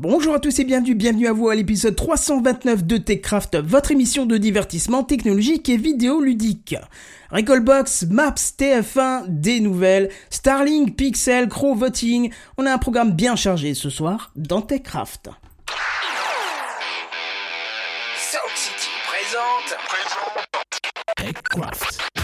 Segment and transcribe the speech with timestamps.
[0.00, 4.26] Bonjour à tous et bienvenue, bienvenue à vous à l'épisode 329 de TechCraft, votre émission
[4.26, 6.76] de divertissement technologique et vidéoludique.
[7.32, 13.74] Recallbox, Maps, TF1, des nouvelles, Starlink, Pixel, Crow Voting, on a un programme bien chargé
[13.74, 15.30] ce soir dans TechCraft.
[18.14, 19.76] Sound City présente.
[21.16, 22.17] TechCraft.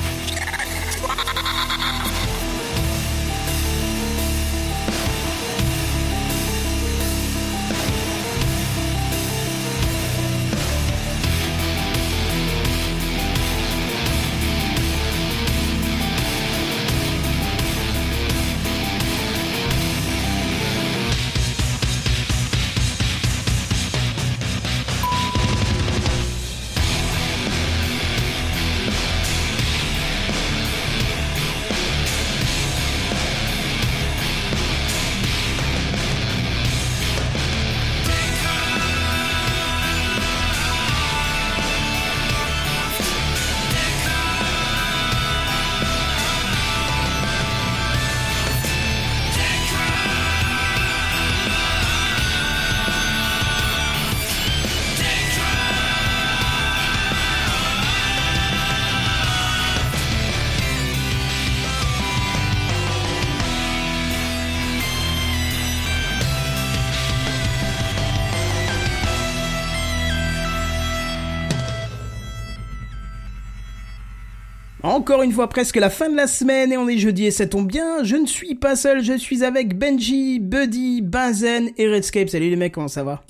[75.04, 77.46] Encore une fois presque la fin de la semaine et on est jeudi et ça
[77.46, 82.30] tombe bien, je ne suis pas seul, je suis avec Benji, Buddy, Benzen et Redscape.
[82.30, 83.22] Salut les mecs, comment ça va?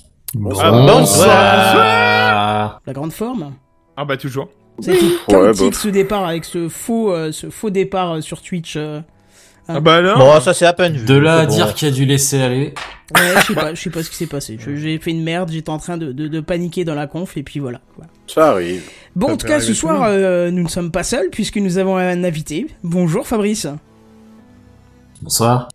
[0.61, 2.81] Ah, bonsoir.
[2.87, 3.55] La grande forme?
[3.97, 4.47] Ah bah toujours.
[4.87, 5.73] Ouais, bof.
[5.73, 8.75] ce départ avec ce faux, euh, ce faux départ euh, sur Twitch.
[8.77, 9.01] euh.
[9.67, 11.05] Ah bah alors Bon, ça c'est à peine vu.
[11.05, 11.53] De là à Bon.
[11.55, 12.73] dire qu'il y a dû laisser aller.
[13.15, 14.57] Ouais, je sais pas, je sais pas ce qui s'est passé.
[14.59, 17.43] J'ai fait une merde, j'étais en train de, de, de paniquer dans la conf et
[17.43, 17.79] puis voilà.
[17.97, 18.11] voilà.
[18.27, 18.83] Ça arrive.
[19.15, 21.77] Bon, Ça en tout cas, ce soir, euh, nous ne sommes pas seuls puisque nous
[21.77, 22.67] avons un invité.
[22.83, 23.67] Bonjour Fabrice.
[25.21, 25.69] Bonsoir.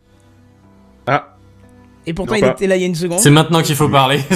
[1.07, 1.37] Ah,
[2.07, 2.51] Et pourtant, Non, il pas.
[2.53, 3.19] était là il y a une seconde.
[3.21, 4.21] C'est maintenant qu'il faut parler.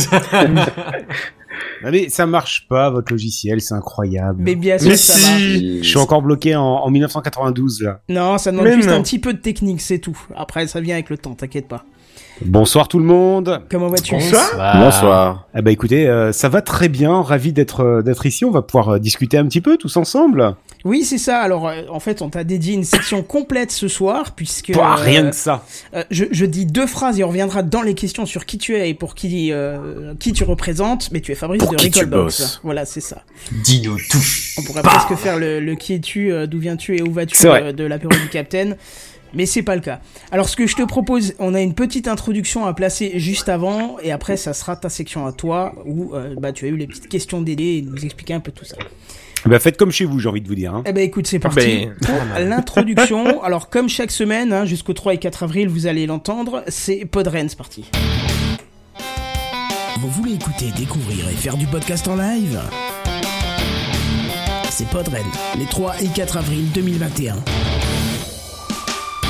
[1.85, 4.37] Allez, ça marche pas, votre logiciel, c'est incroyable.
[4.43, 5.43] Mais bien sûr, mais ça marche.
[5.43, 8.01] si Je suis encore bloqué en, en 1992, là.
[8.09, 8.97] Non, ça demande Mais juste non.
[8.97, 10.19] un petit peu de technique, c'est tout.
[10.37, 11.85] Après, ça vient avec le temps, t'inquiète pas.
[12.45, 13.61] Bonsoir tout le monde.
[13.71, 14.77] Comment vas-tu Bonsoir.
[14.77, 15.49] Bonsoir.
[15.57, 18.45] Eh ben écoutez, euh, ça va très bien, ravi d'être euh, d'être ici.
[18.45, 20.55] On va pouvoir euh, discuter un petit peu tous ensemble.
[20.85, 21.39] Oui, c'est ça.
[21.39, 24.73] Alors, euh, en fait, on t'a dédié une section complète ce soir, puisque...
[24.73, 25.65] Pouah, euh, rien que ça.
[25.95, 28.75] euh, je, je dis deux phrases et on reviendra dans les questions sur qui tu
[28.77, 31.11] es et pour qui, euh, qui tu représentes.
[31.11, 32.61] Mais tu es Fabrice Pour de Recallbox.
[32.63, 33.23] Voilà, c'est ça.
[33.51, 34.19] Dis-nous tout.
[34.59, 37.73] On pourrait presque faire le, le qui es-tu, euh, d'où viens-tu et où vas-tu euh,
[37.73, 38.77] de l'apéro du Capitaine.
[39.37, 40.01] Mais c'est pas le cas.
[40.31, 43.97] Alors ce que je te propose, on a une petite introduction à placer juste avant,
[44.01, 46.87] et après ça sera ta section à toi, où euh, bah, tu as eu les
[46.87, 48.77] petites questions d'aider et nous expliquer un peu tout ça.
[49.47, 50.75] Eh ben faites comme chez vous, j'ai envie de vous dire.
[50.75, 50.83] Hein.
[50.87, 51.95] Eh ben écoute, c'est Ah parti ben.
[52.01, 53.43] pour l'introduction.
[53.45, 57.49] Alors comme chaque semaine, hein, jusqu'au 3 et 4 avril, vous allez l'entendre, c'est Podren,
[57.49, 57.91] c'est parti.
[60.01, 62.59] Vous voulez écouter, découvrir et faire du podcast en live?
[64.71, 65.23] C'est Podren,
[65.59, 67.37] les 3 et 4 avril 2021.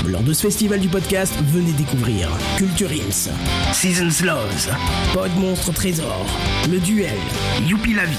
[0.06, 3.30] Lors de ce festival du podcast, venez découvrir Culture Ims,
[3.72, 4.68] Seasons Loves,
[5.12, 6.26] Pod Monstre Trésor,
[6.70, 7.16] Le Duel,
[7.66, 8.16] Youpi la vie,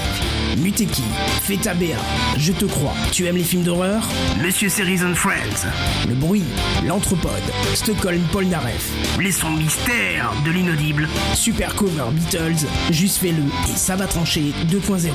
[0.58, 1.02] Muteki,
[1.42, 1.96] Feta Béa,
[2.38, 4.08] Je te crois, tu aimes les films d'horreur?
[4.42, 5.66] Monsieur Series and Friends,
[6.08, 6.44] Le Bruit,
[6.86, 7.30] L'Anthropode,
[7.74, 14.06] Stockholm Polnareff, Les sons mystères de l'inaudible, Super Cover Beatles, Juste fais-le et ça va
[14.06, 15.10] trancher 2.0.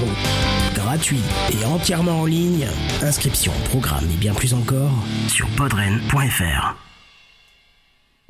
[0.73, 1.21] Gratuit
[1.51, 2.67] et entièrement en ligne.
[3.01, 4.91] Inscription, programme et bien plus encore
[5.27, 6.60] sur podren.fr.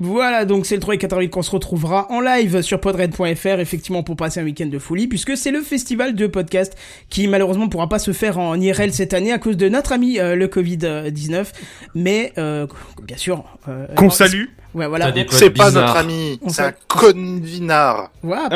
[0.03, 3.59] Voilà, donc c'est le 3 et 4 avril qu'on se retrouvera en live sur podred.fr,
[3.59, 6.75] effectivement pour passer un week-end de folie, puisque c'est le festival de podcast
[7.09, 10.17] qui malheureusement pourra pas se faire en IRL cette année à cause de notre ami
[10.19, 11.45] euh, le Covid-19,
[11.93, 12.65] mais euh,
[13.03, 13.43] bien sûr...
[13.67, 14.45] euh, Qu'on salue.
[14.73, 15.13] Ouais, voilà.
[15.29, 18.09] C'est pas notre ami, On c'est un convinard.
[18.23, 18.55] Ouais, pas Ah.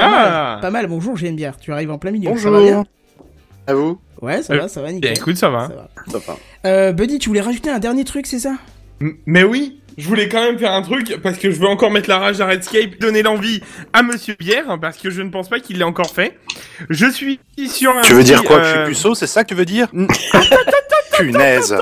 [0.54, 0.88] mal, pas mal.
[0.88, 1.52] Bonjour, j'aime bien.
[1.62, 2.36] Tu arrives en plein milieu.
[2.38, 2.86] Ça va bien Bonjour.
[3.68, 5.12] À vous Ouais, ça Euh, va, ça va, Bien, nickel.
[5.18, 5.68] écoute, ça va.
[5.68, 5.90] Ça va.
[6.12, 6.38] Ça va.
[6.66, 8.56] Euh, Buddy, tu voulais rajouter un dernier truc, c'est ça?
[9.26, 12.10] Mais oui, je voulais quand même faire un truc parce que je veux encore mettre
[12.10, 13.62] la rage à Redscape, donner l'envie
[13.94, 16.38] à Monsieur Bière parce que je ne pense pas qu'il l'ait encore fait.
[16.90, 18.02] Je suis sur un.
[18.02, 19.88] Tu veux dire quoi Que je euh, suis puceau, c'est ça que tu veux dire.
[21.18, 21.74] Punaise.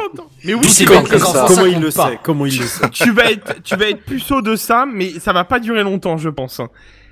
[0.44, 1.46] Mais oui, c'est comme ça.
[1.48, 4.42] Comment il le sait Comment il le sait tu vas être, tu vas être puceau
[4.42, 6.62] de ça, mais ça va pas durer longtemps, je pense.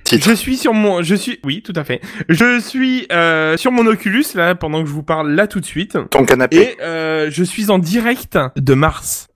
[0.04, 0.30] Titre.
[0.30, 2.02] Je suis sur mon, je suis, oui, tout à fait.
[2.28, 5.66] Je suis euh, sur mon Oculus là pendant que je vous parle là tout de
[5.66, 6.58] suite, Ton canapé.
[6.58, 9.28] et euh, je suis en direct de Mars.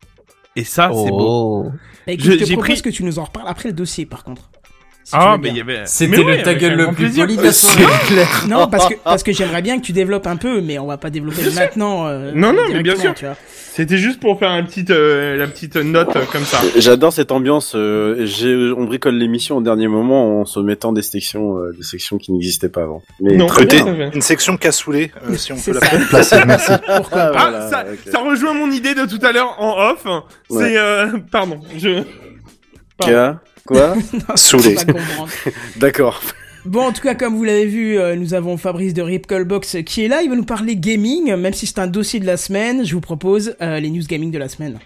[0.56, 1.66] Et ça, c'est beau.
[1.68, 1.72] Oh.
[2.08, 3.74] Bah, écoute, Je- je te j'ai propose pris- que tu nous en reparles après le
[3.74, 4.44] dossier, par contre.
[5.04, 5.52] si Ah, mais bien.
[5.52, 5.82] il y avait.
[5.86, 7.84] C'était Mais ouais, le ta gueule le plus poli de la soirée.
[8.48, 10.98] Non, parce que, parce que j'aimerais bien que tu développes un peu, mais on va
[10.98, 12.08] pas développer maintenant.
[12.08, 13.14] euh, Non, non, mais bien sûr.
[13.14, 13.36] tu vois.
[13.76, 16.60] C'était juste pour faire une petite, euh, la petite note euh, comme ça.
[16.78, 17.74] J'adore cette ambiance.
[17.76, 21.84] euh, j'ai- on bricole l'émission au dernier moment en se mettant des sections, euh, des
[21.84, 23.04] sections qui n'existaient pas avant.
[23.20, 24.10] Mais Non, tout à fait.
[24.14, 25.98] Une section cassoulet, euh, si on peut la ça.
[26.10, 26.38] placer.
[26.48, 26.72] Merci.
[26.98, 28.12] Pourquoi Ah, Ah, voilà, ça, ok.
[28.12, 30.06] ça rejoint mon idée de tout à l'heure en off.
[30.50, 32.04] C'est, euh, pardon, je.
[32.98, 33.42] Quoi?
[33.66, 33.96] Quoi
[34.36, 34.76] Saoulé.
[34.76, 35.28] Comprendre.
[35.76, 36.22] D'accord.
[36.66, 40.04] Bon, en tout cas, comme vous l'avez vu, euh, nous avons Fabrice de Ripcallbox qui
[40.04, 40.24] est là.
[40.24, 42.84] Il va nous parler gaming, même si c'est un dossier de la semaine.
[42.84, 44.80] Je vous propose euh, les news gaming de la semaine.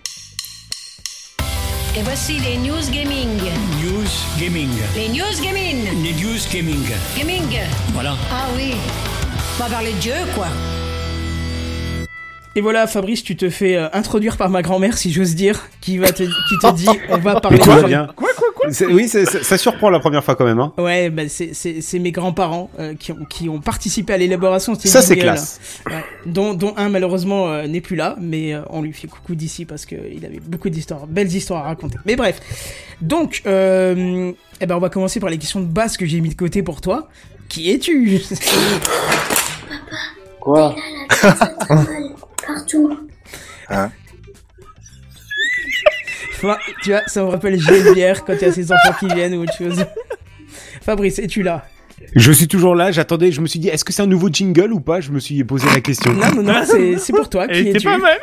[1.97, 3.29] Et voici les news gaming.
[3.81, 4.69] News Gaming.
[4.93, 6.03] Les news gaming.
[6.03, 6.85] Les News Gaming.
[7.17, 7.59] Gaming.
[7.93, 8.17] Voilà.
[8.29, 8.73] Ah oui.
[9.57, 10.47] On va parler de jeu, quoi.
[12.55, 15.97] Et voilà, Fabrice, tu te fais euh, introduire par ma grand-mère, si j'ose dire, qui
[15.99, 17.59] va te, qui te dit, on va parler.
[17.59, 18.11] Tout de.
[18.15, 20.59] Quoi, quoi, quoi C'est- Oui, c'est- c'est- ça surprend la première fois quand même.
[20.59, 20.73] Hein.
[20.79, 24.73] Ouais, bah c'est c'est c'est mes grands-parents euh, qui ont qui ont participé à l'élaboration
[24.73, 25.59] de ces Ça, c'est classe.
[25.89, 26.03] Ouais.
[26.25, 29.65] Dont dont un malheureusement euh, n'est plus là, mais euh, on lui fait coucou d'ici
[29.65, 31.97] parce que il avait beaucoup d'histoires, belles histoires à raconter.
[32.05, 32.39] Mais bref,
[32.99, 36.29] donc euh, eh ben on va commencer par les questions de base que j'ai mis
[36.29, 37.07] de côté pour toi.
[37.47, 38.19] Qui es-tu?
[40.39, 40.75] Quoi?
[42.53, 42.97] Partout.
[43.69, 43.91] Enfin,
[46.81, 49.43] Tu vois, ça me rappelle GLBR quand il y a ses enfants qui viennent ou
[49.43, 49.85] autre chose.
[50.81, 51.65] Fabrice, es-tu là?
[52.15, 54.71] Je suis toujours là, j'attendais, je me suis dit, est-ce que c'est un nouveau jingle
[54.71, 55.01] ou pas?
[55.01, 56.13] Je me suis posé la question.
[56.13, 57.47] Non, non, non, c'est pour toi.
[57.47, 58.17] Qui es-tu pas mal.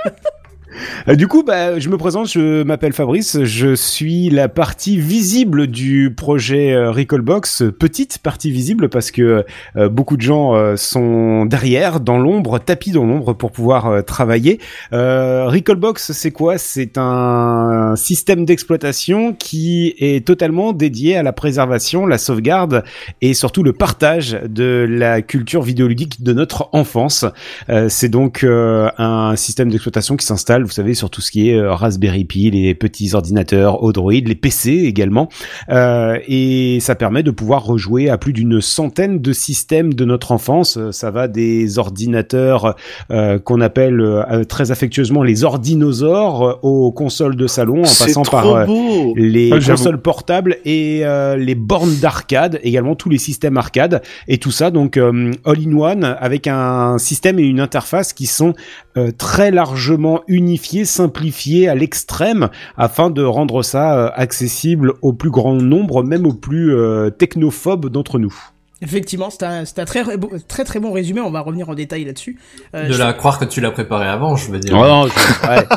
[1.09, 5.67] Euh, du coup, bah, je me présente, je m'appelle Fabrice, je suis la partie visible
[5.67, 9.45] du projet euh, Recallbox, petite partie visible parce que
[9.77, 14.59] euh, beaucoup de gens sont derrière, dans l'ombre, tapis dans l'ombre pour pouvoir travailler.
[14.93, 16.59] Recallbox, c'est quoi?
[16.59, 22.85] C'est un système d'exploitation qui est totalement dédié à la préservation, la sauvegarde
[23.21, 27.25] et surtout le partage de la culture vidéoludique de notre enfance.
[27.89, 31.73] C'est donc un système d'exploitation qui s'installe, vous savez, sur tout ce qui est euh,
[31.73, 35.29] Raspberry Pi, les petits ordinateurs Odroid, les PC également,
[35.71, 40.33] Euh, et ça permet de pouvoir rejouer à plus d'une centaine de systèmes de notre
[40.33, 40.77] enfance.
[40.77, 42.75] Euh, Ça va des ordinateurs
[43.11, 48.23] euh, qu'on appelle euh, très affectueusement les ordinosaures euh, aux consoles de salon, en passant
[48.23, 49.15] par euh, beau.
[49.17, 54.39] les Ah, consoles portables et euh, les bornes d'arcade, également tous les systèmes arcade et
[54.39, 58.55] tout ça donc euh, all in one avec un système et une interface qui sont
[58.97, 65.31] euh, très largement unifiés, simplifiés à l'extrême afin de rendre ça euh, accessible au plus
[65.31, 68.35] grand nombre, même aux plus euh, technophobes d'entre nous.
[68.83, 70.05] Effectivement, c'est un, c'est un très,
[70.49, 71.21] très, très bon résumé.
[71.21, 72.39] On va revenir en détail là-dessus.
[72.75, 74.75] Euh, De je- la croire que tu l'as préparé avant, je veux dire.
[74.75, 75.65] non, je- ouais.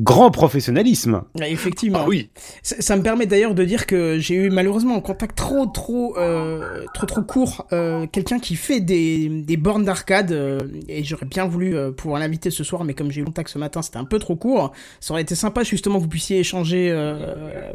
[0.00, 1.22] Grand professionnalisme.
[1.42, 1.98] Effectivement.
[2.02, 2.30] Ah oui.
[2.62, 6.16] Ça, ça me permet d'ailleurs de dire que j'ai eu malheureusement un contact trop trop
[6.16, 11.26] euh, trop trop court euh, quelqu'un qui fait des, des bornes d'arcade euh, et j'aurais
[11.26, 13.96] bien voulu euh, pouvoir l'inviter ce soir mais comme j'ai eu contact ce matin c'était
[13.96, 17.72] un peu trop court ça aurait été sympa justement que vous puissiez échanger euh,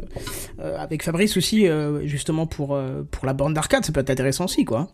[0.60, 4.08] euh, avec Fabrice aussi euh, justement pour euh, pour la borne d'arcade ça peut être
[4.08, 4.88] intéressant aussi quoi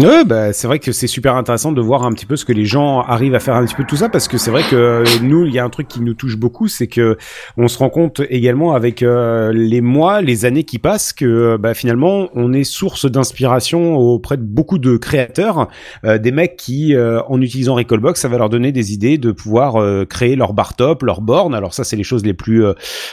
[0.00, 2.52] Ouais, bah, c'est vrai que c'est super intéressant de voir un petit peu ce que
[2.52, 4.64] les gens arrivent à faire un petit peu de tout ça parce que c'est vrai
[4.68, 7.16] que euh, nous, il y a un truc qui nous touche beaucoup, c'est que
[7.56, 11.58] on se rend compte également avec euh, les mois, les années qui passent que euh,
[11.58, 15.68] bah, finalement on est source d'inspiration auprès de beaucoup de créateurs,
[16.02, 20.36] des mecs qui en utilisant Recallbox, ça va leur donner des idées de pouvoir créer
[20.36, 21.54] leur bar top, leur borne.
[21.54, 22.64] Alors ça, c'est les choses les plus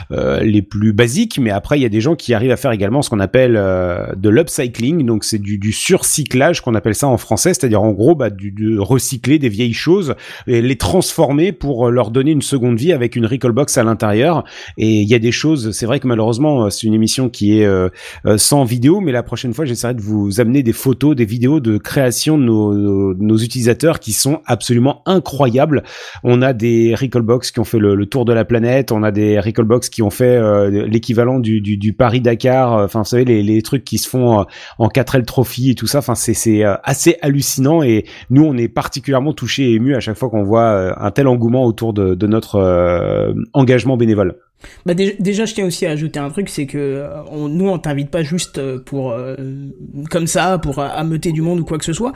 [0.09, 3.01] les plus basiques, mais après il y a des gens qui arrivent à faire également
[3.01, 7.53] ce qu'on appelle de l'upcycling, donc c'est du, du surcyclage qu'on appelle ça en français,
[7.53, 10.15] c'est-à-dire en gros bah, de recycler des vieilles choses
[10.47, 14.43] et les transformer pour euh, leur donner une seconde vie avec une recallbox à l'intérieur.
[14.77, 17.59] Et il y a des choses, c'est vrai que malheureusement euh, c'est une émission qui
[17.59, 17.89] est euh,
[18.37, 21.77] sans vidéo, mais la prochaine fois j'essaierai de vous amener des photos, des vidéos de
[21.77, 25.83] création de nos, utilisateurs qui sont absolument incroyables.
[26.23, 29.39] On a des recallbox qui ont fait le, tour de la planète, on a des
[29.39, 30.39] recallbox qui ont fait
[30.87, 34.45] l'équivalent du, du, du Paris Dakar, enfin vous savez les, les trucs qui se font
[34.77, 35.99] en 4L Trophy et tout ça.
[35.99, 40.17] Enfin c'est euh, assez hallucinant et nous on est particulièrement touchés et émus à chaque
[40.17, 44.37] fois qu'on voit euh, un tel engouement autour de, de notre euh, engagement bénévole.
[44.85, 47.09] Bah déjà, je tiens aussi à ajouter un truc, c'est que euh,
[47.49, 49.35] nous on t'invite pas juste euh, pour euh,
[50.09, 52.13] comme ça pour ameuter du monde ou quoi que ce soit.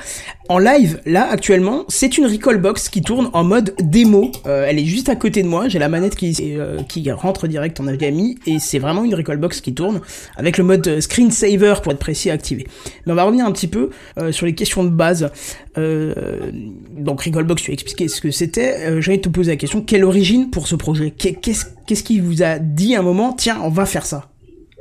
[0.50, 4.32] En live, là actuellement, c'est une recall box qui tourne en mode démo.
[4.46, 5.68] Elle est juste à côté de moi.
[5.68, 9.74] J'ai la manette qui rentre direct en HDMI et c'est vraiment une recall box qui
[9.74, 10.02] tourne
[10.36, 12.68] avec le mode screensaver pour être précis activé.
[13.06, 13.90] Mais on va revenir un petit peu
[14.32, 15.32] sur les questions de base.
[15.78, 18.92] Donc Recallbox, tu as expliqué ce que c'était.
[18.96, 21.12] De te poser la question quelle origine pour ce projet?
[21.12, 24.30] Qu'est- Qu'est-ce qu'est-ce qui vous a dit un moment Tiens, on va faire ça.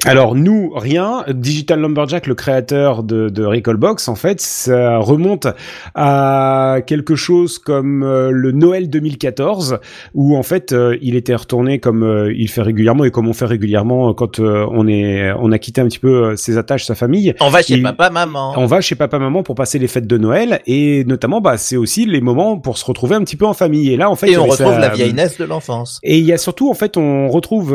[0.06, 1.24] Alors nous, rien.
[1.32, 5.46] Digital Lumberjack, le créateur de, de Recallbox, en fait, ça remonte
[5.94, 9.78] à quelque chose comme euh, le Noël 2014,
[10.14, 13.32] où en fait euh, il était retourné comme euh, il fait régulièrement et comme on
[13.32, 17.34] fait régulièrement quand on est, on a quitté un petit peu ses attaches, sa famille.
[17.40, 18.52] On va chez papa, maman.
[18.56, 21.76] On va chez papa maman pour passer les fêtes de Noël et notamment bah c'est
[21.76, 24.26] aussi les moments pour se retrouver un petit peu en famille et là en fait
[24.28, 26.00] il Et on retrouve sa- la vieillesse de l'enfance.
[26.02, 27.74] et il y a surtout, en fait, on retrouve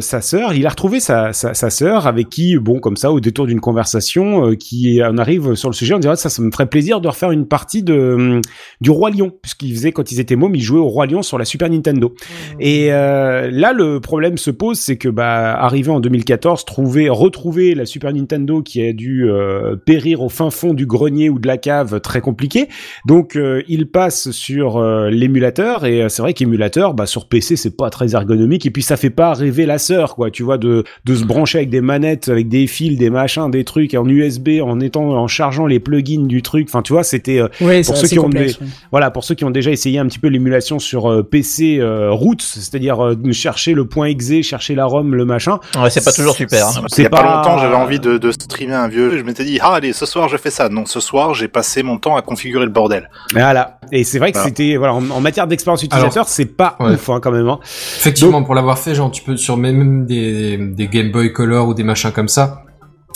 [0.00, 0.52] sa sœur.
[0.54, 3.60] Il a retrouvé sa, sa, sa sœur avec qui, bon, comme ça, au détour d'une
[3.60, 7.00] conversation, euh, qui on arrive sur le sujet, on dirait ça, ça me ferait plaisir
[7.00, 8.40] de refaire une partie de hum,
[8.80, 11.38] du roi lion, puisqu'il faisait quand ils étaient mômes, ils jouaient au roi lion sur
[11.38, 12.14] la Super Nintendo.
[12.58, 17.74] Et euh, là, le problème se pose, c'est que bah, arrivé en 2014, trouver, retrouver
[17.74, 21.46] la Super Nintendo qui a dû euh, périr au fin fond du grenier ou de
[21.46, 22.68] la cave, très compliqué.
[23.06, 23.38] Donc,
[23.68, 28.64] il passe sur l'émulateur et c'est vrai qu'émulateur, bah, sur PC, c'est pas très ergonomique
[28.66, 30.30] et puis ça fait pas rêver la sœur, quoi.
[30.30, 33.64] Tu vois, de de se brancher avec des manettes, avec des fils, des machins, des
[33.64, 36.68] trucs en USB, en étant en chargeant les plugins du truc.
[36.68, 38.70] Enfin, tu vois, c'était euh, Ouais, pour ceux qui ont complexe, des- ouais.
[38.90, 42.10] voilà, pour ceux qui ont déjà essayé un petit peu l'émulation sur euh, PC euh,
[42.12, 45.58] roots, c'est-à-dire euh, de chercher le point exe, chercher la ROM, le machin.
[45.80, 46.66] Ouais, c'est pas toujours super.
[46.66, 46.84] hein.
[46.96, 49.18] Il y a pas, longtemps, j'avais envie de, de streamer un vieux jeu.
[49.18, 50.68] Je m'étais dit, ah allez, ce soir je fais ça.
[50.68, 53.10] Non, ce soir j'ai passé mon temps à configurer le bordel.
[53.32, 53.78] Voilà.
[53.92, 54.48] Et c'est vrai que Voilà.
[54.48, 56.92] c'était voilà en, en matière d'expérience utilisateur, c'est pas ouais.
[56.94, 57.48] ouf hein, quand même.
[57.48, 57.58] Hein.
[57.98, 61.74] Effectivement, pour l'avoir fait, genre, tu peux sur même des, des Game Boy Color ou
[61.74, 62.64] des machins comme ça.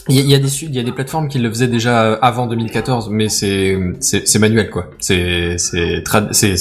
[0.08, 2.46] Il y, a- des il y a des plateformes qui le faisaient déjà euh, avant
[2.46, 3.78] 2014, mais c'est
[4.38, 4.90] manuel quoi.
[4.98, 5.56] C'est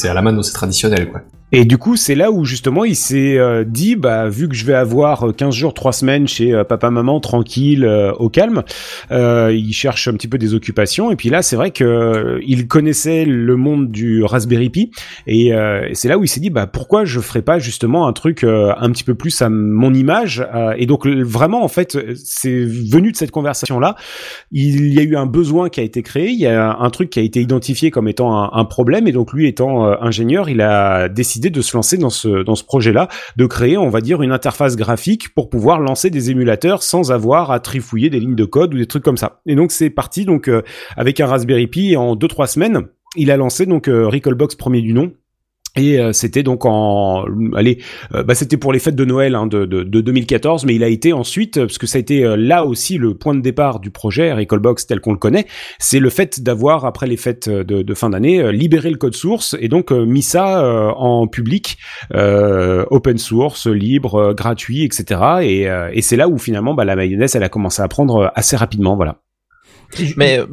[0.08, 1.22] à la mano, c'est traditionnel quoi.
[1.56, 4.66] Et du coup, c'est là où justement il s'est euh, dit, bah vu que je
[4.66, 8.64] vais avoir euh, 15 jours, 3 semaines chez euh, papa maman tranquille, euh, au calme,
[9.12, 11.12] euh, il cherche un petit peu des occupations.
[11.12, 14.90] Et puis là, c'est vrai que euh, il connaissait le monde du Raspberry Pi,
[15.28, 18.08] et, euh, et c'est là où il s'est dit, bah pourquoi je ferais pas justement
[18.08, 20.44] un truc euh, un petit peu plus à mon image.
[20.56, 23.96] euh, et donc vraiment, en fait, c'est venu de cette conversation là.
[24.52, 27.12] Il y a eu un besoin qui a été créé, il y a un truc
[27.12, 30.60] qui a été identifié comme étant un, problème, et donc lui étant euh, ingénieur, il
[30.60, 33.08] a décidé de se lancer dans ce projet-là,
[33.38, 37.52] de créer, on va dire, une interface graphique pour pouvoir lancer des émulateurs sans avoir
[37.52, 39.42] à trifouiller des lignes de code ou des trucs comme ça.
[39.46, 40.62] Et donc c'est parti donc euh,
[40.96, 44.82] avec un Raspberry Pi en deux trois semaines, il a lancé donc euh, Recallbox premier
[44.82, 45.12] du nom.
[45.76, 47.26] Et euh, c'était donc en,
[47.56, 47.80] allez,
[48.14, 50.84] euh, bah c'était pour les fêtes de Noël hein, de, de, de 2014, mais il
[50.84, 53.42] a été ensuite, euh, parce que ça a été euh, là aussi le point de
[53.42, 55.48] départ du projet Recallbox tel qu'on le connaît,
[55.80, 59.16] c'est le fait d'avoir après les fêtes de, de fin d'année euh, libéré le code
[59.16, 61.80] source et donc euh, mis ça euh, en public,
[62.14, 65.22] euh, open source, libre, euh, gratuit, etc.
[65.42, 68.32] Et, euh, et c'est là où finalement bah, la mayonnaise elle a commencé à prendre
[68.36, 69.22] assez rapidement, voilà.
[70.18, 70.46] Mais euh,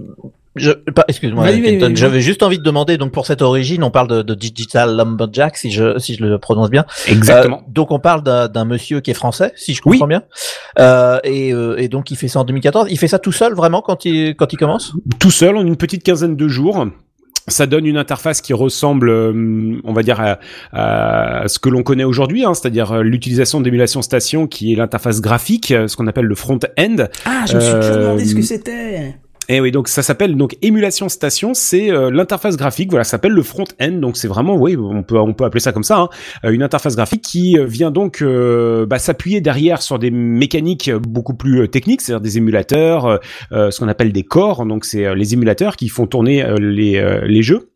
[0.56, 1.46] excuse-moi,
[1.94, 2.98] j'avais juste envie de demander.
[2.98, 6.38] Donc pour cette origine, on parle de, de Digital Lumberjack, si je si je le
[6.38, 6.84] prononce bien.
[7.06, 7.58] Exactement.
[7.58, 10.22] Euh, donc on parle d'un d'un monsieur qui est français, si je comprends bien.
[10.78, 12.88] Euh, et, euh, et donc il fait ça en 2014.
[12.90, 14.92] Il fait ça tout seul vraiment quand il quand il commence?
[15.18, 16.86] tout seul en une petite quinzaine de jours.
[17.48, 20.38] Ça donne une interface qui ressemble, euh, on va dire, à,
[20.72, 25.68] à ce que l'on connaît aujourd'hui, hein, c'est-à-dire l'utilisation d'émulation station, qui est l'interface graphique,
[25.68, 26.96] ce qu'on appelle le front-end.
[27.24, 29.16] Ah, je me suis toujours demandé ce que c'était.
[29.50, 33.32] Et oui, donc ça s'appelle donc émulation station, c'est euh, l'interface graphique, voilà, ça s'appelle
[33.32, 36.08] le front-end, donc c'est vraiment, oui, on peut on peut appeler ça comme ça, hein,
[36.44, 40.92] euh, une interface graphique qui euh, vient donc euh, bah, s'appuyer derrière sur des mécaniques
[40.92, 43.18] beaucoup plus techniques, c'est-à-dire des émulateurs,
[43.50, 47.69] ce qu'on appelle des corps, donc c'est les émulateurs qui font tourner les les jeux.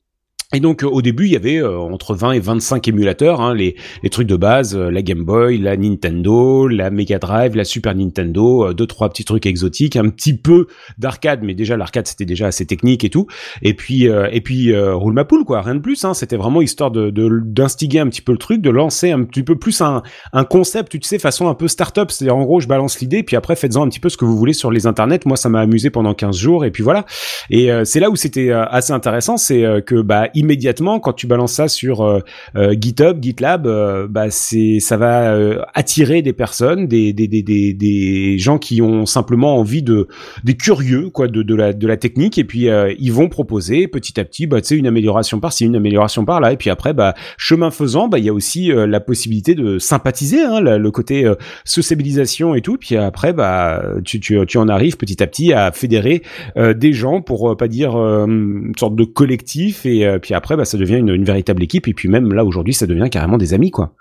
[0.55, 3.55] Et donc euh, au début il y avait euh, entre 20 et 25 émulateurs, hein,
[3.55, 7.65] les, les trucs de base, euh, la Game Boy, la Nintendo, la Mega Drive, la
[7.65, 10.69] Super Nintendo, euh, deux trois petits trucs exotiques, un petit peu
[10.99, 13.27] d'arcade, mais déjà l'arcade c'était déjà assez technique et tout.
[13.63, 16.05] Et puis euh, et puis euh, roule ma poule quoi, rien de plus.
[16.05, 19.43] Hein, c'était vraiment histoire de d'instiguer un petit peu le truc, de lancer un petit
[19.43, 22.13] peu plus un un concept, tu sais, façon un peu start-up.
[22.13, 24.37] C'est-à-dire en gros je balance l'idée, puis après faites-en un petit peu ce que vous
[24.37, 25.21] voulez sur les internets.
[25.27, 27.07] Moi ça m'a amusé pendant 15 jours et puis voilà.
[27.51, 31.69] Et c'est là où c'était assez intéressant, c'est que bah immédiatement quand tu balances ça
[31.69, 32.21] sur euh,
[32.57, 35.37] euh, GitHub, GitLab, euh, bah c'est ça va
[35.75, 40.09] attirer des personnes, des, gens qui ont simplement envie de
[40.43, 42.39] des curieux quoi de la technique.
[42.39, 45.77] Et puis ils vont proposer petit à petit bah tu sais une amélioration par-ci, une
[45.77, 46.53] amélioration par-là.
[46.53, 50.43] Et puis après bah chemin faisant bah il y a aussi la possibilité de sympathiser
[50.43, 51.31] hein, le côté
[51.65, 52.77] sociabilisation et tout.
[52.77, 56.23] Puis après bah tu tu tu en arrives petit à petit à fédérer
[56.57, 60.97] des gens pour pas dire une sorte de collectif et puis après bah ça devient
[60.97, 63.93] une, véritable équipe et puis même là aujourd'hui ça devient carrément des amis quoi.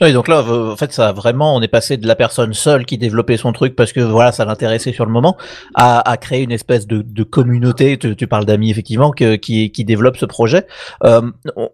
[0.00, 2.98] Oui, donc là, en fait, ça vraiment, on est passé de la personne seule qui
[2.98, 5.36] développait son truc parce que voilà, ça l'intéressait sur le moment,
[5.74, 7.98] à, créer une espèce de, communauté.
[7.98, 10.68] Tu, parles d'amis effectivement qui qui développe ce projet.
[11.02, 11.22] Euh,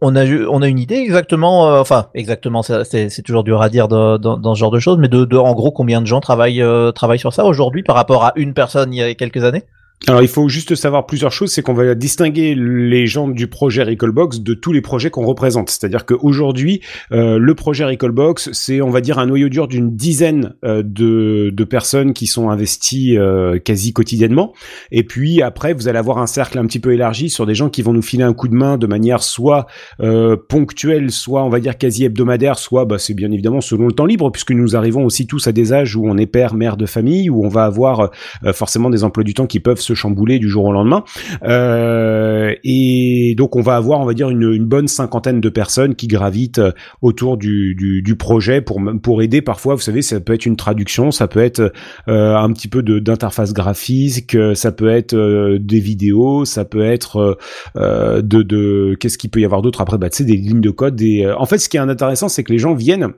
[0.00, 4.58] on- a une idée exactement, euh, enfin exactement, c'est- toujours dur à dire dans, ce
[4.58, 7.82] genre de choses, mais de, en gros combien de gens euh, travaillent sur ça aujourd'hui
[7.82, 9.64] par rapport à une personne il y a quelques années?
[10.06, 13.82] Alors il faut juste savoir plusieurs choses, c'est qu'on va distinguer les gens du projet
[13.82, 15.70] Recallbox de tous les projets qu'on représente.
[15.70, 16.82] C'est-à-dire qu'aujourd'hui,
[17.12, 21.50] euh, le projet Recallbox, c'est on va dire un noyau dur d'une dizaine euh, de,
[21.50, 24.52] de personnes qui sont investies euh, quasi quotidiennement.
[24.90, 27.70] Et puis après, vous allez avoir un cercle un petit peu élargi sur des gens
[27.70, 29.64] qui vont nous filer un coup de main de manière soit
[30.00, 33.92] euh, ponctuelle, soit on va dire quasi hebdomadaire, soit bah, c'est bien évidemment selon le
[33.92, 36.76] temps libre, puisque nous arrivons aussi tous à des âges où on est père, mère
[36.76, 38.10] de famille, où on va avoir
[38.44, 41.04] euh, forcément des emplois du temps qui peuvent se chambouler du jour au lendemain.
[41.42, 45.94] Euh, et donc on va avoir, on va dire, une, une bonne cinquantaine de personnes
[45.94, 46.72] qui gravitent euh,
[47.02, 49.42] autour du, du, du projet pour pour aider.
[49.42, 51.72] Parfois, vous savez, ça peut être une traduction, ça peut être
[52.08, 56.84] euh, un petit peu d'interface graphique, euh, ça peut être euh, des vidéos, ça peut
[56.84, 57.38] être
[57.76, 59.80] de, de qu'est-ce qu'il peut y avoir d'autre?
[59.80, 62.44] Après bah tu des lignes de code des en fait ce qui est intéressant c'est
[62.44, 63.08] que les gens viennent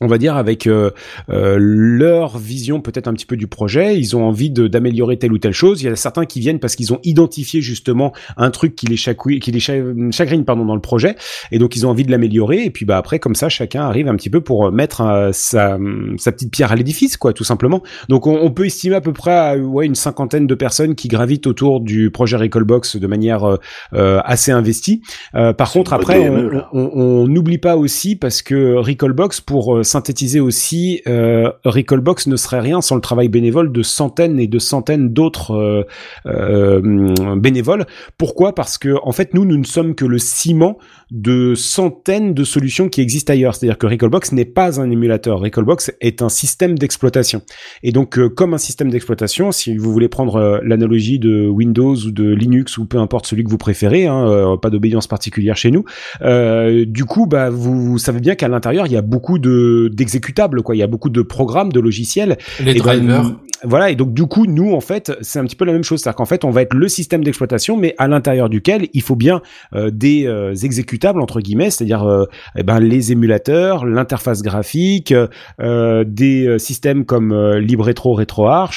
[0.00, 0.90] on va dire avec euh,
[1.28, 5.38] euh, leur vision peut-être un petit peu du projet, ils ont envie d'améliorer telle ou
[5.38, 5.82] telle chose.
[5.82, 8.96] Il y a certains qui viennent parce qu'ils ont identifié justement un truc qui les,
[8.96, 9.74] chacouille- qui les cha-
[10.10, 11.16] chagrine pardon dans le projet,
[11.52, 12.64] et donc ils ont envie de l'améliorer.
[12.64, 15.30] Et puis bah après comme ça, chacun arrive un petit peu pour euh, mettre euh,
[15.32, 15.78] sa,
[16.16, 17.82] sa petite pierre à l'édifice, quoi, tout simplement.
[18.08, 21.08] Donc on, on peut estimer à peu près à, ouais une cinquantaine de personnes qui
[21.08, 23.58] gravitent autour du projet Recallbox de manière
[23.92, 25.02] euh, assez investie.
[25.34, 26.30] Euh, par contre après,
[26.72, 32.60] on- n'oublie pas aussi parce que Recallbox pour euh, synthétiser aussi euh, Recallbox ne serait
[32.60, 35.84] rien sans le travail bénévole de centaines et de centaines d'autres euh,
[36.26, 37.86] euh, bénévoles.
[38.16, 38.54] Pourquoi?
[38.54, 40.78] Parce que en fait nous nous ne sommes que le ciment
[41.10, 43.54] de centaines de solutions qui existent ailleurs.
[43.54, 45.40] C'est-à-dire que Recallbox n'est pas un émulateur.
[45.40, 47.42] Recallbox est un système d'exploitation.
[47.82, 51.96] Et donc euh, comme un système d'exploitation, si vous voulez prendre euh, l'analogie de Windows
[51.96, 55.56] ou de Linux ou peu importe celui que vous préférez, hein, euh, pas d'obédience particulière
[55.56, 55.84] chez nous.
[56.22, 59.90] Euh, du coup, bah, vous, vous savez bien qu'à l'intérieur, il y a beaucoup de
[59.92, 60.76] d'exécutables, quoi.
[60.76, 62.38] Il y a beaucoup de programmes, de logiciels.
[62.60, 63.36] Les Et ben, drivers.
[63.64, 63.90] Voilà.
[63.90, 66.00] Et donc, du coup, nous, en fait, c'est un petit peu la même chose.
[66.00, 69.16] C'est-à-dire qu'en fait, on va être le système d'exploitation, mais à l'intérieur duquel il faut
[69.16, 69.42] bien
[69.74, 72.24] euh, des euh, exécutables entre guillemets, c'est-à-dire euh,
[72.56, 75.14] eh ben les émulateurs, l'interface graphique,
[75.60, 77.60] euh, des euh, systèmes comme euh,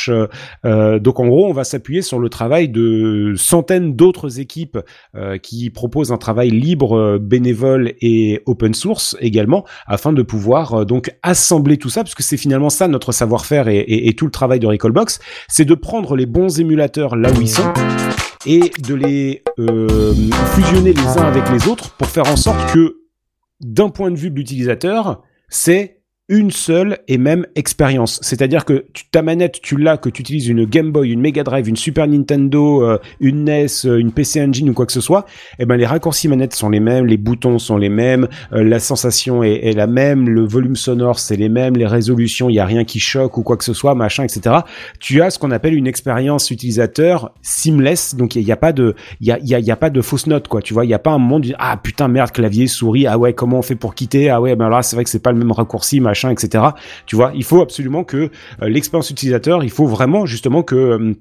[0.10, 0.28] euh,
[0.65, 4.78] euh, donc, en gros, on va s'appuyer sur le travail de centaines d'autres équipes
[5.41, 11.78] qui proposent un travail libre, bénévole et open source également, afin de pouvoir donc assembler
[11.78, 14.60] tout ça, parce que c'est finalement ça notre savoir-faire et, et- et tout le travail
[14.60, 14.67] de
[15.48, 17.74] C'est de prendre les bons émulateurs là où ils sont
[18.46, 20.14] et de les euh,
[20.56, 22.98] fusionner les uns avec les autres pour faire en sorte que
[23.62, 28.20] d'un point de vue de l'utilisateur, c'est une seule et même expérience.
[28.24, 31.68] C'est-à-dire que ta manette, tu l'as, que tu utilises une Game Boy, une Mega Drive,
[31.68, 35.26] une Super Nintendo, euh, une NES, euh, une PC Engine ou quoi que ce soit,
[35.60, 38.80] eh ben les raccourcis manettes sont les mêmes, les boutons sont les mêmes, euh, la
[38.80, 42.66] sensation est, la même, le volume sonore c'est les mêmes, les résolutions, il y a
[42.66, 44.60] rien qui choque ou quoi que ce soit, machin, etc.
[45.02, 48.96] Tu as ce qu'on appelle une expérience utilisateur seamless, donc il n'y a, pas de,
[49.20, 51.20] il y a, pas de fausse note quoi, tu vois, il y a pas un
[51.20, 54.40] moment du ah putain merde clavier souris, ah ouais comment on fait pour quitter, ah
[54.40, 56.65] ouais ben là c'est vrai que c'est pas le même raccourci machin, etc.
[57.06, 58.17] Tu vois, il faut absolument que
[58.62, 61.13] euh, l'expérience utilisateur, il faut vraiment justement que euh,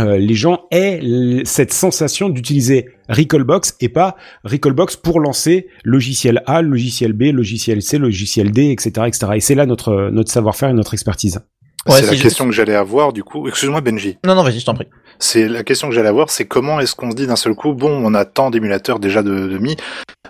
[0.00, 1.00] euh, les gens aient
[1.44, 7.98] cette sensation d'utiliser Recallbox et pas Recallbox pour lancer logiciel A, logiciel B, logiciel C,
[7.98, 9.32] logiciel D, etc., etc.
[9.34, 11.40] Et c'est là notre notre savoir-faire et notre expertise.
[11.86, 13.48] Ouais, c'est la question que j'allais avoir du coup.
[13.48, 14.18] Excuse-moi Benji.
[14.24, 14.86] Non, non, vas-y, je t'en prie.
[15.22, 17.74] C'est la question que j'allais avoir, c'est comment est-ce qu'on se dit d'un seul coup,
[17.74, 19.76] bon, on a tant d'émulateurs déjà de, de mis.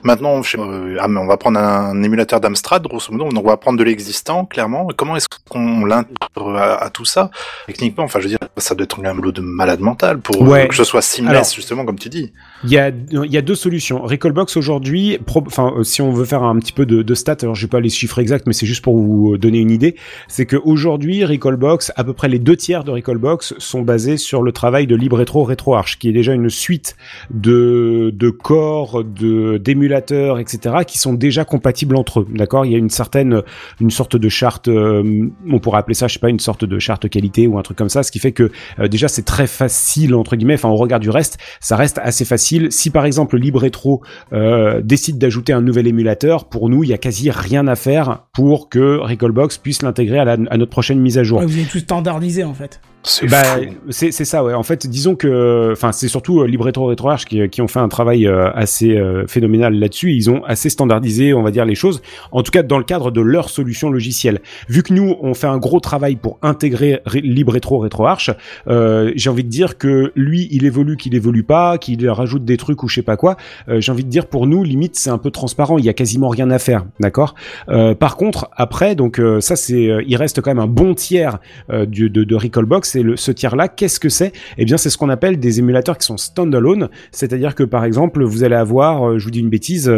[0.03, 3.57] Maintenant, pas, euh, ah, on va prendre un, émulateur d'Amstrad, grosso modo, donc on va
[3.59, 4.89] prendre de l'existant, clairement.
[4.97, 7.31] Comment est-ce qu'on l'intègre à, à tout ça?
[7.67, 10.65] Techniquement, enfin, je veux dire, ça doit être un boulot de malade mental pour Ouais.
[10.65, 12.33] euh, que ce soit seamless, Alors- justement, comme tu dis.
[12.65, 14.03] Il y a, il y a deux solutions.
[14.03, 17.55] Recallbox aujourd'hui, enfin, euh, si on veut faire un petit peu de, de stats, alors
[17.55, 19.97] je vais pas les chiffres exacts, mais c'est juste pour vous donner une idée,
[20.29, 24.43] c'est que aujourd'hui, Recallbox, à peu près les deux tiers de Recallbox sont basés sur
[24.43, 26.97] le travail de LibRetro RetroArch, qui est déjà une suite
[27.31, 32.27] de, de corps, de, d'émulateurs, etc., qui sont déjà compatibles entre eux.
[32.35, 32.65] D'accord?
[32.67, 33.43] Il y a une certaine,
[33.81, 36.79] une sorte de charte, euh, on pourrait appeler ça, je sais pas, une sorte de
[36.79, 39.47] charte qualité ou un truc comme ça, ce qui fait que euh, déjà c'est très
[39.47, 40.55] facile entre guillemets.
[40.55, 42.69] Enfin, au regard du reste, ça reste assez facile.
[42.71, 46.99] Si par exemple LibRetro euh, décide d'ajouter un nouvel émulateur, pour nous, il y a
[46.99, 51.43] quasi rien à faire pour que Recallbox puisse l'intégrer à, notre prochaine mise à jour.
[51.43, 52.81] Vous êtes tout standardisé en fait.
[53.03, 53.43] C'est Bah,
[53.89, 54.53] c'est c'est ça, ouais.
[54.53, 57.89] En fait, disons que, enfin, c'est surtout euh, Libretto RetroArch qui, qui ont fait un
[57.89, 60.13] travail euh, assez euh, phénoménal là-dessus.
[60.13, 62.03] Ils ont assez standardisé, on va dire, les choses.
[62.31, 64.41] En tout cas, dans le cadre de leur solution logicielle.
[64.69, 68.33] Vu que nous, on fait un gros travail pour intégrer Re- Libretto RetroArch,
[68.69, 72.59] euh, j'ai envie de dire que lui, il évolue, qu'il évolue pas, qu'il rajoute des
[72.59, 73.37] trucs ou je sais pas quoi.
[73.71, 75.79] Euh, j'ai envie de dire pour nous, limite, c'est un peu transparent.
[75.79, 77.35] Il y a quasiment rien à faire, d'accord?
[77.71, 80.95] Euh, par contre, après, donc euh, ça, c'est, euh, il reste quand même un bon
[80.95, 81.39] tiers
[81.71, 84.33] euh, du, de, de Recallbox et le, ce tiers-là, qu'est-ce que c'est?
[84.59, 88.23] Eh bien, c'est ce qu'on appelle des émulateurs qui sont standalone, c'est-à-dire que par exemple,
[88.25, 89.93] vous allez avoir, euh, je vous dis une bêtise.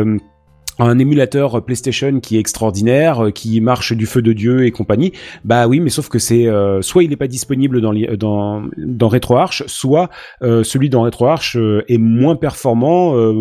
[0.81, 4.71] Euh, un émulateur PlayStation qui est extraordinaire, euh, qui marche du feu de dieu et
[4.71, 5.13] compagnie.
[5.45, 8.63] Bah oui, mais sauf que c'est euh, soit il n'est pas disponible dans, li- dans
[8.77, 10.11] dans RetroArch, soit
[10.43, 13.33] euh, celui dans RetroArch euh, est moins performant, euh,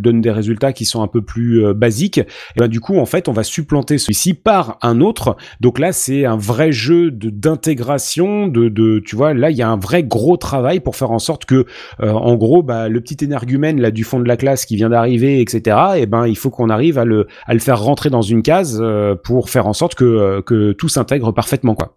[0.00, 2.18] donne des résultats qui sont un peu plus euh, basiques.
[2.18, 2.24] Et
[2.58, 5.36] ben du coup, en fait, on va supplanter celui-ci par un autre.
[5.60, 9.62] Donc là, c'est un vrai jeu de d'intégration, de, de tu vois, là il y
[9.62, 11.66] a un vrai gros travail pour faire en sorte que,
[12.00, 14.90] euh, en gros, bah le petit énergumène là du fond de la classe qui vient
[14.90, 15.76] d'arriver, etc.
[15.96, 18.78] Et ben il faut qu'on arrive à le à le faire rentrer dans une case
[18.82, 21.96] euh, pour faire en sorte que euh, que tout s'intègre parfaitement quoi.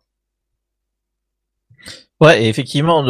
[2.20, 3.04] Ouais, effectivement,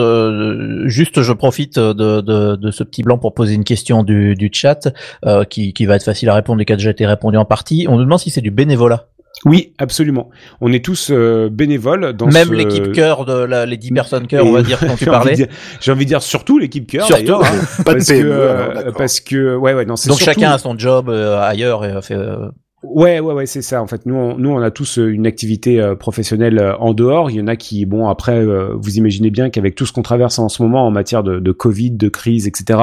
[0.85, 4.89] juste je profite de, ce petit blanc pour poser une question du, chat
[5.25, 7.45] euh, qui, qui va être facile à répondre et qui a déjà été répondu en
[7.45, 7.85] partie.
[7.87, 9.07] On nous demande si c'est du bénévolat.
[9.45, 10.29] Oui, absolument.
[10.61, 14.27] On est tous euh, bénévoles dans Même ce- l'équipe cœur de la, les 10 personnes
[14.27, 15.35] cœur, on va dire, dont tu J'ai envie de parlais.
[15.35, 15.47] dire-
[15.79, 17.05] J'ai envie de dire surtout l'équipe cœur.
[17.05, 17.21] Surtout.
[17.23, 18.93] d'ailleurs, hein, Pas de parce que PME, euh, alors, d'accord.
[18.97, 21.91] parce que ouais ouais non c'est Donc surtout- chacun a son job euh, ailleurs et
[21.91, 22.15] euh, fait.
[22.15, 22.49] euh,
[22.93, 23.81] Ouais, ouais, ouais, c'est ça.
[23.81, 26.93] En fait, nous, on, nous, on a tous euh, une activité euh, professionnelle euh, en
[26.93, 27.29] dehors.
[27.31, 30.01] Il y en a qui, bon, après, euh, vous imaginez bien qu'avec tout ce qu'on
[30.01, 32.79] traverse en ce moment en matière de, de Covid, de crise, etc.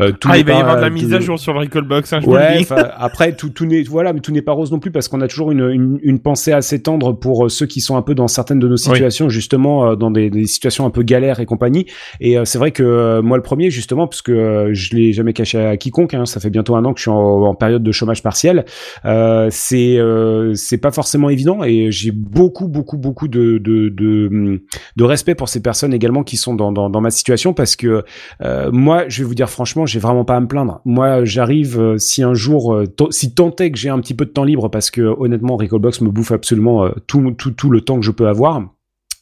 [0.00, 1.60] euh, tout Ah, il va y avoir de la tout- mise à jour sur le
[1.60, 2.66] Recallbox, hein, je vous Ouais, le dis.
[2.96, 5.28] après tout, tout n'est voilà, mais tout n'est pas rose non plus parce qu'on a
[5.28, 8.28] toujours une, une, une pensée assez tendre pour euh, ceux qui sont un peu dans
[8.28, 11.86] certaines de nos situations, justement euh, dans des, des situations un peu galères et compagnie.
[12.20, 15.12] Et euh, c'est vrai que euh, moi le premier justement, parce que euh, je l'ai
[15.12, 17.54] jamais caché à quiconque, hein, ça fait bientôt un an que je suis en, en
[17.54, 18.64] période de chômage partiel.
[19.04, 24.62] Euh, c'est euh, c'est pas forcément évident et j'ai beaucoup beaucoup beaucoup de de, de
[24.96, 28.04] de respect pour ces personnes également qui sont dans dans, dans ma situation parce que
[28.42, 30.80] euh, moi, je vais vous dire franchement, j'ai vraiment pas à me plaindre.
[30.84, 34.24] Moi, j'arrive euh, si un jour, euh, si tant est que j'ai un petit peu
[34.24, 37.80] de temps libre, parce que honnêtement, Recallbox me bouffe absolument euh, tout, tout, tout le
[37.80, 38.62] temps que je peux avoir.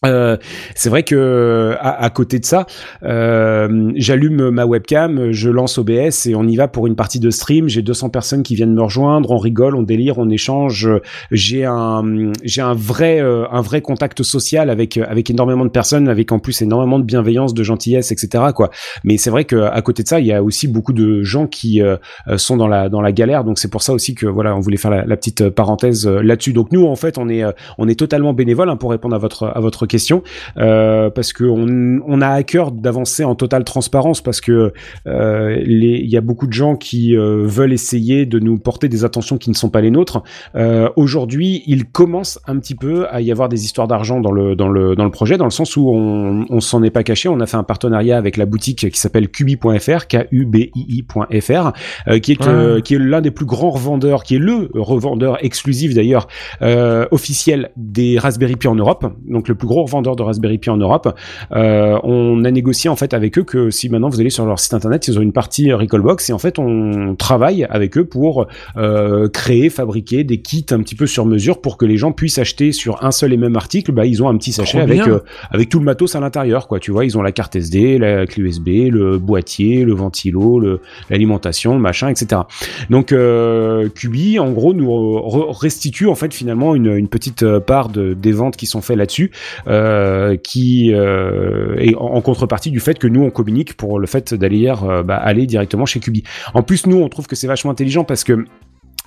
[0.04, 0.36] Euh,
[0.74, 2.66] c'est vrai que à, à côté de ça,
[3.04, 7.30] euh, j'allume ma webcam, je lance OBS et on y va pour une partie de
[7.30, 7.68] stream.
[7.68, 10.88] J'ai 200 personnes qui viennent me rejoindre, on rigole, on délire, on échange.
[11.30, 16.08] J'ai un j'ai un vrai euh, un vrai contact social avec avec énormément de personnes,
[16.08, 18.44] avec en plus énormément de bienveillance, de gentillesse, etc.
[18.54, 18.70] Quoi.
[19.04, 21.46] Mais c'est vrai que à côté de ça, il y a aussi beaucoup de gens
[21.46, 21.96] qui euh,
[22.36, 23.44] sont dans la dans la galère.
[23.44, 26.52] Donc c'est pour ça aussi que voilà, on voulait faire la, petite parenthèse là-dessus.
[26.52, 27.44] Donc nous, en fait, on est
[27.78, 30.22] on est totalement bénévole hein, pour répondre à votre à votre question,
[30.56, 34.72] euh, parce que on, on a à cœur d'avancer en totale transparence, parce que
[35.06, 39.04] euh, il y a beaucoup de gens qui euh, veulent essayer de nous porter des
[39.04, 40.22] attentions qui ne sont pas les nôtres.
[40.54, 44.56] Euh, Aujourd'hui, il commence un petit peu à y avoir des histoires d'argent dans le
[44.56, 47.28] dans le dans le projet, dans le sens où on on s'en est pas caché.
[47.28, 50.82] On a fait un partenariat avec la boutique qui s'appelle Kubi.fr, k u b i
[50.98, 51.72] i.fr,
[52.08, 55.44] euh, qui est euh, qui est l'un des plus grands revendeurs, qui est le revendeur
[55.44, 56.26] exclusif d'ailleurs
[56.62, 60.70] euh, officiel des Raspberry Pi en Europe, donc le plus gros revendeur de Raspberry Pi
[60.70, 61.14] en Europe.
[61.52, 64.58] Euh, on a négocié en fait avec eux que si maintenant vous allez sur leur
[64.58, 68.46] site internet, ils ont une partie Recallbox et en fait on travaille avec eux pour
[68.76, 72.38] euh, créer, fabriquer des kits un petit peu sur mesure pour que les gens puissent
[72.38, 73.92] acheter sur un seul et même article.
[73.92, 76.68] Bah ils ont un petit sachet Trop avec euh, avec tout le matos à l'intérieur
[76.68, 76.78] quoi.
[76.78, 80.60] Tu vois, ils ont la carte SD, la clé USB, le boîtier, le ventilo,
[81.10, 82.42] l'alimentation, le machin, etc.
[82.90, 87.88] Donc euh, Cubi, en gros, nous re- restitue en fait finalement une, une petite part
[87.88, 89.30] de, des ventes qui sont faites là-dessus,
[90.42, 94.72] qui euh, et en, contrepartie du fait que nous on communique pour le fait d'aller
[94.82, 96.22] euh, bah, aller directement chez Cubi.
[96.54, 98.44] En plus, nous on trouve que c'est vachement intelligent parce que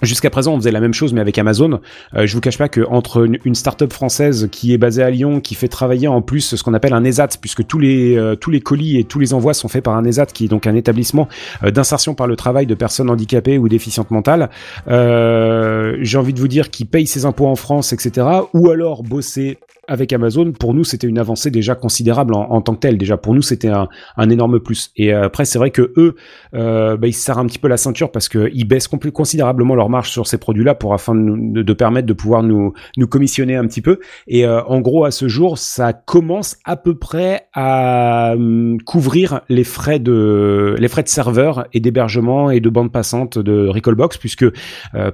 [0.02, 1.80] Jusqu'à présent, on faisait la même chose, mais avec Amazon.
[2.16, 5.10] Euh, je vous cache pas que entre une, une start-up française qui est basée à
[5.10, 8.36] Lyon, qui fait travailler en plus ce qu'on appelle un ESAT, puisque tous les euh,
[8.36, 10.68] tous les colis et tous les envois sont faits par un ESAT, qui est donc
[10.68, 11.30] un établissement
[11.64, 14.50] euh, d'insertion par le travail de personnes handicapées ou déficientes mentales.
[14.90, 18.28] Euh, J'ai envie de vous dire qu'ils payent ses impôts en France, etc.
[18.54, 22.80] Ou alors bosser avec Amazon, pour nous, c'était une avancée déjà considérable en, tant que
[22.80, 22.98] telle.
[22.98, 23.88] Déjà, pour nous, c'était un,
[24.30, 24.92] énorme plus.
[24.96, 26.16] Et euh, après, c'est vrai que eux,
[26.54, 29.90] euh, bah, ils se serrent un petit peu la ceinture parce qu'ils baissent considérablement leur
[29.90, 33.66] marge sur ces produits-là pour afin de, nous- permettre de pouvoir nous, nous commissionner un
[33.68, 34.00] petit peu.
[34.28, 39.42] Et euh, en gros, à ce jour, ça commence à peu près à hum, couvrir
[39.50, 44.18] les frais de les frais de serveur et d'hébergement et de bande passante de Recallbox,
[44.18, 44.46] puisque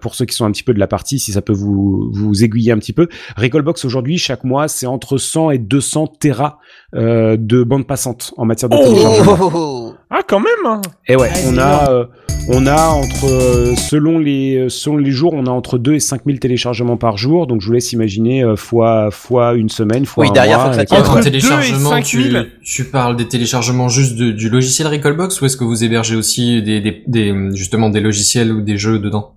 [0.02, 2.44] pour ceux qui sont un petit peu de la partie, si ça peut vous vous
[2.44, 3.08] aiguiller un petit peu,
[3.38, 6.58] Recallbox aujourd'hui chaque mois mois, c'est entre 100 et 200 terras
[6.96, 9.38] euh, de bande passante en matière de Oh, téléchargement.
[9.40, 9.94] oh, oh, oh.
[10.10, 10.82] Ah, quand même hein.
[11.08, 12.06] Et ouais, on c'est a, euh,
[12.50, 16.40] on a entre, euh, selon les, selon les jours, on a entre 2 et 5000
[16.40, 17.48] téléchargements par jour.
[17.48, 20.66] Donc je vous laisse imaginer euh, fois, fois une semaine, fois Oui, un derrière, mois.
[20.66, 21.00] faut que ça et tienne.
[21.02, 22.50] Entre En deux et téléchargement, 5000.
[22.62, 26.16] tu, tu parles des téléchargements juste de- du logiciel Recallbox ou est-ce que vous hébergez
[26.18, 29.36] aussi des, des, des, justement des logiciels ou des jeux dedans?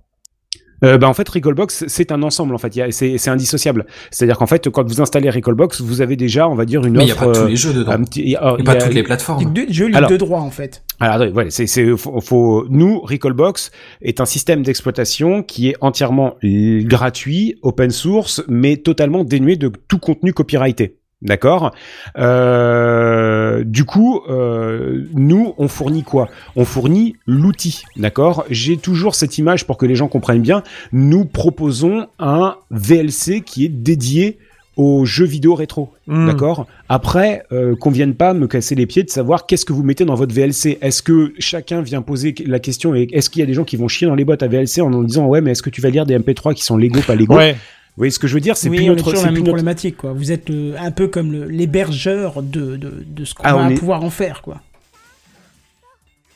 [0.83, 3.31] Euh, bah en fait Recallbox c'est un ensemble en fait, Il y a- c'est c'est
[3.31, 3.87] indissociable.
[4.11, 7.03] C'est-à-dire qu'en fait quand vous installez Recallbox, vous avez déjà on va dire une Mais
[7.03, 7.27] il n'y a offre.
[7.27, 8.03] pas tous euh, les jeux dedans.
[8.05, 9.53] petit- il y a- alors, il pas y a- toutes les plateformes.
[9.53, 10.83] deux jeux libres Alors- de droit en fait.
[11.01, 13.71] Alors attendez, voilà, c'est c'est faut, faut nous Recallbox
[14.03, 19.99] est un système d'exploitation qui est entièrement gratuit, open source, mais totalement dénué de tout
[19.99, 20.99] contenu copyrighté.
[21.23, 21.73] D'accord?
[22.19, 26.29] Euh, du coup, euh, nous, on fournit quoi?
[26.57, 27.83] On fournit l'outil.
[27.97, 28.45] D'accord?
[28.51, 30.63] J'ai toujours cette image pour que les gens comprennent bien.
[30.93, 34.39] Nous proposons un VLC qui est dédié
[34.77, 35.93] aux jeux vidéo rétro.
[36.07, 36.27] Hmm.
[36.27, 36.67] D'accord?
[36.89, 40.05] Après, euh, qu'on vienne pas me casser les pieds de savoir qu'est-ce que vous mettez
[40.05, 40.79] dans votre VLC.
[40.81, 43.77] Est-ce que chacun vient poser la question et est-ce qu'il y a des gens qui
[43.77, 45.81] vont chier dans les boîtes à VLC en en disant ouais mais est-ce que tu
[45.81, 47.57] vas lire des MP3 qui sont légaux pas légaux Ouais.
[47.97, 48.57] Vous voyez ce que je veux dire?
[48.57, 50.13] C'est oui, plus notre, c'est la plus notre- problématique quoi.
[50.13, 53.71] Vous êtes euh, un peu comme le- l'hébergeur de, de, de ce qu'on Ah, va
[53.71, 54.61] est- pouvoir en faire quoi.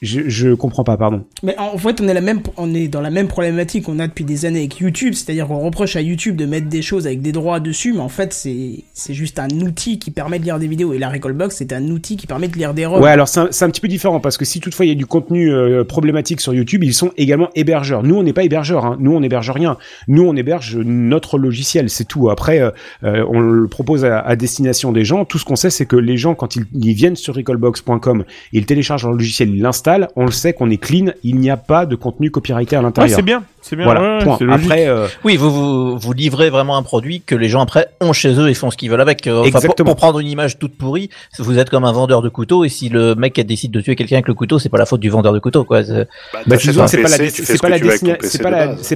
[0.01, 1.25] Je, je comprends pas, pardon.
[1.43, 4.07] Mais en fait, on est, la même, on est dans la même problématique qu'on a
[4.07, 7.21] depuis des années avec YouTube, c'est-à-dire qu'on reproche à YouTube de mettre des choses avec
[7.21, 10.69] des droits dessus, mais en fait, c'est juste un outil qui permet de lire des
[10.69, 10.93] vidéos.
[10.93, 13.03] Et la Recallbox, c'est un outil qui permet de lire des ROM.
[13.03, 15.07] Ouais, alors c'est un, petit peu différent parce que si toutefois il y a du
[15.07, 18.03] contenu euh, problématique sur YouTube, ils sont également hébergeurs.
[18.03, 18.85] Nous, on n'est pas hébergeurs.
[18.85, 18.97] Hein.
[19.01, 19.79] Nous, on héberge rien.
[20.07, 22.31] Nous, on héberge notre logiciel, c'est tout.
[22.31, 22.71] Après, euh,
[23.03, 25.25] euh, on le propose à, à destination des gens.
[25.25, 28.67] Tout ce qu'on sait, c'est que les gens, quand ils, ils viennent sur recallbox.com, ils
[28.67, 29.88] téléchargent leur logiciel, ils l'installent.
[30.17, 31.13] On le sait qu'on est clean.
[31.25, 33.17] Il n'y a pas de contenu copyrighté à Ouais, l'intérieur.
[33.17, 33.43] c'est bien.
[33.61, 33.85] C'est bien.
[33.85, 34.01] Voilà.
[34.01, 34.49] ouais, ouais, point.
[34.51, 38.13] Après, euh, Oui, vous, vous vous livrez vraiment un produit que les gens après ont
[38.13, 39.27] chez eux et font ce qu'ils veulent avec.
[39.27, 39.87] Euh, Enfin, Exactement.
[39.91, 42.89] pour prendre une image toute pourrie, vous êtes comme un vendeur de couteaux et si
[42.89, 45.33] le mec décide de tuer quelqu'un avec le couteau, c'est pas la faute du vendeur
[45.33, 45.83] de couteau, quoi.
[45.85, 46.57] C'est- Bah, Bah,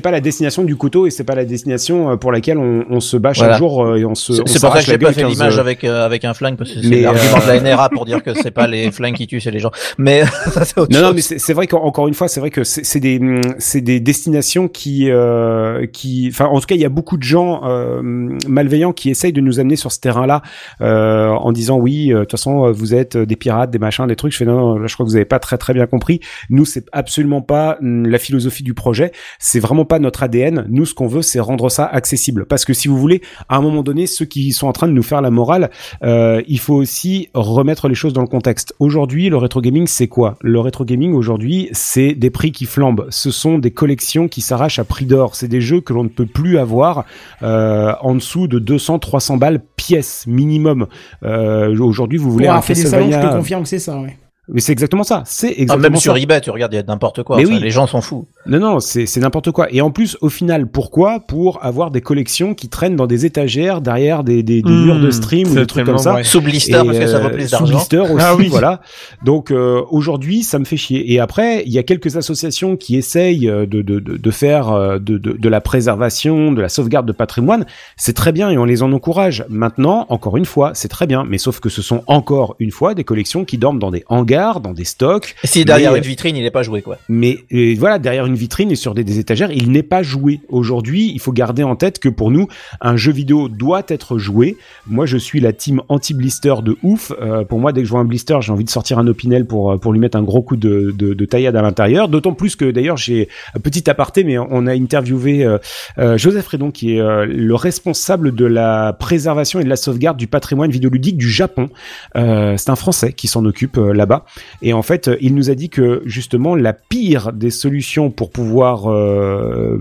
[0.02, 3.00] pas la, destination du couteau et c'est pas la destination euh, pour laquelle on, on
[3.00, 3.58] se bat chaque Voilà.
[3.58, 4.32] jour et on se.
[4.46, 6.80] C'est pour ça que j'ai pas fait 15, l'image avec avec un flingue parce que
[6.82, 9.50] c'est l'argument de la NRA pour dire que c'est pas les flingues qui tuent, c'est
[9.50, 9.70] les gens.
[9.98, 11.08] Mais ça c'est autre Non, chose.
[11.08, 13.20] non, mais c'est vrai qu'encore une fois, c'est vrai que c'est des,
[13.58, 17.22] c'est des destinations qui, euh, qui, enfin, en tout cas, il y a beaucoup de
[17.22, 18.02] gens euh,
[18.48, 20.42] malveillants qui essayent de nous amener sur ce terrain-là
[20.80, 24.06] euh, en disant oui, euh, de toute façon, euh, vous êtes des pirates, des machins,
[24.06, 24.32] des trucs.
[24.32, 26.20] Je fais non, non, là, je crois que vous avez pas très très bien compris.
[26.50, 29.12] Nous, c'est absolument pas hum, la philosophie du projet.
[29.38, 30.66] C'est vraiment pas notre ADN.
[30.68, 32.46] Nous, ce qu'on veut, c'est rendre ça accessible.
[32.46, 34.92] Parce que si vous voulez, à un moment donné, ceux qui sont en train de
[34.92, 35.70] nous faire la morale,
[36.02, 38.74] euh, il faut aussi remettre les choses dans le contexte.
[38.78, 40.36] Aujourd'hui, le rétro gaming, c'est quoi?
[40.40, 43.06] Le rétro gaming aujourd'hui, c'est des prix qui flambent.
[43.10, 45.36] Ce sont des collections qui s'arrachent à prix d'or.
[45.36, 47.04] C'est des jeux que l'on ne peut plus avoir
[47.42, 50.86] euh, en dessous de 200, 300 balles pièce minimum.
[51.24, 53.78] Euh, aujourd'hui, vous Pour voulez un avoir fait des salons, je te confirme que c'est
[53.78, 54.16] ça, ouais.
[54.52, 55.22] Mais c'est exactement ça.
[55.26, 56.00] C'est Ah, exactement même ça.
[56.02, 57.36] sur eBay, tu regardes, il y a n'importe quoi.
[57.38, 57.60] Mais Enfin, oui.
[57.60, 58.26] Les gens s'en foutent.
[58.46, 59.66] Non, non, c'est c'est n'importe quoi.
[59.70, 61.20] Et en plus, au final, pourquoi?
[61.20, 65.00] Pour avoir des collections qui traînent dans des étagères derrière des, des, des Mmh, murs
[65.00, 66.12] de stream ou des trucs comme ça.
[66.12, 66.24] vrai.
[66.24, 67.74] Sous blister Et, parce que ça vaut euh, plus sous d'argent.
[67.76, 68.48] blister aussi, Ah oui.
[68.48, 68.80] voilà.
[69.24, 71.12] Donc euh, aujourd'hui, ça me fait chier.
[71.12, 74.70] Et après, il y a quelques associations qui essayent euh, de, de, de, de faire
[74.70, 77.64] euh, de, de, de la préservation, de la sauvegarde de patrimoine.
[77.96, 79.44] C'est très bien et on les en encourage.
[79.48, 82.94] Maintenant, encore une fois, c'est très bien, mais sauf que ce sont encore une fois
[82.94, 85.34] des collections qui dorment dans des hangars, dans des stocks.
[85.44, 86.98] Et si derrière Mais- une vitrine, il est pas joué, quoi.
[87.08, 90.40] Mais euh, voilà, derrière une vitrine et sur des, des étagères, il n'est pas joué.
[90.48, 92.48] Aujourd'hui, il faut garder en tête que pour nous,
[92.80, 94.56] un jeu vidéo doit être joué.
[94.86, 97.12] Moi, je suis la team anti-blister de ouf.
[97.20, 99.46] Euh, pour moi, dès que je vois un blister, j'ai envie de sortir un opinel
[99.46, 102.08] pour, euh, pour lui mettre un gros coup de, de, de taillade à l'intérieur.
[102.08, 105.58] D'autant plus que d'ailleurs, j'ai un petit aparté, mais on a interviewé euh,
[105.98, 110.26] euh, Joseph Redon, qui est le responsable de la préservation et de la sauvegarde du
[110.26, 111.68] patrimoine vidéoludique du Japon.
[112.16, 114.21] Euh, c'est un Français qui s'en occupe euh, là-bas.
[114.62, 118.30] Et en fait, euh, il nous a dit que justement la pire des solutions pour
[118.30, 119.76] pouvoir, euh,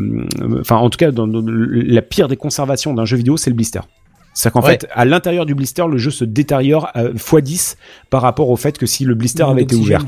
[0.60, 3.56] enfin en tout cas dans, dans la pire des conservations d'un jeu vidéo, c'est le
[3.56, 3.80] blister.
[4.34, 4.71] C'est-à-dire qu'en Ouais.
[4.73, 7.75] fait, à l'intérieur du blister, le jeu se détériore euh, x10
[8.10, 10.06] par rapport au fait que si le blister avait été ouvert.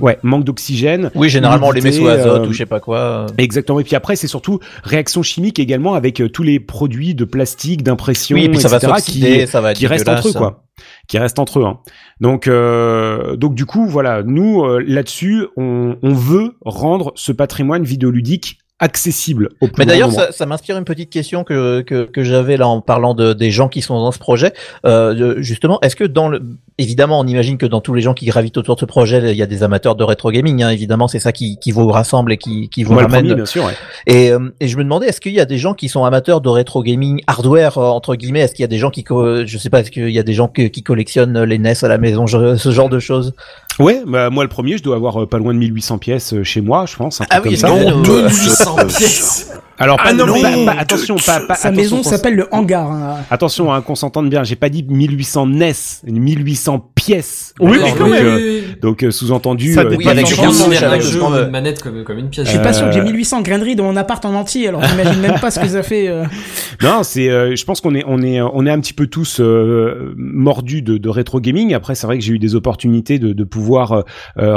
[0.00, 1.10] Ouais, manque d'oxygène.
[1.14, 3.26] Oui, généralement, on les met sous azote euh, ou je sais pas quoi.
[3.38, 3.78] Exactement.
[3.80, 7.82] Et puis après, c'est surtout réaction chimique également avec euh, tous les produits de plastique,
[7.82, 10.32] d'impression, Oui, et puis ça va etc., s'oxyder, qui, ça va qui restent entre eux,
[10.32, 10.64] quoi.
[11.08, 11.64] Qui restent entre eux.
[11.64, 11.78] Hein.
[12.20, 17.82] Donc, euh, donc du coup, voilà, nous euh, là-dessus, on, on veut rendre ce patrimoine
[17.82, 22.22] vidéoludique accessible au plus Mais d'ailleurs, ça, ça m'inspire une petite question que, que, que
[22.22, 24.52] j'avais là en parlant de, des gens qui sont dans ce projet.
[24.86, 26.42] Euh, justement, est-ce que dans le,
[26.78, 29.36] évidemment, on imagine que dans tous les gens qui gravitent autour de ce projet, il
[29.36, 30.62] y a des amateurs de rétro gaming.
[30.62, 33.22] Hein, évidemment, c'est ça qui, qui vous rassemble et qui, qui vous Moi, ramène.
[33.22, 33.64] premier, bien sûr.
[33.64, 33.72] ouais.
[34.06, 36.40] Et, euh, et je me demandais, est-ce qu'il y a des gens qui sont amateurs
[36.40, 38.40] de rétro gaming hardware euh, entre guillemets?
[38.40, 40.34] Est-ce qu'il y a des gens qui, je sais pas, est-ce qu'il y a des
[40.34, 43.34] gens que- qui collectionnent les NES à la maison, ce genre de choses?
[43.78, 46.42] Ouais, bah, moi le premier, je dois avoir euh, pas loin de 1800 pièces euh,
[46.42, 47.68] chez moi, je pense, un truc Ah oui, comme ça.
[47.68, 49.52] non, Non, euh, 1800 pièces.
[49.80, 52.34] Alors pas, Ah non, non, mais- pas- pas- attention, pas, pas Sa attention, maison s'appelle
[52.34, 52.90] le hangar.
[52.90, 53.16] hein.
[53.30, 54.42] Attention, hein, qu'on s'entende bien.
[54.42, 55.72] J'ai pas dit 1800 NES,
[56.04, 57.54] 1800 pièces.
[57.60, 58.26] Oui, mais quand donc, même.
[58.26, 59.72] euh, donc euh, sous-entendu.
[59.72, 62.46] Ça euh, dépend Oui, avec euh, une manette comme, comme une pièce.
[62.46, 64.82] Je suis pas sûr que j'ai Euh, 1800 graineries dans mon appart en entier, alors
[64.84, 66.08] j'imagine même pas ce que ça fait.
[66.08, 66.24] euh.
[66.82, 67.28] Non, c'est.
[67.28, 70.82] euh, je pense qu'on est, on est, on est un petit peu tous euh, mordus
[70.82, 71.74] de, de rétro gaming.
[71.74, 74.04] Après, c'est vrai que j'ai eu des opportunités de, de pouvoir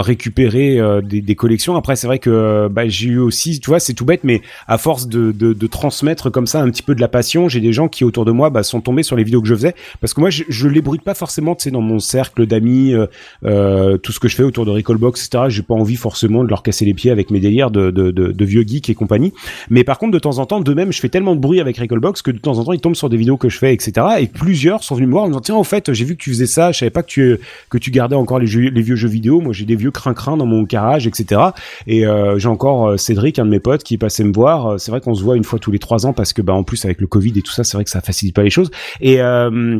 [0.01, 1.75] récupérer euh, des, des collections.
[1.75, 4.77] Après, c'est vrai que bah, j'ai eu aussi, tu vois, c'est tout bête, mais à
[4.77, 7.73] force de, de, de transmettre comme ça un petit peu de la passion, j'ai des
[7.73, 10.13] gens qui autour de moi bah, sont tombés sur les vidéos que je faisais parce
[10.13, 13.08] que moi, je, je les brute pas forcément, tu sais, dans mon cercle d'amis, euh,
[13.45, 15.45] euh, tout ce que je fais autour de Recallbox, etc.
[15.49, 18.32] J'ai pas envie forcément de leur casser les pieds avec mes délires de, de, de,
[18.32, 19.34] de vieux geeks et compagnie.
[19.69, 21.77] Mais par contre, de temps en temps, de même, je fais tellement de bruit avec
[21.77, 24.06] Recallbox que de temps en temps, ils tombent sur des vidéos que je fais, etc.
[24.19, 26.23] Et plusieurs sont venus me voir en me disant tiens, au fait, j'ai vu que
[26.23, 27.38] tu faisais ça, je savais pas que tu
[27.69, 29.41] que tu gardais encore les, les vieux jeux vidéo.
[29.41, 31.41] Moi, j'ai des vieux crin-crin dans mon garage, etc.
[31.88, 34.67] Et euh, j'ai encore euh, Cédric, un de mes potes, qui est passé me voir.
[34.67, 36.54] Euh, C'est vrai qu'on se voit une fois tous les trois ans parce que, bah,
[36.54, 38.49] en plus avec le Covid et tout ça, c'est vrai que ça facilite pas les
[38.49, 38.71] choses.
[38.99, 39.77] Et euh,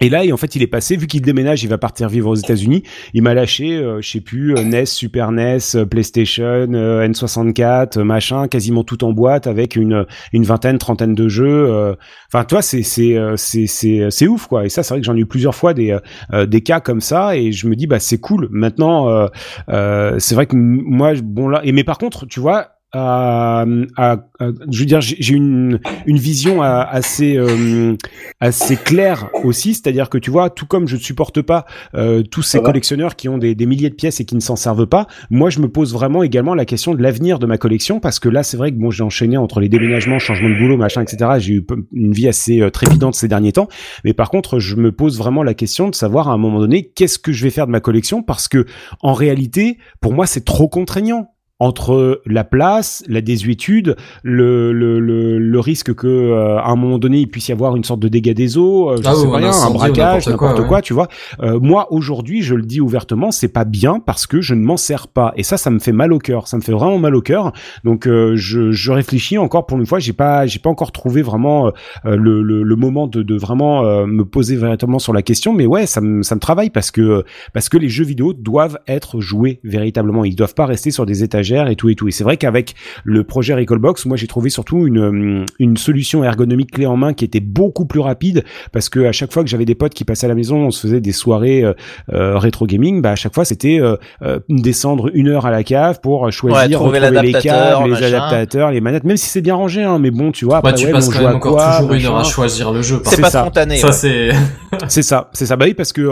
[0.00, 2.28] et là, et en fait, il est passé, vu qu'il déménage, il va partir vivre
[2.28, 2.82] aux États-Unis.
[3.12, 7.98] Il m'a lâché, euh, je sais plus, euh, NES, Super NES, euh, PlayStation, euh, N64,
[7.98, 11.94] euh, machin, quasiment tout en boîte avec une une vingtaine, trentaine de jeux.
[12.32, 14.66] Enfin, toi, c'est c'est c'est c'est c'est ouf quoi.
[14.66, 15.96] Et ça, c'est vrai que j'en ai eu plusieurs fois des
[16.32, 18.48] des cas comme ça, et je me dis bah c'est cool.
[18.50, 19.28] Maintenant,
[19.68, 22.73] c'est vrai que moi, bon là, et mais par contre, tu vois.
[22.94, 23.64] À-
[23.96, 27.96] à- à- je veux dire, j'ai une, une vision assez euh,
[28.40, 32.42] assez claire aussi, c'est-à-dire que tu vois, tout comme je ne supporte pas euh, tous
[32.42, 35.06] ces collectionneurs qui ont des, des milliers de pièces et qui ne s'en servent pas,
[35.30, 38.28] moi je me pose vraiment également la question de l'avenir de ma collection parce que
[38.28, 41.32] là c'est vrai que bon j'ai enchaîné entre les déménagements, changement de boulot, machin, etc.
[41.38, 43.68] J'ai eu une vie assez euh, trépidante ces derniers temps,
[44.04, 46.84] mais par contre je me pose vraiment la question de savoir à un moment donné
[46.94, 48.66] qu'est-ce que je vais faire de ma collection parce que
[49.02, 51.30] en réalité pour moi c'est trop contraignant
[51.64, 56.98] entre la place, la désuétude, le, le, le, le risque que euh, à un moment
[56.98, 59.24] donné il puisse y avoir une sorte de dégâts des eaux, euh, je Ah sais
[59.24, 60.82] oui, pas un rien, braquage, n'importe quoi, n'importe quoi, ouais.
[60.82, 61.08] tu vois.
[61.42, 64.76] Euh, moi aujourd'hui, je le dis ouvertement, c'est pas bien parce que je ne m'en
[64.76, 67.16] sers pas et ça, ça me fait mal au cœur, ça me fait vraiment mal
[67.16, 67.52] au cœur.
[67.82, 71.22] Donc euh, je, je réfléchis encore pour une fois, j'ai pas j'ai pas encore trouvé
[71.22, 71.72] vraiment
[72.04, 75.86] le, le, le moment de, de vraiment me poser véritablement sur la question, mais ouais,
[75.86, 77.24] ça me ça me travaille parce que
[77.54, 81.22] parce que les jeux vidéo doivent être joués véritablement, ils doivent pas rester sur des
[81.22, 82.08] étagères et tout et tout.
[82.08, 86.72] Et c'est vrai qu'avec le projet Recallbox, moi j'ai trouvé surtout une une solution ergonomique
[86.72, 89.64] clé en main qui était beaucoup plus rapide parce que à chaque fois que j'avais
[89.64, 91.72] des potes qui passaient à la maison, on se faisait des soirées euh,
[92.12, 95.62] euh, rétro gaming, bah à chaque fois c'était euh, euh, descendre une heure à la
[95.62, 98.06] cave pour choisir, Ouais, trouver retrouver les câbles, les machin.
[98.06, 100.78] adaptateurs, les manettes, même si c'est bien rangé, hein, mais bon, tu vois, après Ouais,
[100.78, 102.72] tu ouais, passes on quand joue même à encore quoi, toujours une heure à choisir
[102.72, 103.00] le jeu.
[103.04, 103.42] C'est pas ça.
[103.42, 103.76] spontané.
[103.78, 103.92] Ça ouais.
[103.92, 104.28] c'est.
[104.88, 105.54] C'est ça, c'est ça.
[105.56, 106.02] Bah oui, parce que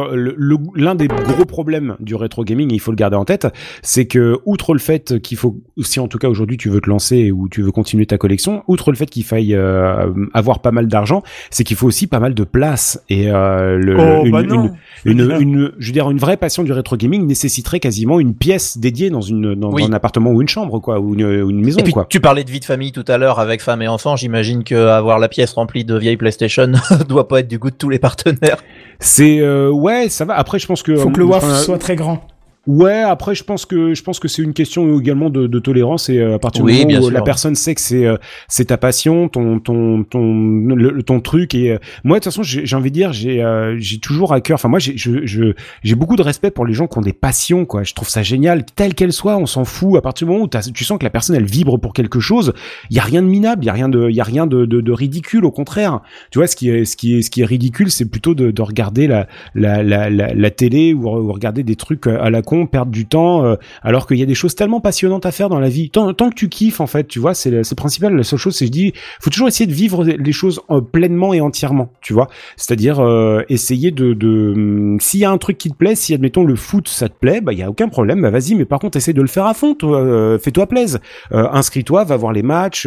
[0.77, 3.49] l'un des gros problèmes du rétro gaming, et il faut le garder en tête,
[3.83, 6.91] c'est que outre le fait qu'il faut, si en tout cas aujourd'hui tu veux te
[6.91, 10.71] lancer ou tu veux continuer ta collection, outre le fait qu'il faille euh, avoir pas
[10.73, 13.03] mal d'argent, c'est qu'il faut aussi pas mal de place.
[13.09, 14.71] Et euh, le, Oh, une, bah non.
[15.05, 18.35] une, une, une- je veux dire, une vraie passion du rétro gaming nécessiterait quasiment une
[18.35, 19.83] pièce dédiée dans une dans, Oui.
[19.83, 22.07] dans un appartement ou une chambre, quoi, ou une, ou une maison, Et puis quoi.
[22.09, 24.17] tu parlais de vie de famille tout à l'heure avec femme et enfants.
[24.17, 26.73] J'imagine que avoir la pièce remplie de vieilles PlayStation
[27.09, 28.63] doit pas être du goût de tous les partenaires.
[28.99, 30.35] C'est euh, ouais, ça va.
[30.35, 32.25] Après, je pense que Faut que le WAF enfin, soit très grand.
[32.69, 36.09] Ouais, après je pense que je pense que c'est une question également de, de tolérance
[36.09, 37.11] et euh, à partir Oui, du moment où sûr.
[37.13, 41.57] la personne sait que c'est euh, c'est ta passion, ton ton ton le- ton truc
[41.57, 44.41] et euh, moi de toute façon j'ai envie de dire j'ai euh, j'ai toujours à
[44.41, 44.55] cœur.
[44.55, 47.13] Enfin moi j'ai je je j'ai beaucoup de respect pour les gens qui ont des
[47.13, 47.83] passions quoi.
[47.83, 49.99] Je trouve ça génial telle qu'elle soit, on s'en fout.
[49.99, 52.53] À partir du moment où tu sens que la personne elle vibre pour quelque chose,
[52.91, 54.47] il y a rien de minable, il y a rien de il y a rien
[54.47, 55.99] de, de de ridicule au contraire.
[56.31, 58.53] Tu vois ce qui est ce qui est ce qui est ridicule c'est plutôt de,
[58.53, 62.41] de regarder la la, la, la, la télé ou, ou regarder des trucs à la
[62.53, 65.49] con, perdre du temps, euh, alors qu'il y a des choses tellement passionnantes à faire
[65.49, 65.89] dans la vie.
[65.89, 68.15] Tant, que tu kiffes, en fait, tu vois, c'est le, principal.
[68.15, 71.33] La seule chose, c'est je dis, faut toujours essayer de vivre les choses euh, pleinement
[71.33, 72.29] et entièrement, tu vois.
[72.57, 74.13] C'est-à-dire euh, essayer de,
[74.55, 77.15] hum, s'il y a un truc qui te plaît, si admettons le foot, ça te
[77.19, 78.55] plaît, bah il y a aucun problème, bah vas-y.
[78.55, 80.99] Mais par contre, essaie de le faire à fond, toi, fais-toi plaisir,
[81.33, 82.87] euh, inscris-toi, va voir les matchs,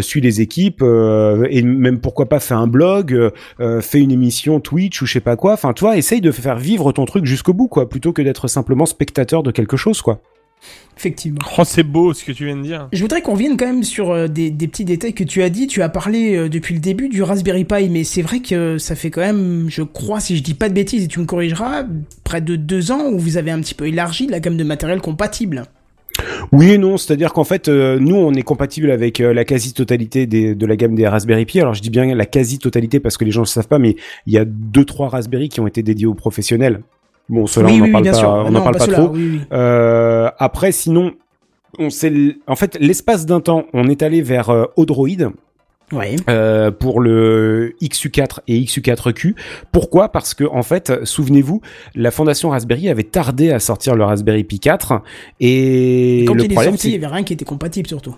[0.00, 3.32] suis les équipes et même pourquoi pas fais un blog,
[3.80, 5.54] fais une émission Twitch ou je sais pas quoi.
[5.54, 8.84] Enfin, toi, essaye de faire vivre ton truc jusqu'au bout, quoi, plutôt que d'être simplement
[8.84, 10.20] spectateur de quelque chose, quoi.
[10.96, 11.38] Effectivement.
[11.58, 12.88] Oh, c'est beau ce que tu viens de dire.
[12.90, 15.50] Je voudrais qu'on revienne quand même sur euh, des, des petits détails que tu as
[15.50, 15.66] dit.
[15.66, 18.94] Tu as parlé euh, depuis le début du Raspberry Pi, mais c'est vrai que ça
[18.94, 21.84] fait quand même, je crois, si je dis pas de bêtises et tu me corrigeras,
[22.24, 25.02] près de deux ans où vous avez un petit peu élargi la gamme de matériel
[25.02, 25.64] compatible.
[26.50, 30.26] Oui et non, c'est-à-dire qu'en fait, euh, nous, on est compatible avec euh, la quasi-totalité
[30.26, 31.60] des- de la gamme des Raspberry Pi.
[31.60, 33.96] Alors, je dis bien la quasi-totalité parce que les gens ne le savent pas, mais
[34.26, 36.80] il y a deux, trois Raspberry qui ont été dédiés aux professionnels.
[37.28, 39.08] Bon, cela, oui, on n'en oui, parle pas, on Non, parle pas trop.
[39.12, 39.40] oui.
[39.52, 41.12] Euh, après, sinon,
[41.78, 41.88] on
[42.46, 45.08] en fait, l'espace d'un temps, on est allé vers euh, Odroid.
[45.92, 46.16] Ouais.
[46.28, 49.36] euh, pour le XU4 et XU4Q.
[49.70, 50.08] Pourquoi?
[50.10, 51.60] Parce que en fait, souvenez-vous,
[51.94, 55.00] la fondation Raspberry avait tardé à sortir le Raspberry Pi 4
[55.38, 58.16] et Quand le il est problème sorti, il y avait rien qui était compatible surtout.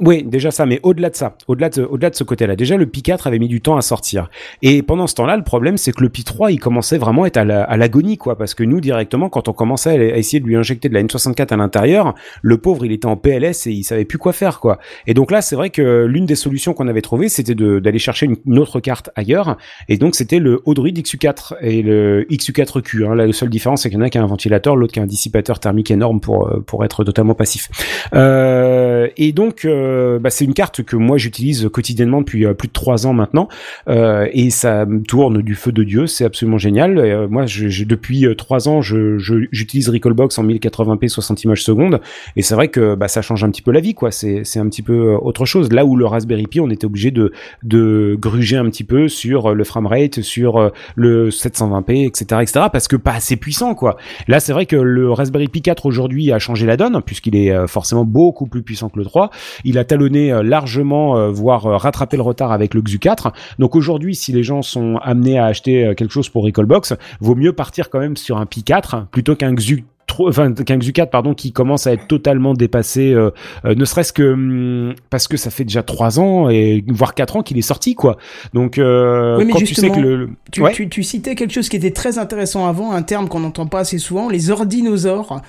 [0.00, 2.86] Oui, déjà ça, mais au-delà de ça, au-delà de, au-delà de ce côté-là, déjà le
[2.86, 4.30] Pi 4 avait mis du temps à sortir.
[4.62, 7.26] Et pendant ce temps-là, le problème, c'est que le Pi 3, il commençait vraiment à
[7.26, 10.46] être à la- l'agonie, quoi, parce que nous, directement, quand on commençait à, essayer de
[10.46, 13.82] lui injecter de la N64 à l'intérieur, le pauvre, il était en PLS et il
[13.82, 14.78] savait plus quoi faire, quoi.
[15.08, 18.26] Et donc là, c'est vrai que l'une des solutions qu'on avait trouvées, c'était d'aller chercher
[18.26, 19.56] une, autre carte ailleurs.
[19.88, 23.04] Et donc, c'était le Odroid XU4 et le XU4Q.
[23.04, 23.14] Hein.
[23.16, 25.02] La seule différence, c'est qu'il y en a qui a un ventilateur, l'autre qui a
[25.02, 27.68] un dissipateur thermique énorme pour, euh, pour être totalement passif.
[28.14, 29.87] Euh, et donc, euh,
[30.20, 33.48] bah, c'est une carte que moi j'utilise quotidiennement depuis euh, plus de trois ans maintenant,
[33.88, 36.06] euh, et ça me tourne du feu de dieu.
[36.06, 36.98] C'est absolument génial.
[36.98, 41.44] Euh, moi, je, je- depuis euh, trois ans, je, je- j'utilise Recallbox en 1080p 60
[41.44, 42.00] images secondes,
[42.36, 44.10] et c'est vrai que bah, ça change un petit peu la vie, quoi.
[44.10, 45.72] C'est, un petit peu euh, autre chose.
[45.72, 47.32] Là où le Raspberry Pi, on était obligé de,
[47.62, 52.66] de gruger un petit peu sur euh, le framerate, sur euh, le 720p, etc., etc.,
[52.72, 53.96] parce que pas assez puissant, quoi.
[54.26, 57.50] Là, c'est vrai que le Raspberry Pi 4 aujourd'hui a changé la donne, puisqu'il est
[57.52, 59.30] euh, forcément beaucoup plus puissant que le 3.
[59.64, 63.32] Il a talonné euh, largement, euh, voire euh, rattrapé le retard avec le Xu 4.
[63.58, 67.52] Donc aujourd'hui, si les gens sont amenés à acheter quelque chose pour Recallbox, vaut mieux
[67.52, 69.84] partir quand même sur un Pi 4 plutôt qu'un Xu
[70.18, 73.30] trop- Enfin, 4 pardon qui commence à être totalement dépassé euh,
[73.64, 77.36] euh, ne serait-ce que hum, parce que ça fait déjà 3 ans et voire 4
[77.36, 78.16] ans qu'il est sorti quoi
[78.52, 80.72] donc euh, Oui, mais quand tu sais justement, que le, le- Tu, Ouais.
[80.72, 83.80] tu, tu citais quelque chose qui était très intéressant avant, un terme qu'on n'entend pas
[83.80, 85.40] assez souvent, les ordinosaures.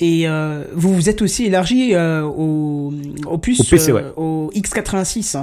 [0.00, 2.92] Et euh, vous vous êtes aussi élargi au,
[3.26, 4.02] au puces, Au PC, ouais.
[4.02, 5.36] euh, au X86.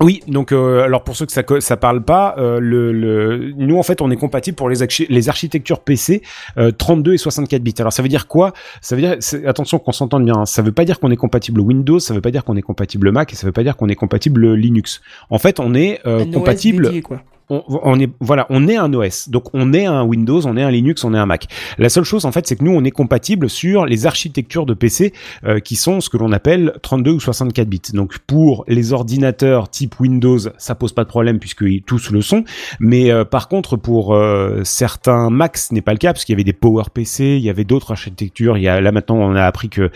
[0.00, 3.78] Oui, donc euh, alors pour ceux que ça ça parle pas, euh, le, le nous
[3.78, 4.76] en fait on est compatible pour les,
[5.08, 6.22] les architectures PC
[6.58, 7.74] euh, 32 et 64 bits.
[7.78, 8.52] Alors ça veut dire quoi?
[8.82, 9.16] Ça veut dire
[9.46, 10.34] attention qu'on s'entende bien.
[10.36, 12.62] hein, ça veut pas dire qu'on est compatible Windows, ça veut pas dire qu'on est
[12.62, 15.00] compatible Mac et ça veut pas dire qu'on est compatible Linux.
[15.30, 17.22] En fait, on est euh, OS compatible dédié, quoi.
[17.48, 19.28] On, est voilà, on est un OS.
[19.28, 21.46] Donc on est un Windows, on est un Linux, on est un Mac.
[21.78, 24.74] La seule chose en fait, c'est que nous on est compatible sur les architectures de
[24.74, 25.12] PC
[25.44, 27.80] euh, qui sont ce que l'on appelle 32 ou 64 bits.
[27.92, 32.44] Donc pour les ordinateurs type Windows, ça pose pas de problème puisque tous le sont.
[32.80, 36.32] Mais euh, par contre pour euh, certains Macs, ce n'est pas le cas parce qu'il
[36.32, 38.58] y avait des Power PC, il y avait d'autres architectures.
[38.58, 39.90] Il y a là maintenant on a appris que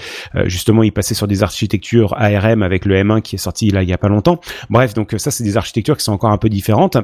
[0.47, 3.89] justement ils passaient sur des architectures ARM avec le M1 qui est sorti là il
[3.89, 4.41] y a pas longtemps.
[4.69, 6.97] Bref, donc ça c'est des architectures qui sont encore un peu différentes,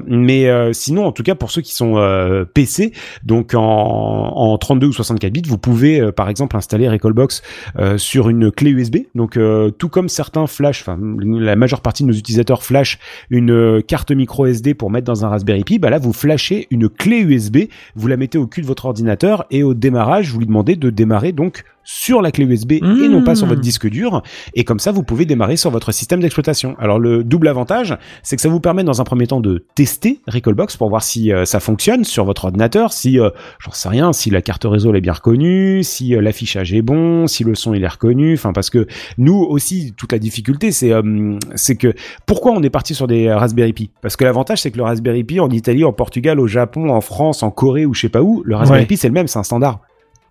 [0.45, 2.93] euh, sinon en tout cas pour ceux qui sont euh, PC,
[3.25, 7.43] donc en, en 32 ou 64 bits, vous pouvez euh, par exemple installer Recallbox
[7.79, 8.97] euh, sur une clé USB.
[9.15, 9.39] Donc
[9.79, 12.99] tout comme certains flash, enfin la majeure partie de nos utilisateurs flash
[13.31, 16.89] une carte micro SD pour mettre dans un Raspberry Pi, bah là vous flashez une
[16.89, 17.59] clé USB,
[17.95, 20.91] vous la mettez au cul de votre ordinateur et au démarrage vous lui demandez de
[20.91, 24.23] démarrer donc sur la clé USB et non pas sur votre disque dur
[24.55, 26.75] et comme ça vous pouvez démarrer sur votre système d'exploitation.
[26.81, 30.21] Alors le double avantage, c'est que ça vous permet dans un premier temps de tester
[30.27, 33.31] Recallbox pour voir si euh, ça fonctionne sur votre ordinateur, si euh,
[33.61, 36.83] j'en sais rien, si la carte réseau elle est bien reconnue, si euh, l'affichage est
[36.83, 40.73] bon, si le son il est reconnu, enfin parce que nous aussi toute la difficulté
[40.73, 41.95] c'est euh, c'est que
[42.27, 43.91] pourquoi on est parti sur des Raspberry Pi?
[44.03, 47.01] Parce que l'avantage c'est que le Raspberry Pi en Italie, en Portugal, au Japon, en
[47.01, 48.87] France, en Corée ou je sais pas où, le Raspberry Ouais.
[48.87, 49.81] Pi c'est le même, c'est un standard.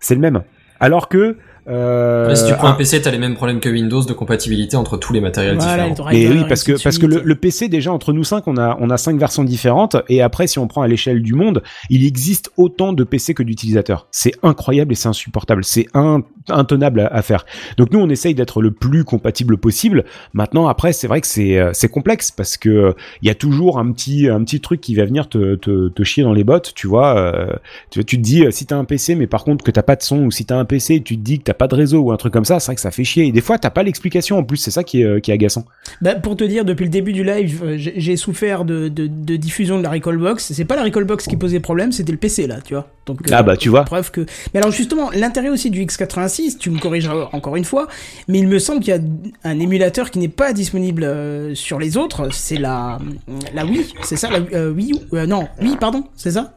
[0.00, 0.42] C'est le même.
[0.80, 1.36] Alors que
[1.68, 4.76] euh, Ouais, si tu prends un- PC, t'as les mêmes problèmes que Windows de compatibilité
[4.76, 6.10] entre tous les matériels Voilà, différents.
[6.10, 8.90] drivers, oui, parce que parce que le, PC déjà entre nous cinq, on a on
[8.90, 12.50] a cinq versions différentes et après si on prend à l'échelle du monde, il existe
[12.56, 14.06] autant de PC que d'utilisateurs.
[14.10, 15.64] C'est incroyable et c'est insupportable.
[15.64, 17.44] C'est un, intenable à, à faire.
[17.76, 20.04] Donc nous on essaye d'être le plus compatible possible.
[20.32, 22.92] Maintenant après c'est vrai que c'est euh, c'est complexe parce que euh,
[23.22, 26.02] il y a toujours un petit un petit truc qui va venir te te, te
[26.04, 26.72] chier dans les bottes.
[26.74, 27.46] Tu vois, euh,
[27.90, 30.02] tu, tu te dis si t'as un PC mais par contre que t'as pas de
[30.02, 31.98] son ou si t'as un PC et tu te dis que t'as pas de réseau
[32.00, 33.26] ou un truc comme ça, c'est vrai que ça fait chier.
[33.26, 34.58] Et des fois t'as pas l'explication en plus.
[34.58, 35.64] C'est ça qui est euh, qui est agaçant.
[36.00, 39.36] Bah, pour te dire, depuis le début du live, euh, j'ai souffert de, de, de
[39.36, 40.52] diffusion de la Recallbox.
[40.52, 42.88] C'est pas la Recallbox qui posait problème, c'était le PC là, tu vois.
[43.06, 43.84] Donc, Ah bah, tu vois.
[43.84, 44.26] Preuve que.
[44.52, 47.86] Mais alors justement, l'intérêt aussi du X86, tu me corrigeras encore une fois,
[48.28, 49.00] mais il me semble qu'il y a
[49.44, 52.28] un émulateur qui n'est pas disponible euh, sur les autres.
[52.32, 52.98] C'est la
[53.54, 56.54] la Wii, c'est ça, la euh, Wii U Euh, Non, Wii, pardon, c'est ça?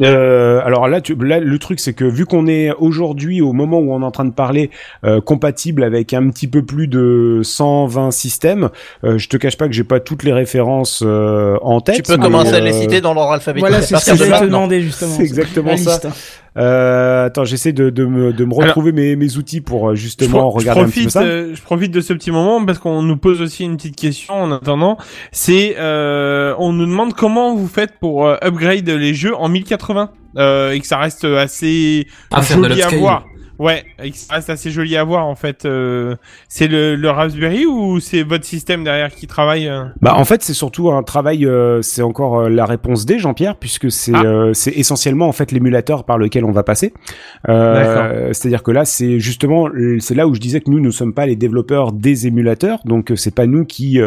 [0.00, 3.78] Euh, alors là, tu, là, le truc, c'est que vu qu'on est aujourd'hui, au moment
[3.78, 4.70] où on est en train de parler,
[5.04, 8.70] euh, compatible avec un petit peu plus de 120 systèmes,
[9.04, 11.96] euh, je te cache pas que j'ai pas toutes les références euh, en tête.
[11.96, 13.68] Tu peux mais, commencer à euh, les citer dans l'ordre alphabétique.
[13.68, 15.14] Voilà, c'est ce que j'allais te demander justement.
[15.16, 15.92] C'est exactement ça.
[15.92, 16.08] liste.
[16.58, 20.00] Euh, attends, j'essaie de, de, me, de me retrouver mes, mes outils pour euh, Je,
[20.02, 21.22] justement je regarder un petit peu profite, ça.
[21.22, 24.34] euh, je profite de ce petit moment parce qu'on nous pose aussi une petite question
[24.34, 24.98] en attendant.
[25.30, 30.10] C'est, euh, on nous demande comment vous faites pour euh, upgrade les jeux en 1080
[30.36, 33.24] euh, et que ça reste assez de joli à voir.
[33.58, 33.84] Ouais,
[34.30, 35.64] reste assez joli à voir en fait.
[35.64, 36.14] Euh,
[36.48, 40.42] c'est le, le Raspberry ou c'est votre système derrière qui travaille euh Bah en fait
[40.42, 44.50] c'est surtout un travail, euh, c'est encore la réponse D Jean-Pierre puisque c'est Ah.
[44.54, 46.92] c'est essentiellement en fait l'émulateur par lequel on va passer.
[47.46, 51.26] C'est-à-dire que là c'est justement c'est là où je disais que nous ne sommes pas
[51.26, 53.98] les développeurs des émulateurs, donc c'est pas nous qui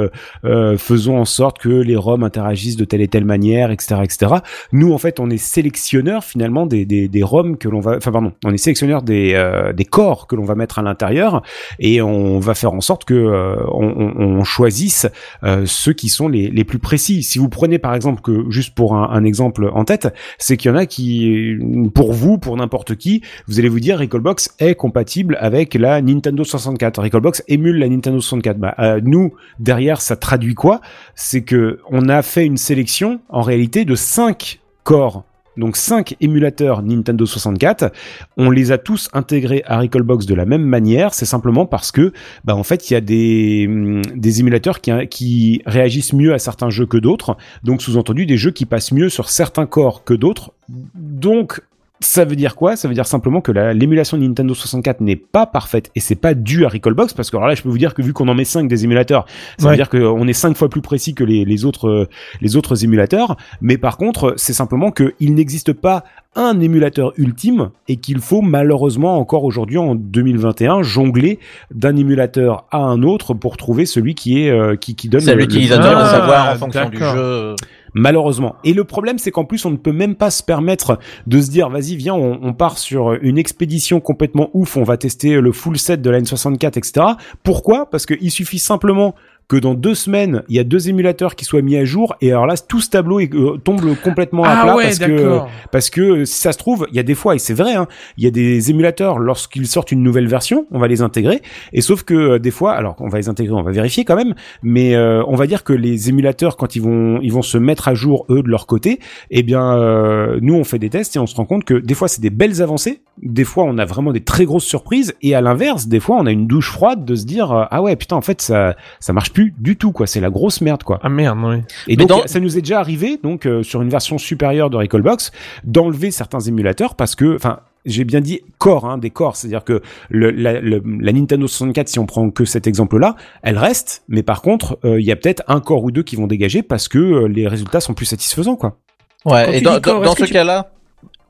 [0.77, 4.35] faisons en sorte que les ROM interagissent de telle et telle manière, etc., etc.
[4.71, 8.11] Nous en fait on est sélectionneurs finalement des des, des ROM que l'on va, enfin
[8.11, 11.41] pardon, on est sélectionneurs des euh, des corps que l'on va mettre à l'intérieur
[11.79, 15.07] et on va faire en sorte que euh, on, choisisse
[15.43, 17.23] euh, ceux qui sont les, les plus précis.
[17.23, 20.73] Si vous prenez par exemple que juste pour un, exemple en tête, c'est qu'il y
[20.73, 21.57] en a qui,
[21.93, 26.43] pour vous, pour n'importe qui, vous allez vous dire Recalbox est compatible avec la Nintendo
[26.43, 27.01] 64.
[27.01, 28.57] Recalbox émule la Nintendo 64.
[28.57, 30.81] Bah, nous derrière, ça traduit quoi?
[31.15, 35.23] C'est que on a fait une sélection en réalité de 5 corps.
[35.57, 37.91] Donc 5 émulateurs Nintendo 64,
[38.37, 42.13] on les a tous intégrés à Recalbox de la même manière, c'est simplement parce que
[42.45, 46.39] bah en fait il y a des hum, des émulateurs qui qui réagissent mieux à
[46.39, 50.13] certains jeux que d'autres, donc sous-entendu des jeux qui passent mieux sur certains corps que
[50.13, 50.53] d'autres.
[50.69, 51.61] Donc
[52.03, 52.75] ça veut dire quoi?
[52.75, 56.15] Ça veut dire simplement que la- l'émulation de Nintendo 64 n'est pas parfaite et c'est
[56.15, 58.27] pas dû à Recalbox parce que alors là je peux vous dire que vu qu'on
[58.27, 59.25] en met 5 des émulateurs,
[59.57, 59.71] ça Ouais.
[59.71, 62.07] veut dire qu'on est 5 fois plus précis que les, les autres euh,
[62.41, 66.03] les autres émulateurs, mais par contre c'est simplement qu'il n'existe pas
[66.35, 71.39] un émulateur ultime et qu'il faut malheureusement encore aujourd'hui en 2021 jongler
[71.73, 75.31] d'un émulateur à un autre pour trouver celui qui est euh, qui, qui donne C'est
[75.31, 77.55] à le- le- l'utilisateur de Ah, savoir en fonction du jeu.
[77.93, 78.55] Malheureusement.
[78.63, 81.49] Et le problème, c'est qu'en plus, on ne peut même pas se permettre de se
[81.49, 85.77] dire, vas-y, viens, on, part sur une expédition complètement ouf, on va tester le full
[85.77, 87.05] set de la N64, etc.
[87.43, 87.89] Pourquoi?
[87.89, 89.15] Parce qu'il suffit simplement
[89.51, 92.31] que dans deux semaines, il y a deux émulateurs qui soient mis à jour, et
[92.31, 95.39] alors là, tout ce tableau est- euh, tombe complètement à Ah plat ouais, parce que
[95.73, 97.87] parce que si ça se trouve, il y a des fois, et c'est vrai, hein,
[98.15, 101.41] il y a des émulateurs, lorsqu'ils sortent une nouvelle version, on va les intégrer,
[101.73, 104.15] et sauf que euh, des fois, alors on va les intégrer, on va vérifier quand
[104.15, 107.57] même, mais euh, on va dire que les émulateurs, quand ils vont, ils vont se
[107.57, 108.99] mettre à jour, eux, de leur côté,
[109.31, 111.93] eh bien, euh, nous, on fait des tests et on se rend compte que des
[111.93, 115.35] fois, c'est des belles avancées, des fois, on a vraiment des très grosses surprises, et
[115.35, 118.15] à l'inverse, des fois, on a une douche froide de se dire, ah ouais, putain,
[118.15, 120.99] en fait, ça, ça marche plus du tout, quoi, c'est la grosse merde, quoi.
[121.03, 121.55] Ah merde, oui.
[121.87, 124.69] Et Mais donc dans- ça nous est déjà arrivé donc euh, sur une version supérieure
[124.69, 125.31] de Recalbox
[125.63, 129.81] d'enlever certains émulateurs parce que enfin j'ai bien dit corps, hein, des corps, c'est-à-dire que
[130.09, 134.21] le, la, le- la Nintendo 64, si on prend que cet exemple-là, elle reste, mais
[134.21, 136.87] par contre, euh, il y a peut-être un corps ou deux qui vont dégager parce
[136.87, 138.77] que euh, les résultats sont plus satisfaisants, quoi.
[139.23, 140.69] Quand Ouais, et dans, corps, ce tu- cas-là.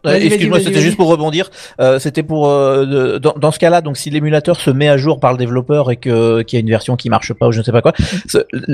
[0.06, 1.50] Euh, Excuse-moi, c'était juste pour rebondir.
[1.80, 5.20] Euh, c'était pour euh, dans, dans ce cas-là, donc si l'émulateur se met à jour
[5.20, 7.60] par le développeur et que qu'il y a une version qui marche pas ou je
[7.60, 7.94] ne sais pas quoi,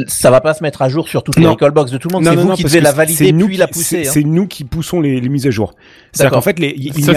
[0.07, 1.51] ça, va pas se mettre à jour sur toutes les Non.
[1.51, 2.23] recallbox de tout le monde.
[2.23, 4.03] Non, C'est non, vous non, qui devez la valider nous puis la qui- pousser.
[4.03, 4.11] C'est hein.
[4.13, 5.73] c'est nous qui poussons les, les mises à jour.
[6.11, 6.39] C'est-à-dire D'accord.
[6.39, 7.13] qu'en fait, les- il, Ça,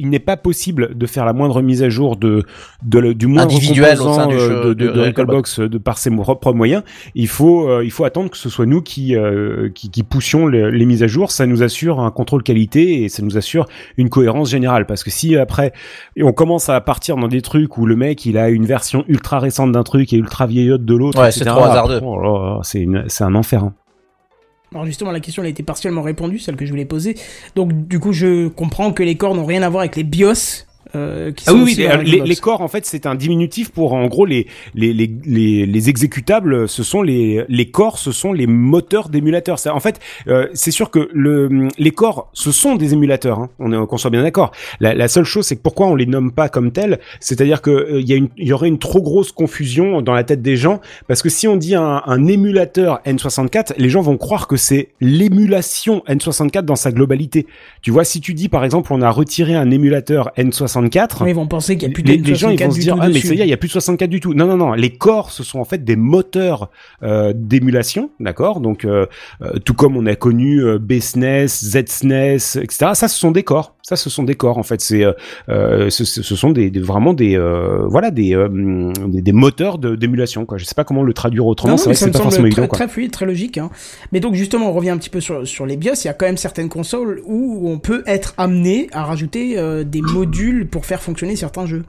[0.00, 2.44] n'est pas possible de faire la moindre mise à jour de,
[2.84, 5.00] de le- du moindre Individuel au sein du euh, jeu de, de, de- de de
[5.06, 6.82] Recalbox euh, de par ses propres moyens.
[7.14, 10.46] Il faut, euh, il faut attendre que ce soit nous qui, euh, qui, qui poussions
[10.46, 11.30] le- les mises à jour.
[11.32, 13.66] Ça nous assure un contrôle qualité et ça nous assure
[13.96, 14.86] une cohérence générale.
[14.86, 15.72] Parce que si après
[16.20, 19.38] on commence à partir dans des trucs où le mec il a une version ultra
[19.38, 22.00] récente d'un truc et ultra vieillotte de l'autre, Ouais, c'est trop hasardeux.
[22.02, 23.64] oh c'est un enfer.
[23.64, 23.72] hein.
[24.74, 27.14] Alors justement, la question elle a été partiellement répondue, celle que je voulais poser.
[27.56, 30.66] Donc du coup, je comprends que les corps n'ont rien à voir avec les BIOS.
[30.94, 34.06] Euh, qui Ah sont oui, oui, les, corps en fait c'est un diminutif pour en
[34.06, 38.46] gros les les, les, les, les exécutables ce sont les les corps ce sont les
[38.46, 39.58] moteurs d'émulateurs.
[39.70, 43.38] En fait euh, c'est sûr que le les corps ce sont des émulateurs.
[43.38, 44.52] Hein, on est qu'on soit bien d'accord.
[44.80, 47.70] La, la seule chose c'est que pourquoi on les nomme pas comme tels, c'est-à-dire que
[47.70, 50.40] euh, il y a une il y aurait une trop grosse confusion dans la tête
[50.40, 54.46] des gens parce que si on dit un, un émulateur N64 les gens vont croire
[54.46, 57.46] que c'est l'émulation N64 dans sa globalité.
[57.82, 61.28] Tu vois si tu dis par exemple on a retiré un émulateur N64 64.
[61.28, 62.96] ils vont penser qu'il y a plus les, de les gens ils vont se dire
[63.00, 64.34] ah mais ça y est, il y a plus de 64 du tout.
[64.34, 66.70] Non non non, les corps ce sont en fait des moteurs
[67.02, 68.60] euh, d'émulation, d'accord?
[68.60, 69.06] Donc euh,
[69.42, 72.90] euh, tout comme on a connu euh, BSNES, ZSNES, etc.
[72.94, 73.74] Ça ce sont des corps.
[73.88, 74.82] Ça ce sont des corps en fait.
[74.82, 75.12] C'est euh,
[75.48, 78.48] euh, ce, ce sont des, des- vraiment des euh, voilà des, euh,
[79.06, 80.58] des des moteurs de- d'émulation quoi.
[80.58, 81.78] Je sais pas comment le traduire autrement.
[81.78, 82.76] C'est vrai que pas forcément très, évident quoi.
[82.78, 83.56] très fluide, très logique.
[83.56, 83.70] Hein.
[84.12, 85.94] Mais donc justement, on revient un petit peu sur, sur les BIOS.
[86.04, 90.02] Il y a quand même certaines consoles où on peut être amené à rajouter des
[90.02, 91.84] modules pour faire fonctionner certains jeux.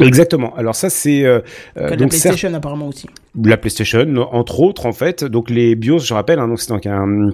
[0.00, 0.54] Exactement.
[0.54, 1.40] Alors ça c'est euh,
[1.74, 3.08] la PlayStation apparemment aussi.
[3.44, 5.24] la PlayStation, entre autres en fait.
[5.24, 7.30] Donc les BIOS, je rappelle, hein, donc c'est donc un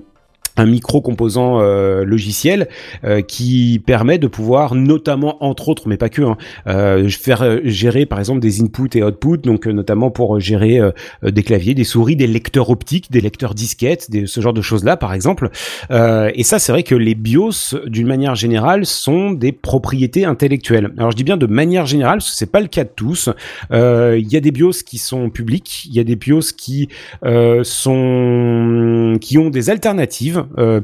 [0.57, 2.69] un micro composant euh, logiciel
[3.05, 6.37] euh, qui permet de pouvoir notamment entre autres mais pas que hein,
[6.67, 10.81] euh, faire euh, gérer par exemple des inputs et outputs donc notamment pour gérer
[11.23, 14.85] des claviers des souris des lecteurs optiques des lecteurs disquettes des, ce genre de choses
[14.85, 15.51] là par exemple.
[15.91, 20.93] Et ça c'est vrai que les BIOS d'une manière générale sont des propriétés intellectuelles.
[20.99, 23.29] Alors je dis bien de manière générale parce que c'est pas le cas de tous.
[23.73, 26.89] Il y a des BIOS qui sont publics il y a des BIOS qui
[27.63, 30.81] sont qui ont des alternatives euh,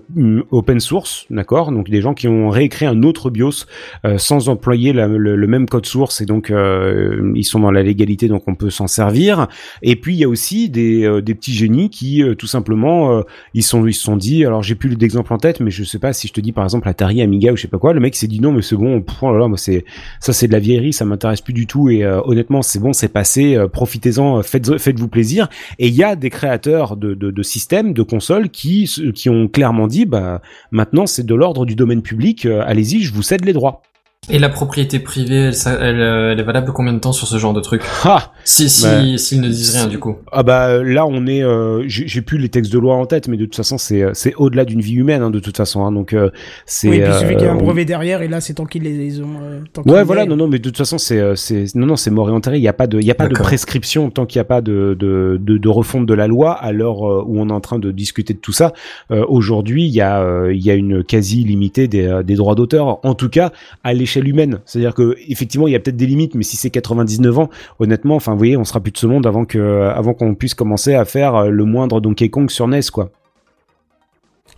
[0.51, 3.67] open source, d'accord Donc des gens qui ont réécrit un autre BIOS
[4.05, 8.29] euh, sans employer le, même code source et donc euh, ils sont dans la légalité,
[8.29, 9.49] donc on peut s'en servir.
[9.83, 13.19] Et puis il y a aussi des, euh, des petits génies qui euh, tout simplement
[13.19, 13.23] euh,
[13.55, 15.99] ils sont ils se sont dit, alors j'ai plus d'exemple en tête, mais je sais
[15.99, 18.01] pas si je te dis par exemple Atari, Amiga ou je sais pas quoi, le
[18.01, 19.85] mec s'est dit non mais c'est bon, oh là là, moi c'est
[20.21, 23.09] ça c'est de la vieillerie, ça m'intéresse plus du tout et honnêtement c'est bon, c'est
[23.09, 25.49] passé, profitez-en, faites faites-vous plaisir.
[25.79, 29.49] Et il y a des créateurs de, de, de systèmes, de consoles qui, qui ont
[29.53, 33.45] clairement dit, bah, maintenant c'est de l'ordre du domaine public, euh, allez-y, je vous cède
[33.45, 33.83] les droits.
[34.31, 37.39] Et la propriété privée, elle, elle, euh, elle est valable combien de temps sur ce
[37.39, 40.15] genre de truc Ah Si, si, Bah, s'ils ne disent rien du coup.
[40.31, 43.27] Ah bah là on est, euh, j'ai j'ai plus les textes de loi en tête,
[43.27, 45.85] mais de toute façon c'est euh, c'est au-delà d'une vie humaine hein, de toute façon.
[45.85, 46.31] hein, donc euh,
[46.67, 46.89] c'est.
[46.89, 48.55] Oui, et puis il suffit qu'il y ait un euh, brevet derrière et là c'est
[48.55, 49.27] tant qu'ils les, les ont.
[49.43, 51.87] euh, tant qu'ils Ouais, voilà, non, non, mais de toute façon, c'est, euh, c'est, non,
[51.87, 52.59] non, c'est mort et enterré.
[52.59, 54.45] Il n'y a pas de, il y a pas de prescription tant qu'il n'y a
[54.45, 56.53] pas de, de, de, de refonte de la loi.
[56.53, 58.73] À l'heure euh, où on est en train de discuter de tout ça,
[59.11, 62.37] euh, aujourd'hui, il y a, euh, il y a une quasi limitée des, euh, des
[62.37, 63.05] droits d'auteur.
[63.05, 63.51] En tout cas,
[63.83, 64.61] à l'échelle humaine.
[64.65, 68.17] C'est-à-dire que, effectivement, il y a peut-être des limites, mais si c'est 99 ans, honnêtement,
[68.17, 70.95] enfin, vous voyez, on sera plus de ce monde avant que, avant qu'on puisse commencer
[70.95, 73.11] à faire euh, le moindre Donkey Kong sur NES, quoi.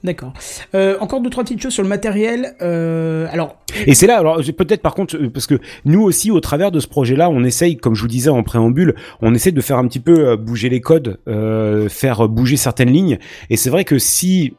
[0.04, 0.34] D'accord.
[0.74, 2.56] Euh, encore deux trois petites choses sur le matériel.
[2.60, 6.70] Euh, alors Et c'est là, alors peut-être par contre, parce que nous aussi, au travers
[6.70, 9.78] de ce projet-là, on essaye, comme je vous disais en préambule, on essaie de faire
[9.78, 13.18] un petit peu bouger les codes, euh, faire bouger certaines lignes.
[13.48, 14.52] Et c'est vrai que si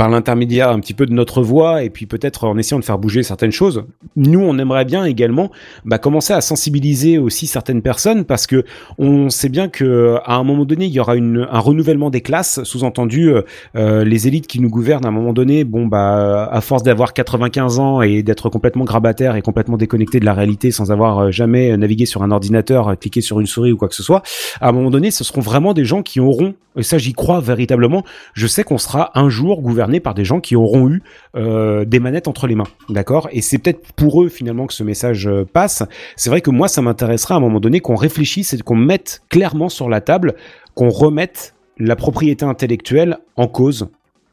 [0.00, 2.96] par l'intermédiaire un petit peu de notre voix et puis peut-être en essayant de faire
[2.96, 3.84] bouger certaines choses.
[4.16, 5.50] Nous, on aimerait bien également
[5.84, 8.64] bah, commencer à sensibiliser aussi certaines personnes parce que
[8.96, 12.22] on sait bien que à un moment donné, il y aura une, un renouvellement des
[12.22, 13.42] classes, sous-entendu euh,
[13.76, 17.12] euh, les élites qui nous gouvernent à un moment donné, bon bah à force d'avoir
[17.12, 21.30] 95 ans et d'être complètement grabataire et complètement déconnecté de la réalité sans avoir euh,
[21.30, 24.22] jamais navigué sur un ordinateur, euh, cliqué sur une souris ou quoi que ce soit,
[24.62, 27.40] à un moment donné, ce seront vraiment des gens qui auront, et ça j'y crois
[27.40, 31.02] véritablement, je sais qu'on sera un jour gouverné par des gens qui auront eu
[31.34, 33.28] euh, des manettes entre les mains, d'accord?
[33.32, 35.82] Et c'est peut-être pour eux finalement que ce message euh, passe.
[36.14, 39.22] C'est vrai que moi, ça m'intéresserait à un moment donné qu'on réfléchisse et qu'on mette
[39.28, 40.34] clairement sur la table,
[40.74, 43.88] qu'on remette la propriété intellectuelle en cause.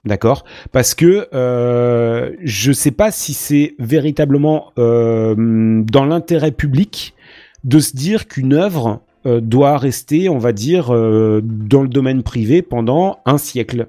[0.05, 0.45] D'accord?
[0.71, 7.15] Parce que euh, je sais pas si c'est véritablement dans l'intérêt public
[7.63, 13.19] de se dire qu'une œuvre doit rester, on va dire, dans le domaine privé pendant
[13.25, 13.87] un siècle.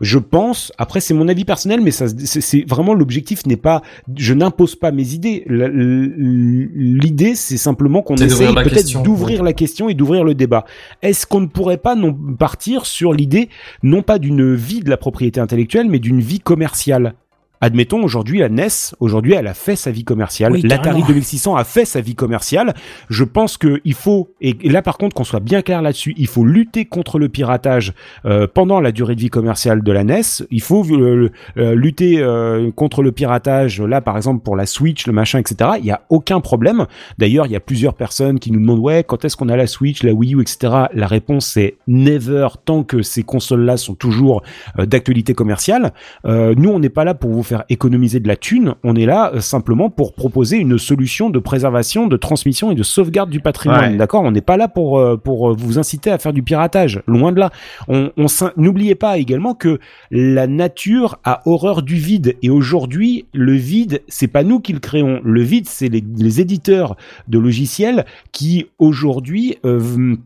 [0.00, 3.82] Je pense, après c'est mon avis personnel, mais ça, c'est vraiment l'objectif n'est pas,
[4.16, 5.44] je n'impose pas mes idées.
[5.48, 10.64] L'idée, c'est simplement qu'on essaye peut-être d'ouvrir la question et d'ouvrir le débat.
[11.02, 13.48] Est-ce qu'on ne pourrait pas non partir sur l'idée,
[13.82, 17.14] non pas d'une vie de la propriété intellectuelle, mais d'une vie commerciale?
[17.60, 18.68] Admettons aujourd'hui la NES,
[19.00, 21.06] aujourd'hui elle a fait sa vie commerciale, Oui, l'Atari carrément.
[21.06, 22.74] 2600 a fait sa vie commerciale.
[23.10, 26.14] Je pense que il faut et et là par contre qu'on soit bien clair là-dessus,
[26.16, 27.92] il faut lutter contre le piratage
[28.24, 30.22] euh, pendant la durée de vie commerciale de la NES.
[30.50, 35.06] Il faut euh, euh, lutter euh, contre le piratage là par exemple pour la Switch,
[35.06, 35.70] le machin, etc.
[35.78, 36.86] Il y a aucun problème.
[37.18, 39.66] D'ailleurs, il y a plusieurs personnes qui nous demandent ouais quand est-ce qu'on a la
[39.66, 40.84] Switch, la Wii U, etc.
[40.92, 44.42] La réponse c'est never tant que ces consoles-là sont toujours
[44.78, 45.92] euh, d'actualité commerciale.
[46.26, 49.06] Euh, nous, on n'est pas là pour vous faire économiser de la thune, on est
[49.06, 53.40] là euh, simplement pour proposer une solution de préservation, de transmission et de sauvegarde du
[53.40, 53.92] patrimoine.
[53.92, 53.96] Ouais.
[53.96, 54.22] D'accord?
[54.22, 57.32] On n'est pas là pour euh, pour euh, vous inciter à faire du piratage, loin
[57.32, 57.50] de là.
[57.88, 58.10] On,
[58.56, 59.80] n'oubliez pas également que
[60.10, 64.80] la nature a horreur du vide et aujourd'hui, le vide, c'est pas nous qui le
[64.80, 65.20] créons.
[65.24, 66.96] Le vide, c'est les, les éditeurs
[67.28, 70.16] de logiciels qui aujourd'hui euh,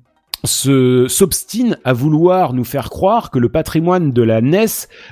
[0.44, 4.66] s'obstine à vouloir nous faire croire que le patrimoine de la NES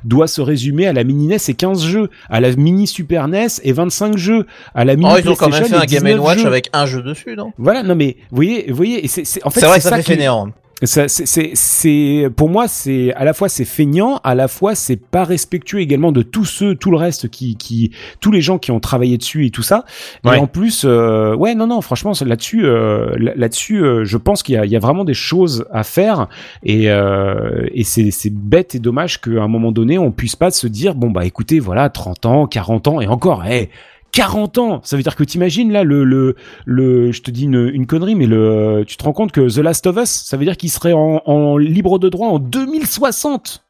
[0.04, 3.46] doit se résumer à la mini NES et 15 jeux, à la mini Super NES
[3.62, 6.20] et 25 jeux, à la mini Oh, ils ont quand même fait un Game 19
[6.20, 6.46] Watch jeux.
[6.46, 7.52] avec un jeu dessus, non?
[7.58, 10.10] Voilà, non mais vous voyez, vous voyez, c'est en fait C'est c'est ça fait qui-
[10.12, 10.48] fainéant.
[10.82, 14.96] C'est, c'est, c'est, pour moi, c'est à la fois c'est feignant, à la fois c'est
[14.96, 18.70] pas respectueux également de tous ceux, tout le reste qui, qui, tous les gens qui
[18.70, 19.84] ont travaillé dessus et tout ça.
[20.24, 20.36] Ouais.
[20.36, 24.42] Et en plus, euh, ouais, non, non, franchement, là-dessus, euh, là- là-dessus, euh, je pense
[24.42, 26.28] qu'il y a, il y a vraiment des choses à faire
[26.62, 30.50] et, euh, et c'est, c'est bête et dommage qu'à un moment donné, on puisse pas
[30.50, 33.68] se dire, bon bah écoutez, voilà, 30 ans, 40 ans et encore, hey,
[34.12, 37.70] 40 ans, ça veut dire que t'imagines là le le le, je te dis une,
[37.72, 40.44] une connerie, mais le, tu te rends compte que The Last of Us, ça veut
[40.44, 43.64] dire qu'il serait en, en libre de droit en 2060.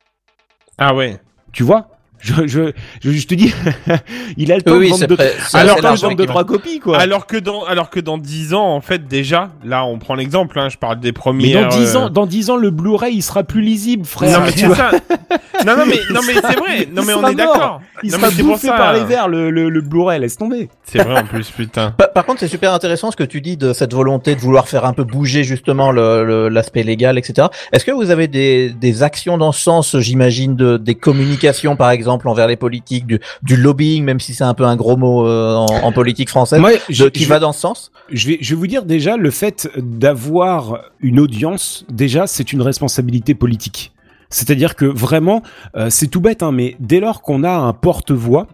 [0.79, 1.21] Ah ouais.
[1.53, 1.89] Tu vois?
[2.21, 3.53] Je, je, je, je te dis,
[4.37, 6.99] il a le temps Oui, de vendre deux, prêt- alors large, vendre trois copies quoi.
[6.99, 10.59] Alors que dans alors que dans 10 ans en fait déjà là on prend l'exemple
[10.59, 13.23] hein, je parle des mais premiers dans 10 ans, dans 10 ans, le Blu-ray il
[13.23, 14.39] sera plus lisible, frère.
[14.39, 14.77] non mais Tu c'est vois.
[14.77, 14.91] ça
[15.67, 18.11] non non mais non mais c'est vrai non Il mais on sera est d'accord Il
[18.13, 20.69] non, sera mais pour bouffé ça par les vers le, le, le Blu-ray, laisse tomber.
[20.85, 23.57] c'est vrai en plus putain Par, par contre, c'est super intéressant ce que tu dis
[23.57, 27.49] de cette volonté de vouloir faire un peu bouger justement le- le- l'aspect légal, etc.
[27.73, 31.91] Est-ce que vous avez des, des actions dans ce sens, j'imagine, de, des communications, par
[31.91, 35.27] exemple, envers les politiques, du, du lobbying, même si c'est un peu un gros mot
[35.27, 37.91] euh, en, en politique française, Moi, de- je- qui je- va dans ce sens?
[38.11, 42.63] je vais, je vais vous dire déjà, le fait d'avoir une audience, déjà, c'est une
[42.63, 43.93] responsabilité politique.
[44.31, 45.43] C'est-à-dire que vraiment,
[45.77, 48.47] euh, c'est tout bête, hein, mais dès lors qu'on a un porte-voix,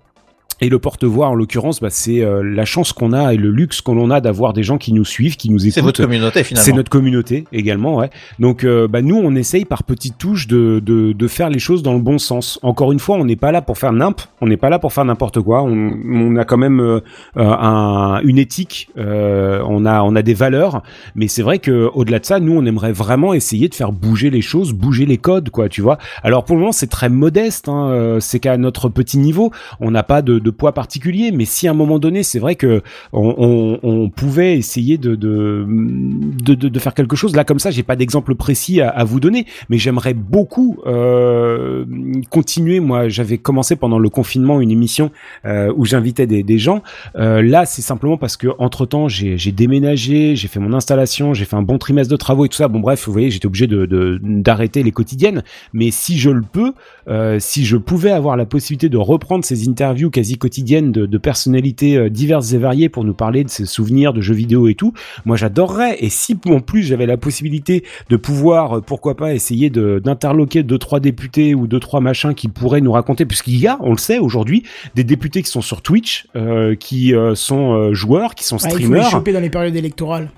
[0.60, 3.80] et le porte-voix, en l'occurrence, bah, c'est euh, la chance qu'on a et le luxe
[3.80, 5.74] qu'on a d'avoir des gens qui nous suivent, qui nous écoutent.
[5.74, 6.64] C'est votre communauté finalement.
[6.64, 8.10] C'est notre communauté également, ouais.
[8.38, 11.82] Donc, euh, bah, nous, on essaye par petites touches de, de, de faire les choses
[11.82, 12.58] dans le bon sens.
[12.62, 14.92] Encore une fois, on n'est pas là pour faire nimp, on n'est pas là pour
[14.92, 15.62] faire n'importe quoi.
[15.62, 17.00] On, on a quand même euh,
[17.36, 20.82] euh, un, une éthique, euh, on a on a des valeurs,
[21.14, 24.30] mais c'est vrai que au-delà de ça, nous, on aimerait vraiment essayer de faire bouger
[24.30, 25.98] les choses, bouger les codes, quoi, tu vois.
[26.22, 29.50] Alors pour le moment, c'est très modeste, hein, euh, c'est qu'à notre petit niveau,
[29.80, 32.54] on n'a pas de, de poids particulier, mais si à un moment donné, c'est vrai
[32.54, 32.82] que
[33.12, 37.34] on, pouvait essayer de de, de, de, de faire quelque chose.
[37.34, 41.84] Là, comme ça, j'ai pas d'exemple précis à, vous donner, mais j'aimerais beaucoup euh,
[42.30, 42.80] continuer.
[42.80, 45.10] Moi, j'avais commencé pendant le confinement une émission
[45.44, 46.82] euh, où j'invitais des, gens.
[47.16, 51.44] Euh, là, c'est simplement parce que entre temps, j'ai déménagé, j'ai fait mon installation, j'ai
[51.44, 52.68] fait un bon trimestre de travaux et tout ça.
[52.68, 55.42] Bon, bref, vous voyez, j'étais obligé de de- d'arrêter les quotidiennes.
[55.72, 56.72] Mais si je le peux,
[57.08, 61.18] euh, si je pouvais avoir la possibilité de reprendre ces interviews quasi quotidiennes de, de
[61.18, 64.74] personnalités euh, diverses et variées pour nous parler de ses souvenirs de jeux vidéo et
[64.74, 64.92] tout,
[65.24, 65.96] moi j'adorerais.
[66.00, 70.62] Et si en plus j'avais la possibilité de pouvoir, euh, pourquoi pas, essayer de- d'interloquer
[70.62, 73.92] deux trois députés ou deux trois machins qui pourraient nous raconter, puisqu'il y a, on
[73.92, 74.62] le sait aujourd'hui,
[74.94, 78.70] des députés qui sont sur Twitch, euh, qui euh, sont joueurs, qui sont Ah, il
[78.72, 79.10] faut les streamers.
[79.10, 80.30] choper dans les périodes électorales.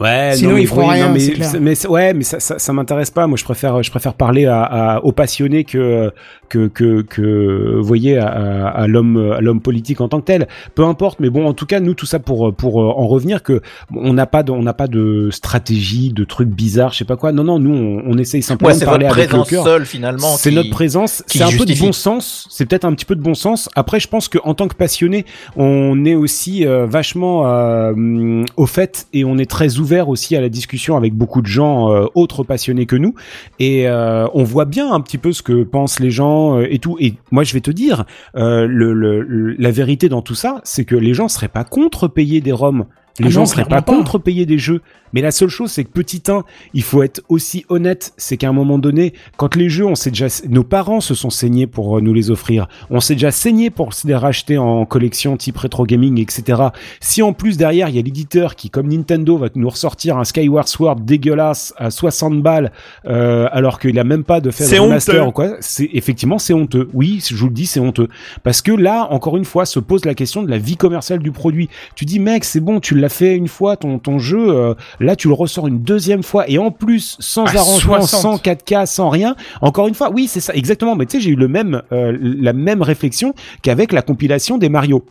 [0.00, 2.58] Ouais, Sinon, non, mais ils feront oui, rien, non, mais, mais ouais, mais ça, ça,
[2.58, 3.26] ça m'intéresse pas.
[3.26, 6.10] Moi, je préfère, je préfère parler à, à- aux passionnés que
[6.50, 10.26] que que, que vous voyez à, à, à l'homme à l'homme politique en tant que
[10.26, 10.48] tel.
[10.74, 13.62] Peu importe, mais bon, en tout cas, nous, tout ça pour pour en revenir que
[13.94, 17.16] on n'a pas de, on n'a pas de stratégie, de trucs bizarres, je sais pas
[17.16, 17.32] quoi.
[17.32, 19.64] Non, non, nous, on, on essaye simplement Ouais, de parler avec le présence cœur.
[19.64, 20.28] seule finalement.
[20.36, 21.22] C'est notre présence.
[21.28, 22.46] qui C'est un peu de bon sens.
[22.50, 23.68] C'est peut-être un petit peu de bon sens.
[23.74, 25.24] Après, je pense que en tant que passionné,
[25.56, 30.40] on est aussi euh, vachement euh, au fait et on est très ouvert aussi à
[30.40, 33.14] la discussion avec beaucoup de gens euh, autres passionnés que nous.
[33.58, 36.78] Et euh, on voit bien un petit peu ce que pensent les gens euh, et
[36.78, 36.96] tout.
[37.00, 38.04] Et moi, je vais te dire,
[38.36, 42.52] euh, la vérité dans tout ça, c'est que les gens seraient pas contre payer des
[42.52, 42.86] roms.
[43.20, 44.80] Les Ah gens non, seraient pas contre payer des jeux.
[45.12, 48.48] Mais la seule chose, c'est que petit 1, il faut être aussi honnête, c'est qu'à
[48.48, 51.98] un moment donné, quand les jeux, on s'est déjà, nos parents se sont saignés pour
[51.98, 52.68] euh, nous les offrir.
[52.90, 56.62] On s'est déjà saigné pour se les racheter en collection type rétro gaming, etc.
[57.00, 60.24] Si en plus derrière, il y a l'éditeur qui, comme Nintendo, va nous ressortir un
[60.24, 62.70] Skyward Sword dégueulasse à 60 balles,
[63.06, 65.22] euh, alors qu'il a même pas de fait C'est de honteux.
[65.22, 66.88] ou quoi, c'est, effectivement, c'est honteux.
[66.94, 68.08] Oui, je vous le dis, c'est honteux.
[68.44, 71.32] Parce que là, encore une fois, se pose la question de la vie commerciale du
[71.32, 71.68] produit.
[71.96, 75.16] Tu dis, mec, c'est bon, tu l'as fait une fois, ton, ton jeu, euh, là,
[75.16, 78.20] tu le ressors une deuxième fois, et en plus, sans À arrangement, 60.
[78.20, 79.36] sans 4K, sans rien.
[79.60, 80.96] Encore une fois, oui, c'est ça, exactement.
[80.96, 84.68] Mais tu sais, j'ai eu le même, euh, la même réflexion qu'avec la compilation des
[84.68, 85.04] Mario.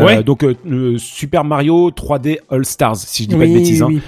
[0.00, 0.22] Euh, Ouais.
[0.22, 3.82] Donc euh, euh, Super Mario 3D All Stars, si je dis pas de bêtises.
[3.82, 3.86] hein.
[3.88, 4.00] oui.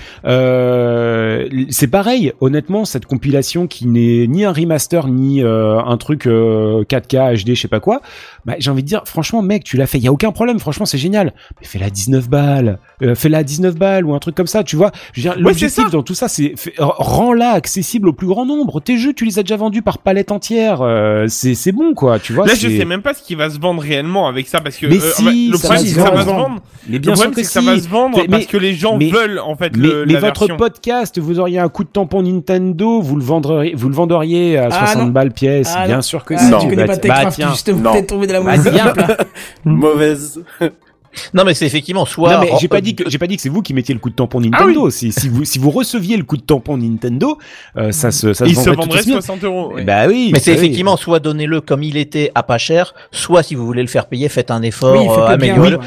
[0.50, 6.26] Euh, c'est pareil, honnêtement, cette compilation qui n'est ni un remaster ni euh, un truc
[6.26, 8.00] euh, 4K HD, je sais pas quoi.
[8.44, 10.58] Bah, j'ai envie de dire, franchement, mec, tu l'as fait, il y a aucun problème.
[10.58, 11.32] Franchement, c'est génial.
[11.60, 14.62] Mais fais-la à 19 balles, euh, fais-la à 19 balles ou un truc comme ça,
[14.64, 14.92] tu vois.
[15.40, 18.80] L'objectif dans tout ça, c'est fais- rends-la accessible au plus grand nombre.
[18.80, 20.80] Tes jeux, tu les as déjà vendus par palette entière.
[20.82, 22.18] euh, c'est c'est bon, quoi.
[22.18, 22.46] Tu vois.
[22.46, 24.86] Là, je sais même pas ce qui va se vendre réellement avec ça parce que
[24.86, 26.60] Mais euh, si, le ça problème c'est que ça va se vendre.
[26.88, 28.56] Mais Le bien sûr problème que c'est que ça va se vendre Mais- parce que
[28.56, 30.56] les gens mais- veulent en fait Mais, le, mais la votre version.
[30.56, 34.56] podcast, vous, vous auriez un coup de tampon Nintendo, vous le vendriez, vous le vendriez
[34.58, 35.08] à Ah, 60 non.
[35.08, 36.02] balles pièce, Ah, bien non.
[36.02, 36.50] sûr que Ah, si.
[36.60, 37.50] tu connais Bah, pas bah, Techcraft, tiens.
[37.50, 37.92] justement, non.
[37.92, 39.16] peut-être tombé dans la Bah, mauvaise.
[39.64, 40.40] Mauvaise.
[41.34, 42.34] Non, mais c'est effectivement soit.
[42.34, 44.00] Non mais j'ai pas dit que j'ai pas dit que c'est vous qui mettiez le
[44.00, 44.90] coup de tampon Nintendo.
[44.90, 47.38] Si, si vous si vous receviez le coup de tampon Nintendo,
[47.76, 49.20] euh, ça se ça Il se se vendrait tout vendrait aussi bien.
[49.20, 49.72] 60 euros.
[49.74, 49.84] ouais.
[49.84, 50.30] Bah oui.
[50.32, 50.64] Mais c'est bah oui.
[50.66, 54.06] effectivement soit donnez-le comme il était à pas cher, soit si vous voulez le faire
[54.06, 55.78] payer, faites un effort, Oui, euh, améliorez-le.
[55.78, 55.84] oui.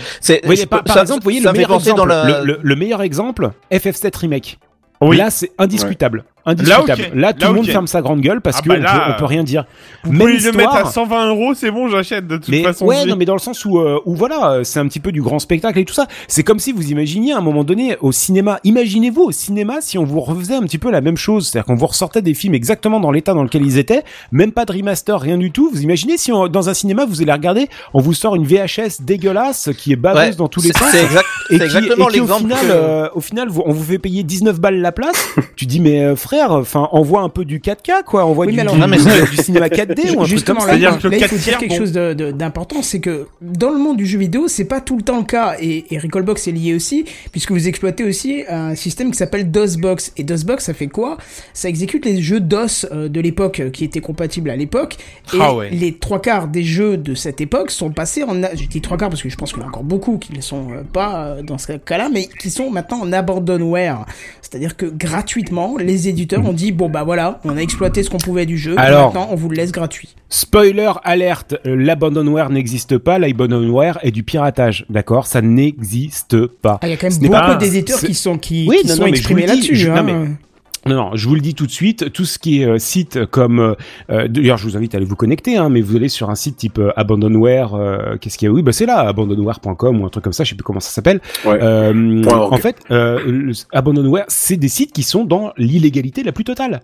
[0.58, 2.76] C'est par, par ça- exemple, vous voyez le meilleur exemple, dans la- le, le- le
[2.76, 4.60] meilleur exemple, FF7 remake.
[5.02, 5.16] Oui.
[5.18, 6.26] Là, c'est indiscutable.
[6.46, 7.10] Indiscutable.
[7.14, 9.20] Là, tout Là, le monde ferme sa grande gueule parce Ah que bah peut, on
[9.20, 9.66] peut rien dire.
[10.04, 10.92] Vous Même pouvez le mettre à histoire.
[10.94, 12.86] 120 euros, c'est bon, j'achète de toute Mais façon.
[12.86, 15.12] ouais, non, mais dans le sens où, euh, où voilà, euh, c'est un petit peu
[15.12, 16.08] du grand spectacle et tout ça.
[16.28, 18.60] C'est comme si vous imaginiez à un moment donné au cinéma.
[18.64, 21.76] Imaginez-vous au cinéma si on vous refaisait un petit peu la même chose, c'est-à-dire qu'on
[21.76, 25.20] vous ressortait des films exactement dans l'état dans lequel ils étaient, même pas de remaster,
[25.20, 25.70] rien du tout.
[25.72, 29.02] Vous imaginez si on- dans un cinéma vous allez regarder, on vous sort une VHS
[29.02, 30.88] dégueulasse qui est baveuse Ouais, dans tous les sens.
[30.92, 32.42] C'est exact- Et c'est qui, exactement au l'exemple.
[32.44, 35.28] final, que- euh, au final, on vous fait payer 19 balles la place.
[35.56, 38.60] tu dis mais euh, frère, enfin, envoie un peu du 4K quoi, envoie Oui, du,
[38.60, 40.74] alors- du- Non, mais du- c'est- du cinéma 4D ou un truc Justement, comme là,
[40.74, 40.80] ça.
[40.80, 41.78] Là, il faut 4 dire quelque bon.
[41.78, 45.18] chose d'important, c'est que dans le monde du jeu vidéo, c'est pas tout le temps
[45.18, 49.18] le cas, et, et Recallbox est lié aussi, puisque vous exploitez aussi un système qui
[49.18, 50.14] s'appelle DOSBox.
[50.18, 51.18] Et DOSBox, ça fait quoi?
[51.54, 54.98] Ça exécute les jeux DOS euh, de l'époque, euh, qui étaient compatibles à l'époque,
[55.34, 55.70] et Ah ouais.
[55.72, 58.44] les trois quarts des jeux de cette époque sont passés en...
[58.44, 60.18] a- Je dis trois quarts parce que je pense qu'il y en a encore beaucoup
[60.20, 64.06] qui ne sont euh, pas euh, dans ce cas-là, mais qui sont maintenant en abandonware.
[64.42, 68.18] C'est-à-dire que gratuitement, les éditeurs ont dit, bon bah voilà, on a exploité ce qu'on
[68.18, 70.16] pouvait du jeu, Alors- maintenant on vous le laisse gratuit.
[70.30, 75.26] Spoiler alerte, euh, l'abandonware n'existe pas, l'abandonware est du piratage, d'accord?
[75.28, 76.78] Ça n'existe pas.
[76.82, 79.02] Ah, il y a quand même beaucoup d'éditeurs qui sont qui, Oui, qui non, sont
[79.02, 79.90] non, exprimés là-dessus.
[79.90, 80.28] hein.
[80.86, 83.26] Non, non, je vous le dis tout de suite, tout ce qui est euh, site
[83.26, 83.60] comme...
[83.60, 83.74] euh,
[84.10, 86.36] euh, D'ailleurs, je vous invite à aller vous connecter, hein, mais vous allez sur un
[86.36, 88.54] site type euh, Abandonware, qu'est-ce qu'il y a?
[88.54, 90.92] Oui, bah c'est là, abandonware.com ou un truc comme ça, je sais plus comment ça
[90.92, 91.20] s'appelle.
[91.46, 91.60] Ouais.
[91.62, 96.82] En fait, le- Abandonware, c'est des sites qui sont dans l'illégalité la plus totale.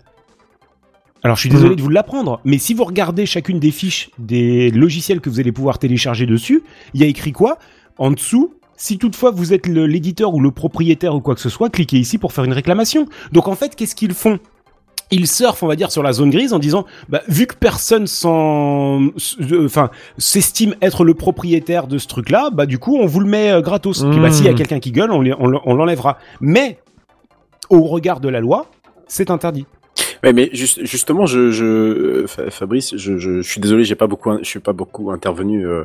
[1.22, 4.70] Alors, je suis désolé de vous l'apprendre, mais si vous regardez chacune des fiches des
[4.70, 6.62] logiciels que vous allez pouvoir télécharger dessus,
[6.94, 7.58] il y a écrit quoi?
[7.98, 11.70] En dessous, si toutefois vous êtes l'éditeur ou le propriétaire ou quoi que ce soit,
[11.70, 13.06] cliquez ici pour faire une réclamation.
[13.32, 14.38] Donc en fait, qu'est-ce qu'ils font?
[15.12, 18.08] Ils surfent, on va dire, sur la zone grise en disant, bah, vu que personne
[18.08, 23.20] s'en, euh, enfin, s'estime être le propriétaire de ce truc-là, bah, du coup, on vous
[23.20, 24.02] le met euh, gratos.
[24.02, 24.32] Puis, bah, Mmh.
[24.32, 26.18] s'il y a quelqu'un qui gueule, on l'enlèvera.
[26.40, 26.78] Mais,
[27.70, 28.66] au regard de la loi,
[29.06, 29.66] c'est interdit.
[30.34, 34.06] Mais juste, justement, je, je, euh, Fa- Fabrice, je, je, je suis désolé, j'ai pas
[34.06, 35.84] beaucoup, je suis pas beaucoup intervenu euh,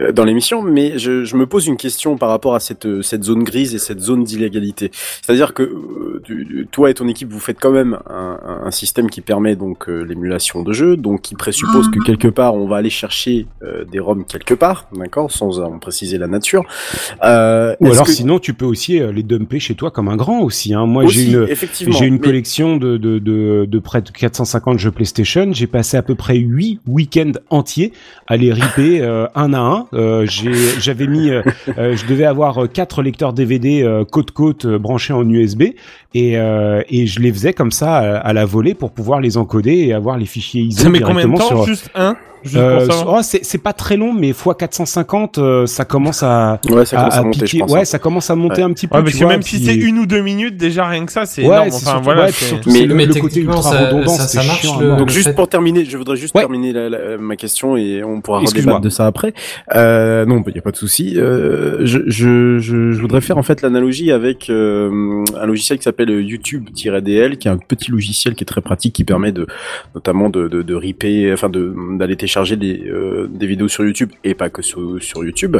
[0.00, 3.02] euh, dans l'émission, mais je, je me pose une question par rapport à cette, euh,
[3.02, 4.90] cette zone grise et cette zone d'illégalité.
[5.22, 9.10] C'est-à-dire que euh, tu- toi et ton équipe, vous faites quand même un, un système
[9.10, 12.76] qui permet donc euh, l'émulation de jeu, donc qui présuppose que quelque part on va
[12.76, 16.64] aller chercher euh, des ROM quelque part, d'accord, sans en préciser la nature.
[17.24, 20.40] Euh, Ou alors, que- sinon, tu peux aussi les dumper chez toi comme un grand
[20.40, 20.86] aussi, hein.
[20.86, 21.46] Moi, j'ai une,
[21.92, 25.48] j'ai une mais- collection de, de, de, de près de 450 jeux PlayStation.
[25.52, 27.92] J'ai passé à peu près 8 week-ends entiers
[28.26, 29.86] à les ripper euh, un à un.
[29.92, 30.26] Euh,
[30.78, 31.42] j'avais mis, euh,
[31.78, 35.62] euh, je devais avoir quatre lecteurs DVD euh, côte-côte euh, branchés en USB
[36.14, 39.36] et, euh, et je les faisais comme ça à, à la volée pour pouvoir les
[39.36, 42.16] encoder et avoir les fichiers ISO Ça met combien de temps sur, Juste un
[42.56, 43.18] euh, savoir.
[43.18, 47.14] oh, c'est pas très long, mais x 450, euh, ça commence à, Ouais, ça commence
[47.14, 47.56] à, à monter, piquer.
[47.58, 47.70] je pense.
[47.72, 47.84] ouais, hein.
[47.84, 48.62] ça commence à monter Ouais.
[48.68, 48.96] un petit peu.
[48.96, 51.12] Ouais, tu parce que vois, même si c'est une ou deux minutes, déjà rien que
[51.12, 51.70] ça, c'est Ouais, énorme.
[51.70, 52.32] c'est Enfin surtout- voilà.
[52.32, 54.80] surtout Mais- le, mais le côté techniquement, ultra ça- redondant, ça- ça c'était marche, chiant,
[54.80, 54.98] le- à mort.
[54.98, 56.42] Donc le juste fait- pour terminer, je voudrais juste Ouais.
[56.42, 59.34] terminer la- la- ma question et on pourra redébattre de ça après.
[59.74, 61.14] Euh, non, il y a pas de souci.
[61.18, 65.84] Euh, je, je, je, je voudrais faire en fait l'analogie avec euh, un logiciel qui
[65.84, 69.46] s'appelle YouTube-DL, qui est un petit logiciel qui est très pratique, qui permet de
[69.94, 74.10] notamment de, de, de ripper, enfin de d'aller télécharger des, euh, des vidéos sur YouTube
[74.24, 75.56] et pas que sur, sur YouTube.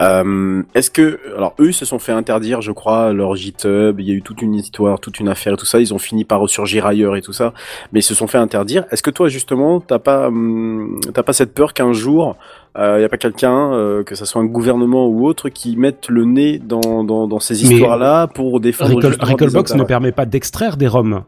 [0.00, 3.98] Euh, Est-ce que alors eux ils se sont fait interdire, je crois, leur GitHub.
[4.00, 5.80] Il y a eu toute une histoire, toute une affaire et tout ça.
[5.80, 7.45] Ils ont fini par ressurgir ailleurs et tout ça
[7.92, 8.84] mais ils se sont fait interdire.
[8.90, 12.36] Est-ce que toi justement t'as pas hum, t'as pas cette peur qu'un jour
[12.76, 15.78] il euh, y a pas quelqu'un, euh, que ça soit un gouvernement ou autre, qui
[15.78, 20.76] mette le nez dans, dans, dans ces histoires-là pour défendre Recallbox ne permet pas d'extraire
[20.76, 21.22] des ROM.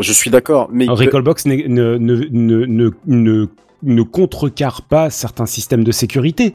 [0.00, 3.46] Je suis d'accord, mais Recallbox ne, ne, ne, ne,
[3.82, 6.54] ne contrecarre pas certains systèmes de sécurité.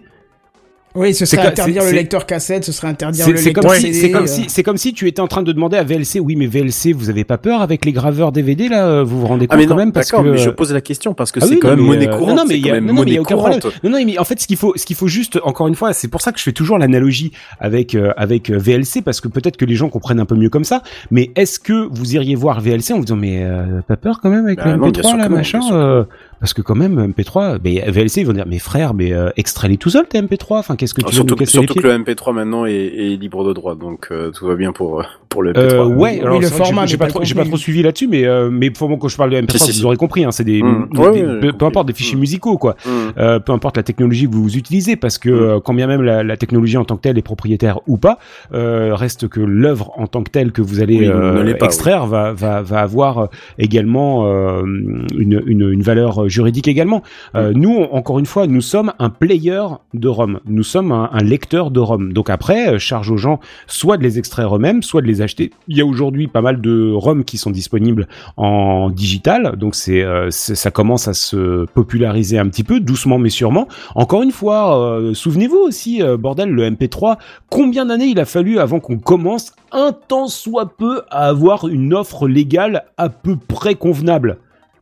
[0.96, 3.94] Oui, ce serait interdire le lecteur cassette, ce serait interdire le lecteur comme, si, CD.
[3.94, 4.28] c'est comme euh.
[4.28, 6.94] si, c'est comme si tu étais en train de demander à VLC, oui, mais VLC,
[6.94, 9.66] vous avez pas peur avec les graveurs DVD là Vous vous rendez compte ah mais
[9.66, 11.54] quand non, même parce d'accord, que mais je pose la question parce que Ah c'est
[11.54, 12.30] oui, quand même mais, monnaie euh, courante.
[12.30, 13.20] Non, non, mais c'est il y quand a, même non, non, mais il y a
[13.22, 13.60] monnaie aucun problème.
[13.84, 15.94] Non, non, mais en fait, ce qu'il faut, ce qu'il faut juste, encore une fois,
[15.94, 19.28] c'est pour ça que je fais toujours l'analogie avec euh, avec euh, VLC parce que
[19.28, 20.84] peut-être que les gens comprennent un peu mieux comme ça.
[21.12, 24.30] Mais est-ce que vous iriez voir VLC en vous disant mais euh, pas peur quand
[24.30, 26.04] même avec Bah le bien MP3 sûr là machin euh,
[26.40, 29.78] Parce que quand même, MP3, mais VLC, ils vont dire, mais frère, mais euh, extrais-les
[29.78, 30.58] tout seul, tes MP3.
[30.60, 32.74] Enfin, qu'est-ce que tu veux surtout nous casser surtout les que le MP3 maintenant est,
[32.74, 35.58] est libre de droit, donc euh, tout va bien pour, euh, pour le MP3.
[35.60, 37.84] Euh, ouais, Oui, alors le format, j'ai- pas pas trop, le j'ai pas trop suivi
[37.84, 39.98] là-dessus, mais euh, mais pour moi quand je parle de MP3, Si, si, vous aurez
[39.98, 40.88] compris, hein, c'est des, Mm.
[40.94, 42.76] des- Ouais, des- ouais, peu, importe des fichiers musicaux quoi.
[42.86, 42.90] Mm.
[43.18, 45.34] Euh, peu importe la technologie que vous utilisez, parce que Mm.
[45.34, 48.18] euh, quand bien même la, la technologie en tant que telle est propriétaire ou pas,
[48.54, 52.06] euh, reste que l'œuvre en tant que telle que vous allez Oui, euh, pas, extraire
[52.08, 53.28] va, va, va avoir
[53.58, 57.02] également euh, une, une, une valeur juridique également.
[57.36, 59.62] Euh, nous, on- encore une fois, nous sommes un player
[59.94, 60.40] de ROM.
[60.46, 62.14] Nous sommes un, un lecteur de ROM.
[62.14, 65.52] Donc après, euh, charge aux gens soit de les extraire eux-mêmes, soit de les acheter.
[65.68, 68.08] Il y a aujourd'hui pas mal de ROM qui sont disponibles
[68.38, 73.30] en digital, donc c'est euh, ça commence à se populariser un petit peu, doucement mais
[73.30, 73.68] sûrement.
[73.96, 77.18] Encore une fois, souvenez-vous aussi, bordel, le MP3,
[77.50, 81.94] combien d'années il a fallu avant qu'on commence un temps soit peu à avoir une
[81.94, 84.38] offre légale à peu près convenable?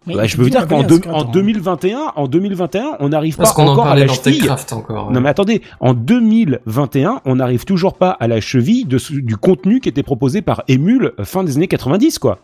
[0.08, 3.43] Ouais, je peux vous dire qu'en effectivement, deux- en 2021, en 2021, on n'arrive pas
[3.43, 4.39] Parce qu'on en encore à parlait la dans cheville.
[4.39, 5.12] Techcraft encore.
[5.12, 9.80] Non mais attendez, en 2021, on n'arrive toujours pas à la cheville de, du contenu
[9.80, 12.39] qui était proposé par Emule fin des années 90 quoi.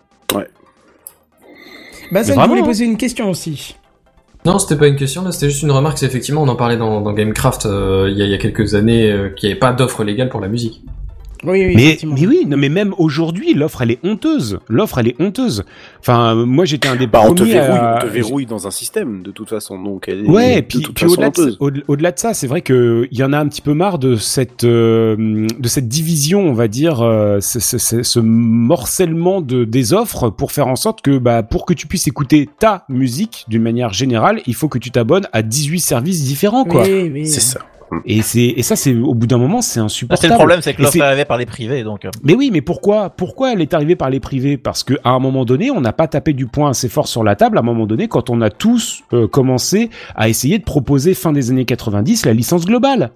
[2.12, 2.66] Bah, ça, je voulais hein.
[2.66, 3.76] poser une question aussi.
[4.46, 5.98] Non, c'était pas une question, là, c'était juste une remarque.
[5.98, 8.38] C'est effectivement, on en parlait dans, dans Gamecraft euh, il y, a, il y a
[8.38, 10.84] quelques années, euh, qu'il n'y avait pas d'offre légale pour la musique.
[11.44, 14.60] Oui, oui, Mais, mais oui, non, mais même aujourd'hui, l'offre elle est honteuse.
[14.70, 15.64] L'offre elle est honteuse.
[16.00, 18.72] Enfin, moi j'étais un des Bah, on te verrouille, à- on te verrouille dans un
[18.72, 21.58] système de toute façon, donc elle est Ouais, et de puis, toute puis au-delà, de,
[21.60, 24.64] au- ça, c'est vrai que il y en a un petit peu marre de cette
[24.64, 30.68] euh, de cette division, on va dire, euh, ce morcellement de des offres pour faire
[30.68, 34.56] en sorte que bah pour que tu puisses écouter ta musique d'une manière générale, il
[34.56, 36.84] faut que tu t'abonnes à 18 services différents quoi.
[36.84, 37.28] Oui, oui.
[37.28, 37.60] C'est ça.
[38.06, 40.22] Et c'est et ça c'est au bout d'un moment c'est Bah, insupportable.
[40.22, 42.06] c'est le problème, c'est que l'offre arrivée par les privés, donc.
[42.06, 42.10] euh.
[42.24, 44.58] mais oui, mais pourquoi Pourquoi elle est arrivée par les privés?
[44.58, 47.24] Parce que à un moment donné, on n'a pas tapé du poing assez fort sur
[47.24, 47.58] la table.
[47.58, 51.32] À un moment donné, quand on a tous euh, commencé à essayer de proposer fin
[51.32, 53.12] des années 90 la licence globale.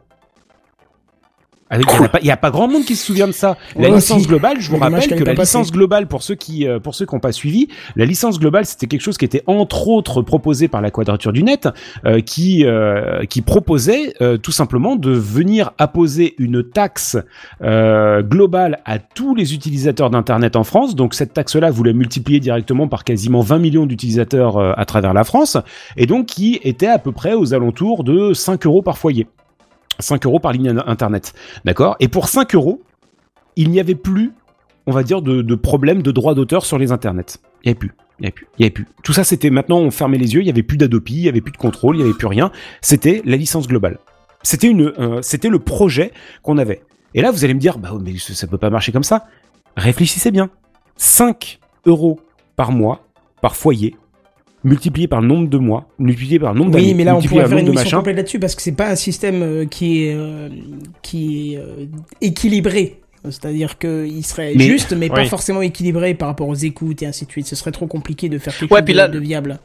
[1.72, 1.80] Il
[2.24, 3.58] n'y a, a pas grand monde qui se souvient de ça.
[3.76, 4.28] La Ouais, licence si.
[4.28, 7.14] globale, je vous rappelle que la licence globale, pour ceux qui, euh, pour ceux qui
[7.14, 10.82] n'ont pas suivi, la licence globale, c'était quelque chose qui était entre autres proposé par
[10.82, 11.68] la Quadrature du Net,
[12.06, 17.18] euh, qui, euh, qui proposait euh, tout simplement de venir apposer une taxe
[17.62, 20.96] euh, globale à tous les utilisateurs d'Internet en France.
[20.96, 25.14] Donc cette taxe-là, vous la multipliez directement par quasiment 20 millions d'utilisateurs euh, à travers
[25.14, 25.58] la France,
[25.98, 29.28] et donc qui était à peu près aux alentours de 5 euros par foyer.
[30.00, 31.34] 5 euros par ligne Internet.
[31.66, 31.96] D'accord?
[32.00, 32.82] Et pour 5 euros,
[33.56, 34.32] il n'y avait plus,
[34.86, 37.40] on va dire, de, problème de droit d'auteur sur les internets.
[37.64, 37.94] Il n'y avait plus.
[38.20, 38.48] Il n'y avait plus.
[38.58, 38.88] Il y avait plus.
[39.04, 41.30] Tout ça, c'était maintenant, on fermait les yeux, il n'y avait plus d'Adopi, il n'y
[41.30, 42.52] avait plus de contrôle, il n'y avait plus rien.
[42.82, 44.00] C'était la licence globale.
[44.64, 46.82] Euh, c'était le projet qu'on avait.
[47.14, 49.26] Et là, vous allez me dire, bah, mais ça, ça peut pas marcher comme ça.
[49.76, 50.50] Réfléchissez bien.
[50.98, 52.20] 5 euros
[52.56, 53.04] par mois,
[53.42, 53.96] par foyer,
[54.64, 57.22] multiplié par le nombre de mois, multiplié par le nombre d'années, Oui, mais là, on
[57.22, 60.14] pourrait faire une émission complète là-dessus parce que c'est pas un système euh, qui est,
[60.16, 60.50] euh,
[61.02, 61.86] qui est euh,
[62.22, 63.00] équilibré.
[63.24, 67.26] C'est-à-dire qu'il serait Mais- juste, mais pas forcément équilibré par rapport aux écoutes et ainsi
[67.26, 67.46] de suite.
[67.48, 69.60] Ce serait trop compliqué de faire quelque Ouais, chose puis de, là- de viable.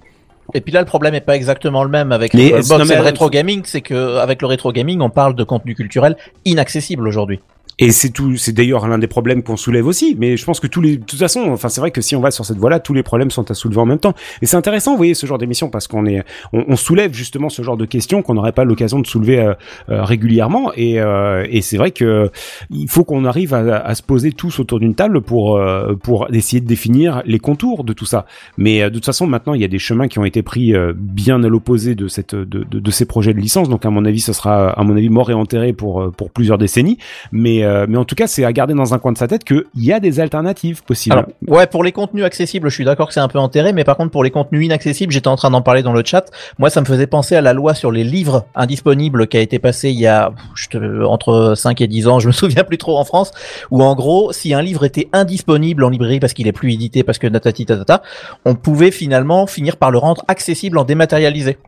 [0.55, 2.88] Et puis là, le problème est pas exactement le même avec Mais le non, box
[2.88, 5.74] mais- et le rétro gaming, c'est que avec le rétro gaming, on parle de contenu
[5.76, 7.38] culturel inaccessible aujourd'hui.
[7.83, 10.16] Et c'est tout, c'est d'ailleurs l'un des problèmes qu'on soulève aussi.
[10.16, 12.20] Mais je pense que tous les, de toute façon, enfin, c'est vrai que si on
[12.20, 14.14] va sur cette voie-là, tous les problèmes sont à soulever en même temps.
[14.41, 16.22] Et c'est intéressant, vous voyez, ce genre d'émission parce qu'on est,
[16.53, 19.55] on, soulève justement ce genre de questions qu'on n'aurait pas l'occasion de soulever euh,
[19.89, 20.72] euh, régulièrement.
[20.76, 22.30] Et, euh, et c'est vrai que
[22.70, 26.61] il faut qu'on arrive à, se poser tous autour d'une table pour, euh, pour essayer
[26.61, 28.26] de définir les contours de tout ça.
[28.59, 30.72] Mais euh, de toute façon, maintenant, il y a des chemins qui ont été pris
[30.95, 33.68] bien à l'opposé de cette, de, de, de ces projets de licence.
[33.68, 36.59] Donc, à mon avis, ce sera, à mon avis, mort et enterré pour, pour plusieurs
[36.59, 36.99] décennies.
[37.33, 39.45] Mais, euh, mais en tout cas, c'est à garder dans un coin de sa tête
[39.45, 41.27] qu'il y a des alternatives possibles.
[41.47, 43.97] Ouais, pour les contenus accessibles, je suis d'accord que c'est un peu enterré, mais par
[43.97, 46.27] contre, pour les contenus inaccessibles, j'étais en train d'en parler dans le chat.
[46.59, 49.59] Moi, ça me faisait penser à la loi sur les livres indisponibles qui a été
[49.59, 52.99] passée il y a je entre 5 et 10 ans, je me souviens plus trop
[52.99, 53.33] en France,
[53.70, 57.03] où en gros, si un livre était indisponible en librairie parce qu'il est plus édité,
[57.03, 58.03] parce que natati tatata,
[58.45, 61.59] on pouvait finalement finir par le rendre accessible en dématérialisé.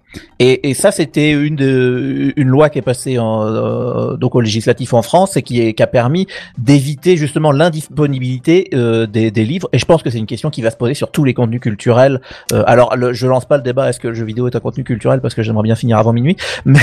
[0.41, 4.41] Et, et ça, c'était une de, une loi qui est passée en, euh, donc au
[4.41, 6.27] législatif en France et qui, est, qui a permis
[6.59, 9.69] d'éviter justement l'indisponibilité euh, des, des livres.
[9.73, 11.61] Et je pense que c'est une question qui va se poser sur tous les contenus
[11.61, 12.21] culturels.
[12.53, 14.61] Euh, alors, le, je lance pas le débat est-ce que le jeu vidéo est un
[14.61, 16.37] contenu culturel parce que j'aimerais bien finir avant minuit.
[16.65, 16.79] Mais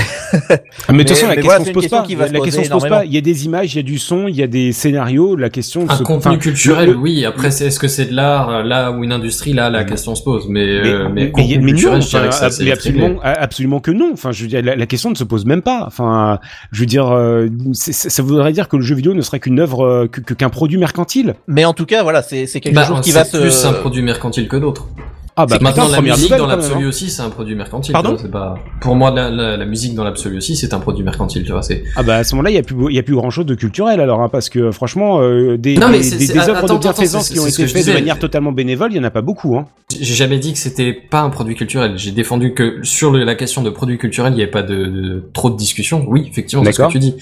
[0.88, 2.06] Ah, mais de toute façon, la mais question voilà, se pose question pas.
[2.06, 3.04] qui va La se question se pose pas.
[3.04, 5.36] Il y a des images, il y a du son, il y a des scénarios.
[5.36, 7.24] La question Un se contenu enfin, culturel, le- oui.
[7.24, 10.14] Après, c'est est-ce que c'est de l'art euh, là ou une industrie là La question
[10.14, 10.46] se pose.
[10.48, 13.20] Mais Mais, euh, mais, mais, mais non, culturel, je dirais que ça, mais absolument.
[13.22, 14.10] Absolument que non.
[14.12, 15.84] Enfin, je veux dire, la, la question ne se pose même pas.
[15.86, 16.38] Enfin,
[16.72, 19.40] je veux dire, euh, c'est- c'est- ça voudrait dire que le jeu vidéo ne serait
[19.40, 21.34] qu'une œuvre, euh, qu'un produit mercantile.
[21.46, 23.64] mais en tout cas, voilà, c'est c'est quelque Bah, chose qui c'est va se plus
[23.64, 24.88] un produit mercantile que d'autres.
[25.34, 26.88] Ah bah Maintenant, la musique dans l'absolu hein.
[26.88, 27.94] aussi, c'est un produit mercantile.
[27.94, 28.54] Pardon vois, c'est pas...
[28.82, 31.42] Pour moi, la, la, la musique dans l'absolu aussi, c'est un produit mercantile.
[31.44, 31.84] Tu vois, c'est.
[31.96, 33.46] Ah bah à ce moment-là, il y a plus il y a plus grand chose
[33.46, 36.68] de culturel alors hein, parce que franchement euh, des Non, mais des, des, des œuvres
[36.74, 39.22] de bienfaisance qui ont été faites de manière totalement bénévole, il y en a pas
[39.22, 39.64] beaucoup hein.
[39.90, 41.96] J'ai jamais dit que c'était pas un produit culturel.
[41.96, 45.30] J'ai défendu que sur la question de produit culturel, il n'y avait pas de, de-
[45.32, 46.04] trop de discussion.
[46.08, 47.14] Oui, effectivement, c'est ce que tu dis.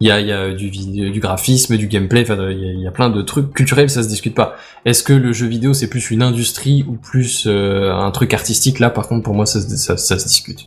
[0.00, 2.22] Il y a, il y a du, graphisme, du gameplay.
[2.22, 4.56] Enfin, il y, a, il y a plein de trucs culturels, ça se discute pas.
[4.84, 8.78] Est-ce que le jeu vidéo c'est plus une industrie ou plus euh, un truc artistique?
[8.78, 10.66] Là, par contre, pour moi, ça, se- ça, ça se discute.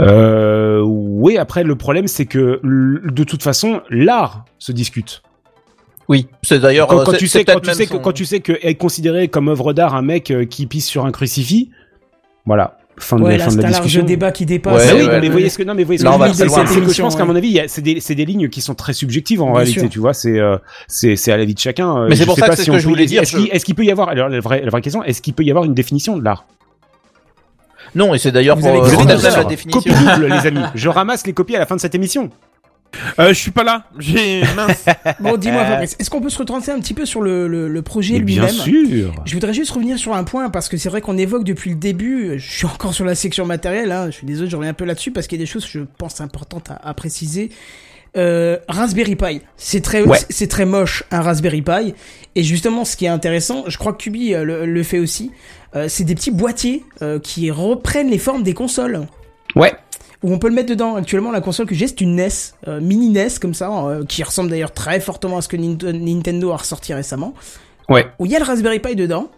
[0.00, 5.22] Euh, oui, après le problème c'est que de toute façon, l'art se discute.
[6.08, 6.86] Oui, c'est d'ailleurs.
[6.86, 9.94] Quand, tu sais quand tu que quand tu sais que est considéré comme œuvre d'art
[9.94, 11.70] un mec euh, qui pisse sur un crucifix,
[12.46, 14.04] voilà, fin de, Ouais, la- là, fin de c'est la un large discussion.
[14.06, 14.74] débat qui dépasse.
[14.74, 16.16] Ouais, Bah oui, ouais, non, mais voyez ce que non mais voyez ce Là, que
[16.16, 18.00] je très c'est c'est que je pense qu'à mon avis, il y a- c'est des
[18.00, 19.88] c'est des lignes qui sont très subjectives en Bien réalité, sûr.
[19.88, 22.06] tu vois, c'est euh, c'est c'est à la vie de chacun.
[22.08, 23.22] Mais c'est pour ça pas que c'est si ce que je voulais dire.
[23.22, 25.50] Est-ce qu'il peut y avoir alors la vraie la vraie question, est-ce qu'il peut y
[25.50, 26.44] avoir une définition de l'art?
[27.94, 29.80] Non, et c'est d'ailleurs Vous pour avez euh, même la définition.
[29.80, 30.60] Copie double, les amis.
[30.74, 32.28] Je ramasse les copies à la fin de cette émission.
[33.18, 33.84] Euh, je suis pas là.
[33.98, 34.84] J'ai mince.
[35.20, 37.82] Bon, dis-moi, Fabrice, est-ce qu'on peut se retrancher un petit peu sur le, le, le
[37.82, 39.12] projet Mais bien lui-même sûr.
[39.24, 41.76] Je voudrais juste revenir sur un point parce que c'est vrai qu'on évoque depuis le
[41.76, 42.38] début.
[42.38, 43.92] Je suis encore sur la section matérielle.
[43.92, 45.64] Hein, je suis désolé, je reviens un peu là-dessus parce qu'il y a des choses
[45.64, 47.50] que je pense importantes à, à préciser.
[48.16, 50.18] Euh, Raspberry Pi, c'est très Ouais.
[50.30, 51.94] c'est très moche un Raspberry Pi.
[52.34, 55.30] Et justement, ce qui est intéressant, je crois que Kubi euh, le, le fait aussi.
[55.76, 59.06] euh, c'est des petits boîtiers euh, qui reprennent les formes des consoles.
[59.54, 59.74] Ouais.
[60.22, 60.96] Où on peut le mettre dedans.
[60.96, 62.28] Actuellement, la console que j'ai, c'est une NES,
[62.66, 65.92] euh, mini NES comme ça, euh, qui ressemble d'ailleurs très fortement à ce que Nint-
[65.92, 67.34] Nintendo a ressorti récemment
[67.88, 68.06] Ouais.
[68.18, 69.28] où il y a le Raspberry Pi dedans.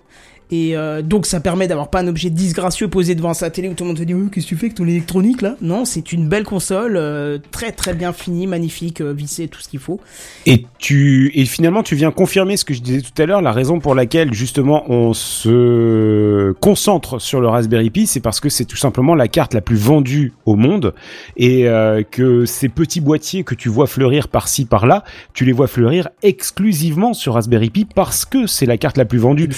[0.51, 3.74] Et euh, donc ça permet d'avoir pas un objet disgracieux posé devant sa télé où
[3.74, 5.57] tout le monde te dit oh, qu'est-ce que tu fais avec ton électronique là?
[5.61, 9.68] Non, c'est une belle console, euh, très très bien finie, magnifique, euh, vissée, tout ce
[9.68, 10.01] qu'il faut.
[10.46, 13.53] Et tu et finalement tu viens confirmer ce que je disais tout à l'heure, la
[13.53, 18.64] raison pour laquelle justement on se concentre sur le Raspberry Pi, c'est parce que c'est
[18.64, 20.94] tout simplement la carte la plus vendue au monde
[21.36, 21.66] et
[22.11, 27.12] que ces petits boîtiers que tu vois fleurir par-ci par-là, tu les vois fleurir exclusivement
[27.12, 29.48] sur Raspberry Pi parce que c'est la carte la plus vendue.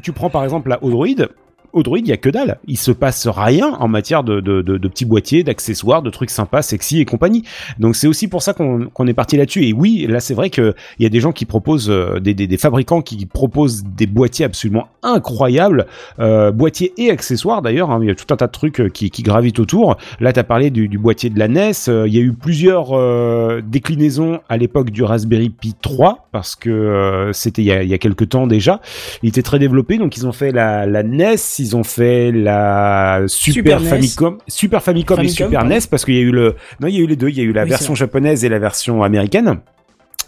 [0.00, 1.28] Tu, prends par exemple la Odroid.
[1.72, 2.58] Odroid, il y a que dalle.
[2.66, 6.30] Il se passe rien en matière de, de, de, de petits boîtiers, d'accessoires, de trucs
[6.30, 7.44] sympas, sexy et compagnie.
[7.78, 9.64] Donc c'est aussi pour ça qu'on est parti là-dessus.
[9.66, 12.34] Et oui, là c'est vrai que il y a des gens qui proposent euh, des,
[12.34, 15.86] des, des fabricants qui proposent des boîtiers absolument incroyables,
[16.18, 17.90] euh, boîtiers et accessoires d'ailleurs.
[17.90, 17.98] hein.
[18.02, 19.96] il y a tout un tas de trucs euh, qui, qui gravitent autour.
[20.20, 21.72] Là, t'as parlé du, du boîtier de la NES.
[21.88, 26.56] euh, il y a eu plusieurs euh, déclinaisons à l'époque du Raspberry Pi 3 parce
[26.56, 28.80] que euh, c'était il y a, il y a quelques temps déjà.
[29.22, 33.22] Il était très développé, donc ils ont fait la, la NES, ils ont fait la
[33.26, 33.80] Super.
[33.82, 35.64] Famicom, Super Famicom, et Super.
[35.64, 37.36] NES parce qu'il y a eu le, non, il y a eu les deux, il
[37.36, 39.60] y a eu la Oui, version japonaise et la version américaine.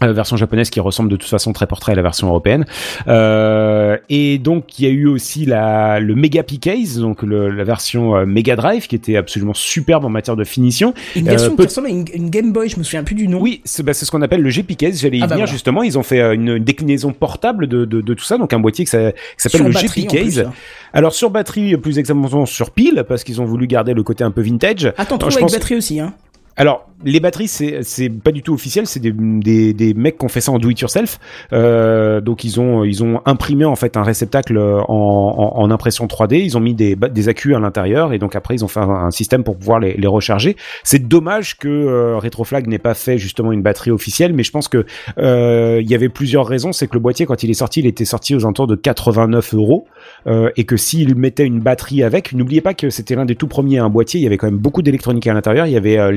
[0.05, 2.65] La version japonaise qui ressemble de toute façon très portrait à la version européenne.
[3.07, 7.63] Euh, et donc il y a eu aussi la, le Mega P-Case, donc le- la
[7.63, 10.93] version euh, Mega Drive qui était absolument superbe en matière de finition.
[11.15, 13.27] Une Euh, version qui ressemble à une, une Game Boy, je me souviens plus du
[13.27, 13.39] nom.
[13.41, 14.99] oui, c'est bah, ce qu'on appelle le GPCase.
[15.01, 15.51] J'allais y Ah bah venir voilà.
[15.51, 15.83] justement.
[15.83, 18.59] Ils ont fait euh, une, une déclinaison portable de, de, de tout ça, donc un
[18.59, 20.39] boîtier qui s'a- qui s'appelle le plus, GPCase.
[20.39, 20.53] hein.
[20.93, 24.31] Alors sur batterie, plus exactement sur pile, parce qu'ils ont voulu garder le côté un
[24.31, 24.91] peu vintage.
[24.97, 26.13] Attends, trouve je avec pense- batterie aussi, hein.
[26.55, 30.29] Alors, les batteries, c'est pas du tout officiel, c'est des, des, des mecs qui ont
[30.29, 31.19] fait ça en do it yourself.
[31.51, 36.39] Euh, donc ils ont ils ont imprimé en fait un réceptacle en, en, impression 3D.
[36.43, 39.11] Ils ont mis des des accus à l'intérieur et donc après ils ont fait un,
[39.11, 40.55] système pour pouvoir les, recharger.
[40.83, 44.67] C'est dommage que euh, Retroflag n'ait pas fait justement une batterie officielle, mais je pense
[44.67, 44.85] que
[45.17, 46.71] euh, il y avait plusieurs raisons.
[46.71, 49.55] C'est que le boîtier quand il est sorti, il était sorti aux alentours de 89
[49.55, 49.87] euros
[50.27, 53.47] euh, et que s'il mettait une batterie avec, n'oubliez pas que c'était l'un des tout
[53.47, 54.19] premiers un boîtier.
[54.19, 55.65] Il y avait quand même beaucoup d'électronique à l'intérieur.
[55.65, 56.11] Il y avait euh,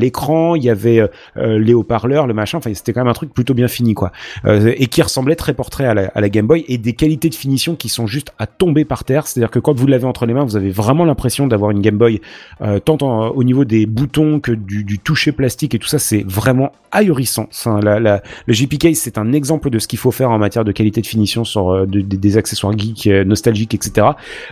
[0.57, 1.01] il y avait
[1.37, 2.59] euh, les haut-parleurs, le machin.
[2.59, 4.13] Enfin, c'était quand même un truc plutôt bien fini, quoi.
[4.45, 7.29] Euh, et qui ressemblait très portrait à la, à la Game Boy et des qualités
[7.29, 9.27] de finition qui sont juste à tomber par terre.
[9.27, 11.99] C'est-à-dire que quand vous l'avez entre les mains, vous avez vraiment l'impression d'avoir une Game
[11.99, 12.21] Boy,
[12.63, 15.99] euh, tant en- au niveau des boutons que du, du toucher plastique et tout ça.
[15.99, 17.49] C'est vraiment ahurissant.
[17.51, 20.39] Enfin, la, la, le JP Case, c'est un exemple de ce qu'il faut faire en
[20.39, 24.07] matière de qualité de finition sur euh, de- de- des accessoires geeks, euh, nostalgiques, etc.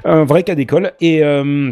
[0.04, 0.92] Un vrai cas d'école.
[1.00, 1.70] Et euh,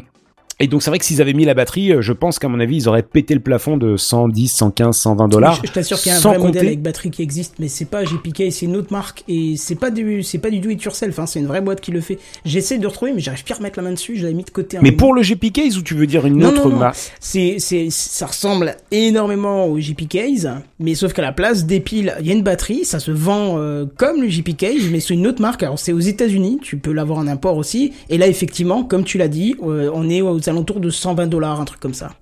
[0.60, 2.60] et donc c'est vrai que s'ils avaient mis la batterie, euh, je pense qu'à mon
[2.60, 5.60] avis ils auraient pété le plafond de 110, 115, 120 dollars.
[5.62, 7.68] Je, je t'assure qu'il y a un vrai modèle compter- avec batterie qui existe, mais
[7.68, 10.70] c'est pas GPK, c'est une autre marque et c'est pas du, c'est pas du do
[10.70, 12.18] it yourself, hein, c'est une vraie boîte qui le fait.
[12.44, 14.50] J'essaie de retrouver, mais j'arrive plus à remettre la main dessus, je l'avais mis de
[14.50, 14.78] côté.
[14.82, 14.98] Mais moment.
[14.98, 16.76] pour le GP Case ou tu veux dire une Non, autre non, non.
[16.78, 19.78] marque C'est, c'est, ça ressemble énormément au
[20.08, 23.10] Case, mais sauf qu'à la place des piles, il y a une batterie, ça se
[23.10, 25.62] vend euh, comme le Case, mais sous une autre marque.
[25.62, 27.92] Alors c'est aux États-Unis, tu peux l'avoir en import aussi.
[28.08, 31.60] Et là, effectivement, comme tu l'as dit, euh, on est aux alentours de 120 dollars,
[31.60, 32.12] un truc comme ça.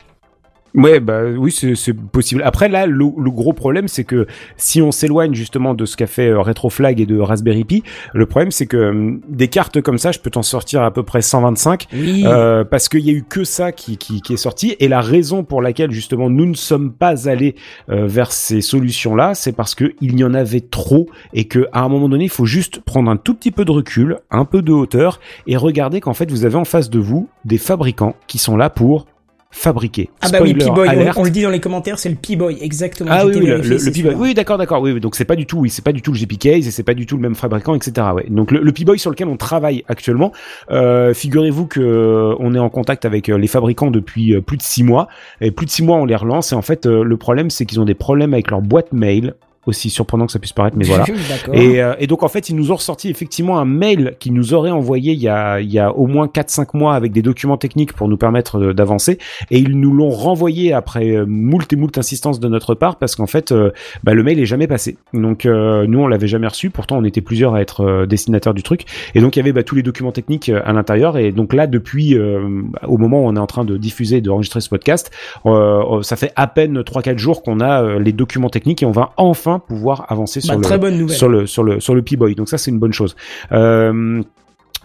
[0.75, 2.43] Ouais, bah oui, c'est possible.
[2.45, 6.07] Après, là, le, le gros problème, c'est que si on s'éloigne justement de ce qu'a
[6.07, 7.83] fait euh, Retroflag et de Raspberry Pi,
[8.15, 11.03] le problème, c'est que hum, des cartes comme ça, je peux t'en sortir à peu
[11.03, 12.23] près 125, Oui.
[12.27, 14.77] euh, parce qu'il y a eu que ça qui, qui, qui est sorti.
[14.79, 17.57] Et la raison pour laquelle justement nous ne sommes pas allés
[17.91, 21.81] euh, vers ces solutions-là, c'est parce que il y en avait trop et que à
[21.83, 24.63] un moment donné, il faut juste prendre un tout petit peu de recul, un peu
[24.63, 28.39] de hauteur et regarder qu'en fait, vous avez en face de vous des fabricants qui
[28.39, 29.07] sont là pour
[29.51, 30.11] fabriquer.
[30.21, 33.11] Ah bah oui, P-Boy, on, on le dit dans les commentaires, c'est le P-Boy, exactement.
[33.13, 34.15] Ah oui, le, le, P-Boy.
[34.17, 34.81] Oui, d'accord, d'accord.
[34.81, 36.71] Oui, donc c'est pas du tout, oui, c'est pas du tout le GP Case et
[36.71, 38.07] c'est pas du tout le même fabricant, etc.
[38.15, 38.27] Ouais.
[38.29, 40.33] Donc le, le P-Boy sur lequel on travaille actuellement,
[40.71, 44.63] euh, figurez-vous que euh, on est en contact avec euh, les fabricants depuis plus de
[44.63, 45.09] six mois.
[45.41, 46.53] Et plus de six mois, on les relance.
[46.53, 49.35] Et en fait, euh, le problème, c'est qu'ils ont des problèmes avec leur boîte mail.
[49.67, 51.05] Aussi surprenant que ça puisse paraître, mais voilà.
[51.53, 54.55] Et, euh, et donc en fait, ils nous ont ressorti effectivement un mail qu'ils nous
[54.55, 57.59] auraient envoyé il y a, il y a au moins 4-5 mois avec des documents
[57.59, 59.19] techniques pour nous permettre de- d'avancer.
[59.51, 63.17] Et ils nous l'ont renvoyé après euh, moult et moult insistances de notre part parce
[63.17, 63.71] qu'en fait, euh,
[64.03, 64.97] bah, le mail est jamais passé.
[65.13, 66.71] Donc euh, nous, on l'avait jamais reçu.
[66.71, 68.85] Pourtant, on était plusieurs à être euh, destinataires du truc.
[69.15, 71.19] Et donc il y avait bah, tous les documents techniques euh, à l'intérieur.
[71.19, 74.21] Et donc là, depuis euh, au moment où on est en train de diffuser, et
[74.23, 75.11] d'enregistrer ce podcast,
[75.45, 78.91] euh, ça fait à peine 3-4 jours qu'on a euh, les documents techniques et on
[78.93, 81.17] va enfin pouvoir avancer Bah, sur le très bonne nouvelle.
[81.17, 82.35] sur le sur le sur le P-Boy.
[82.35, 83.17] Donc ça c'est une bonne chose.
[83.53, 84.23] Euh,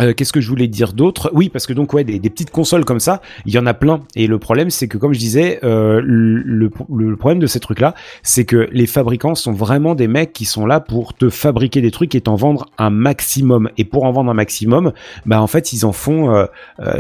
[0.01, 1.31] euh, Qu'est-ce que je voulais dire d'autre?
[1.33, 4.01] Oui, parce que donc ouais, des, petites consoles comme ça, il y en a plein.
[4.15, 6.69] Et le problème, c'est que comme je disais, euh, le,
[7.15, 10.79] problème de ces trucs-là, c'est que les fabricants sont vraiment des mecs qui sont là
[10.79, 13.69] pour te fabriquer des trucs et t'en vendre un maximum.
[13.77, 14.93] Et pour en vendre un maximum,
[15.25, 16.45] bah en fait ils en font, euh,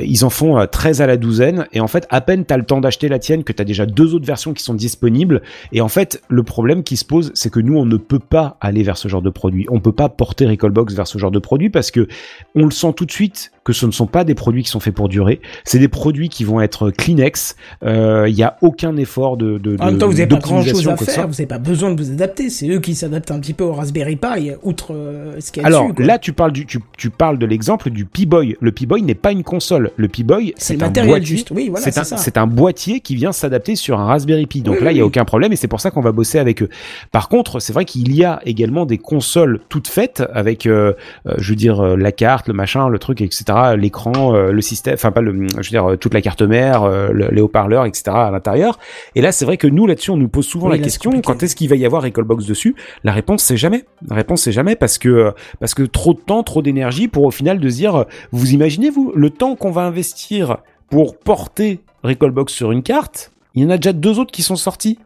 [0.03, 1.67] ils en font euh, 13 à la douzaine.
[1.73, 4.15] Et en fait, à peine t'as le temps d'acheter la tienne que t'as déjà deux
[4.15, 5.41] autres versions qui sont disponibles.
[5.71, 8.57] Et en fait, le problème qui se pose, c'est que nous, on ne peut pas
[8.61, 9.65] aller vers ce genre de produit.
[9.69, 12.07] On peut pas porter Recallbox vers ce genre de produit parce que
[12.55, 14.79] on le sent tout de suite que ce ne sont pas des produits qui sont
[14.79, 15.41] faits pour durer.
[15.63, 17.55] C'est des produits qui vont être Kleenex.
[17.83, 20.61] Euh, Il y a aucun effort de, de, En même temps, vous n'avez pas grand
[20.63, 21.13] chose d'optimisation à comme ça.
[21.13, 22.49] faire, vous n'avez pas besoin de vous adapter.
[22.51, 25.65] C'est eux qui s'adaptent un petit peu au Raspberry Pi, outre euh, ce qu'il y
[25.65, 25.93] a Alors dessus.
[25.95, 26.05] quoi.
[26.05, 28.55] là, tu parles du, tu, tu parles de l'exemple du P-Boy.
[28.59, 29.89] Le P-Boy n'est pas une console.
[29.97, 31.25] Le P-Boy, c'est un boîtier.
[31.25, 31.49] juste.
[31.51, 32.17] Oui, voilà, c'est un, ça.
[32.17, 34.61] c'est un boîtier qui vient s'adapter sur un Raspberry Pi.
[34.61, 35.07] Donc Oui, là, il y a oui.
[35.07, 36.69] aucun problème et c'est pour ça qu'on va bosser avec eux.
[37.11, 40.93] Par contre, c'est vrai qu'il y a également des consoles toutes faites avec, euh,
[41.27, 43.45] euh, je veux dire, euh, la carte, le machin, le truc, etc.,
[43.77, 46.83] l'écran, euh, le système, enfin pas le, je veux dire, euh, toute la carte mère,
[46.83, 48.03] euh, le- les haut-parleurs, etc.
[48.09, 48.77] à l'intérieur.
[49.15, 51.41] Et là, c'est vrai que nous, là-dessus, on nous pose souvent Oui, la question quand
[51.43, 52.75] est-ce qu'il va y avoir Recallbox dessus?
[53.03, 53.85] La réponse, c'est jamais.
[54.07, 57.31] La réponse, c'est jamais parce que parce que trop de temps, trop d'énergie pour au
[57.31, 60.57] final de se dire, vous imaginez vous le temps qu'on va investir
[60.89, 64.55] pour porter Recallbox sur une carte, il y en a déjà deux autres qui sont
[64.55, 64.99] sortis.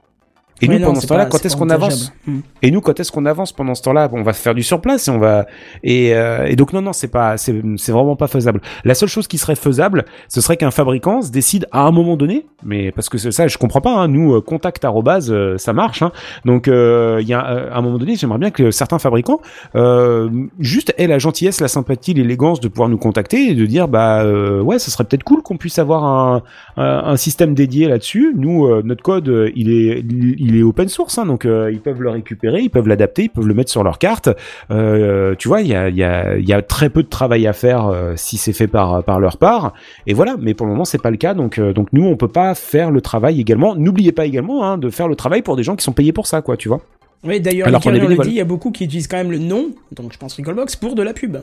[0.62, 2.12] Et Ouais, nous, non, pendant ce temps-là, quand est-ce qu'on avance.
[2.28, 2.40] Hmm.
[2.62, 4.10] Et nous, quand est-ce qu'on avance pendant ce temps-là?
[4.12, 5.46] On va faire du surplace et on va
[5.84, 7.54] et, euh, et donc non non c'est pas c'est
[7.92, 8.62] vraiment pas faisable.
[8.84, 12.18] La seule chose qui serait faisable, ce serait qu'un fabricant se décide à un moment
[12.18, 13.96] donné, mais parce que ça je comprends pas.
[13.96, 16.02] Hein, nous euh, contact arrobase, euh, ça marche.
[16.02, 16.12] Hein,
[16.46, 19.40] donc euh, il y a euh, à un moment donné, j'aimerais bien que certains fabricants
[19.76, 20.30] euh,
[20.60, 24.24] juste aient la gentillesse, la sympathie, l'élégance de pouvoir nous contacter et de dire bah
[24.24, 26.44] euh, ouais, ce serait peut-être cool qu'on puisse avoir un,
[26.78, 28.34] un, un système dédié là-dessus.
[28.36, 30.04] Nous, euh, notre code, il est
[30.40, 33.30] il est open source, hein, donc euh, ils peuvent le récupérer, ils peuvent l'adapter, ils
[33.30, 34.30] peuvent le mettre sur leur carte.
[34.72, 37.10] Euh, tu vois, il y a il y a il y a très peu de
[37.10, 39.74] travail à faire euh, si c'est fait par par leur part.
[40.08, 42.28] Et voilà, mais pour le moment c'est pas le cas, donc donc nous on peut
[42.28, 43.76] pas faire le travail également.
[43.76, 46.28] N'oubliez pas également hein, de faire le travail pour des gens qui sont payés pour
[46.28, 46.82] ça, quoi, tu vois.
[47.24, 47.90] Oui, d'ailleurs, Alors dit,
[48.30, 50.96] il y a beaucoup qui utilisent quand même le nom, donc je pense Recallbox, pour
[50.96, 51.38] de la pub.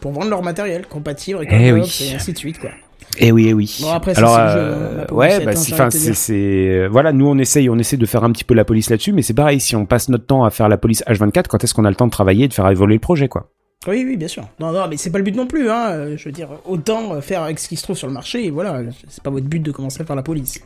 [0.00, 2.10] Pour vendre leur matériel compatible, Recallbox, Eh oui.
[2.10, 2.70] et ainsi de suite, quoi.
[3.18, 3.78] Eh oui, eh oui.
[3.82, 7.96] Bon, après, Alors, jeu, euh, ouais, bah, c'est, c'est, voilà, nous on essaye, on essaie
[7.96, 10.26] de faire un petit peu la police là-dessus, mais c'est pareil, si on passe notre
[10.26, 12.48] temps à faire la police H24, quand est-ce qu'on a le temps de travailler et
[12.48, 13.50] de faire évoluer le projet, quoi?
[13.88, 14.44] Oui, oui, bien sûr.
[14.60, 15.88] Non, non, mais c'est pas le but non plus, hein.
[15.90, 18.44] euh, Je veux dire, autant euh, faire avec ce qui se trouve sur le marché,
[18.44, 18.80] et voilà.
[19.08, 20.60] C'est pas votre but de commencer à faire la police.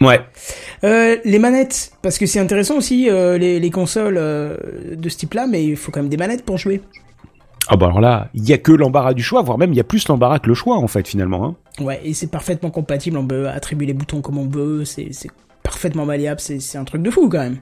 [0.00, 0.20] Ouais.
[0.84, 4.56] Euh, les manettes, parce que c'est intéressant aussi, euh, les, les consoles euh,
[4.94, 6.82] de ce type-là, mais il faut quand même des manettes pour jouer.
[7.68, 9.80] Ah bah alors là, il y a que l'embarras du choix, voire même il y
[9.80, 11.44] a plus l'embarras que le choix en fait finalement.
[11.44, 11.56] Hein.
[11.84, 15.10] Ouais, et c'est parfaitement compatible, on peut attribuer les boutons comme on veut, c'est
[15.62, 17.58] parfaitement malléable, c'est un truc de fou quand même.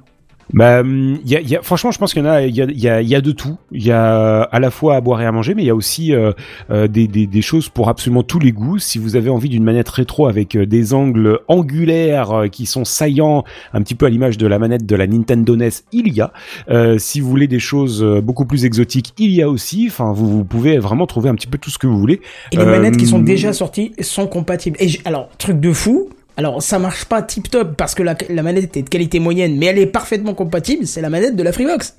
[0.52, 2.54] Bah, hum, il y a, y a, franchement, je pense qu'il y en a, il
[2.54, 3.56] y a, il y a, y a de tout.
[3.72, 5.74] Il y a à la fois à boire et à manger, mais il y a
[5.74, 6.32] aussi euh,
[6.70, 8.78] euh, des, des, des choses pour absolument tous les goûts.
[8.78, 12.84] Si vous avez envie d'une manette rétro avec euh, des angles angulaires euh, qui sont
[12.84, 16.20] saillants, un petit peu à l'image de la manette de la Nintendo NES, il y
[16.20, 16.32] a.
[16.68, 19.86] Euh, si vous voulez des choses beaucoup plus exotiques, il y a aussi.
[19.88, 22.20] Enfin, vous, vous pouvez vraiment trouver un petit peu tout ce que vous voulez.
[22.52, 24.76] Et les Euh, manettes qui sont déjà sorties sont compatibles.
[24.80, 28.77] Et alors, truc de fou, alors ça marche pas tip top parce que la, manette
[28.77, 31.94] est de qualité moyenne, mais elle est parfaitement compatible, c'est la manette de la Freebox.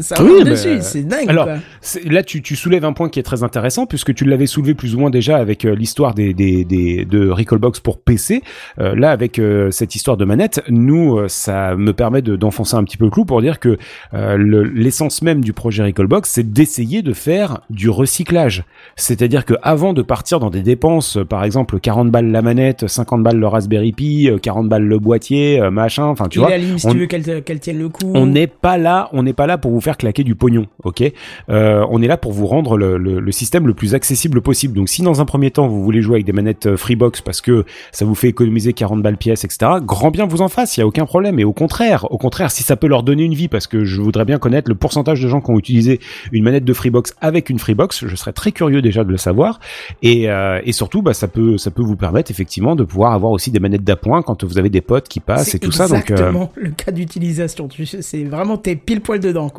[0.00, 1.28] Ça Oui, dessus, euh, c'est dingue.
[1.28, 1.56] alors, quoi.
[2.04, 4.94] Là, tu, tu soulèves un point qui est très intéressant puisque tu l'avais soulevé plus
[4.94, 8.42] ou moins déjà avec euh, l'histoire des, des, des de Recallbox pour PC.
[8.78, 9.40] Euh, là, avec
[9.70, 13.24] cette histoire de manette, nous, ça me permet de- d'enfoncer un petit peu le clou
[13.24, 13.76] pour dire que
[14.12, 18.64] le- l'essence même du projet Recallbox, c'est d'essayer de faire du recyclage.
[18.96, 23.22] C'est-à-dire que avant de partir dans des dépenses, par exemple 40 balles la manette, 50
[23.22, 26.58] balles le Raspberry Pi, euh, 40 balles le boîtier, machin, enfin tu Et vois, la
[26.58, 28.10] ligne, si on- tu veux qu'elle qu'elle tienne le coup.
[28.14, 31.02] on n'est pas là, on n'est pas là pour vous faire claquer du pognon, ok?
[31.50, 34.74] Euh, On est là pour vous rendre le, le- le système le plus accessible possible.
[34.74, 37.40] Donc, si dans un premier temps vous voulez jouer avec des manettes euh, Freebox parce
[37.40, 40.80] que ça vous fait économiser 40 balles pièce, etc., grand bien vous en fasse, il
[40.80, 41.38] y a aucun problème.
[41.38, 44.00] Et au contraire, au contraire, si ça peut leur donner une vie, parce que je
[44.00, 46.00] voudrais bien connaître le pourcentage de gens qui ont utilisé
[46.32, 49.60] une manette de Freebox avec une Freebox, je serais très curieux déjà de le savoir.
[50.02, 53.32] Et, euh, et surtout, bah, ça peut, ça peut vous permettre effectivement de pouvoir avoir
[53.32, 55.88] aussi des manettes d'appoint quand vous avez des potes qui passent et tout ça.
[55.88, 57.68] Donc, euh, exactement le cas d'utilisation.
[58.00, 59.57] C'est vraiment t'es pile poil dedans, quoi.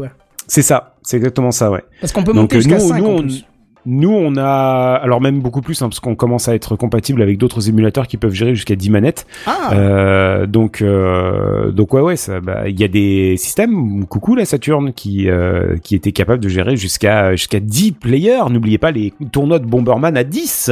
[0.49, 1.83] C'est ça, c'est exactement ça, ouais.
[2.01, 3.45] Parce qu'on peut monter euh, jusqu'à nous, 5 nous, en on- plus.
[3.85, 7.37] Nous, on a, alors même beaucoup plus, hein, parce qu'on commence à être compatible avec
[7.37, 9.25] d'autres émulateurs qui peuvent gérer jusqu'à 10 manettes.
[9.47, 14.35] Ah, Euh, donc, euh, donc ouais, ouais, ça, bah, il y a des systèmes, coucou
[14.35, 18.41] la Saturn, qui, euh, qui étaient capables de gérer jusqu'à jusqu'à 10 players.
[18.49, 20.71] N'oubliez pas les tournois de Bomberman à 10.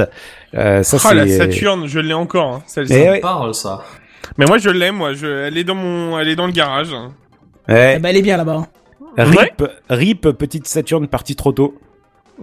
[0.53, 2.93] Euh, ça, Ah, la Saturne, je l'ai encore, hein, celle-ci.
[2.93, 3.17] Eh Ça ouais.
[3.17, 3.83] me parle, ça.
[4.37, 5.13] Mais moi, je l'aime, moi.
[5.13, 5.25] Je...
[5.47, 6.91] Elle est dans mon, elle est dans le garage.
[7.69, 7.93] Ouais.
[7.95, 8.67] eh ben, elle est bien là-bas.
[9.17, 11.79] Rip, rip, petite Saturn partie trop tôt.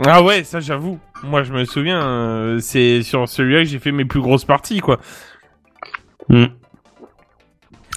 [0.04, 0.98] Ah ouais, ça, j'avoue.
[1.22, 4.80] Moi, je me souviens, euh, c'est sur celui-là que j'ai fait mes plus grosses parties,
[4.80, 4.98] quoi.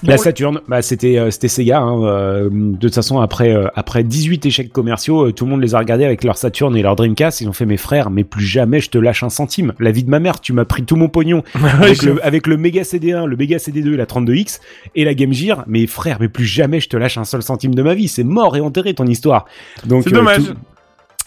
[0.04, 1.80] La Bon, Saturn, bah c'était euh, c'était Sega.
[1.80, 5.60] Hein, euh, de toute façon, après euh, après 18 échecs commerciaux, euh, tout le monde
[5.60, 7.40] les a regardés avec leur Saturn et leur Dreamcast.
[7.40, 9.72] Ils ont fait mes frères, mais plus jamais je te lâche un centime.
[9.80, 11.42] La vie de ma mère, tu m'as pris tout mon pognon
[11.80, 14.60] avec, le, avec le Mega CD1, le Mega CD2, la 32X
[14.94, 15.64] et la Game Gear.
[15.66, 18.06] Mais frère, mais plus jamais je te lâche un seul centime de ma vie.
[18.06, 19.46] C'est mort et enterré ton histoire.
[19.84, 20.36] Donc C'est euh, dommage.
[20.44, 20.54] tout-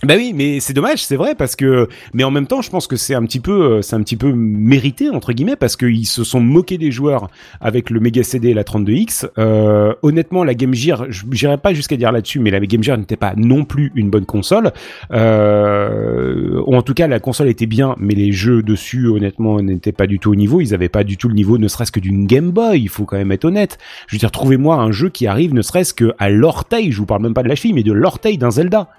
[0.03, 2.88] bah oui, mais c'est dommage, c'est vrai parce que, mais en même temps, je pense
[2.88, 6.07] que c'est un petit peu, euh, c'est un petit peu mérité entre guillemets parce qu'ils
[6.07, 7.30] se sont moqués des joueurs
[7.60, 9.30] avec le Mega CD et la 32X.
[9.38, 13.15] Euh, honnêtement, la Game Gear, j'irai pas jusqu'à dire là-dessus, mais la Game Gear n'était
[13.15, 14.72] pas non plus une bonne console.
[15.14, 19.91] Euh, ou en tout cas, la console était bien, mais les jeux dessus, honnêtement, n'étaient
[19.91, 20.61] pas du tout au niveau.
[20.61, 22.82] Ils avaient pas du tout le niveau, ne serait-ce que d'une Game Boy.
[22.82, 23.78] Il faut quand même être honnête.
[24.07, 26.91] Je veux dire, trouvez-moi un jeu qui arrive, ne serait-ce que à l'orteil.
[26.91, 28.90] Je vous parle même pas de la cheville, mais de l'orteil d'un Zelda.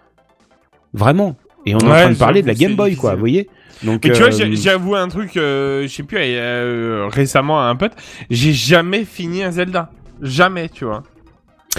[0.93, 1.37] Vraiment.
[1.67, 3.15] Et on est en train de parler de la j'avoue, Game Boy, quoi.
[3.15, 3.49] Vous voyez
[3.83, 7.09] Donc, Mais tu vois, euh, j'ai j'ai avoué un truc, euh, je sais plus, euh,
[7.11, 7.93] récemment à un pote,
[8.31, 9.91] j'ai jamais fini un Zelda.
[10.21, 11.03] Jamais, tu vois.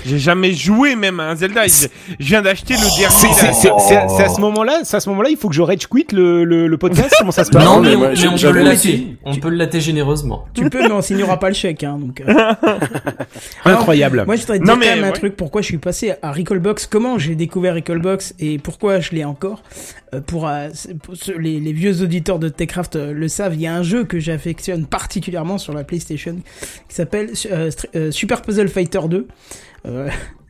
[0.06, 1.68] J'ai jamais joué même à un Zelda.
[1.68, 1.88] Je
[2.20, 3.10] je viens d'acheter le dernier.
[3.10, 3.53] c'est- là.
[3.53, 5.61] c'est- c'est à c'est à ce moment-là, c'est à ce moment-là, il faut que je
[5.61, 7.14] rage quit le, le, le podcast.
[7.20, 9.18] Comment ça se passe Non, mais mais, on, mais peut le latter.
[9.24, 10.45] On peut le latter généreusement.
[10.53, 11.84] Tu peux, mais on signera pas le chèque.
[11.84, 12.34] Hein, donc, euh.
[13.65, 14.24] Incroyable.
[14.26, 15.14] Moi, je voudrais te Non, dire mais, quand même un ouais.
[15.14, 15.36] truc.
[15.36, 16.88] Pourquoi je suis passé à Recallbox?
[16.88, 19.61] Comment j'ai découvert Recallbox et pourquoi je l'ai encore?
[19.72, 20.69] Euh, pour, euh,
[21.02, 24.03] pour les, les vieux auditeurs de Techcraft euh, le savent, il y a un jeu
[24.03, 26.38] que j'affectionne particulièrement sur la PlayStation
[26.88, 29.27] qui s'appelle euh, euh, Super Puzzle Fighter 2.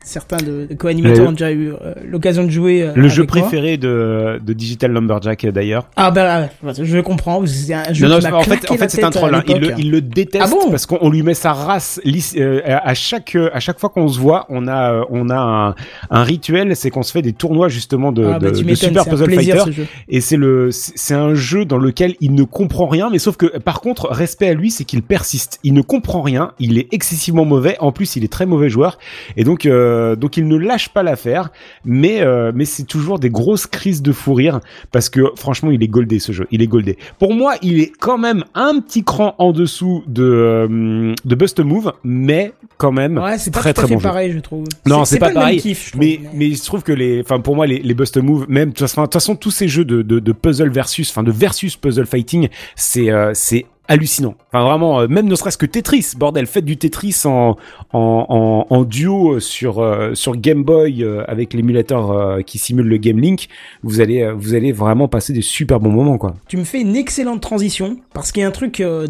[0.04, 2.82] Euh, certains de, de co-animateurs Le- ont déjà eu euh, l'occasion de jouer.
[2.82, 5.88] euh, Le jeu préféré de, de Digital Lumberjack d'ailleurs.
[5.96, 7.44] Ah bah, euh, je comprends.
[7.46, 9.34] C'est un jeu Non, qui non, m'a en fait, en c'est un troll.
[9.34, 9.42] hein.
[9.48, 9.74] Il, le, l'époque.
[9.78, 12.00] il le déteste Ah bon parce qu'on on lui met sa race.
[12.36, 15.74] euh, à chaque à chaque fois qu'on se voit, on a euh, on a un,
[16.10, 19.26] un rituel, c'est qu'on se fait des tournois justement de, Ah bah, de, Super Puzzle
[19.26, 19.82] plaisir, Fighter.
[20.08, 23.36] Et c'est le c'est c'est un jeu dans lequel il ne comprend rien, mais sauf
[23.36, 25.60] que par contre, respect à lui, c'est qu'il persiste.
[25.64, 27.76] Il ne comprend rien, il est excessivement mauvais.
[27.80, 28.98] En plus, il est très mauvais joueur,
[29.36, 31.50] et donc euh, donc il ne lâche pas l'affaire.
[31.84, 34.60] Mais euh, mais c'est toujours des grosses crises de fou rire
[34.92, 36.46] parce que franchement, il est goldé ce jeu.
[36.50, 36.98] Il est goldé.
[37.18, 41.60] Pour moi, il est quand même un petit cran en dessous de euh, de Bust
[41.60, 44.02] Move, mais quand même Ouais, c'est pas très à très bon jeu.
[44.08, 44.64] pareil, je trouve.
[44.86, 45.60] Non, c'est pas, pareil.
[45.60, 48.16] kiff, trouve, mais, mais il se trouve que les, enfin pour moi les, les bust
[48.16, 51.30] move, même de toute façon, tous ces jeux de, de, de puzzle versus, enfin de
[51.30, 54.34] versus puzzle fighting, c'est euh, c'est hallucinant.
[54.48, 57.56] Enfin vraiment, euh, même ne serait-ce que Tetris, bordel, faites du Tetris en
[57.92, 62.86] en, en, en duo sur euh, sur Game Boy euh, avec l'émulateur euh, qui simule
[62.86, 63.48] le Game Link,
[63.82, 66.34] vous allez euh, vous allez vraiment passer des super bons moments quoi.
[66.48, 69.06] Tu me fais une excellente transition parce qu'il y a un truc euh,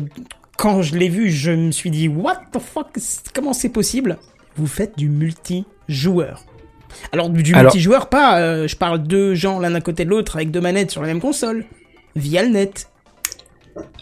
[0.56, 2.88] quand je l'ai vu, je me suis dit what the fuck,
[3.34, 4.18] comment c'est possible?
[4.56, 6.44] Vous faites du multijoueur.
[7.12, 10.36] Alors du Alors- multijoueur pas, euh, je parle deux gens l'un à côté de l'autre
[10.36, 11.64] avec deux manettes sur la même console,
[12.16, 12.88] via le net.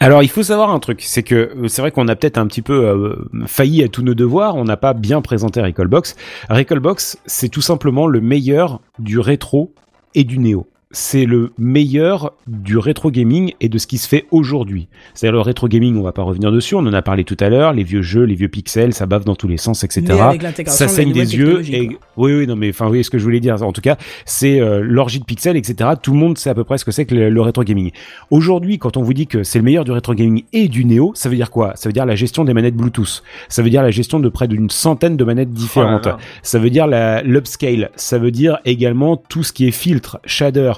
[0.01, 2.47] Alors, il faut savoir un truc, c'est que euh, c'est vrai qu'on a peut-être un
[2.47, 6.16] petit peu euh, failli à tous nos devoirs, on n'a pas bien présenté Recallbox.
[6.51, 9.73] Recallbox, c'est tout simplement le meilleur du rétro
[10.15, 10.66] et du néo.
[10.93, 14.89] C'est le meilleur du rétro gaming et de ce qui se fait aujourd'hui.
[15.14, 17.48] C'est-à-dire le rétro gaming, on va pas revenir dessus, on en a parlé tout à
[17.48, 20.02] l'heure, les vieux jeux, les vieux pixels, ça bave dans tous les sens, etc.
[20.09, 21.98] Mais avec l'intégration Ça saigne des yeux technologie, et quoi.
[22.19, 23.62] oui, oui, non, mais enfin, oui, ce que je voulais dire.
[23.62, 23.97] En tout cas,
[24.27, 25.90] c'est euh, l'orgie de pixels, etc.
[26.01, 27.90] Tout le monde sait à peu près ce que c'est que le, le rétro gaming.
[28.31, 31.12] Aujourd'hui, quand on vous dit que c'est le meilleur du rétro gaming et du néo,
[31.14, 31.73] ça veut dire quoi?
[31.77, 33.23] Ça veut dire la gestion des manettes Bluetooth.
[33.48, 36.02] Ça veut dire la gestion de près d'une centaine de manettes différentes.
[36.05, 36.19] Oh là là.
[36.43, 36.86] Ça veut dire
[37.24, 37.90] l'upscale.
[37.97, 40.73] Ça veut dire également tout ce qui est filtre, shader,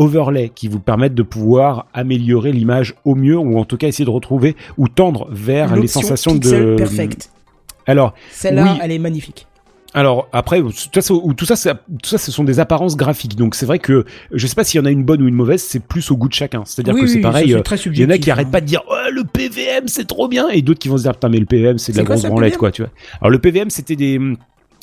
[0.00, 4.04] overlay qui vous permettent de pouvoir améliorer l'image au mieux ou en tout cas essayer
[4.06, 7.30] de retrouver ou tendre vers les sensations pixel de perfect.
[7.86, 8.78] alors Celle-là, oui.
[8.82, 9.46] elle est magnifique.
[9.92, 11.02] alors après, tout ça,
[11.36, 13.36] tout ça, c'est- tout ça, ce sont des apparences graphiques.
[13.36, 15.34] Donc c'est vrai que je sais pas s'il y en a une bonne ou une
[15.34, 15.62] mauvaise.
[15.62, 16.62] C'est plus au goût de chacun.
[16.64, 17.48] C'est-à-dire Oui, que c'est oui, pareil.
[17.50, 17.54] c'est
[17.86, 18.50] euh, Il y en a qui arrêtent hein.
[18.52, 21.12] pas de dire oh, le PVM c'est trop bien et d'autres qui vont se dire
[21.12, 22.90] putain mais le PVM c'est de la quoi grosse branlette quoi tu vois.
[23.20, 24.18] Alors le PVM c'était des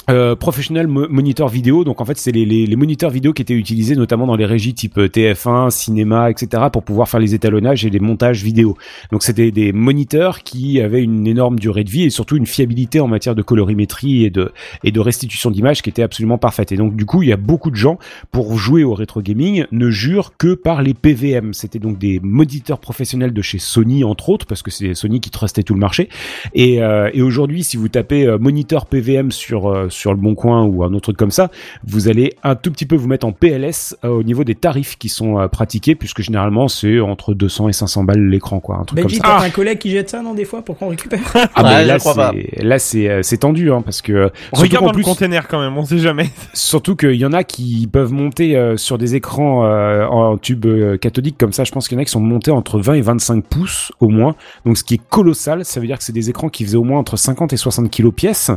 [0.10, 3.42] euh, professional mo- monitor vidéo, donc en fait c'est les, les, les moniteurs vidéo qui
[3.42, 6.64] étaient utilisés notamment dans les régies type euh, TF1, cinéma, etc.
[6.72, 8.78] pour pouvoir faire les étalonnages et les montages vidéo.
[9.12, 13.00] Donc c'était des moniteurs qui avaient une énorme durée de vie et surtout une fiabilité
[13.00, 14.52] en matière de colorimétrie et de
[14.84, 16.72] et de restitution d'image qui était absolument parfaite.
[16.72, 18.00] Et donc du coup il y a beaucoup de gens
[18.32, 21.54] pour jouer au rétro gaming ne jurent que par les PVM.
[21.54, 25.32] C'était donc des moniteurs professionnels de chez Sony entre autres parce que c'est Sony qui
[25.32, 26.08] trustait tout le marché.
[26.54, 30.36] Et, euh, et aujourd'hui, si vous tapez euh, moniteur PVM sur euh, sur le Bon
[30.36, 31.50] Coin ou un autre truc comme ça,
[31.86, 34.98] vous allez un tout petit peu vous mettre en PLS euh, au niveau des tarifs
[34.98, 38.84] qui sont euh, pratiqués, puisque généralement c'est entre 200 et 500 balles l'écran, quoi, un
[38.84, 39.38] truc Benji, comme ça.
[39.40, 41.20] t'as un collègue qui jette ça, non, des fois, pour qu'on récupère
[41.56, 42.32] Ah, Ouais, là, crois pas.
[42.34, 45.60] c'est là c'est euh, c'est tendu, hein, parce que Regarde dans le plus- container quand
[45.60, 46.30] même, on sait jamais.
[46.54, 50.66] Surtout qu'il y en a qui peuvent monter euh, sur des écrans euh, en tube
[50.66, 51.64] euh, cathodique comme ça.
[51.64, 54.10] Je pense qu'il y en a qui sont montés entre 20 et 25 pouces au
[54.10, 54.36] moins.
[54.66, 55.66] Donc ce qui est colossal.
[55.66, 57.90] Ça veut dire que c'est des écrans qui faisaient au moins entre 50 et 60
[57.90, 58.52] kilos pièce.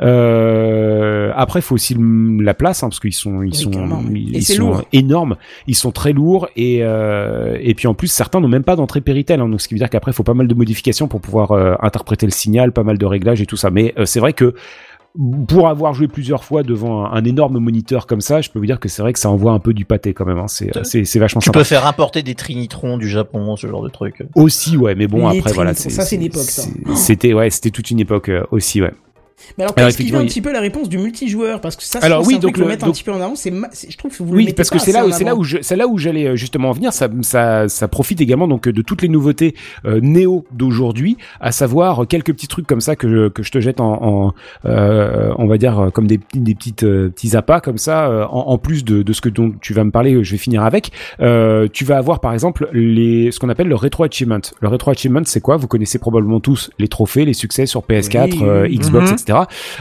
[0.00, 0.81] Euh,
[1.34, 3.70] après, il faut aussi la place hein, parce qu'ils sont ils Oui, sont
[4.14, 4.82] ils, sont lourd.
[4.92, 5.36] énormes.
[5.66, 9.00] Ils sont très lourds et euh, et puis en plus certains n'ont même pas d'entrée
[9.00, 9.40] Péritel.
[9.40, 11.52] Hein, donc ce qui veut dire qu'après il faut pas mal de modifications pour pouvoir
[11.52, 13.70] euh, interpréter le signal, pas mal de réglages et tout ça.
[13.70, 14.54] Mais euh, c'est vrai que
[15.46, 18.64] pour avoir joué plusieurs fois devant un, un énorme moniteur comme ça, je peux vous
[18.64, 20.38] dire que c'est vrai que ça envoie un peu du pâté quand même.
[20.38, 20.48] Hein.
[20.48, 21.58] C'est, c'est, c'est vachement Tu sympa.
[21.58, 24.22] peux faire importer des Trinitrons du Japon, ce genre de truc.
[24.36, 25.74] Aussi, ouais, mais bon, Les après, voilà.
[25.74, 26.62] Ça, c'est une époque, ça.
[26.94, 28.92] C'était, ouais, c'était toute une époque euh, aussi, ouais.
[29.58, 32.18] Mais alors, expliquez effectivement, un petit peu la réponse du multijoueur, parce que ça, Alors,
[32.18, 34.10] alors, oui, donc le mettre un petit peu en avant, c'est, ma- c'est- je trouve
[34.16, 35.98] que vous le Oui, parce que c'est là, c'est là où je, c'est là où
[35.98, 36.92] j'allais euh, justement en venir.
[36.92, 39.54] Ça, ça, ça profite également donc de toutes les nouveautés
[39.84, 43.60] euh, néo d'aujourd'hui, à savoir quelques petits trucs comme ça que je, que je te
[43.60, 47.36] jette en, en euh, on va dire euh, comme des, petits- des petites euh, petits
[47.36, 48.06] appâts comme ça.
[48.08, 50.32] euh, en, en plus de, de ce que dont tu vas me parler, euh, je
[50.32, 50.90] vais finir avec.
[51.20, 54.38] Euh, tu vas avoir par exemple les, ce qu'on appelle le rétro achievement.
[54.60, 55.56] Le rétro achievement, c'est quoi?
[55.56, 58.78] Vous connaissez probablement tous les trophées, les succès sur PS4, Oui, euh, oui.
[58.78, 59.16] Xbox, Mhm.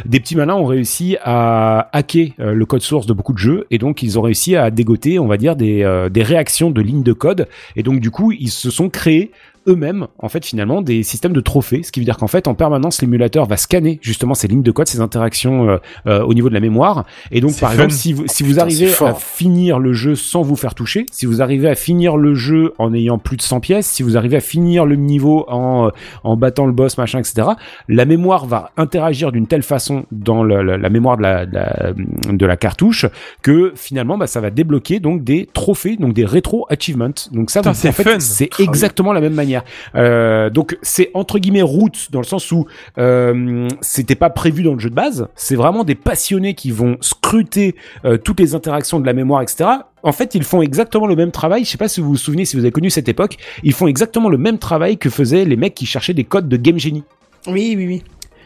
[0.05, 3.67] Des petits malins ont réussi à hacker euh, le code source de beaucoup de jeux
[3.71, 6.81] et donc ils ont réussi à dégoter, on va dire, des, euh, des réactions de
[6.81, 7.47] lignes de code.
[7.75, 9.31] Et donc du coup ils se sont créés
[9.67, 12.53] eux-mêmes en fait finalement des systèmes de trophées ce qui veut dire qu'en fait en
[12.55, 15.77] permanence l'émulateur va scanner justement ces lignes de code ces interactions euh,
[16.07, 17.75] euh, au niveau de la mémoire et donc par fun.
[17.75, 21.05] exemple si vous si vous Putain, arrivez à finir le jeu sans vous faire toucher
[21.11, 24.17] si vous arrivez à finir le jeu en ayant plus de 100 pièces si vous
[24.17, 25.89] arrivez à finir le niveau en euh,
[26.23, 27.49] en battant le boss machin etc
[27.87, 31.93] la mémoire va interagir d'une telle façon dans le- la mémoire de la, de la,
[32.31, 33.05] de la cartouche
[33.43, 37.61] que finalement bah, ça va débloquer donc des trophées donc des rétro achievements donc ça
[37.61, 38.19] vous- c'est en fait, fun.
[38.19, 38.65] c'est Ah oui.
[38.65, 39.50] exactement la même manière
[39.95, 42.65] euh, donc c'est entre guillemets route dans le sens où
[42.97, 46.97] euh, c'était pas prévu dans le jeu de base c'est vraiment des passionnés qui vont
[47.01, 47.75] scruter
[48.05, 49.69] euh, toutes les interactions de la mémoire etc
[50.03, 51.63] en fait, ils font exactement le même travail.
[51.63, 53.37] Je sais pas si vous vous souvenez, si vous avez connu cette époque.
[53.63, 56.57] Ils font exactement le même travail que faisaient les mecs qui cherchaient des codes de
[56.57, 57.03] Game Genie.
[57.47, 58.03] Oui, oui, oui.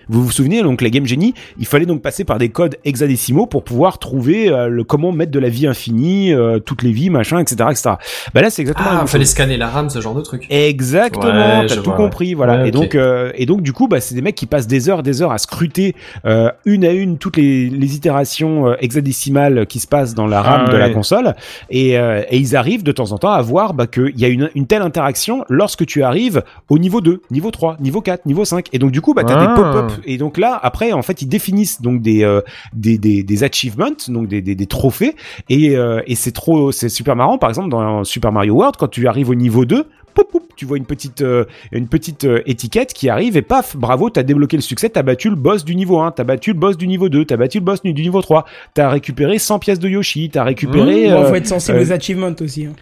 [0.10, 3.46] Vous vous souvenez donc la Game Genie, il fallait donc passer par des codes hexadécimaux
[3.46, 7.10] pour pouvoir trouver euh, le comment mettre de la vie infinie, euh, toutes les vies,
[7.10, 7.96] machin, etc., etc.
[8.34, 9.32] Bah là c'est exactement la Ah, même fallait chose.
[9.32, 10.46] scanner la RAM, ce genre de truc.
[10.50, 11.26] Exactement,
[11.62, 12.62] Ouais, t'as tout vois, compris, voilà.
[12.64, 14.90] Ouais, Et donc, euh, et donc du coup, bah, c'est des mecs qui passent des
[14.90, 15.96] heures, des heures à scruter
[16.26, 20.42] euh, une à une toutes les, les itérations euh, hexadécimales qui se passent dans la
[20.42, 21.36] RAM Ah de la console,
[21.70, 24.28] et, euh, et ils arrivent de temps en temps à voir bah, qu'il y a
[24.28, 28.46] une, une telle interaction lorsque tu arrives au niveau 2, niveau 3, niveau 4, niveau
[28.46, 28.68] 5.
[28.74, 29.48] Et donc du coup, bah, t'as Ah.
[29.48, 29.92] des pop-up.
[30.06, 32.42] Et donc là, après, en fait, ils définissent donc des euh,
[32.74, 35.16] des, des, des achievements, donc des, des, des trophées.
[35.50, 37.38] Et, euh, et c'est trop, c'est super marrant.
[37.38, 40.66] Par exemple, dans Super Mario World, quand tu arrives au niveau 2, poup, poup, tu
[40.66, 41.44] vois une petite euh,
[41.74, 45.30] une petite euh, étiquette qui arrive et paf, bravo, t'as débloqué le succès, t'as battu
[45.30, 47.66] le boss du niveau 1, t'as battu le boss du niveau 2, t'as battu le
[47.66, 51.36] boss du niveau 3, t'as récupéré 100 pièces de Yoshi, t'as récupéré Bon, euh, faut
[51.36, 52.66] être sensible euh, aux achievements aussi.
[52.66, 52.74] hein.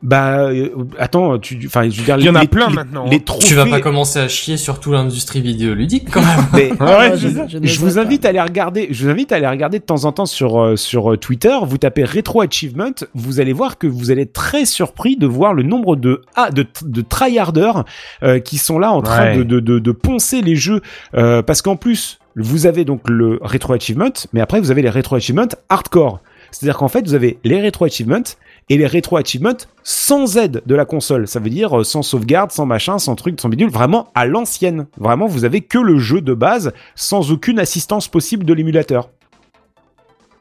[0.00, 0.68] Bah, euh,
[0.98, 3.16] attends, tu, enfin, je veux dire, Il y en a les- plein les- maintenant, Les
[3.16, 3.20] hein.
[3.24, 3.46] trophées.
[3.48, 6.46] Tu vas pas commencer à chier sur toute l'industrie vidéoludique quand même.
[6.52, 8.00] Mais- Ouais, je, vous pas.
[8.00, 8.86] invite à aller regarder.
[8.92, 11.56] Je vous invite à aller regarder de temps en temps sur euh, sur euh, Twitter.
[11.64, 12.92] Vous tapez Retro Achievement.
[13.14, 16.50] Vous allez voir que vous allez être très surpris de voir le nombre de ah,
[16.52, 17.84] de, de tryharders
[18.22, 19.36] euh, qui sont là en train Ouais.
[19.38, 20.80] de, de, de, de poncer les jeux
[21.14, 24.90] euh, parce qu'en plus vous avez donc le Retro Achievement, mais après vous avez les
[24.90, 26.20] Retro Achievement hardcore.
[26.52, 28.22] C'est-à-dire qu'en fait vous avez les Retro Achievement
[28.68, 31.26] et les Retro Achievement sans aide de la console.
[31.26, 34.86] Ça veut dire euh, sans sauvegarde, sans machin, sans truc, sans bidule, vraiment à l'ancienne.
[34.98, 39.08] Vraiment, vous avez que le jeu de base sans aucune assistance possible de l'émulateur.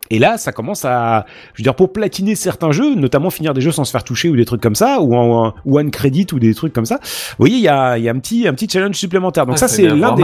[0.09, 3.61] Et là, ça commence à, je veux dire, pour platiner certains jeux, notamment finir des
[3.61, 6.39] jeux sans se faire toucher ou des trucs comme ça, ou en one credit ou
[6.39, 6.99] des trucs comme ça.
[7.01, 9.45] Vous voyez, il y a, un petit, un petit challenge supplémentaire.
[9.45, 10.23] Donc ça, c'est l'un des,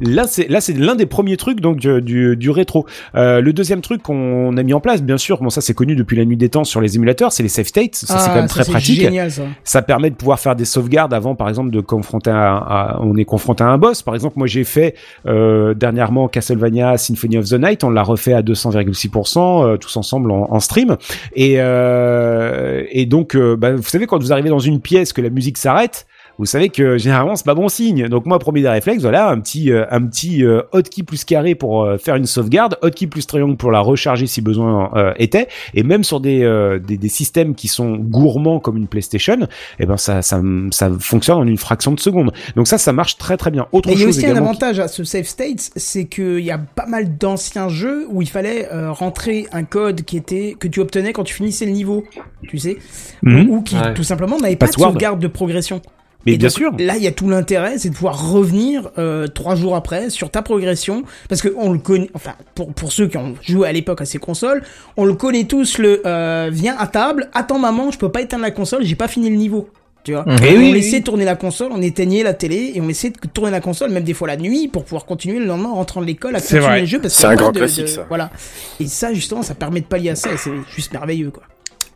[0.00, 2.86] là c'est, là c'est l'un des premiers trucs donc euh, du, du, rétro.
[3.14, 5.96] Euh, le deuxième truc qu'on a mis en place, bien sûr, bon ça c'est connu
[5.96, 7.94] depuis la nuit des temps sur les émulateurs, c'est les save states.
[7.94, 9.00] Ça ah, c'est quand même très pratique.
[9.00, 9.30] Génial,
[9.64, 9.82] ça.
[9.82, 13.64] permet de pouvoir faire des sauvegardes avant, par exemple, de confronter à, on est confronté
[13.64, 14.02] à un boss.
[14.02, 14.94] Par exemple, moi j'ai fait
[15.26, 19.96] euh, dernièrement Castlevania Symphony of the Night, on l'a refait à 200,5 6% euh, tous
[19.96, 20.96] ensemble en, stream.
[21.34, 25.20] Et, euh, et donc, euh, bah, vous savez, quand vous arrivez dans une pièce que
[25.20, 26.06] la musique s'arrête,
[26.38, 28.08] vous savez que généralement c'est pas bon signe.
[28.08, 31.54] Donc moi premier des réflexes, voilà un petit euh, un petit euh, hotkey plus carré
[31.54, 35.48] pour euh, faire une sauvegarde, hotkey plus triangle pour la recharger si besoin euh, était.
[35.74, 39.38] Et même sur des, euh, des des systèmes qui sont gourmands comme une PlayStation,
[39.78, 40.40] eh ben ça ça
[40.70, 42.32] ça fonctionne en une fraction de seconde.
[42.54, 43.66] Donc ça ça marche très très bien.
[43.72, 46.40] Autre Mais il y a chose aussi un avantage à ce save states, c'est qu'il
[46.40, 50.54] y a pas mal d'anciens jeux où il fallait euh, rentrer un code qui était
[50.58, 52.04] que tu obtenais quand tu finissais le niveau,
[52.48, 52.76] tu sais,
[53.22, 53.48] Mhm.
[53.50, 53.94] ou qui Ouais.
[53.94, 55.80] tout simplement n'avait pas de sauvegarde de progression.
[56.26, 56.72] Mais Et bien donc, sûr.
[56.78, 60.28] Là, il y a tout l'intérêt, c'est de pouvoir revenir euh, trois jours après sur
[60.30, 62.10] ta progression, parce que on le connaît.
[62.14, 64.62] Enfin, pour pour ceux qui ont joué à l'époque à ces consoles,
[64.96, 65.78] on le connaît tous.
[65.78, 69.08] Le euh, viens à table, attends maman, je peux pas éteindre la console, j'ai pas
[69.08, 69.68] fini le niveau.
[70.02, 70.24] Tu vois?
[70.28, 71.02] Et Eh oui, on oui, laissait oui.
[71.02, 74.04] tourner la console, on éteignait la télé et on laissait de tourner la console, même
[74.04, 76.58] des fois la nuit, pour pouvoir continuer le lendemain en rentrant de l'école à C'est
[76.58, 76.80] continuer vrai.
[76.82, 77.00] les jeux.
[77.00, 78.04] parce C'est un pas grand de- classique, de- ça.
[78.08, 78.30] Voilà.
[78.78, 81.42] Et ça, justement, ça permet de pallier à ça et c'est juste merveilleux, quoi.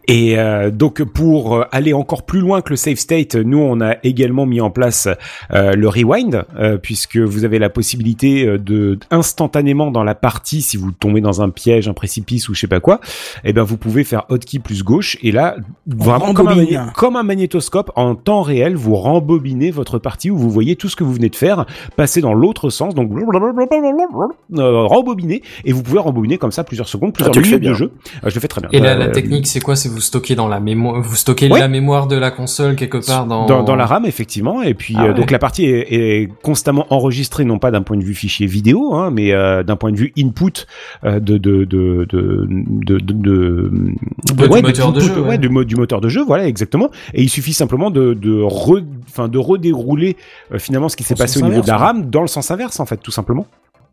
[0.08, 3.80] Et euh, donc pour euh, aller encore plus loin que le save state, nous on
[3.80, 5.08] a également mis en place
[5.52, 10.62] euh, le rewind, euh, puisque vous avez la possibilité euh, de instantanément dans la partie,
[10.62, 13.00] si vous tombez dans un piège, un précipice ou je sais pas quoi,
[13.44, 15.56] eh ben vous pouvez faire hotkey plus gauche et là
[15.86, 20.50] vraiment comme un, comme un magnétoscope en temps réel, vous rembobinez votre partie où vous
[20.50, 21.66] voyez tout ce que vous venez de faire
[21.96, 27.12] passer dans l'autre sens, donc euh, rembobiner et vous pouvez rembobiner comme ça plusieurs secondes,
[27.12, 27.92] plusieurs fais minutes de jeu.
[28.24, 28.70] Euh, je le fais très bien.
[28.72, 29.76] Et là, la Euh, technique, c'est quoi?
[29.76, 31.60] C'est vous stockez dans la mémoire, vous stockez Ouais.
[31.60, 34.94] la mémoire de la console quelque part dans dans, dans la RAM effectivement et puis
[34.96, 35.14] Ah euh, ouais.
[35.14, 38.94] donc la partie est, est constamment enregistrée non pas d'un point de vue fichier vidéo
[38.94, 40.66] hein, mais euh, d'un point de vue input
[41.04, 43.70] euh, de de de de de, de, de-
[44.50, 45.38] Ouais, du moteur de jeu, ouais, ouais.
[45.38, 48.80] du, mo- du moteur de jeu voilà exactement et il suffit simplement de de re,
[49.28, 50.16] de redérouler
[50.52, 52.80] euh, finalement ce qui s'est passé au niveau de la RAM dans le sens inverse
[52.80, 53.46] en fait tout simplement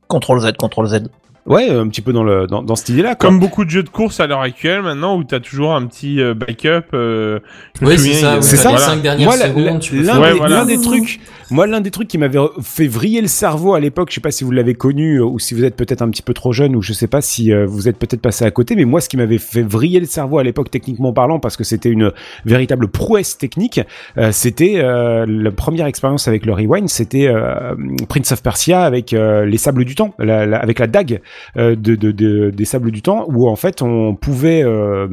[0.07, 1.09] Contrôle Z, contrôle Z.
[1.47, 3.29] ouais un petit peu dans le dans, dans cette idée là quoi.
[3.29, 6.21] Comme beaucoup de jeux de course à l'heure actuelle maintenant où t'as toujours un petit
[6.21, 6.93] euh, backup.
[6.93, 7.39] Euh,
[7.81, 8.71] Oui, c'est ça, C'est ça.
[8.71, 10.55] les cinq dernières Moi, la- secondes, la- tu peux l'un faire- Ouais, des, voilà.
[10.57, 11.19] l'un des trucs,
[11.51, 14.31] moi, l'un des trucs qui m'avait fait vriller le cerveau à l'époque, je sais pas
[14.31, 16.75] si vous l'avez connu euh, ou si vous êtes peut-être un petit peu trop jeune
[16.75, 19.09] ou je sais pas si euh, vous êtes peut-être passé à côté, mais moi, ce
[19.09, 22.11] qui m'avait fait vriller le cerveau à l'époque, techniquement parlant, parce que c'était une
[22.45, 23.79] véritable prouesse technique,
[24.17, 27.75] euh, c'était euh, la première expérience avec le rewind, c'était euh,
[28.09, 31.17] Prince of Persia avec euh, les sables du temps, la- la- avec la dague euh,
[31.55, 35.07] de, de, de- des sables du temps, où en fait on pouvait, euh,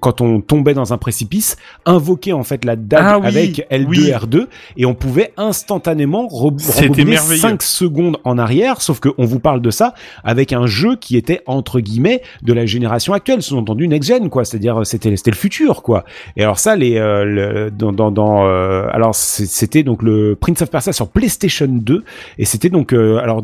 [0.00, 1.56] quand on tombait dans un précipice,
[1.86, 3.98] invoquer en fait la dague Ah oui, avec L2 oui.
[4.10, 7.40] R2 et on pouvait instantanément re- merveilleux.
[7.40, 9.94] 5 secondes en arrière, sauf qu'on vous parle de ça
[10.24, 14.44] avec un jeu qui était entre guillemets de la génération actuelle, sous-entendu next gen quoi,
[14.44, 16.04] c'est-à-dire c'était c'était le futur quoi.
[16.36, 20.62] Et alors ça les euh, le- dans dans, dans euh, alors c'était donc le Prince
[20.62, 22.04] of Persia sur PlayStation 2
[22.38, 23.42] et c'était donc euh, alors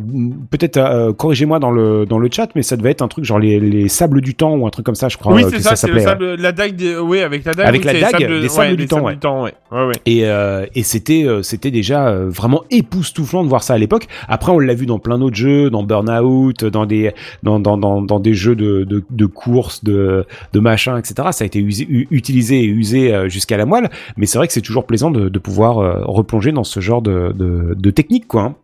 [0.50, 3.38] peut-être euh, corrigez-moi dans le dans le chat mais ça devait être un truc genre
[3.38, 5.60] les, les sables du temps ou un truc comme ça je crois Oui, euh, c'est
[5.60, 6.04] ça, c'est le s'appelait.
[6.34, 7.66] sable, la dague, de- oui, avec la dague.
[7.66, 9.12] Avec oui, la dague, sables- les sables ouais, du les temps, sables ouais.
[9.14, 9.54] du temps, ouais.
[9.72, 9.94] Ouais, ouais.
[10.06, 14.06] Et, euh, et c'était euh, c'était déjà euh, vraiment époustouflant de voir ça à l'époque.
[14.28, 17.12] Après, on l'a vu dans plein d'autres jeux, dans Burnout, dans des
[17.42, 21.14] dans dans dans, dans des jeux de de, de course, de de machin, etc.
[21.32, 23.90] Ça a été usé, utilisé et usé euh, jusqu'à la moelle.
[24.16, 27.02] Mais c'est vrai que c'est toujours plaisant de, de pouvoir euh, replonger dans ce genre
[27.02, 28.42] de de, de technique, quoi.
[28.42, 28.54] hein.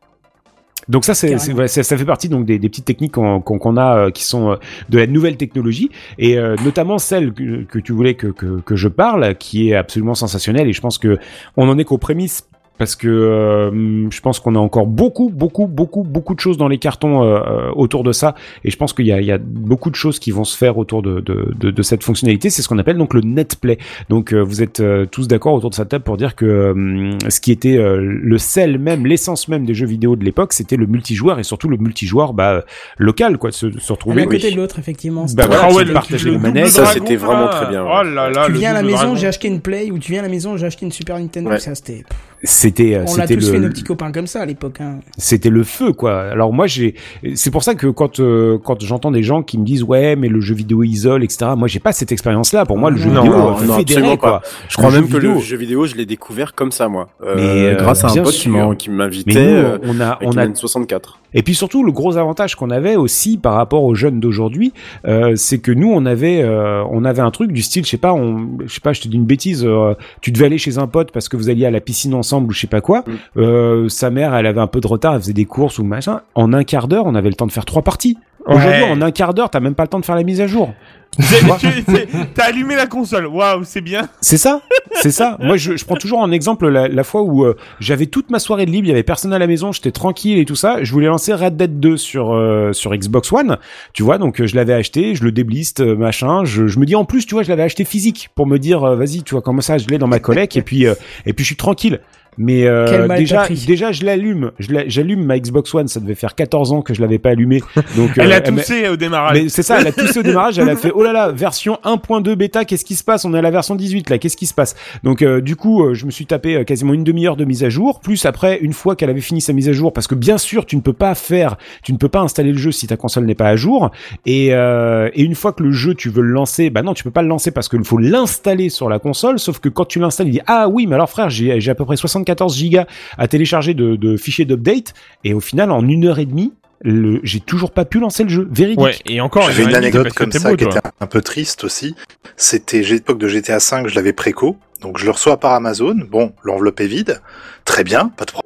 [0.88, 3.58] Donc ça, c'est, ouais, ça, ça fait partie donc des, des petites techniques qu'on, qu'on,
[3.58, 4.56] qu'on a euh, qui sont euh,
[4.88, 5.90] de la nouvelle technologie.
[6.18, 9.74] Et euh, notamment celle que, que tu voulais que, que, que je parle, qui est
[9.74, 10.68] absolument sensationnelle.
[10.68, 11.18] Et je pense que
[11.56, 12.46] on en est qu'aux prémices
[12.82, 16.66] parce que euh, je pense qu'on a encore beaucoup, beaucoup, beaucoup, beaucoup de choses dans
[16.66, 18.34] les cartons euh, euh, autour de ça,
[18.64, 20.56] et je pense qu'il y a, il y a beaucoup de choses qui vont se
[20.56, 22.50] faire autour de, de, de, de cette fonctionnalité.
[22.50, 23.78] C'est ce qu'on appelle donc le netplay.
[24.08, 27.10] Donc euh, vous êtes euh, tous d'accord autour de cette table pour dire que euh,
[27.28, 30.76] ce qui était euh, le sel même, l'essence même des jeux vidéo de l'époque, c'était
[30.76, 32.64] le multijoueur et surtout le multijoueur bah,
[32.98, 34.22] local, quoi, de se, se retrouver.
[34.22, 35.26] L'un côté de l'autre, effectivement.
[35.36, 36.66] Bah voilà, Ah ouais, le les manettes.
[36.66, 37.90] Ça, c'était vraiment très bien, ouais.
[38.00, 40.20] Oh là là, tu viens à la maison, j'ai acheté une Play, ou tu viens
[40.20, 41.50] à la maison, j'ai acheté une Super Nintendo.
[41.50, 41.60] Ouais.
[41.60, 42.02] Ça, c'était.
[42.44, 44.80] C'était, euh, On l'a c'était tous fait nos le, petits copains comme ça à l'époque.
[44.80, 44.98] Hein.
[45.16, 46.22] c'était le feu quoi.
[46.22, 46.94] Alors moi j'ai
[47.34, 50.28] c'est pour ça que quand euh, quand j'entends des gens qui me disent ouais mais
[50.28, 51.52] le jeu vidéo isole etc.
[51.56, 52.66] Moi j'ai pas cette expérience là.
[52.66, 54.40] Pour moi le jeu Non, vidéo non, euh, non, quoi.
[54.40, 54.42] pas.
[54.68, 55.34] Je crois Le même que vidéo.
[55.34, 57.08] le jeu vidéo, je l'ai découvert comme ça, moi.
[57.22, 58.76] Euh, Mais, euh, grâce à un pote qui sûr.
[58.76, 59.62] qui Mais m'invitait.
[59.62, 61.00] nous on a on a une N64.
[61.34, 64.72] et puis surtout le gros avantage qu'on avait aussi par rapport aux jeunes d'aujourd'hui,
[65.06, 67.96] euh, c'est que nous on avait euh, on avait un truc du style je sais
[67.98, 70.78] pas on je sais pas je te dis une bêtise euh, tu devais aller chez
[70.78, 73.00] un pote parce que vous alliez à la piscine ensemble ou je sais pas quoi.
[73.00, 73.12] Mm.
[73.38, 76.20] Euh, sa mère elle avait un peu de retard elle faisait des courses ou machin.
[76.34, 78.18] En un quart d'heure on avait le temps de faire trois parties.
[78.46, 80.46] Aujourd'hui en un quart d'heure t'as même pas le temps de faire la mise à
[80.46, 80.72] jour.
[82.34, 83.26] T'as allumé la console.
[83.26, 84.08] Waouh, c'est bien.
[84.22, 84.62] C'est ça,
[84.94, 85.36] c'est ça.
[85.42, 88.38] Moi, je, je prends toujours en exemple la, la fois où euh, j'avais toute ma
[88.38, 90.82] soirée de libre, il y avait personne à la maison, j'étais tranquille et tout ça.
[90.82, 93.58] Je voulais lancer Red Dead 2 sur euh, sur Xbox One,
[93.92, 94.16] tu vois.
[94.16, 96.44] Donc euh, je l'avais acheté, je le débliste, euh, machin.
[96.44, 98.82] Je, je me dis en plus, tu vois, je l'avais acheté physique pour me dire,
[98.82, 100.94] euh, vas-y, tu vois, comme ça, je l'ai dans ma collecte et puis euh,
[101.26, 102.00] et puis je suis tranquille.
[102.38, 105.88] Mais euh, déjà, déjà, je l'allume, j'allume ma Xbox One.
[105.88, 107.62] Ça devait faire 14 ans que je l'avais pas allumé.
[107.96, 109.42] Donc Elle euh, a elle toussé au démarrage.
[109.42, 111.78] mais c'est ça, elle a toussé au démarrage, elle a fait oh là là, version
[111.84, 113.24] 1.2 bêta, qu'est-ce qui se passe?
[113.24, 114.74] On est à la version 18 là, qu'est-ce qui se passe?
[115.02, 117.64] Donc euh, du coup, euh, je me suis tapé euh, quasiment une demi-heure de mise
[117.64, 120.14] à jour, plus après une fois qu'elle avait fini sa mise à jour parce que
[120.14, 122.86] bien sûr, tu ne peux pas faire, tu ne peux pas installer le jeu si
[122.86, 123.90] ta console n'est pas à jour
[124.26, 127.04] et euh, et une fois que le jeu tu veux le lancer, bah non, tu
[127.04, 129.98] peux pas le lancer parce qu'il faut l'installer sur la console, sauf que quand tu
[129.98, 132.86] l'installes, il dit ah oui, mais alors frère, j'ai j'ai à peu près 74 gigas
[133.18, 134.94] à télécharger de, de fichiers d'update
[135.24, 138.28] et au final en une heure et demie, le- j'ai toujours pas pu lancer le
[138.28, 138.80] jeu, véridique.
[138.80, 140.72] Ouais, et encore, J'avais il y une anecdote comme ça beau, qui toi.
[140.78, 141.94] était un peu triste aussi.
[142.36, 145.94] C'était l'époque de GTA V, je l'avais préco, donc je le reçois par Amazon.
[146.10, 147.20] Bon, l'enveloppe est vide,
[147.64, 148.41] très bien, pas de problème,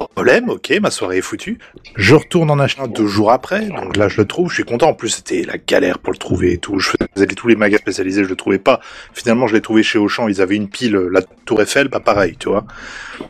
[0.47, 1.59] ok, ma soirée est foutue.
[1.95, 4.89] Je retourne en acheter deux jours après, donc là je le trouve, je suis content.
[4.89, 6.79] En plus c'était la galère pour le trouver et tout.
[6.79, 8.79] Je faisais tous les magasins spécialisés, je le trouvais pas.
[9.13, 12.35] Finalement je l'ai trouvé chez Auchan, ils avaient une pile, la Tour Eiffel, pas pareil,
[12.37, 12.65] tu vois.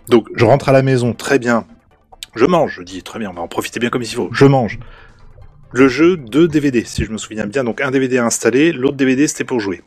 [0.07, 1.65] Donc je rentre à la maison, très bien.
[2.35, 4.29] Je mange, je dis très bien, on va en profiter bien comme il faut.
[4.31, 4.79] Je mange.
[5.73, 7.63] Le jeu, deux DVD, si je me souviens bien.
[7.63, 9.81] Donc un DVD à installer, l'autre DVD c'était pour jouer.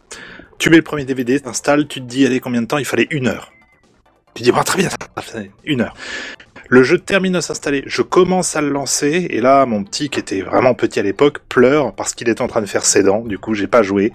[0.59, 2.77] Tu mets le premier DVD, t'installes, tu te dis, allez, combien de temps?
[2.77, 3.51] Il fallait une heure.
[4.35, 4.91] Tu dis, bah, très bien,
[5.65, 5.95] une heure.
[6.73, 10.21] Le jeu termine de s'installer, je commence à le lancer, et là, mon petit, qui
[10.21, 13.21] était vraiment petit à l'époque, pleure parce qu'il était en train de faire ses dents,
[13.25, 14.13] du coup, j'ai pas joué.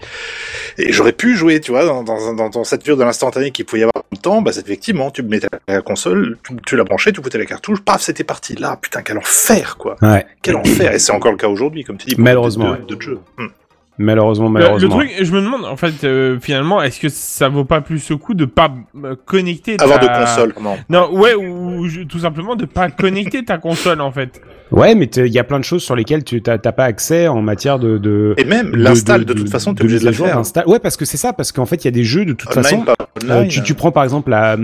[0.78, 3.82] Et j'aurais pu jouer, tu vois, dans, dans, dans, dans cette de l'instantané qu'il pouvait
[3.82, 7.12] y avoir le temps, bah, c'est effectivement, tu mettais la console, tu, tu la branchais,
[7.12, 8.56] tu foutais la cartouche, paf, c'était parti.
[8.56, 9.98] Là, putain, quel enfer, quoi.
[10.02, 10.26] Ouais.
[10.42, 10.94] Quel enfer.
[10.94, 12.16] Et c'est encore le cas aujourd'hui, comme tu dis.
[12.18, 13.20] Malheureusement, d'autres- D'autres jeux.
[13.38, 13.48] Hmm.
[13.98, 14.98] Malheureusement, Le, le malheureusement.
[14.98, 18.18] truc, je me demande, en fait, euh, finalement, est-ce que ça vaut pas plus le
[18.18, 18.70] coup de pas
[19.04, 20.76] euh, connecter Avoir de ta- console, non.
[20.90, 24.42] Non, ouais, ou, tout simplement de pas connecter ta console, en fait.
[24.72, 27.42] Ouais, mais il y a plein de choses sur lesquelles tu t'as pas accès en
[27.42, 27.98] matière de.
[27.98, 30.42] de Et même de- l'install, de, toute façon, t'es obligé de la faire.
[30.68, 32.50] Ouais, parce que c'est ça, parce qu'en fait, il y a des jeux de toute
[32.58, 32.96] Online, façon.
[33.30, 34.58] euh, tu, tu prends par exemple la,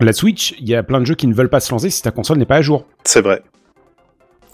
[0.00, 2.00] la Switch, il y a plein de jeux qui ne veulent pas se lancer si
[2.02, 2.84] ta console n'est pas à jour.
[3.04, 3.42] C'est vrai.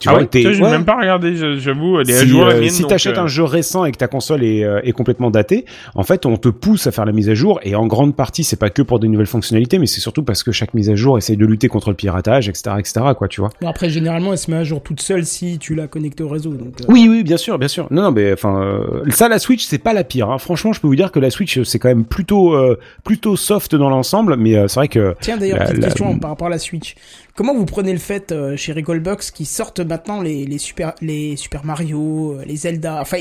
[0.00, 0.70] Tu ah vois, vois, j'ai ouais.
[0.70, 2.70] même pas regardé, j'avoue, elle est à Si, jour la euh, mienne.
[2.70, 5.64] si t'achètes euh, un jeu récent et que ta console est, euh, est complètement datée,
[5.96, 7.58] en fait, on te pousse à faire la mise à jour.
[7.64, 10.44] Et en grande partie, c'est pas que pour des nouvelles fonctionnalités, mais c'est surtout parce
[10.44, 13.40] que chaque mise à jour essaye de lutter contre le piratage, etc., etc., quoi, tu
[13.40, 13.50] vois.
[13.60, 16.28] Bon, après, généralement, elle se met à jour toute seule si tu l'as connectée au
[16.28, 16.50] réseau.
[16.54, 17.88] Donc, euh, Oui, oui, bien sûr, bien sûr.
[17.90, 20.30] Non, non, mais enfin, euh, ça, la Switch, c'est pas la pire.
[20.30, 20.38] Hein.
[20.38, 23.74] Franchement, je peux vous dire que la Switch, c'est quand même plutôt, euh, plutôt soft
[23.74, 25.16] dans l'ensemble, mais euh, c'est vrai que.
[25.20, 26.94] Tiens d'ailleurs, La- petite la- question par rapport à la Switch.
[27.38, 31.36] Comment vous prenez le fait euh, chez Recallbox qui sortent maintenant les, les super les
[31.36, 33.18] Super Mario, euh, les Zelda, enfin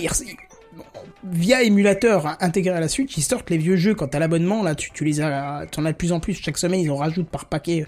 [1.23, 4.63] via émulateur hein, intégré à la Switch, ils sortent les vieux jeux quand t'as l'abonnement
[4.63, 6.95] là, tu, tu les as, t'en as de plus en plus chaque semaine, ils en
[6.95, 7.85] rajoutent par paquet.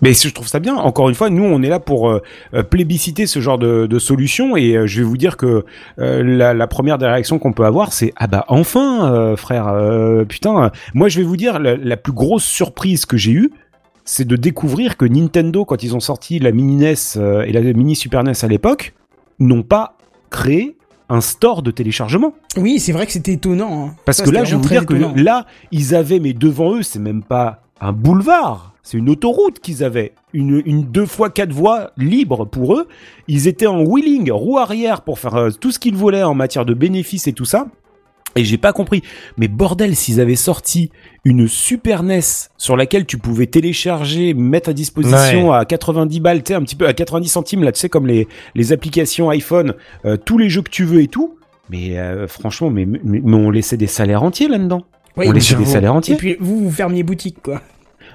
[0.00, 0.76] Mais je trouve ça bien.
[0.76, 2.22] Encore une fois, nous, on est là pour euh,
[2.70, 4.56] plébisciter ce genre de, de solution.
[4.56, 5.64] Et je vais vous dire que
[5.98, 9.74] la, première des réactions qu'on peut avoir, c'est ah bah enfin, frère,
[10.28, 10.70] putain.
[10.94, 13.50] Moi, je vais vous dire la, la plus grosse surprise que j'ai eue,
[14.10, 17.60] c'est de découvrir que Nintendo, quand ils ont sorti la mini NES euh, et la
[17.60, 18.94] mini Super NES à l'époque,
[19.38, 19.98] n'ont pas
[20.30, 20.78] créé
[21.10, 22.32] un store de téléchargement.
[22.56, 23.88] Oui, c'est vrai que c'était étonnant.
[23.88, 23.94] hein.
[24.06, 26.98] Parce Ça, que là, je vraiment dire que là, ils avaient, mais devant eux, c'est
[26.98, 30.12] même pas un boulevard, c'est une autoroute qu'ils avaient.
[30.32, 32.88] Une, une deux fois quatre voies libres pour eux.
[33.28, 36.64] Ils étaient en wheeling, roue arrière, pour faire euh, tout ce qu'ils voulaient en matière
[36.64, 37.66] de bénéfices et tout ça.
[38.36, 39.02] Et j'ai pas compris.
[39.36, 40.90] Mais bordel, s'ils avaient sorti
[41.24, 42.20] une Super NES
[42.56, 46.76] sur laquelle tu pouvais télécharger, mettre à disposition à 90 balles, tu sais, un petit
[46.76, 49.74] peu à 90 centimes, là, tu sais, comme les, les applications iPhone,
[50.04, 51.34] euh, tous les jeux que tu veux et tout.
[51.70, 54.84] Mais euh, franchement, mais, mais, mais on laissait des salaires entiers là-dedans.
[55.16, 56.16] Oui, on laissait des salaires Et entiers.
[56.16, 57.60] puis vous, vous fermiez boutique, quoi.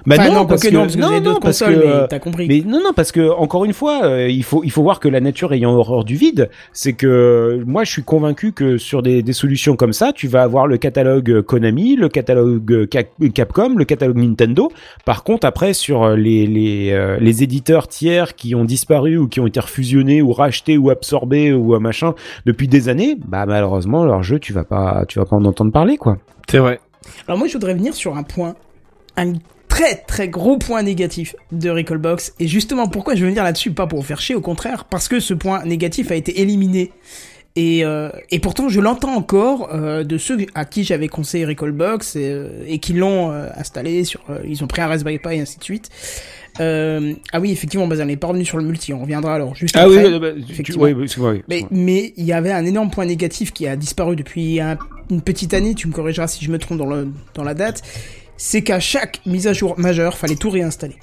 [0.06, 1.86] Bah Enfin, non, non, parce que non, parce que vous avez d'autres parce consoles, que,
[2.02, 2.46] mais t'as compris.
[2.46, 5.08] Mais non, non, parce que encore une fois, euh, il faut il faut voir que
[5.08, 9.02] la nature ayant horreur du vide, c'est que euh, moi je suis convaincu que sur
[9.02, 13.08] des, des solutions comme ça, tu vas avoir le catalogue Konami, le catalogue euh, Cap-
[13.32, 14.70] Capcom, le catalogue Nintendo.
[15.06, 19.40] Par contre, après sur les les euh, les éditeurs tiers qui ont disparu ou qui
[19.40, 22.14] ont été refusionnés ou rachetés ou absorbés ou euh, machin
[22.44, 25.72] depuis des années, bah malheureusement leur jeu tu vas pas tu vas pas en entendre
[25.72, 26.18] parler quoi.
[26.50, 26.78] C'est vrai.
[27.26, 28.54] Alors moi, je voudrais venir sur un point,
[29.16, 29.32] un
[29.74, 32.34] très très gros point négatif de Recallbox.
[32.38, 33.72] Et justement, pourquoi je veux venir là-dessus?
[33.72, 36.92] Pas pour vous faire chier, au contraire, parce que ce point négatif a été éliminé.
[37.56, 42.16] Et, euh, et pourtant, je l'entends encore euh, de ceux à qui j'avais conseillé Recallbox
[42.16, 45.58] et, euh, et qui l'ont installé sur, ils ont pris un Raspberry Pi et ainsi
[45.58, 45.88] de suite.
[46.60, 48.92] Ah oui, effectivement, on n'est pas revenu sur le multi.
[48.92, 50.12] On reviendra alors juste Ah oui, après.
[50.12, 50.82] oui, bah, effectivement.
[51.18, 51.42] vrai.
[51.48, 54.78] Mais mais il y avait un énorme point négatif qui a disparu depuis un-
[55.10, 55.74] une petite année.
[55.74, 57.82] Tu me corrigeras si je me trompe dans, le, dans la date.
[58.36, 60.96] C'est qu'à chaque mise à jour majeure, fallait tout réinstaller.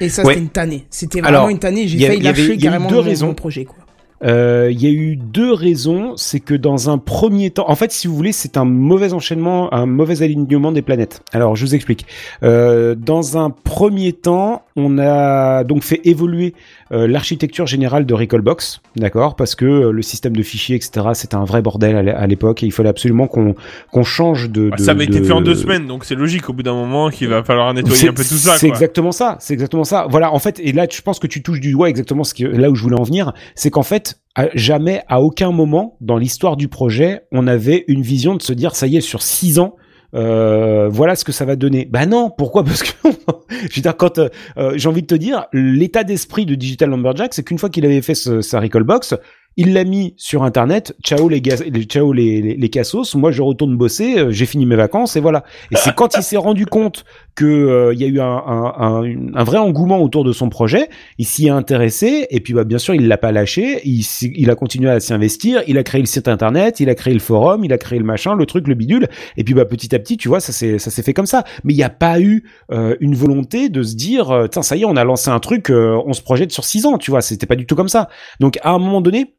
[0.00, 0.34] Et ça, Ouais.
[0.34, 0.84] c'était une tannée.
[0.90, 1.88] C'était vraiment Alors, une tannée.
[1.88, 3.28] J'ai failli avait- lâcher carrément deux raisons.
[3.28, 3.64] mon projet.
[3.64, 3.76] Quoi.
[4.24, 6.14] Euh, Il y a eu deux raisons.
[6.16, 9.72] C'est que dans un premier temps, en fait, si vous voulez, c'est un mauvais enchaînement,
[9.72, 11.22] un mauvais alignement des planètes.
[11.32, 12.04] Alors, je vous explique.
[12.42, 16.54] Euh, dans un premier temps, on a donc fait évoluer
[16.92, 21.34] euh, l'architecture générale de Recallbox, d'accord, parce que euh, le système de fichiers, etc., c'était
[21.34, 24.76] un vrai bordel à l'é- à l'époque et il fallait absolument qu'on change de, Bah,
[24.76, 26.74] de- ça avait été de- fait en deux semaines, donc c'est logique au bout d'un
[26.74, 28.56] moment qu'il va falloir nettoyer un peu tout ça.
[28.56, 29.36] C'est exactement ça.
[29.40, 30.06] C'est exactement ça.
[30.08, 30.32] Voilà.
[30.32, 32.70] En fait, et là, je pense que tu touches du doigt exactement ce que, là
[32.70, 33.32] où je voulais en venir.
[33.56, 38.02] C'est qu'en fait, à- jamais, à aucun moment dans l'histoire du projet, on avait une
[38.02, 39.74] vision de se dire, ça y est, sur six ans,
[40.14, 41.86] euh, voilà ce que ça va donner.
[41.90, 42.64] Bah non, pourquoi?
[42.64, 46.46] Parce que je veux dire, quand euh, euh, j'ai envie de te dire, l'état d'esprit
[46.46, 49.14] de Digital Lumberjack, c'est qu'une fois qu'il avait fait sa recall box,
[49.56, 50.94] il l'a mis sur internet.
[51.02, 53.14] Ciao les les, ciao les, les, les cassos.
[53.16, 54.18] Moi, je retourne bosser.
[54.18, 55.42] euh, J'ai fini mes vacances et voilà.
[55.72, 57.04] Et c'est quand il s'est rendu compte
[57.38, 60.48] que euh, il y a eu un, un, un, un vrai engouement autour de son
[60.48, 60.88] projet,
[61.18, 63.80] il s'y est intéressé et puis bah bien sûr il l'a pas lâché.
[63.84, 64.04] Il,
[64.34, 65.62] il a continué à s'y investir.
[65.68, 68.04] Il a créé le site internet, il a créé le forum, il a créé le
[68.04, 69.06] machin, le truc, le bidule.
[69.36, 71.44] Et puis bah petit à petit, tu vois, ça s'est ça s'est fait comme ça.
[71.62, 72.42] Mais il n'y a pas eu
[72.72, 75.38] euh, une volonté de se dire, euh, tiens ça y est, on a lancé un
[75.38, 76.98] truc, euh, on se projette sur six ans.
[76.98, 78.08] Tu vois, c'était pas du tout comme ça.
[78.40, 79.34] Donc à un moment donné.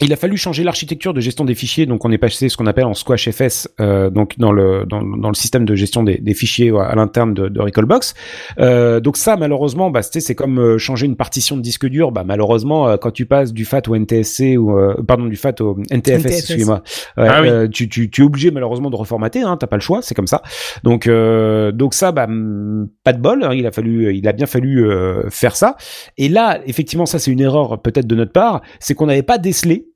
[0.00, 2.66] Il a fallu changer l'architecture de gestion des fichiers, donc on est passé ce qu'on
[2.68, 6.18] appelle en Squash FS, euh, donc dans le dans, dans le système de gestion des,
[6.18, 8.14] des fichiers à l'interne de, de Recallbox.
[8.60, 12.12] Euh, donc ça, malheureusement, bah, c'est comme euh, changer une partition de disque dur.
[12.12, 15.60] Bah malheureusement, euh, quand tu passes du FAT au NTSC ou euh, pardon du FAT
[15.62, 16.38] au NTFS, NTFS.
[16.38, 16.82] excusez-moi,
[17.16, 17.48] ouais, Ah oui.
[17.48, 19.42] euh, tu, tu, tu es obligé malheureusement de reformater.
[19.42, 20.42] Hein, T'as pas le choix, c'est comme ça.
[20.84, 23.42] Donc euh, donc ça, bah hum, pas de bol.
[23.42, 25.76] hein, il a fallu, il a bien fallu euh, faire ça.
[26.18, 29.38] Et là, effectivement, ça c'est une erreur peut-être de notre part, c'est qu'on n'avait pas
[29.38, 29.86] décelé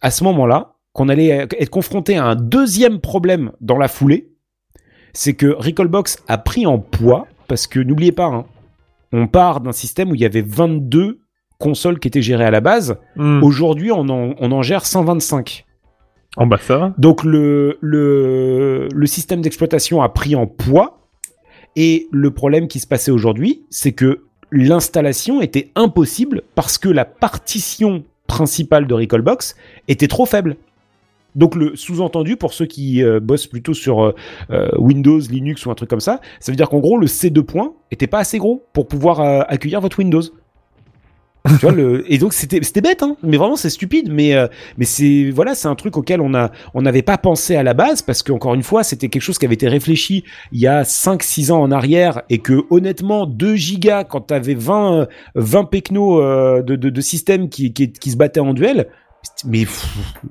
[0.00, 4.30] à ce moment-là qu'on allait être confronté à un deuxième problème dans la foulée,
[5.12, 8.46] c'est que Recallbox a pris en poids, parce que n'oubliez pas, hein,
[9.12, 11.20] on part d'un système où il y avait 22
[11.58, 12.98] consoles qui étaient gérées à la base.
[13.16, 13.42] Hmm.
[13.42, 15.64] Aujourd'hui, on en, on en gère 125.
[16.36, 16.94] Oh bah ça va.
[16.98, 20.94] Donc le, le, le système d'exploitation a pris en poids.
[21.74, 27.04] Et le problème qui se passait aujourd'hui, c'est que l'installation était impossible parce que la
[27.04, 29.56] partition principale de Recallbox
[29.88, 30.56] était trop faible.
[31.34, 34.14] Donc le sous-entendu pour ceux qui euh, bossent plutôt sur euh,
[34.50, 37.42] euh, Windows, Linux ou un truc comme ça, ça veut dire qu'en gros le C2
[37.42, 40.22] points était pas assez gros pour pouvoir accueillir votre Windows.
[42.08, 44.10] Et donc c'était c'était bête hein, mais vraiment c'est stupide.
[44.10, 44.46] Mais euh,
[44.76, 47.74] mais c'est voilà c'est un truc auquel on a on n'avait pas pensé à la
[47.74, 50.66] base parce que encore une fois c'était quelque chose qui avait été réfléchi il y
[50.66, 55.00] a 5 6 ans en arrière et que honnêtement 2 gigas quand tu avais 20
[55.00, 58.88] euh, 20 pecnos euh, de, de de qui, qui qui se battaient en duel
[59.46, 59.64] mais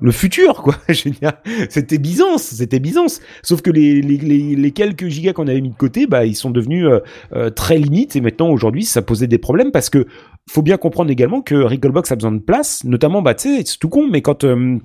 [0.00, 0.76] le futur quoi
[1.70, 3.20] c'était Byzance c'était Byzance.
[3.42, 7.00] Sauf que les, quelques gigas qu'on avait mis de côté bah ils sont devenus euh,
[7.34, 8.16] euh, très limites.
[8.16, 10.06] Et maintenant aujourd'hui ça posait des problèmes parce que
[10.48, 12.84] faut bien comprendre également que Recallbox a besoin de place.
[12.84, 14.78] Notamment bah tu sais c'est tout con mais quand euh,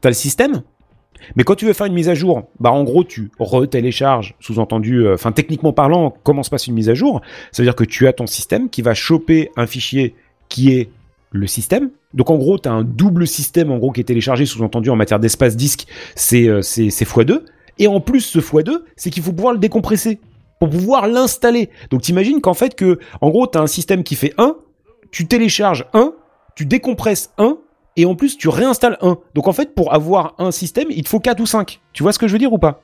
[0.00, 0.62] t'as le système
[1.36, 5.06] mais quand tu veux faire une mise à jour, bah en gros tu retélécharges, sous-entendu,
[5.06, 7.20] euh, enfin techniquement parlant, comment se passe une mise à jour.
[7.52, 10.14] Ça veut dire que tu as ton système qui va choper un fichier
[10.48, 10.90] qui est
[11.34, 11.90] le système.
[12.14, 14.96] Donc en gros, tu as un double système en gros qui est téléchargé, sous-entendu en
[14.96, 17.42] matière d'espace disque, c'est euh, c'est c'est x2.
[17.78, 20.20] Et en plus, ce x2, c'est qu'il faut pouvoir le décompresser
[20.60, 21.70] pour pouvoir l'installer.
[21.90, 24.56] Donc t'imagines qu'en fait que, en gros, tu as un système qui fait 1,
[25.10, 26.12] tu télécharges 1,
[26.54, 27.58] tu décompresses 1,
[27.96, 29.18] et en plus tu réinstalles un.
[29.34, 31.80] Donc en fait, pour avoir un système, il te faut 4 ou 5.
[31.92, 32.82] Tu vois ce que je veux dire ou pas?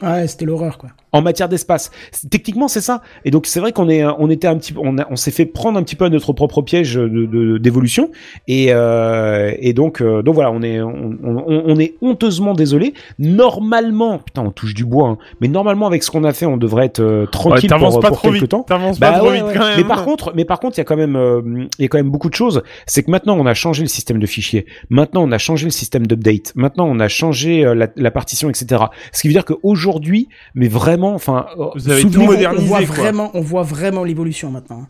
[0.00, 0.90] Ouais, c'était l'horreur, quoi.
[1.14, 1.90] En matière d'espace.
[2.30, 3.00] Techniquement, c'est ça.
[3.24, 5.46] Et donc, c'est vrai qu'on est, on était un petit, on, a- on s'est fait
[5.46, 8.10] prendre un petit peu à notre propre piège de, de- d'évolution.
[8.48, 12.92] Et, euh, et donc, euh, donc voilà, on est, on, on- on est honteusement désolé.
[13.18, 16.56] Normalement, putain, on touche du bois, hein, mais normalement, avec ce qu'on a fait, on
[16.56, 18.50] devrait être euh, Ouais, tranquille T'avances pour, pas pour trop quelques vite.
[18.50, 18.62] temps.
[18.64, 19.54] T'avances Bah pas trop ouais, vite ouais.
[19.56, 19.76] quand même.
[19.78, 21.40] Mais par contre, mais par contre, il y a quand même, euh,
[21.78, 22.62] il y a quand même beaucoup de choses.
[22.86, 24.66] C'est que maintenant, on a changé le système de fichiers.
[24.90, 26.52] Maintenant, on a changé le système d'update.
[26.56, 28.84] Maintenant, on a changé euh, la, la partition, etc.
[29.12, 32.66] Ce qui veut dire qu'aujourd'hui, mais vraiment, enfin, euh, Vous avez souvenez-vous- tout on modernisé,
[32.66, 32.94] voit quoi.
[32.96, 34.86] vraiment, on voit vraiment l'évolution maintenant.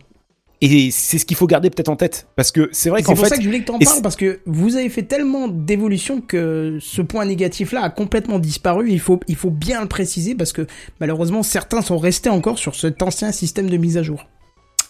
[0.61, 3.15] et c'est ce qu'il faut garder peut-être en tête, parce que c'est vrai C'est qu'en
[3.15, 5.03] pour fait, ça que je voulais que t'en parles c'est- parce que vous avez fait
[5.03, 8.91] tellement d'évolution que ce point négatif-là a complètement disparu.
[8.91, 10.67] Il faut, il faut bien le préciser parce que
[11.01, 14.25] malheureusement certains sont restés encore sur cet ancien système de mise à jour.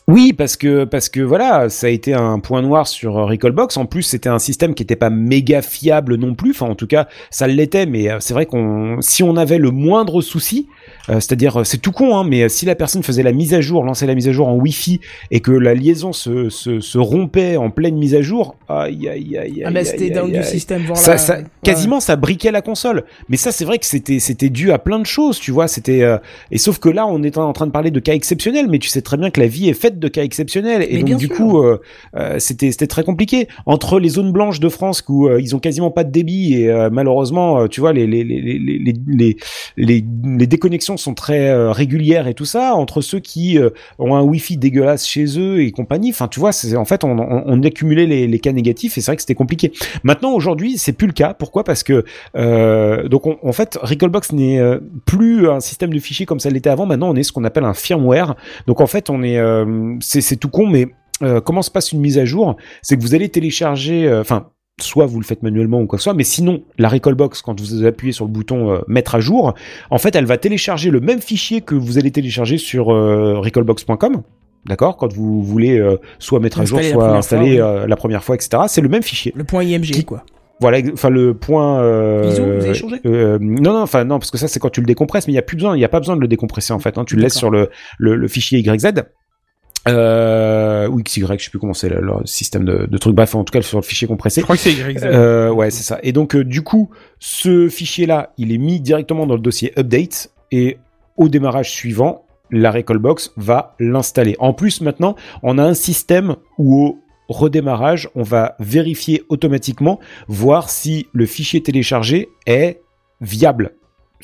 [0.06, 3.78] Oui, parce que parce que voilà, ça a été un point noir sur euh, Recallbox.
[3.78, 6.51] En plus, c'était un système qui était pas méga fiable non plus.
[6.51, 7.86] Enfin, en tout cas, ça l'était.
[7.86, 10.68] Mais euh, c'est vrai qu'on, si on avait le moindre souci,
[11.10, 13.55] euh, c'est-à-dire, euh, c'est tout con, hein, mais euh, si la personne faisait la mise
[13.55, 15.01] à jour, lançait la mise à jour en Wi-Fi
[15.31, 19.36] et que la liaison se se, se rompait en pleine mise à jour, aïe aïe
[19.36, 20.82] aïe Ah aïe, bah aïe, c'était down du système.
[20.86, 21.01] Voilà.
[21.02, 23.05] ça, ça, Ouais, quasiment ça briquait la console.
[23.28, 25.68] Mais ça, c'est vrai que c'était c'était dû à plein de choses, tu vois.
[25.68, 26.18] C'était euh,
[26.51, 28.89] et sauf que là, on est en train de parler de cas exceptionnels, mais tu
[28.89, 30.82] sais très bien que la vie est faite de cas exceptionnels.
[30.89, 31.36] Et Mais donc du sûr.
[31.36, 31.78] coup, euh,
[32.39, 35.90] c'était c'était très compliqué entre les zones blanches de France où euh, ils ont quasiment
[35.90, 39.36] pas de débit et euh, malheureusement, tu vois, les les les les les les,
[39.76, 40.05] les,
[40.39, 40.47] les
[40.96, 42.74] sont très euh, régulières et tout ça.
[42.74, 46.10] Entre ceux qui euh, ont un wifi dégueulasse chez eux et compagnie.
[46.10, 49.10] Enfin, tu vois, en fait on, on, on accumulait les, les cas négatifs et c'est
[49.10, 49.72] vrai que c'était compliqué.
[50.02, 51.34] Maintenant, aujourd'hui, c'est plus le cas.
[51.34, 51.64] Pourquoi?
[51.64, 52.04] Parce que
[52.36, 54.60] euh, donc on- en fait, Recallbox n'est
[55.06, 56.86] plus un système de fichiers comme ça l'était avant.
[56.86, 58.34] Maintenant, on est ce qu'on appelle un firmware.
[58.66, 59.38] Donc en fait, on est,
[60.00, 60.88] c'est tout con, mais
[61.22, 62.56] euh, comment se passe une mise à jour?
[62.82, 64.48] C'est que vous allez télécharger, enfin.
[64.80, 67.60] Soit vous le faites manuellement ou quoi que ce soit, mais sinon la Recallbox, quand
[67.60, 69.55] vous appuyez sur le bouton euh, mettre à jour,
[69.90, 74.22] en fait, elle va télécharger le même fichier que vous allez télécharger sur euh, recallbox.com.
[74.66, 78.24] D'accord Quand vous voulez euh, soit mettre à jour, soit installer fois, euh, la première
[78.24, 78.64] fois, etc.
[78.66, 79.32] C'est le même fichier.
[79.36, 80.24] Le point IMG Qui- quoi.
[80.60, 81.80] Voilà, enfin le point.
[81.80, 84.70] Euh, ISO, vous avez changé euh, Non, non, enfin non, parce que ça c'est quand
[84.70, 86.20] tu le décompresses, mais il y a plus besoin, il y a pas besoin de
[86.20, 86.98] le décompresser en fait.
[86.98, 88.86] Hein, tu le laisses sur le, le, le fichier YZ.
[89.86, 93.15] Euh, ou XY, je sais plus comment c'est le, le système de, de truc.
[93.15, 94.40] Bref, en tout cas sur le fichier compressé.
[94.40, 95.02] Je crois que c'est YZ.
[95.05, 95.98] Euh, ouais, c'est ça.
[96.02, 100.31] Et donc, euh, du coup, ce fichier-là, il est mis directement dans le dossier update
[100.52, 100.78] et
[101.16, 104.36] au démarrage suivant, la Recallbox va l'installer.
[104.39, 106.98] En plus, maintenant, on a un système où
[107.28, 109.98] au redémarrage, on va vérifier automatiquement,
[110.28, 112.82] voir si le fichier téléchargé est
[113.20, 113.77] viable.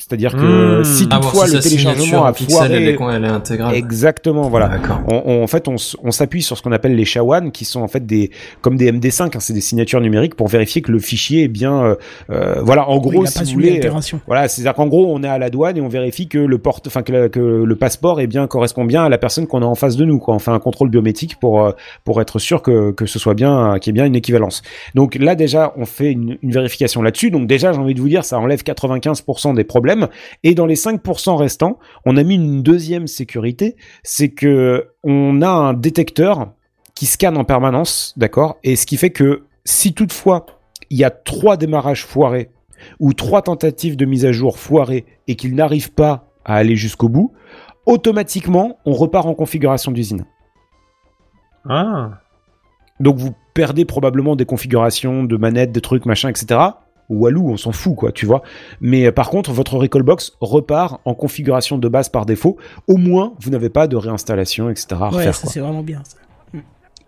[0.07, 0.83] C'est-à-dire que Mmh.
[0.83, 3.75] si toutefois si le téléchargement en a pixel, elle est, foiré, elle est intégrale.
[3.75, 4.69] Exactement, voilà.
[5.07, 5.77] On, on- en fait, on,
[6.11, 9.35] s'appuie sur ce qu'on appelle les SHA-1, qui sont en fait des comme des MD5,
[9.35, 11.83] hein, c'est des signatures numériques pour vérifier que le fichier est bien.
[11.83, 11.95] euh,
[12.31, 13.67] euh, voilà, en gros, si vous voulez.
[13.77, 13.81] euh.
[14.27, 16.87] Voilà, c'est-à-dire qu'en gros, on est à la douane et on vérifie que le porte,
[16.87, 19.65] enfin que, la- que le passeport est bien correspond bien à la personne qu'on a
[19.65, 20.19] en face de nous.
[20.19, 20.33] Quoi.
[20.35, 21.73] On fait un contrôle biométrique pour
[22.03, 24.61] pour être sûr que que ce soit bien, qu'il y ait bien une équivalence.
[24.95, 27.29] Donc là déjà, on fait une, une vérification là-dessus.
[27.31, 29.90] Donc déjà, j'ai envie de vous dire, ça enlève 95% des problèmes.
[30.43, 35.49] Et dans les 5% restants, on a mis une deuxième sécurité, c'est que on a
[35.49, 36.53] un détecteur
[36.95, 38.57] qui scanne en permanence, d'accord?
[38.63, 40.45] Et ce qui fait que si toutefois
[40.89, 42.51] il y a trois démarrages foirés
[42.99, 47.09] ou trois tentatives de mise à jour foirées et qu'il n'arrive pas à aller jusqu'au
[47.09, 47.33] bout,
[47.85, 50.25] automatiquement on repart en configuration d'usine.
[51.67, 52.19] Ah.
[52.99, 56.59] Donc vous perdez probablement des configurations de manettes, des trucs, machin, etc.
[57.13, 58.41] Walou, on s'en fout, quoi, tu vois.
[58.79, 62.57] Mais euh, par contre, votre Recallbox repart en configuration de base par défaut.
[62.87, 64.87] Au moins, vous n'avez pas de réinstallation, etc.
[64.91, 65.35] à Ouais, refaire.
[65.35, 66.01] ça c'est vraiment bien.
[66.03, 66.17] Ça.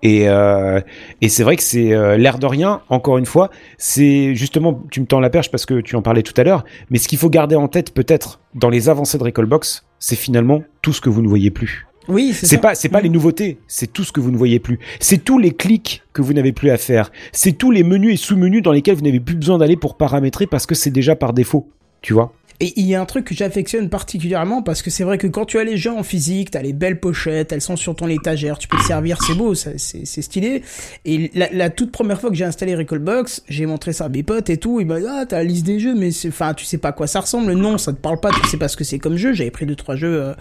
[0.06, 0.82] Et, euh,
[1.22, 5.00] et c'est vrai que c'est euh, l'air de rien, encore une fois, c'est justement, tu
[5.00, 7.18] me tends la perche parce que tu en parlais tout à l'heure, mais ce qu'il
[7.18, 11.10] faut garder en tête peut-être dans les avancées de Recallbox, c'est finalement tout ce que
[11.10, 11.88] vous ne voyez plus.
[12.08, 13.04] Oui, c'est pas, c'est pas Mm.
[13.04, 14.80] les nouveautés, c'est tout ce que vous ne voyez plus.
[15.00, 17.12] C'est tous les clics que vous n'avez plus à faire.
[17.32, 20.48] C'est tous les menus et sous-menus dans lesquels vous n'avez plus besoin d'aller pour paramétrer
[20.48, 21.70] parce que c'est déjà par défaut.
[22.02, 25.18] Tu vois Et il y a un truc que j'affectionne particulièrement parce que c'est vrai
[25.18, 27.94] que quand tu as les jeux en physique, t'as les belles pochettes, elles sont sur
[27.94, 30.64] ton étagère, tu peux te servir, c'est beau, c'est stylé.
[31.04, 34.50] Et la, toute première fois que j'ai installé Recallbox, j'ai montré ça à mes potes
[34.50, 36.88] et tout, m'ont dit ah t'as la liste des jeux, mais enfin tu sais pas
[36.88, 38.98] à quoi ça ressemble, non ça te parle pas, tu sais pas ce que c'est
[38.98, 39.34] comme jeu.
[39.34, 40.34] J'avais pris deux trois jeux euh,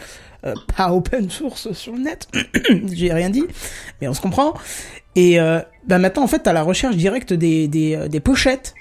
[0.46, 2.28] euh, pas open source sur le net,
[2.92, 3.46] j'ai rien dit,
[4.00, 4.54] mais on se comprend.
[5.16, 5.58] Et euh,
[5.88, 8.74] bah maintenant en fait t'as la recherche directe des des, euh, des pochettes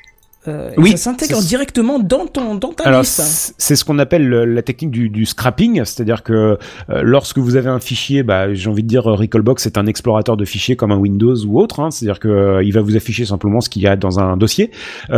[0.47, 3.53] Euh, Oui, ça s'intègre directement dans ton dans ta Alors liste.
[3.57, 6.57] c'est ce qu'on appelle le- la technique du, du scrapping, c'est-à-dire que
[6.89, 9.85] euh, lorsque vous avez un fichier, bah, j'ai envie de dire euh, Recalbox c'est un
[9.85, 12.95] explorateur de fichiers comme un Windows ou autre, hein, c'est-à-dire que euh, il va vous
[12.95, 14.71] afficher simplement ce qu'il y a dans un dossier,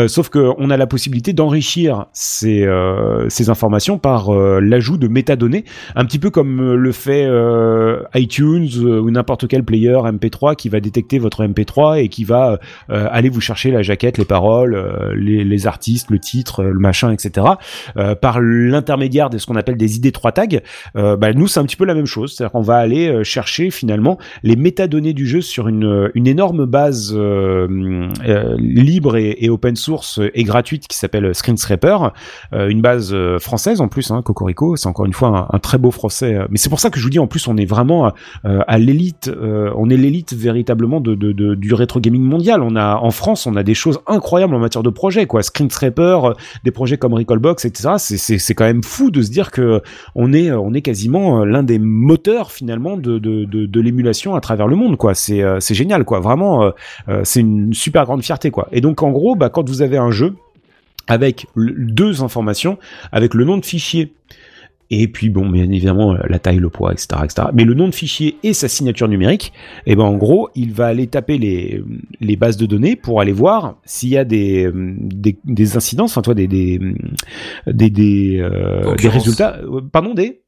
[0.07, 2.67] sauf que on a la possibilité d'enrichir ces,
[3.29, 5.63] ces informations par l'ajout de métadonnées,
[5.95, 7.27] un petit peu comme le fait
[8.15, 12.59] iTunes ou n'importe quel player MP3 qui va détecter votre MP3 et qui va
[12.89, 14.75] aller vous chercher la jaquette, les paroles,
[15.15, 17.47] les, les artistes, le titre, le machin, etc.
[17.97, 20.59] euh, par l'intermédiaire de ce qu'on appelle des ID3 tags.
[20.95, 23.23] Euh, bah, nous, c'est un petit peu la même chose, c'est-à-dire qu'on va aller euh,
[23.23, 27.13] chercher finalement les métadonnées du jeu sur une, une énorme base
[28.57, 31.97] libre et, et open source et gratuite qui s'appelle Screenscraper,
[32.51, 35.91] une base française en plus, hein, Cocorico, c'est encore une fois un, un très beau
[35.91, 36.37] français.
[36.49, 38.11] Mais c'est pour ça que je vous dis en plus, on est vraiment
[38.45, 39.31] euh, à l'élite,
[39.75, 42.61] on est l'élite véritablement de, de, de- du rétro gaming mondial.
[42.61, 45.43] On a en France, on a des choses incroyables en matière de projets, quoi.
[45.43, 47.95] Screenscraper, euh, des projets comme Recallbox, etc.
[47.97, 49.81] C'est quand même fou de se dire que
[50.15, 54.95] on est est quasiment euh, l'un des moteurs finalement de l'émulation à travers le monde,
[54.95, 55.13] quoi.
[55.13, 56.21] C'est euh, génial, quoi.
[56.21, 56.71] Vraiment, euh,
[57.09, 58.69] euh, c'est une super grande fierté, quoi.
[58.71, 60.35] Et donc en gros, bah quand vous avez un jeu
[61.07, 62.77] avec deux informations,
[63.11, 64.13] avec le nom de fichier
[64.89, 67.47] et puis bon, bien évidemment, la taille, le poids, etc., etc.
[67.53, 69.53] Mais le nom de fichier et sa signature numérique,
[69.85, 71.81] et ben en gros, il va aller taper les,
[72.21, 76.21] les bases de données pour aller voir s'il y a des, des, des incidences, enfin
[76.21, 76.79] toi, des des
[77.67, 79.57] des des, euh, des résultats.
[79.63, 80.42] euh, Pardon, des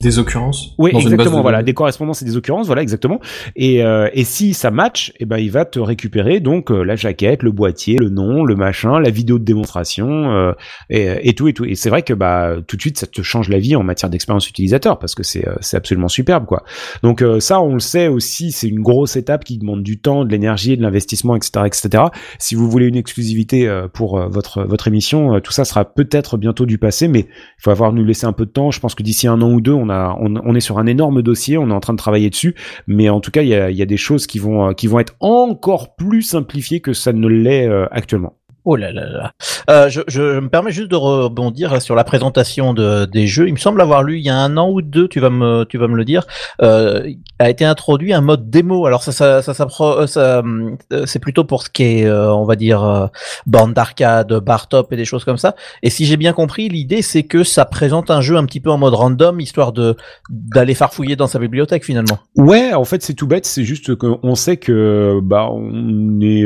[0.00, 1.42] Des occurrences oui, exactement.
[1.42, 2.66] Voilà, des correspondances et des occurrences.
[2.66, 3.20] Voilà, exactement.
[3.54, 6.96] Et, euh, et si ça match, eh ben il va te récupérer donc euh, la
[6.96, 10.52] jaquette, le boîtier, le nom, le machin, la vidéo de démonstration euh,
[10.90, 11.64] et, et tout et tout.
[11.64, 14.10] Et c'est vrai que bah tout de suite ça te change la vie en matière
[14.10, 16.64] d'expérience utilisateur parce que c'est euh, c'est absolument superbe quoi.
[17.02, 20.24] Donc euh, ça on le sait aussi, c'est une grosse étape qui demande du temps,
[20.24, 22.04] de l'énergie, de l'investissement, etc., etc.
[22.38, 26.36] Si vous voulez une exclusivité euh, pour votre votre émission, euh, tout ça sera peut-être
[26.36, 28.70] bientôt du passé, mais il faut avoir nous laisser un peu de temps.
[28.70, 31.58] Je pense que d'ici un an ou deux, on on, est sur un énorme dossier,
[31.58, 32.54] on est en train de travailler dessus,
[32.86, 34.86] mais en tout cas, il y a, y a des choses qui vont, euh, qui
[34.86, 38.34] vont être encore plus simplifiées que ça ne l'est euh, actuellement.
[38.68, 39.32] Oh là là là.
[39.70, 43.46] Euh, je, je me permets juste de rebondir sur la présentation de, des jeux.
[43.46, 45.62] Il me semble avoir lu il y a un an ou deux, tu vas me,
[45.64, 46.26] tu vas me le dire,
[46.62, 48.84] euh, a été introduit un mode démo.
[48.86, 52.44] Alors ça, ça, ça, euh, ça, euh, c'est plutôt pour ce qui est, euh, on
[52.44, 53.06] va dire, euh,
[53.46, 55.54] bande d'arcade, bar top et des choses comme ça.
[55.84, 58.72] Et si j'ai bien compris, l'idée c'est que ça présente un jeu un petit peu
[58.72, 59.96] en mode random, histoire de
[60.28, 62.18] d'aller farfouiller dans sa bibliothèque finalement.
[62.36, 63.46] Ouais, en fait, c'est tout bête.
[63.46, 66.44] C'est juste qu'on sait que bah on est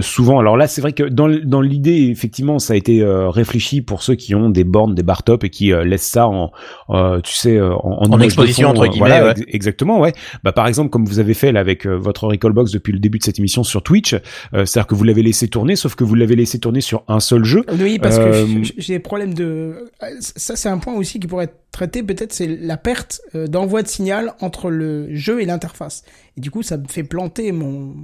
[0.00, 0.38] souvent.
[0.38, 4.02] Alors là, c'est vrai que dans dans l'idée, effectivement, ça a été euh, réfléchi pour
[4.02, 6.50] ceux qui ont des bornes, des bar top et qui euh, laissent ça en,
[6.90, 9.30] euh, tu sais, euh, en, En de exposition, fond, entre euh, guillemets, voilà, ouais.
[9.32, 10.12] ex- exactement, ouais.
[10.44, 13.18] Bah par exemple, comme vous avez fait là avec euh, votre Recallbox depuis le début
[13.18, 16.14] de cette émission sur Twitch, euh, c'est-à-dire que vous l'avez laissé tourner, sauf que vous
[16.14, 17.64] l'avez laissé tourner sur un seul jeu.
[17.80, 19.88] Oui, parce Euh, que j'ai des problèmes de.
[20.20, 23.82] Ça, c'est un point aussi qui pourrait être traité, peut-être, c'est la perte euh, d'envoi
[23.82, 26.04] de signal entre le jeu et l'interface.
[26.36, 27.94] Et du coup, ça me fait planter mon.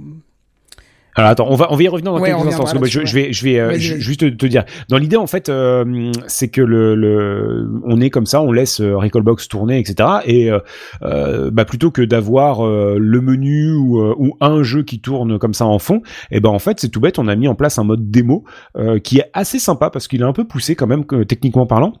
[1.19, 2.63] Alors attends, on va on va y revenir dans Ouais, quelques instants.
[2.63, 4.63] parce que, reviendra je, vais je vais euh, juste te, dire.
[4.89, 8.79] Dans l'idée en fait, euh, c'est que le, le on est comme ça, on laisse
[8.79, 10.09] euh, Recallbox tourner, etc.
[10.25, 10.59] Et euh,
[11.03, 15.53] euh, bah plutôt que d'avoir euh, le menu ou, ou un jeu qui tourne comme
[15.53, 16.01] ça en fond,
[16.31, 18.45] et ben en fait c'est tout bête, on a mis en place un mode démo
[18.77, 21.65] euh, qui est assez sympa parce qu'il est un peu poussé quand même que, techniquement
[21.65, 21.93] parlant.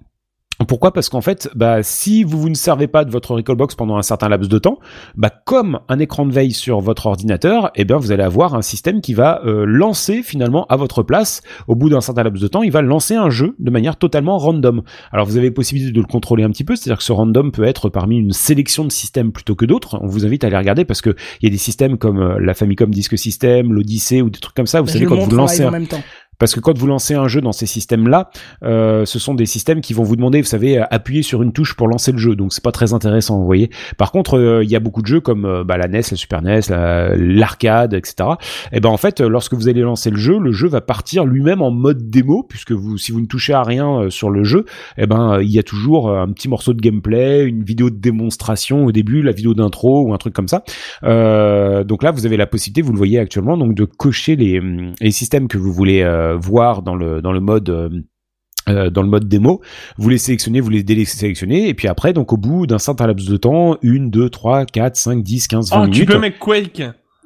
[0.67, 0.91] Pourquoi?
[0.91, 4.01] Parce qu'en fait, bah, si vous, vous ne servez pas de votre Recallbox pendant un
[4.01, 4.77] certain laps de temps,
[5.15, 8.61] bah, comme un écran de veille sur votre ordinateur, eh bien, vous allez avoir un
[8.61, 12.47] système qui va euh, lancer finalement à votre place, au bout d'un certain laps de
[12.47, 14.81] temps, il va lancer un jeu de manière totalement random.
[15.11, 17.63] Alors, vous avez possibilité de le contrôler un petit peu, c'est-à-dire que ce random peut
[17.63, 19.97] être parmi une sélection de systèmes plutôt que d'autres.
[20.01, 22.39] On vous invite à aller regarder parce que il y a des systèmes comme euh,
[22.39, 24.81] la Famicom Disk System, l'Odyssey ou des trucs comme ça.
[24.81, 26.01] Vous Bah, savez quand vous en lancez un, en même temps.
[26.39, 28.29] Parce que quand vous lancez un jeu dans ces systèmes-là,
[28.63, 31.75] euh, ce sont des systèmes qui vont vous demander, vous savez, appuyer sur une touche
[31.75, 32.35] pour lancer le jeu.
[32.35, 33.69] Donc c'est pas très intéressant, vous voyez.
[33.97, 36.17] Par contre, euh, il y a beaucoup de jeux comme euh, bah, la NES, la
[36.17, 38.29] Super NES, la- l'arcade, etc.
[38.71, 41.61] Et ben en fait, lorsque vous allez lancer le jeu, le jeu va partir lui-même
[41.61, 44.65] en mode démo, puisque vous, si vous ne touchez à rien euh, sur le jeu,
[44.97, 47.97] et ben euh, il y a toujours un petit morceau de gameplay, une vidéo de
[47.97, 50.63] démonstration au début, la vidéo d'intro ou un truc comme ça.
[51.03, 54.93] Donc là, vous avez la possibilité, vous le voyez actuellement, donc de cocher les, hum,
[55.01, 56.03] les systèmes que vous voulez
[56.35, 57.89] voir dans le dans le mode euh,
[58.67, 59.61] euh, dans le mode démo,
[59.97, 63.27] vous les sélectionnez, vous les désélectionnez, et puis après, donc au bout d'un certain laps
[63.27, 66.09] de temps, une, deux, trois, quatre, cinq, dix, quinze, vingt Oh, tu minutes.
[66.09, 66.81] peux mettre Quake.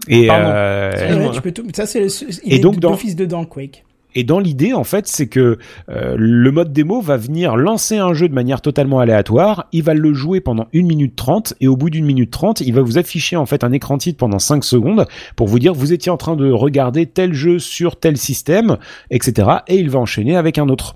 [0.08, 1.28] et euh.
[1.28, 1.64] Ouais, tu peux tout...
[1.76, 2.08] Ça, c'est le...
[2.46, 3.84] il Et est donc, dans- d'office dedans, Quake.
[4.16, 5.58] Et dans l'idée, en fait, c'est que
[5.90, 9.68] euh, le mode démo va venir lancer un jeu de manière totalement aléatoire.
[9.72, 12.74] Il va le jouer pendant 1 minute 30 et au bout d'une minute 30, il
[12.74, 15.94] va vous afficher en fait un écran titre pendant 5 secondes pour vous dire vous
[15.94, 18.78] étiez en train de regarder tel jeu sur tel système,
[19.10, 19.50] etc.
[19.68, 20.96] Et il va enchaîner avec un autre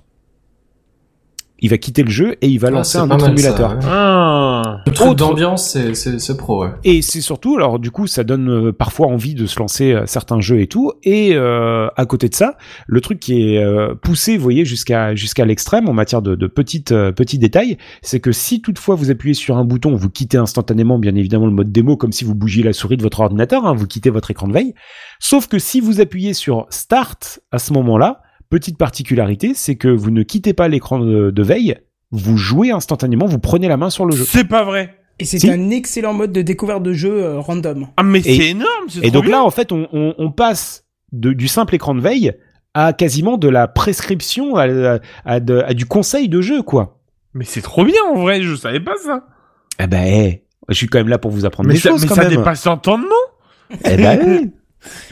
[1.60, 3.70] il va quitter le jeu et il va Ah, lancer un autre émulateur.
[3.70, 3.82] ça, ouais.
[3.84, 4.47] Ah.
[4.86, 6.70] Le truc d'ambiance, c'est- c'est c'est pro, ouais.
[6.84, 10.04] Et c'est surtout, alors du coup, ça donne euh, parfois envie de se lancer euh,
[10.06, 10.92] certains jeux et tout.
[11.02, 12.56] Et euh, à côté de ça,
[12.86, 16.46] le truc qui est euh, poussé, vous voyez, jusqu'à jusqu'à l'extrême en matière de, de
[16.46, 20.38] petites euh, petits détails, c'est que si toutefois vous appuyez sur un bouton, vous quittez
[20.38, 23.66] instantanément, bien évidemment, le mode démo, comme si vous bougiez la souris de votre ordinateur,
[23.66, 24.74] hein, vous quittez votre écran de veille.
[25.20, 30.10] Sauf que si vous appuyez sur Start à ce moment-là, petite particularité, c'est que vous
[30.10, 31.76] ne quittez pas l'écran de, de veille,
[32.10, 34.24] vous jouez instantanément, vous prenez la main sur le jeu.
[34.26, 34.94] C'est pas vrai.
[35.18, 35.50] Et c'est Si.
[35.50, 37.88] un excellent mode de découverte de jeu euh, random.
[37.96, 38.68] Ah mais c'est énorme.
[38.88, 39.32] c'est Et trop donc bien.
[39.32, 42.32] là, en fait, on, on, on passe de, du simple écran de veille
[42.74, 44.64] à quasiment de la prescription, à,
[44.94, 47.00] à- à de- à du conseil de jeu, quoi.
[47.34, 48.42] Mais c'est trop bien en vrai.
[48.42, 49.24] Je savais pas ça.
[49.82, 52.02] Eh ben, eh, je suis quand même là pour vous apprendre Mais des ça, choses
[52.02, 52.36] mais quand ça même.
[52.38, 53.08] dépasse l'entendement.
[53.84, 54.50] Eh ben.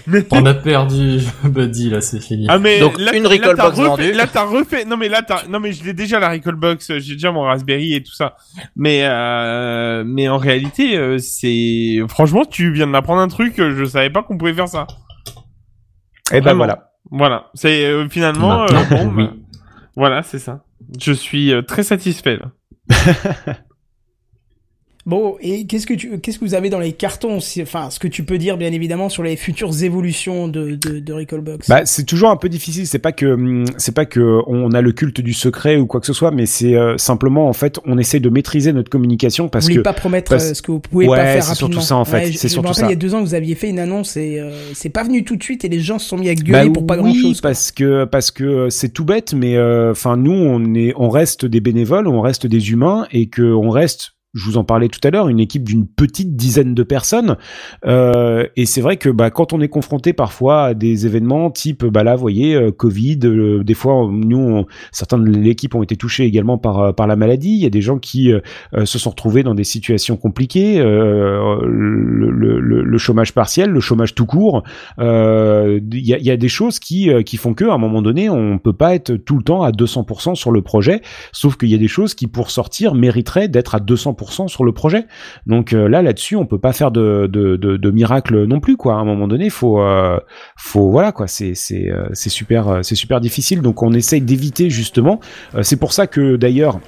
[0.07, 2.47] Mais On a perdu Buddy, là, c'est fini.
[2.49, 4.13] Ah mais Donc, là, une là, Recall t'as Box refait- vendue.
[4.13, 4.85] Là t'as refait.
[4.85, 5.47] Non mais là t'as.
[5.49, 6.99] Non mais je l'ai déjà la Recall Box.
[6.99, 8.37] J'ai déjà mon Raspberry et tout ça.
[8.77, 10.05] Mais euh...
[10.07, 13.59] mais en réalité euh, c'est franchement tu viens de m'apprendre un truc.
[13.59, 14.87] euh, Je savais pas qu'on pouvait faire ça.
[16.33, 16.91] Eh ben voilà.
[17.11, 17.47] Voilà.
[17.55, 19.13] C'est euh, finalement euh, bon.
[19.17, 19.25] oui.
[19.27, 19.33] bah,
[19.97, 20.65] voilà c'est ça.
[21.01, 22.39] Je suis euh, très satisfait.
[22.39, 22.53] Là.
[25.07, 28.09] Bon, et qu'est-ce que tu, qu'est-ce que vous avez dans les cartons Enfin, ce que
[28.09, 31.69] tu peux dire, bien évidemment, sur les futures évolutions de, de, de Recallbox.
[31.69, 32.89] Bah, c'est toujours un peu difficile.
[32.89, 36.01] C'est pas que hum, c'est pas que on a le culte du secret ou quoi
[36.01, 39.49] que ce soit, mais c'est euh, simplement en fait on essaie de maîtriser notre communication
[39.49, 41.49] parce voulez que pas promettre parce- euh, ce que vous pouvez Ouais, pas faire c'est
[41.51, 41.69] rapidement.
[41.73, 42.17] surtout ça, en fait.
[42.17, 42.87] Ouais, je- C'est je surtout me rappelle, ça.
[42.89, 45.23] il y a deux ans, vous aviez fait une annonce et euh, c'est pas venu
[45.23, 47.13] tout de suite et les gens se sont mis à gueuler Bah pour pas oui,
[47.13, 47.41] grand chose.
[47.41, 51.11] parce que parce que euh, c'est tout bête, mais euh, enfin nous on est on
[51.11, 54.89] reste des bénévoles, on reste des humains et que on reste je vous en parlais
[54.89, 57.37] tout à l'heure, une équipe d'une petite dizaine de personnes.
[57.87, 61.85] Euh, et c'est vrai que bah, quand on est confronté parfois à des événements type,
[61.87, 65.97] bah là, vous voyez, euh, Covid, euh, des fois, nous, certains de l'équipe ont été
[65.97, 67.51] touchés également par, euh, par la maladie.
[67.55, 68.41] Il y a des gens qui euh,
[68.75, 74.15] euh, se sont retrouvés dans des situations compliquées, le, le- le- chômage partiel, le chômage
[74.15, 74.63] tout court.
[74.99, 78.29] Il y, a, y a des choses qui, qui font que, à un moment donné,
[78.29, 81.03] on peut pas être tout le temps à 200% sur le projet.
[81.33, 84.73] Sauf qu'il y a des choses qui, pour sortir, mériteraient d'être à 200% sur le
[84.73, 85.07] projet.
[85.47, 88.95] Donc euh, là, là-dessus, on peut pas faire de, de, miracle non plus, quoi.
[88.95, 90.19] À un moment donné, faut, euh,
[90.57, 91.27] faut, voilà, quoi.
[91.27, 93.63] C'est, c'est, euh, c'est super, c'est super difficile.
[93.63, 95.21] Donc on essaye d'éviter justement.
[95.63, 96.81] C'est pour ça que d'ailleurs,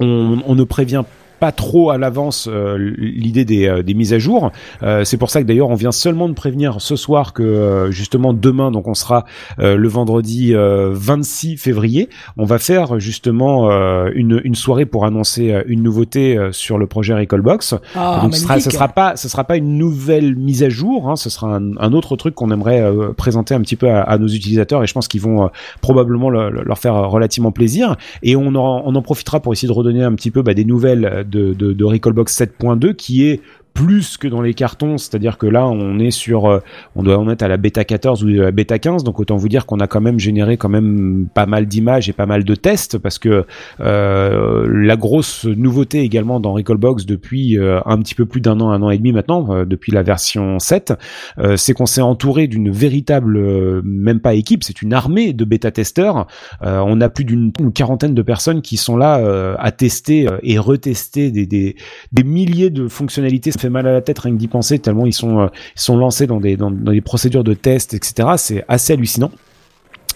[0.00, 4.18] on, on ne prévient pas trop à l'avance euh, l'idée des, euh, des mises à
[4.20, 4.52] jour.
[4.84, 8.32] Euh, c'est pour ça que d'ailleurs on vient seulement de prévenir ce soir que justement
[8.34, 9.24] demain, donc on sera
[9.58, 13.70] le vendredi euh, 26 février, on va faire justement
[14.14, 17.74] une, une soirée pour annoncer une nouveauté sur le projet Recallbox.
[17.96, 21.08] Ah, donc ce sera, ce sera pas, ce sera pas une nouvelle mise à jour,
[21.08, 24.02] hein, ce sera un, un autre truc qu'on aimerait euh, présenter un petit peu à,
[24.02, 25.48] à nos utilisateurs et je pense qu'ils vont euh,
[25.80, 27.96] probablement le- le- leur faire relativement plaisir.
[28.22, 30.64] Et on en, on en profitera pour essayer de redonner un petit peu bah, des
[30.64, 33.40] nouvelles de, de, de Recallbox 7.2 qui est
[33.74, 36.60] plus que dans les cartons, c'est-à-dire que là on est sur, euh,
[36.96, 39.36] on doit en être à la bêta 14 ou à la bêta 15, donc autant
[39.36, 42.44] vous dire qu'on a quand même généré quand même pas mal d'images et pas mal
[42.44, 43.44] de tests parce que
[43.80, 48.70] euh, la grosse nouveauté également dans Recallbox depuis euh, un petit peu plus d'un an,
[48.70, 50.94] un an et demi maintenant, euh, depuis la version 7,
[51.38, 56.26] euh, c'est qu'on s'est entouré d'une véritable, même pas équipe, c'est une armée de bêta-testeurs.
[56.62, 60.58] Euh, on a plus d'une une quarantaine de personnes qui sont là à tester et
[60.58, 61.76] retester des, des,
[62.12, 63.50] des milliers de fonctionnalités.
[63.62, 65.96] Fait mal à la tête rien que d'y penser tellement ils sont, euh, ils sont
[65.96, 68.30] lancés dans des, dans des procédures de test, etc.
[68.36, 69.30] C'est assez hallucinant.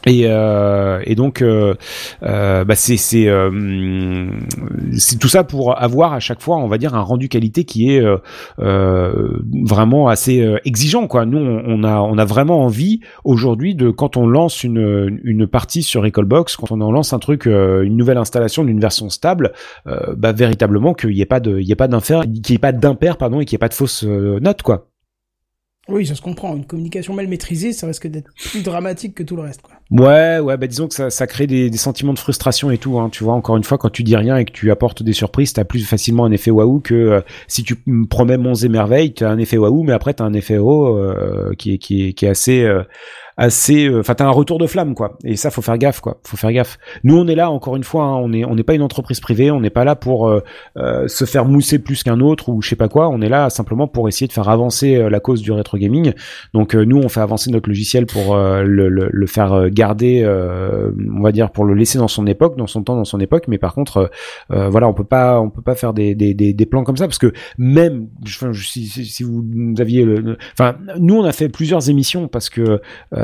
[0.06, 1.74] Et, euh, et donc, euh,
[2.22, 4.30] euh, bah euh,
[4.96, 7.90] c'est tout ça pour avoir à chaque fois, on va dire, un rendu qualité qui
[7.90, 8.02] est
[8.60, 11.08] euh, vraiment assez exigeant.
[11.08, 11.26] Quoi.
[11.26, 15.82] Nous, on, a on a vraiment envie aujourd'hui de quand on lance une une partie
[15.82, 19.52] sur Recallbox, quand on en lance un truc, une nouvelle installation d'une version stable,
[20.16, 23.54] bah véritablement qu'il n'y ait pas d'impair, qu'il y ait pas d'impair pardon et qu'il
[23.54, 24.88] n'y ait pas de fausses euh, notes quoi.
[25.88, 26.56] Oui, ça se comprend.
[26.56, 29.62] Une communication mal maîtrisée, ça risque d'être plus dramatique que tout le reste.
[29.62, 29.76] Quoi.
[29.90, 32.98] Ouais, ouais, bah disons que ça, ça crée des, sentiments de frustration et tout.
[32.98, 33.08] Hein.
[33.10, 35.52] Tu vois, encore une fois, quand tu dis rien et que tu apportes des surprises,
[35.52, 39.14] t'as plus facilement un effet waouh que euh, si tu me promets monts et merveilles,
[39.14, 42.12] t'as un effet waouh, mais après t'as un effet oh euh, qui est qui est
[42.14, 42.82] qui est assez euh,
[43.36, 45.18] assez, euh, enfin t'as un retour de flamme quoi.
[45.24, 46.78] Et ça faut faire gaffe quoi, faut faire gaffe.
[47.04, 49.20] Nous on est là encore une fois, hein, on est on n'est pas une entreprise
[49.20, 50.42] privée, on n'est pas là pour euh,
[50.78, 53.08] euh, se faire mousser plus qu'un autre ou je sais pas quoi.
[53.08, 56.12] On est là simplement pour essayer de faire avancer la cause du rétro gaming.
[56.54, 61.32] Donc nous on fait avancer notre logiciel pour le, le, le faire garder, on va
[61.32, 63.44] dire pour le laisser dans son époque, dans son temps, dans son époque.
[63.48, 64.10] Mais par contre,
[64.48, 67.18] voilà, on peut pas on peut pas faire des, des, des, plans comme ça parce
[67.18, 69.44] que même si, si, vous
[69.78, 72.80] aviez le, enfin nous on a fait plusieurs émissions parce que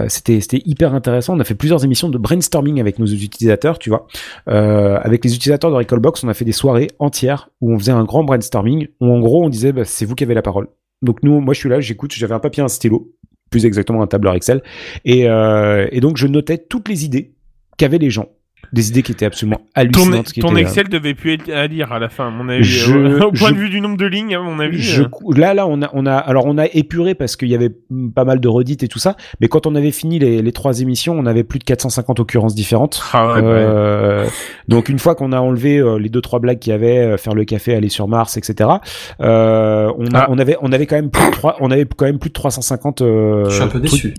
[0.09, 1.37] c'était c'était hyper intéressant.
[1.37, 4.07] On a fait plusieurs émissions de brainstorming avec nos utilisateurs, tu vois.
[4.49, 7.93] Euh, avec les utilisateurs de Recallbox, on a fait des soirées entières où on faisait
[7.93, 10.69] un grand brainstorming où en gros on disait bah, c'est vous qui avez la parole.
[11.03, 13.12] Donc nous, moi je suis là, j'écoute, j'avais un papier, un stylo,
[13.51, 14.62] plus exactement un tableur Excel,
[15.05, 17.35] et, euh, et donc je notais toutes les idées
[17.77, 18.29] qu'avaient les gens.
[18.73, 20.32] Des idées qui étaient absolument Ton, hallucinantes.
[20.32, 22.49] qui ton étaient, euh, Excel devait plus être à lire à la fin, à mon
[22.49, 22.65] avis.
[22.65, 24.81] Je- Euh, Au point je- de vue du nombre de lignes, à mon avis.
[24.81, 25.07] Je, euh.
[25.36, 27.70] là, là, on a, on a, alors on a épuré parce qu'il y avait
[28.15, 29.16] pas mal de redites et tout ça.
[29.40, 32.55] Mais quand on avait fini les, les trois émissions, on avait plus de 450 occurrences
[32.55, 33.03] différentes.
[33.12, 33.40] Ah ouais, ouais.
[33.44, 34.27] Euh,
[34.69, 37.16] Donc une fois qu'on a enlevé euh, les deux trois blagues qu'il y avait, euh,
[37.19, 38.70] faire le café, aller sur Mars, etc.
[39.20, 40.27] Euh, on, a- Ah.
[40.31, 42.35] on avait, on avait quand même plus de trois, on avait quand même plus de
[42.35, 43.03] 350.
[43.03, 44.15] Euh, Je suis un peu déçu.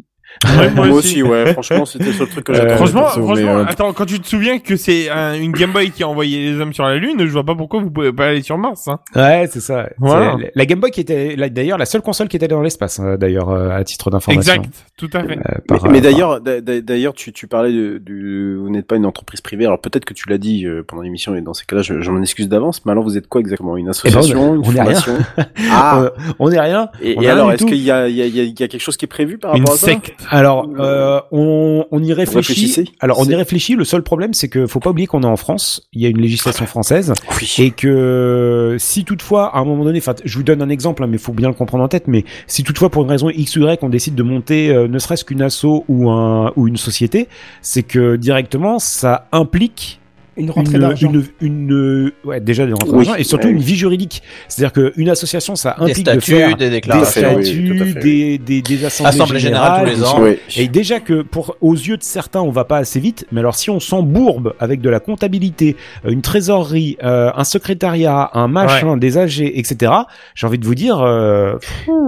[0.45, 1.21] Ouais, moi Moi aussi.
[1.21, 1.45] aussi, ouais.
[1.53, 2.75] Franchement, c'était le truc que Euh, j'attendais.
[2.75, 5.71] Franchement, perso, mais, franchement, euh, attends, quand tu te souviens que c'est un- une Game
[5.71, 8.11] Boy qui a envoyé les hommes sur la Lune, je vois pas pourquoi vous pouvez
[8.11, 8.87] pas aller sur Mars.
[8.87, 8.99] Hein.
[9.15, 9.89] Ouais, c'est ça.
[9.99, 10.35] Voilà.
[10.55, 13.15] La Game Boy qui était d'ailleurs la seule console qui était allée dans l'espace, hein,
[13.17, 14.53] d'ailleurs euh, à titre d'information.
[14.53, 15.31] Exact, tout à fait.
[15.33, 18.69] Euh, Mais, par- mais par- d'ailleurs, d'a- d'a- d'ailleurs, tu, tu parlais de, du, vous
[18.69, 19.65] n'êtes pas une entreprise privée.
[19.65, 22.11] Alors peut-être que tu l'as dit euh, pendant l'émission, et dans ces cas-là, je, je
[22.11, 22.85] m'en excuse d'avance.
[22.85, 23.77] Mais alors, vous êtes quoi exactement?
[23.77, 24.99] Une association, on- une on est rien.
[25.71, 26.01] Ah.
[26.01, 26.89] Euh, on est rien.
[27.01, 28.97] Et, alors, est-ce qu'il y a, il y, a, il y y a quelque chose
[28.97, 29.87] qui est prévu par Une rapport à ça?
[29.87, 30.13] secte.
[30.29, 32.91] Alors, euh, on, on y réfléchit.
[32.99, 33.75] Alors, on y réfléchit.
[33.75, 35.87] Le seul problème, c'est que faut pas oublier qu'on est en France.
[35.93, 37.55] Il y a une législation française Oui.
[37.59, 41.07] et que si toutefois, à un moment donné, enfin, je vous donne un exemple, hein,
[41.07, 42.07] mais faut bien le comprendre en tête.
[42.07, 44.99] Mais si toutefois, pour une raison X ou Y, on décide de monter, euh, ne
[44.99, 47.27] serait-ce qu'une asso ou un ou une société,
[47.61, 49.99] c'est que directement, ça implique
[50.35, 51.11] Une rentrée d'argent.
[51.11, 54.23] une, une, ouais, déjà des rentrées Oui, d'argent et surtout une vie juridique.
[54.47, 57.35] C'est-dire qu'une association, ça Des implique de statuts, faire des des déclarations.
[57.35, 60.21] Oui, statuts, des, des, des assemblées, Assemblée générale tous les ans.
[60.21, 60.37] Oui.
[60.57, 63.55] et déjà que pour aux yeux de certains, on va pas assez vite, mais alors
[63.55, 68.97] si on s'embourbe avec de la comptabilité, euh, une trésorerie, euh, un secrétariat, un machin,
[68.97, 69.91] des AG, etc.
[70.35, 71.55] J'ai envie de vous dire, euh,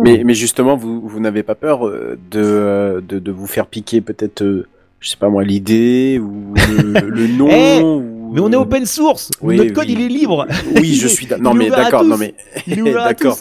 [0.03, 3.67] Mais, mais justement, vous, vous n'avez pas peur euh, de, euh, de, de vous faire
[3.67, 4.65] piquer peut-être, euh,
[4.99, 8.14] je sais pas moi, l'idée ou le, le nom Eh, ou...
[8.33, 9.93] mais on est open source, Oui, notre code oui.
[9.93, 10.47] il est libre.
[10.75, 11.27] Oui, je suis.
[11.39, 12.03] Non, mais d'accord.
[12.03, 12.33] Non, mais
[12.93, 13.37] d'accord.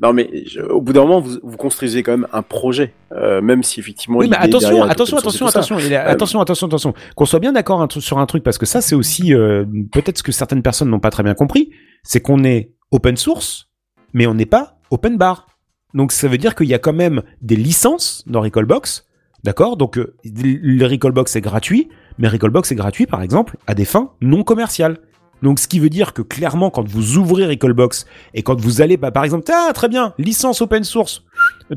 [0.00, 3.38] Non, mais je- au bout d'un moment, vous, vous construisez quand même un projet, euh,
[3.38, 4.18] euh, même si effectivement.
[4.18, 6.94] Oui, mais attention, attention, attention, attention, est- attention, attention, attention.
[7.14, 10.22] Qu'on soit bien d'accord sur un truc, parce que ça, c'est aussi euh, peut-être ce
[10.22, 11.70] que certaines personnes n'ont pas très bien compris,
[12.02, 13.68] c'est qu'on est open source,
[14.12, 15.46] mais on n'est pas open bar.
[15.94, 19.06] Donc ça veut dire qu'il y a quand même des licences dans Recallbox,
[19.44, 19.76] d'accord?
[19.76, 21.88] Donc euh, le Recallbox est gratuit,
[22.18, 24.98] mais Recallbox est gratuit, par exemple, à des fins non commerciales.
[25.42, 28.96] Donc, ce qui veut dire que clairement, quand vous ouvrez Recallbox et quand vous allez,
[28.96, 31.24] bah, par exemple, ah, très bien, licence open source,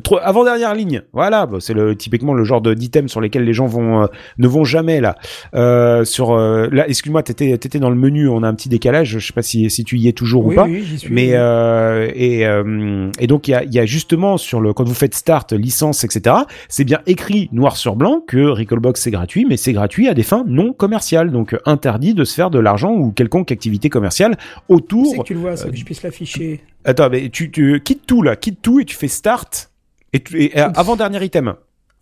[0.04, 3.44] Tro- avant dernière ligne, voilà, bah, c'est le typiquement le genre de d'item sur lesquels
[3.44, 4.08] les gens vont euh,
[4.38, 5.16] ne vont jamais là.
[5.56, 9.18] Euh, sur euh, là, excuse-moi, t'étais t'étais dans le menu, on a un petit décalage,
[9.18, 10.66] je sais pas si si tu y es toujours Oui, ou pas.
[10.66, 11.12] oui, j'y suis.
[11.14, 11.30] Mais
[12.16, 12.42] et
[13.20, 15.54] et donc il y a, il y a justement sur le quand vous faites start
[15.54, 16.36] licence etc.
[16.68, 20.24] C'est bien écrit noir sur blanc que Recallbox c'est gratuit, mais c'est gratuit à des
[20.24, 24.74] fins non commerciales, donc interdit de se faire de l'argent ou quelconque activité commerciale c'est
[24.74, 25.18] autour.
[25.24, 26.62] que tu le vois, ça, que je puisse l'afficher.
[26.86, 29.59] Attends, mais tu tu quittes tout là, quitte tout et tu fais start
[30.14, 31.56] et, tu, et avant dernier item.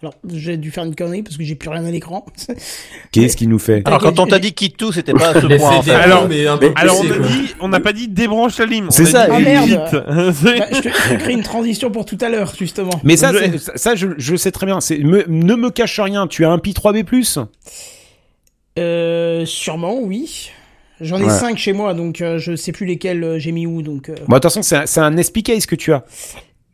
[0.04, 2.24] Alors, j'ai dû faire une connerie parce que j'ai plus rien à l'écran.
[3.12, 5.48] Qu'est-ce qu'il nous fait Alors quand on t'a dit quitte tout, c'était pas à ce
[5.58, 5.90] point en fait.
[5.92, 7.28] démo, Alors- mais un peu Alors on a quoi.
[7.28, 8.88] dit, on n'a pas dit débranche la lime.
[8.92, 9.80] C'est ça, dit quitte.
[9.90, 12.92] C'est- Bah, je te je te crée une transition pour tout à l'heure, justement.
[13.04, 14.82] Mais ça, Je- ça, ça, je, je sais très bien.
[14.82, 16.28] C'est ne me cache rien.
[16.28, 17.48] Tu as un Pi 3B+.
[18.78, 20.52] Euh, sûrement, oui.
[21.02, 21.30] J'en ai Ouais.
[21.32, 24.10] cinq chez moi, donc euh, je sais plus lesquels euh, j'ai mis où, donc...
[24.10, 26.04] euh, Bon, attention, c'est un, un SP case que tu as.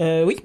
[0.01, 0.37] euh, oui.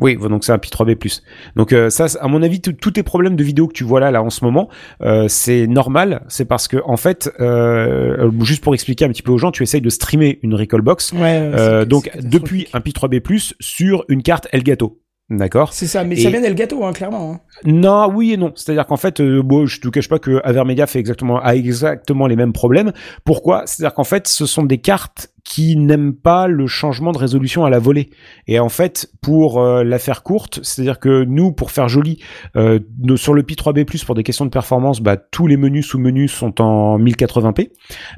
[0.00, 1.20] Oui, donc c'est un Pi 3B+.
[1.56, 4.10] Donc euh, ça, à mon avis, tous tes problèmes de vidéo que tu vois là,
[4.10, 4.68] là en ce moment,
[5.02, 6.22] euh, c'est normal.
[6.28, 9.62] C'est parce que en fait, euh, juste pour expliquer un petit peu aux gens, tu
[9.62, 11.12] essayes de streamer une Recallbox.
[11.12, 14.98] Ouais, Euh, donc depuis un Pi 3B+ sur une carte Elgato.
[15.32, 15.72] D'accord?
[15.72, 17.34] C'est ça, mais Et- ça vient d'Elgato, hein, clairement.
[17.34, 17.40] hein.
[17.64, 18.50] Non, oui et non.
[18.56, 22.26] C'est-à-dire qu'en fait, euh, bon, je te cache pas que Avermedia fait exactement a exactement
[22.26, 22.92] les mêmes problèmes.
[23.24, 23.62] Pourquoi?
[23.66, 27.70] C'est-à-dire qu'en fait, ce sont des cartes qui n'aiment pas le changement de résolution à
[27.70, 28.10] la volée.
[28.46, 32.18] Et en fait, pour euh, la faire courte, c'est-à-dire que nous, pour faire joli,
[32.56, 32.78] euh,
[33.16, 36.60] sur le Pi 3B+, pour des questions de performance, bah, tous les menus sous-menus sont
[36.60, 37.70] en 1080p.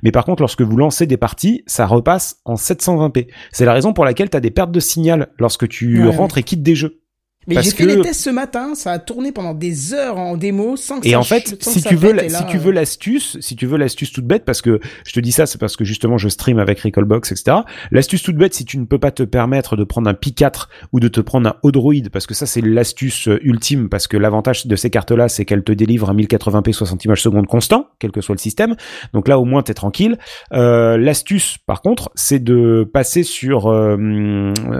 [0.02, 3.28] Mais par contre, lorsque vous lancez des parties, ça repasse en 720p.
[3.52, 6.16] C'est la raison pour laquelle tu as des pertes de signal lorsque tu Ouais.
[6.16, 7.01] rentres et quittes des jeux.
[7.46, 10.36] Mais j'ai fait que- les tests ce matin, ça a tourné pendant des heures en
[10.36, 12.70] démo sans que Et ça en fait, si tu veux, la- là, si tu veux
[12.72, 15.76] l'astuce, si tu veux l'astuce toute bête, parce que je te dis ça, c'est parce
[15.76, 17.58] que justement je stream avec Recallbox, etc.
[17.90, 21.00] L'astuce toute bête, si tu ne peux pas te permettre de prendre un Pi4 ou
[21.00, 24.66] de te prendre un Odroid, parce que ça c'est l'astuce euh, ultime, parce que l'avantage
[24.66, 28.20] de ces cartes-là, c'est qu'elles te délivrent un 1080p 60 images secondes constant, quel que
[28.20, 28.76] soit le système.
[29.14, 30.16] Donc là, au moins, t'es tranquille.
[30.52, 33.96] Euh, l'astuce, par contre, c'est de passer sur euh,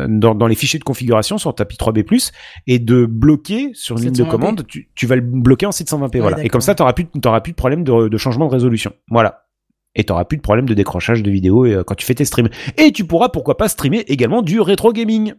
[0.08, 2.30] dans, dans les fichiers de configuration sur ta Pi 3B+,
[2.66, 4.28] et de bloquer sur une ligne de 720p.
[4.28, 6.44] commande, tu, tu vas le bloquer en 720p, Ouais, voilà.
[6.44, 8.92] Et comme ça, plus, t'auras plus de problème de, de changement de résolution.
[9.08, 9.46] Voilà.
[9.94, 12.48] Et t'auras plus de problème de décrochage de vidéos euh, quand tu fais tes streams.
[12.78, 15.34] Et tu pourras, pourquoi pas, streamer également du rétro gaming.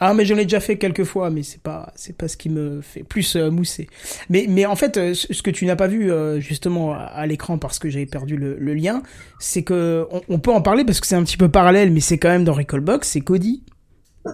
[0.00, 2.50] Ah mais j'en ai déjà fait quelques fois, mais c'est pas c'est pas ce qui
[2.50, 3.88] me fait plus euh, mousser.
[4.30, 7.58] Mais mais en fait, euh, ce que tu n'as pas vu justement à, à l'écran
[7.58, 9.02] parce que j'avais perdu le, le lien,
[9.40, 11.98] c'est que on, on peut en parler parce que c'est un petit peu parallèle, mais
[11.98, 13.64] c'est quand même dans Recallbox, c'est Cody.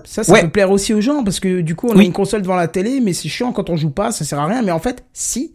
[0.05, 0.43] Ça, ça Ouais.
[0.43, 2.69] peut plaire aussi aux gens parce que du coup, on a une console devant la
[2.69, 4.63] télé, mais c'est chiant quand on joue pas, ça sert à rien.
[4.63, 5.53] Mais en fait, si.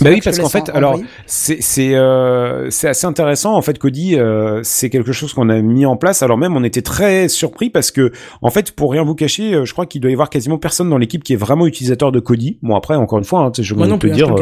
[0.00, 3.78] Bah oui, parce qu'en fait, en- alors c'est c'est euh, c'est assez intéressant en fait.
[3.78, 6.22] Cody, euh, c'est quelque chose qu'on a mis en place.
[6.22, 8.12] Alors même, on était très surpris parce que
[8.42, 10.88] en fait, pour rien vous cacher, euh, je crois qu'il doit y avoir quasiment personne
[10.88, 12.58] dans l'équipe qui est vraiment utilisateur de Cody.
[12.62, 14.36] Bon après, encore une fois, hein, je vais te hein, dire, je euh,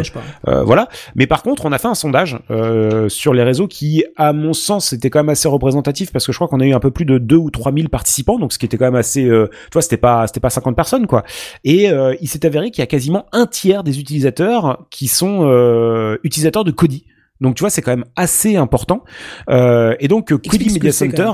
[0.49, 0.89] euh, voilà.
[1.15, 4.53] Mais par contre, on a fait un sondage euh, sur les réseaux qui, à mon
[4.53, 6.91] sens, était quand même assez représentatif parce que je crois qu'on a eu un peu
[6.91, 9.75] plus de 2 ou 3000 participants, donc ce qui était quand même assez, euh, tu
[9.75, 11.23] vois, c'était pas, c'était pas 50 personnes quoi.
[11.65, 15.42] Et euh, il s'est avéré qu'il y a quasiment un tiers des utilisateurs qui sont
[15.47, 17.07] euh, utilisateurs de Kodi.
[17.41, 19.05] Donc tu vois, c'est quand même assez important.
[19.51, 21.31] Euh, et donc euh, Kodi Media Center.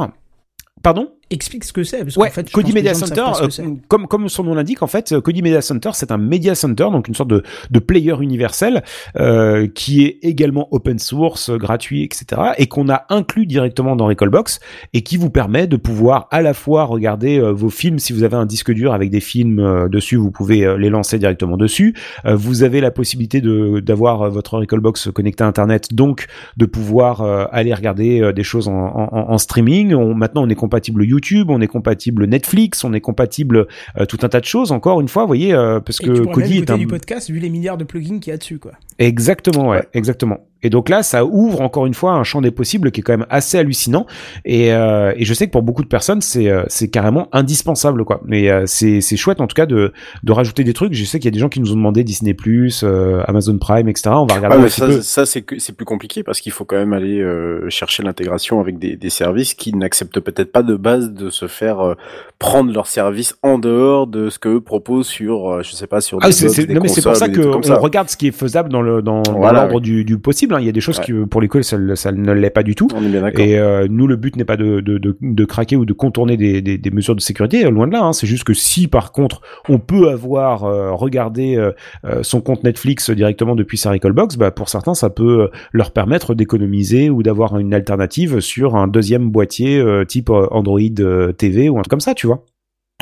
[0.82, 1.12] Pardon?
[1.30, 2.04] Explique ce que c'est.
[2.04, 5.20] Parce Ouais, qu'en fait, les Media Center, euh, comme comme son nom l'indique, en fait,
[5.20, 8.82] Kodi Media Center, c'est un media center, donc une sorte de de player universel
[9.16, 12.52] euh, qui est également open source, gratuit, etc.
[12.56, 14.60] et qu'on a inclus directement dans Recallbox
[14.94, 18.22] et qui vous permet de pouvoir à la fois regarder euh, vos films si vous
[18.22, 21.94] avez un disque dur avec des films dessus, vous pouvez les lancer directement dessus.
[22.24, 26.26] Vous avez la possibilité de d'avoir votre Recallbox connecté à Internet, donc
[26.56, 27.20] de pouvoir
[27.52, 29.94] aller regarder des choses en, en, en streaming.
[29.94, 31.17] On, maintenant, on est compatible YouTube,
[31.48, 33.66] on est compatible Netflix, on est compatible
[33.98, 34.72] euh, tout un tas de choses.
[34.72, 36.78] Encore une fois, vous voyez, euh, parce Et que tu pourrais même Kodi est un
[36.78, 38.72] du podcast vu les milliards de plugins qu'il y a dessus, quoi.
[38.98, 40.47] exactement, ouais, exactement.
[40.62, 43.12] Et donc là, ça ouvre encore une fois un champ des possibles qui est quand
[43.16, 44.06] même assez hallucinant.
[44.44, 48.04] Et, euh, et je sais que pour beaucoup de personnes, c'est euh, c'est carrément indispensable,
[48.04, 48.20] quoi.
[48.24, 49.92] Mais euh, c'est c'est chouette en tout cas de
[50.24, 50.94] de rajouter des trucs.
[50.94, 52.34] Je sais qu'il y a des gens qui nous ont demandé Disney
[52.82, 54.10] euh, Amazon Prime, etc.
[54.14, 55.00] On va regarder Ah, un mais petit ça, peu.
[55.02, 58.60] ça c'est que c'est plus compliqué parce qu'il faut quand même aller euh, chercher l'intégration
[58.60, 61.94] avec des, des services qui n'acceptent peut-être pas de base de se faire euh,
[62.38, 66.18] prendre leurs services en dehors de ce que eux proposent sur, je sais pas, sur
[66.22, 67.76] Ah, des box, des non mais c'est pour ça que on ça.
[67.78, 69.80] regarde ce qui est faisable dans le dans, l'ordre oui.
[69.82, 70.47] du, du possible.
[70.52, 70.60] Hein.
[70.60, 71.04] Il y a des choses Ouais.
[71.04, 72.88] qui pour lesquelles ça, ça ne l'est pas du tout.
[72.94, 73.44] On est bien d'accord.
[73.44, 76.36] Et euh, nous, le but n'est pas de, de, de, de craquer ou de contourner
[76.36, 78.02] des, des, des mesures de sécurité, euh, loin de là.
[78.04, 78.12] hein.
[78.12, 81.72] C'est juste que si, par contre, on peut avoir euh, regardé euh,
[82.04, 85.92] euh, son compte Netflix directement depuis sa Recallbox, bah, pour certains, ça peut euh, leur
[85.92, 91.32] permettre d'économiser ou d'avoir une alternative sur un deuxième boîtier euh, type euh, Android euh,
[91.32, 92.44] TV ou un truc comme ça, tu vois.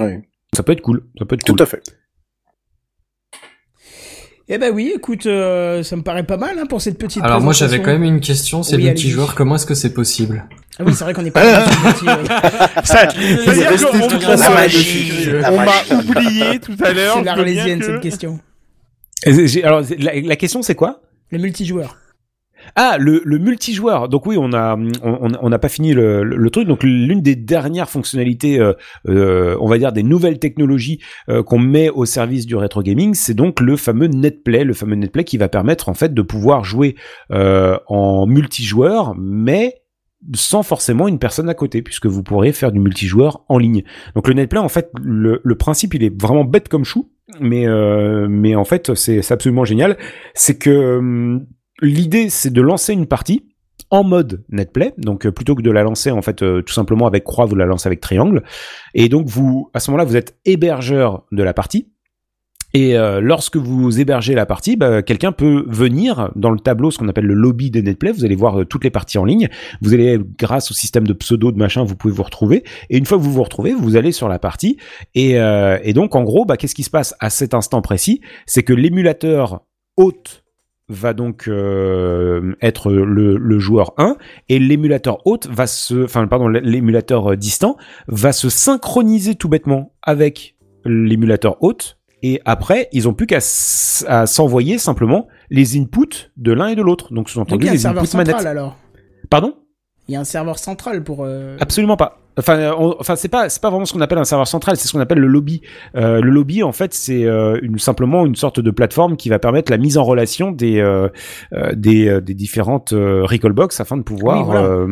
[0.01, 0.11] Oui.
[0.55, 1.03] Ça peut être cool.
[1.19, 1.63] Ça peut être Tout cool.
[1.63, 1.83] à fait.
[4.49, 7.23] Eh ben oui, écoute, euh, ça me paraît pas mal hein, pour cette petite.
[7.25, 10.45] Alors moi j'avais quand même une question, c'est Oui, multijoueur, comment est-ce que c'est possible
[10.79, 11.43] Ah oui, c'est vrai qu'on n'est pas.
[12.85, 14.37] Ça, c'est-à-dire resté qu'on- toute on la
[15.51, 17.17] m'a- oublié tout à l'heure.
[17.19, 18.39] C'est l'arlésienne que- cette question.
[19.65, 21.01] Alors, la, la question, c'est quoi?
[21.31, 21.97] Le multijoueur.
[22.75, 24.09] Ah, le, multijoueur.
[24.09, 26.67] Donc oui, on n'a pas fini le, le, truc.
[26.67, 28.73] Donc l'une des dernières fonctionnalités, euh,
[29.09, 33.15] euh, on va dire des nouvelles technologies euh, qu'on met au service du rétro gaming,
[33.15, 36.65] c'est donc le fameux netplay, le fameux netplay qui va permettre en fait de pouvoir
[36.65, 36.97] jouer
[37.31, 39.83] en multijoueur, mais
[40.35, 43.85] sans forcément une personne à côté, puisque vous pourrez faire du multijoueur en ligne.
[44.15, 47.11] Donc le netplay, en fait, le, le principe, il est vraiment bête comme chou,
[47.41, 47.67] mais
[48.29, 49.97] mais en fait, c'est c'est absolument génial.
[50.35, 51.47] C'est que hum,
[51.81, 53.45] l'idée, c'est de lancer une partie
[53.91, 57.07] en mode netplay, donc euh, plutôt que de la lancer en fait euh, tout simplement
[57.07, 58.43] avec croix, vous la lancez avec triangle,
[58.95, 61.93] et donc vous à ce moment-là vous êtes hébergeur de la partie.
[62.75, 66.99] Et euh, lorsque vous hébergez la partie, bah, quelqu'un peut venir dans le tableau, ce
[66.99, 68.13] qu'on appelle le lobby de Netplay.
[68.13, 69.49] Vous allez voir toutes les parties en ligne.
[69.81, 72.65] Vous allez, grâce au système de pseudo de machin, vous pouvez vous retrouver.
[72.91, 74.77] Et une fois que vous vous retrouvez, vous allez sur la partie.
[75.15, 78.21] Et, et donc, en gros, bah, qu'est-ce qui se passe à cet instant précis?
[78.45, 79.63] C'est que l'émulateur
[79.97, 80.45] hôte
[80.89, 84.17] va donc euh, être le, le joueur 1
[84.49, 87.77] et l'émulateur hôte va se enfin pardon l'émulateur euh, distant
[88.07, 90.55] va se synchroniser tout bêtement avec
[90.85, 96.77] l'émulateur hôte et après ils ont plus qu'à s'envoyer simplement les inputs de l'un et
[96.77, 98.77] de l'autre donc sous-entendu les serveur inputs central manettes alors.
[99.29, 99.55] pardon?
[100.09, 101.25] Il y a un serveur central pour.
[101.25, 104.25] euh, absolument pas Enfin, on- enfin, c'est pas, c'est pas vraiment ce qu'on appelle un
[104.25, 105.63] serveur central, c'est ce qu'on appelle le lobby.
[105.97, 109.39] Euh, le lobby, en fait, c'est euh, une, simplement une sorte de plateforme qui va
[109.39, 111.09] permettre la mise en relation des euh,
[111.55, 114.87] euh, des, euh, des différentes euh, Recallbox afin de pouvoir, Oui, voilà.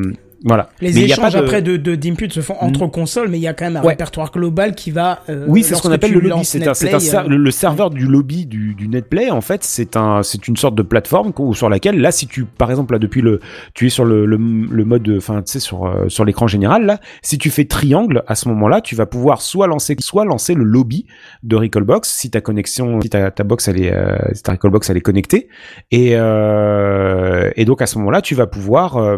[0.45, 0.69] Voilà.
[0.81, 3.43] Les Mais y a pas après de, de d'input se font entre consoles, mais il
[3.43, 3.89] y a quand même un Ouais.
[3.91, 5.21] répertoire global qui va.
[5.29, 6.45] euh, Oui, c'est ce qu'on appelle le lobby.
[6.45, 9.31] C'est un, c'est un Netplay, ser- euh, le, serveur du lobby du, du Netplay.
[9.31, 12.71] En fait, c'est un, c'est une sorte de plateforme sur laquelle, là, si tu, par
[12.71, 13.41] exemple, là, depuis le,
[13.75, 16.85] tu es sur le, le, le mode, enfin, tu sais, sur, euh, sur l'écran général,
[16.85, 20.55] là, si tu fais triangle, à ce moment-là, tu vas pouvoir soit lancer, soit lancer
[20.55, 21.07] le lobby
[21.43, 24.91] de Recallbox si ta connexion, si ta, ta box, elle est, euh, si ta Recallbox,
[24.91, 25.49] elle est connectée.
[25.91, 29.17] Et, euh, et donc, à ce moment-là, tu vas pouvoir euh,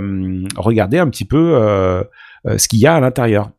[0.57, 2.03] regarder un petit peu euh,
[2.47, 3.51] euh, ce qu'il y a à l'intérieur.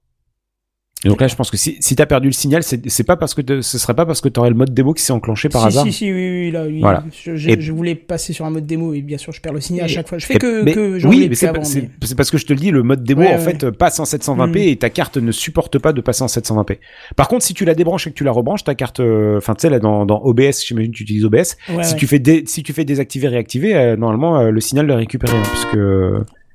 [1.06, 3.36] Et donc là, je pense que si, si t'as perdu le signal, c'est pas parce
[3.36, 5.62] que te- ce serait pas parce que t'aurais le mode démo qui s'est enclenché par
[5.62, 5.86] si, hasard.
[5.86, 6.80] Si, si, oui, oui, là, oui.
[6.82, 7.04] Voilà.
[7.14, 9.54] Je, je- Et- je voulais passer sur un mode démo et bien sûr, je perds
[9.54, 10.18] le signal à chaque fois.
[10.18, 12.48] Je fais Et- que, mais- que j'en oui, ai mais c'est mais- parce que je
[12.48, 13.38] te le dis, le mode démo Ouais, en ouais.
[13.38, 14.70] fait passe en 720p Mm.
[14.70, 16.80] et ta carte ne supporte pas de passer en 720p.
[17.16, 19.54] Par contre, si tu la débranches et que tu la rebranches, ta carte, euh, enfin
[19.54, 21.58] tu sais là dans, dans OBS, j'imagine que tu utilises OBS.
[21.76, 24.88] Ouais, si tu fais dé- si tu fais désactiver réactiver, euh, normalement euh, le signal
[24.88, 25.78] le récupérer hein, puisque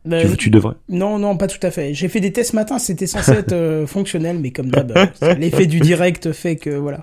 [0.05, 0.75] Bah, tu, tu devrais.
[0.89, 1.95] Non, non, pas tout à fait.
[1.95, 4.93] J'ai fait des tests ce matin, c'était censé être euh, fonctionnel, mais comme d'hab,
[5.23, 7.03] euh, l'effet du direct fait que voilà.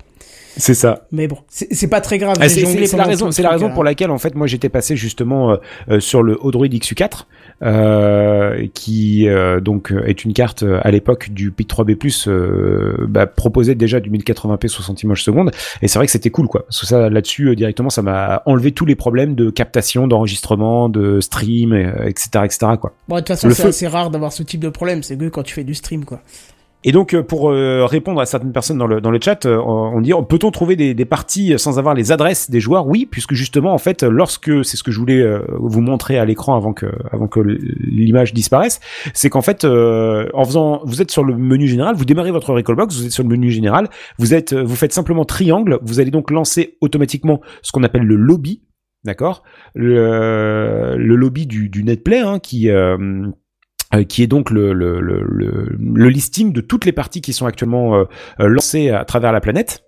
[0.59, 1.05] C'est ça.
[1.11, 2.37] Mais bon, c'est pas très grave.
[2.39, 2.61] Ah, c'est
[2.95, 3.73] la raison, c'est la raison hein.
[3.73, 5.55] pour laquelle en fait moi j'étais passé justement euh,
[5.89, 7.25] euh, sur le Odroid XU4,
[7.63, 13.75] euh, qui euh, donc est une carte à l'époque du PIC 3B+, euh, bah, proposait
[13.75, 16.65] déjà du 1080p 60 images secondes, et c'est vrai que c'était cool quoi.
[16.65, 20.89] Parce que ça là-dessus euh, directement ça m'a enlevé tous les problèmes de captation, d'enregistrement,
[20.89, 22.57] de stream, et, euh, etc., etc.
[22.79, 22.93] quoi.
[23.07, 25.03] Bon, de toute façon, c'est assez rare d'avoir ce type de problème.
[25.03, 26.21] C'est que quand tu fais du stream, quoi.
[26.85, 29.57] Et donc euh, pour euh, répondre à certaines personnes dans le dans le chat, euh,
[29.57, 32.87] on dit peut-on trouver des, des parties sans avoir les adresses des joueurs?
[32.87, 36.55] Oui, puisque justement en fait lorsque c'est ce que je voulais vous montrer à l'écran
[36.55, 38.79] avant que avant que l'image disparaisse,
[39.13, 42.95] c'est qu'en fait en faisant vous êtes sur le menu général, vous démarrez votre Recallbox,
[42.95, 46.31] vous êtes sur le menu général, vous êtes vous faites simplement triangle, vous allez donc
[46.31, 48.63] lancer automatiquement ce qu'on appelle le lobby,
[49.03, 49.43] d'accord?
[49.75, 53.27] Le, le lobby du, du netplay hein, qui euh,
[53.93, 57.45] euh, qui est donc le, le, le, le, listing de toutes les parties qui sont
[57.45, 58.03] actuellement euh,
[58.39, 59.83] euh, lancées à travers la planète.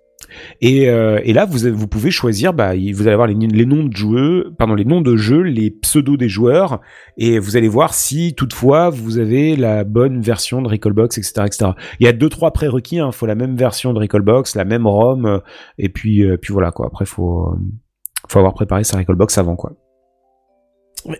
[0.60, 3.96] Et, euh, et là, vous, vous pouvez choisir, bah, vous allez avoir les, noms de
[3.96, 6.80] joueurs, pardon, les noms de jeux, les pseudos des joueurs,
[7.16, 11.70] et vous allez voir si toutefois vous avez la bonne version de Recallbox, etc., etc.
[12.00, 14.86] Il y a deux trois prérequis, il faut la même version de Recallbox, la même
[14.86, 15.40] ROM,
[15.78, 16.86] et puis euh, puis voilà quoi.
[16.86, 17.54] Après, faut
[18.28, 19.72] faut avoir préparé sa Recallbox avant quoi.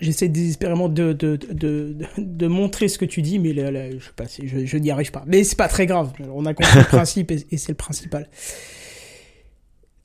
[0.00, 3.90] J'essaie désespérément de, de, de, de, de montrer ce que tu dis, mais là, là,
[3.90, 5.24] je sais pas, si je, je n'y arrive pas.
[5.26, 6.12] Mais c'est pas très grave.
[6.32, 8.28] On a compris le principe et, et c'est le principal.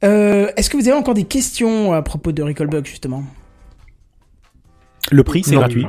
[0.04, 3.24] Euh, Est-ce que vous avez encore des questions à propos de Recallbug, justement?
[5.10, 5.86] Le prix, c'est gratuit.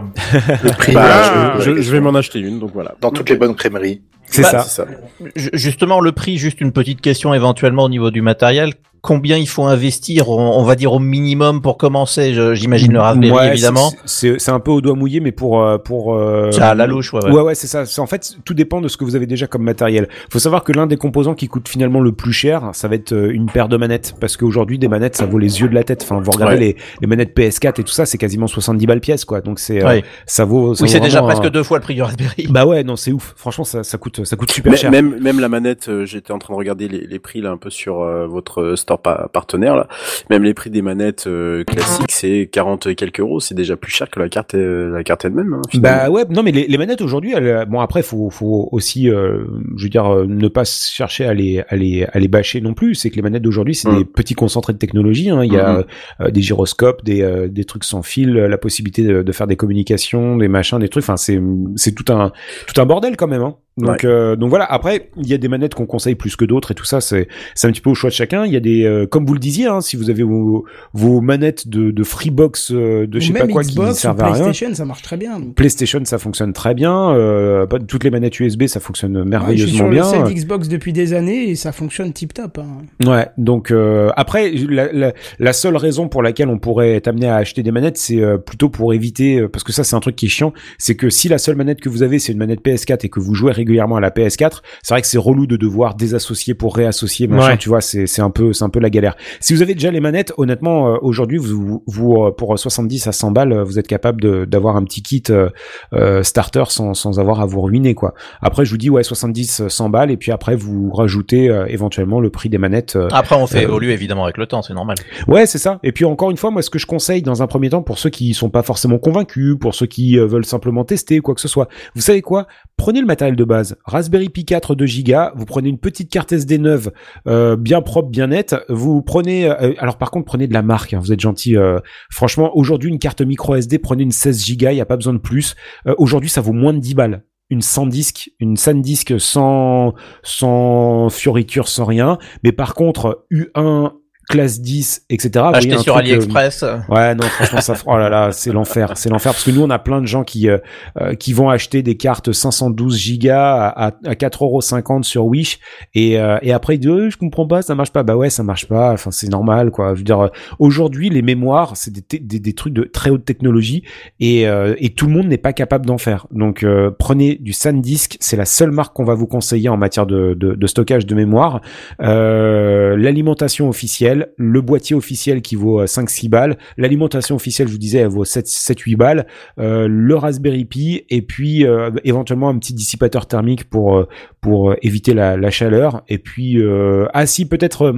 [0.62, 2.94] Le prix, Bah, voilà, je, je- je- je vais m'en acheter une, donc voilà.
[3.00, 4.02] Dans toutes les bonnes crèmeries.
[4.26, 4.62] C'est Bah, ça.
[4.62, 4.86] C'est ça.
[5.34, 8.74] Ju- Justement, le prix, juste une petite question éventuellement au niveau du matériel.
[9.00, 13.00] Combien il faut investir, on, on va dire au minimum pour commencer je- J'imagine le
[13.00, 13.90] Raspberry, Ouais, évidemment.
[14.04, 16.14] c'est- C'est c'est un peu au doigt mouillé, mais pour euh, pour.
[16.14, 17.30] euh, C'est à la louche, ouais, ouais.
[17.30, 17.86] Ouais, ouais, c'est ça.
[17.86, 20.08] C'est- En fait, tout dépend de ce que vous avez déjà comme matériel.
[20.30, 23.12] Faut savoir que l'un des composants qui coûte finalement le plus cher, ça va être
[23.12, 25.84] euh, une paire de manettes, parce qu'aujourd'hui des manettes, ça vaut les yeux de la
[25.84, 26.02] tête.
[26.02, 26.60] Enfin, vous regardez Ouais.
[26.60, 29.40] les, les manettes PS4 et tout ça, c'est quasiment 70 balles pièce, quoi.
[29.40, 30.74] Donc c'est euh, ça vaut.
[30.74, 32.46] ça Oui, c'est déjà presque un- deux fois le prix du Raspberry.
[32.50, 33.32] Bah ouais, non, c'est ouf.
[33.36, 34.90] Franchement, ça, ça coûte, ça coûte super cher.
[34.90, 37.56] même, même la manette, euh, j'étais en train de regarder les, les prix là un
[37.56, 39.86] peu sur euh, votre store pa- partenaire là.
[40.30, 43.40] Même les prix des manettes euh, classiques, c'est 40 et quelques euros.
[43.40, 45.54] C'est déjà plus cher que la carte, euh, la carte elle-même.
[45.54, 45.60] hein.
[45.74, 49.44] Bah ouais, non mais les, les manettes aujourd'hui, elles, bon après faut faut aussi, euh,
[49.76, 52.74] je veux dire, euh, ne pas chercher à les à les à les bâcher non
[52.74, 52.94] plus.
[52.94, 53.98] C'est que les manettes d'aujourd'hui, c'est Mm.
[53.98, 55.30] des petits concentrés de technologie.
[55.30, 55.44] Hein.
[55.44, 55.84] Il y a Mhm.
[56.22, 59.46] euh, des gyroscopes, des euh, des trucs sans fil, euh, la possibilité de, de faire
[59.46, 61.04] des communications, des machins, des trucs.
[61.04, 61.40] Enfin c'est
[61.76, 62.32] c'est tout un
[62.66, 63.42] tout un bordel quand même.
[63.42, 63.56] Hein.
[63.78, 64.64] Donc euh, donc voilà.
[64.64, 67.00] Après il y a des manettes qu'on conseille plus que d'autres et tout ça.
[67.00, 68.44] C'est c'est un petit peu au choix de chacun.
[68.44, 71.20] Il y a des euh, comme vous le disiez, hein, si vous avez vos vos
[71.20, 74.20] manettes de de Freebox euh, de Ou je sais pas quoi qui Xbox ou servent
[74.22, 74.42] à rien.
[74.44, 75.38] PlayStation, ça marche très bien.
[75.38, 75.54] donc.
[75.54, 79.22] PlayStation ça fonctionne très bien, euh, toutes les manettes USB ça fonctionne Ouais,
[79.56, 80.32] je suis merveilleusement sur bien.
[80.32, 82.58] Xbox depuis des années et ça fonctionne tip top.
[82.58, 83.06] Hein.
[83.06, 87.26] Ouais, donc euh, après la, la, la seule raison pour laquelle on pourrait être amené
[87.28, 90.00] à acheter des manettes, c'est euh, plutôt pour éviter euh, parce que ça c'est un
[90.00, 92.38] truc qui est chiant, c'est que si la seule manette que vous avez c'est une
[92.38, 95.46] manette PS4 et que vous jouez régulièrement à la PS4, c'est vrai que c'est relou
[95.46, 97.56] de devoir désassocier pour réassocier, machin, Ouais.
[97.58, 99.16] tu vois, c'est c'est un peu c'est un peu la galère.
[99.40, 103.12] Si vous avez déjà les manettes, honnêtement euh, aujourd'hui vous vous euh, pour 70 à
[103.12, 105.48] 100 balles, euh, vous êtes capable de- d'avoir un petit kit euh,
[105.92, 108.14] euh, starter sans sans avoir à vous ruiner quoi.
[108.40, 112.20] Après je vous dis ouais 70 100 balles et puis après vous rajoutez euh, éventuellement
[112.20, 114.74] le prix des manettes euh, Après, on fait Euh, évoluer évidemment avec le temps, c'est
[114.74, 114.96] normal.
[115.26, 115.78] Ouais, c'est ça.
[115.82, 117.98] Et puis encore une fois, moi, ce que je conseille dans un premier temps pour
[117.98, 121.40] ceux qui sont pas forcément convaincus, pour ceux qui euh, veulent simplement tester quoi que
[121.40, 122.46] ce soit, vous savez quoi?
[122.76, 123.57] Prenez le matériel de base.
[123.84, 126.92] Raspberry Pi 4 2 Go, vous prenez une petite carte SD neuve,
[127.26, 128.56] euh, bien propre, bien nette.
[128.68, 130.94] Vous prenez, euh, alors par contre, prenez de la marque.
[130.94, 131.56] hein, vous êtes gentil.
[131.56, 131.78] euh,
[132.10, 135.12] franchement, aujourd'hui, une carte micro SD, prenez une 16 Go, il y a pas besoin
[135.14, 135.56] de plus.
[135.98, 137.24] Aujourd'hui, ça vaut moins de 10 balles.
[137.50, 142.18] Une SanDisk, une SanDisk sans sans fioriture, sans rien.
[142.44, 143.92] Mais par contre, U1
[144.28, 145.44] classe 10, etc.
[145.54, 146.64] un sur truc, euh, AliExpress.
[146.88, 149.70] Ouais, non, franchement, ça, oh là là, c'est l'enfer, c'est l'enfer parce que nous, on
[149.70, 150.58] a plein de gens qui euh,
[151.00, 155.58] euh, qui vont acheter des cartes 512 gigas à, à, à 4,50€ sur Wish
[155.94, 158.02] et euh, et après ils disent Euh, je comprends pas, ça marche pas.
[158.02, 158.92] Bah ouais, ça marche pas.
[158.92, 159.94] Enfin, c'est normal, quoi.
[159.94, 163.82] Je veux dire, aujourd'hui, les mémoires, c'est des, des des trucs de très haute technologie
[164.20, 166.26] et euh, et tout le monde n'est pas capable d'en faire.
[166.30, 170.06] Donc, euh, prenez du SanDisk, c'est la seule marque qu'on va vous conseiller en matière
[170.06, 171.60] de de, de stockage de mémoire.
[172.02, 177.98] Euh, l'alimentation officielle, le boîtier officiel qui vaut 5-6 balles, l'alimentation officielle, je vous disais,
[177.98, 179.26] elle vaut 7-8 balles,
[179.58, 184.08] euh, le Raspberry Pi et puis euh, éventuellement un petit dissipateur thermique pour euh,
[184.40, 186.02] pour euh, éviter la, chaleur.
[186.08, 187.94] Et puis, euh, ah si, peut-être...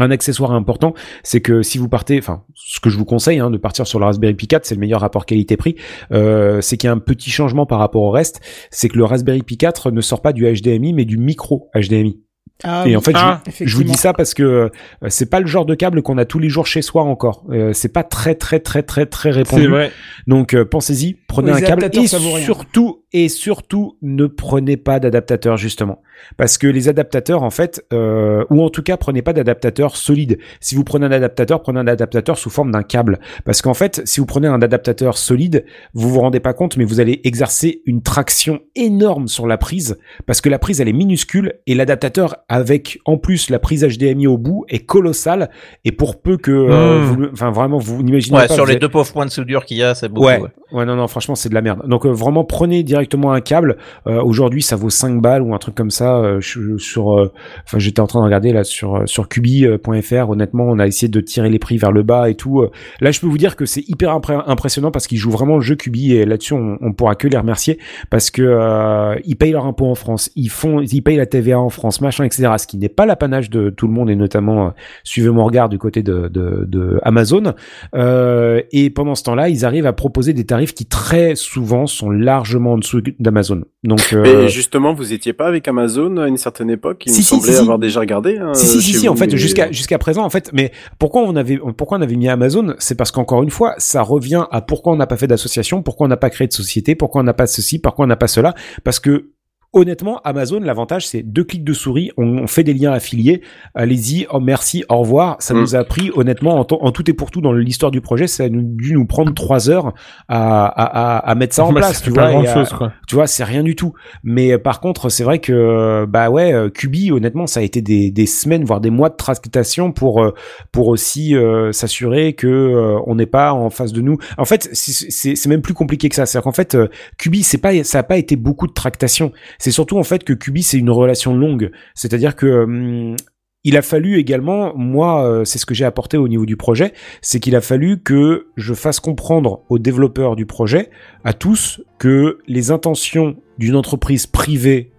[0.00, 0.94] un accessoire important,
[1.24, 3.98] c'est que si vous partez, enfin, ce que je vous conseille hein, de partir sur
[3.98, 5.74] le Raspberry Pi 4, c'est le meilleur rapport qualité-prix.
[6.12, 8.40] Euh, c'est qu'il y a un petit changement par rapport au reste,
[8.70, 12.20] c'est que le Raspberry Pi 4 ne sort pas du HDMI, mais du micro HDMI.
[12.64, 14.68] Ah, Et en fait, je- Ah, je, vous dis ça parce que euh,
[15.08, 17.44] c'est pas le genre de câble qu'on a tous les jours chez soi encore.
[17.50, 19.62] Euh, c'est pas très très très très très répandu.
[19.62, 19.92] C'est vrai.
[20.26, 22.06] Donc euh, pensez-y, prenez un câble et
[22.44, 26.02] surtout et surtout ne prenez pas d'adaptateur justement
[26.36, 30.38] parce que les adaptateurs en fait euh, ou en tout cas prenez pas d'adaptateur solide.
[30.60, 34.02] Si vous prenez un adaptateur, prenez un adaptateur sous forme d'un câble parce qu'en fait
[34.04, 35.64] si vous prenez un adaptateur solide,
[35.94, 39.98] vous vous rendez pas compte mais vous allez exercer une traction énorme sur la prise
[40.26, 44.26] parce que la prise elle est minuscule et l'adaptateur avec en plus la prise HDMI
[44.26, 45.50] au bout est colossale
[45.84, 47.02] et pour peu que euh, Mm.
[47.04, 49.76] vous, enfin vraiment vous n'imaginez Ouais, pas sur les deux pauvres points de soudure qu'il
[49.78, 50.26] y a, c'est beaucoup.
[50.26, 50.48] Ouais, ouais.
[50.72, 51.82] ouais, non, non, franchement, c'est de la merde.
[51.86, 53.76] Donc, euh, vraiment, prenez directement un câble.
[54.06, 56.18] Euh, Aujourd'hui, ça vaut 5 balles ou un truc comme ça.
[56.18, 57.32] euh, sur, euh,
[57.64, 60.30] enfin, j'étais en train de regarder là sur euh, sur Cubi.fr.
[60.30, 62.64] Honnêtement, on a essayé de tirer les prix vers le bas et tout.
[63.00, 65.76] Là, je peux vous dire que c'est hyper impressionnant parce qu'ils jouent vraiment le jeu
[65.76, 67.78] Cubi et là-dessus, on, pourra que les remercier
[68.10, 71.68] parce que ils payent leur impôt en France, ils font, ils payent la TVA en
[71.68, 72.52] France, machin, etc.
[72.58, 74.72] Ce qui n'est pas l'apanage de tout le monde et notamment,
[75.04, 77.54] suivez mon regard du côté de, de, de Amazon.
[77.94, 82.72] Et pendant ce temps-là, ils arrivent à proposer des tarifs qui très souvent sont largement
[82.72, 82.87] en dessous
[83.18, 83.62] d'Amazon.
[83.84, 87.04] Donc, euh, justement, vous étiez pas avec Amazon à une certaine époque?
[87.06, 87.60] Il Si, me si, semblait si, si.
[87.60, 88.38] avoir déjà regardé.
[88.38, 91.36] hein, si si si, en fait mais- jusqu'à jusqu'à présent en fait mais pourquoi on
[91.36, 92.74] avait pourquoi on avait mis Amazon?
[92.78, 96.06] C'est parce qu'encore une fois ça revient à pourquoi on n'a pas fait d'association pourquoi
[96.06, 98.28] on n'a pas créé de société pourquoi on n'a pas ceci pourquoi on n'a pas
[98.28, 98.54] cela?
[98.84, 99.30] Parce que
[99.74, 103.42] Honnêtement, Amazon, l'avantage, c'est deux clics de souris, on, on fait des liens affiliés,
[103.74, 105.36] allez-y, oh merci, au revoir.
[105.40, 105.60] Ça Mm.
[105.60, 108.26] nous a pris, honnêtement, en, to- en tout et pour tout, dans l'histoire du projet,
[108.28, 109.92] ça a dû nous prendre trois heures
[110.26, 112.30] à, à, à, à mettre ça en Bah, place, tu vois.
[112.30, 112.92] grand et à- chose, quoi.
[113.06, 113.92] tu vois, c'est rien du tout.
[114.24, 117.62] Mais euh, par contre, c'est vrai que euh, bah ouais, euh, Cubi, honnêtement, ça a
[117.62, 120.32] été des, des semaines, voire des mois de tractation pour euh,
[120.72, 124.16] pour aussi euh, s'assurer que euh, on n'est pas en face de nous.
[124.38, 126.24] En fait, c'est- même plus compliqué que ça.
[126.24, 126.88] C'est-à-dire qu'en fait, euh,
[127.18, 129.30] Cubi, c'est pas ça a pas été beaucoup de tractation.
[129.58, 131.70] C'est surtout en fait que Cubi, c'est une relation longue.
[131.94, 133.16] C'est-à-dire que hum,
[133.64, 136.92] il a fallu également, moi, euh, c'est ce que j'ai apporté au niveau du projet,
[137.20, 140.90] c'est qu'il a fallu que je fasse comprendre aux développeurs du projet,
[141.24, 144.92] à tous, que les intentions d'une entreprise privée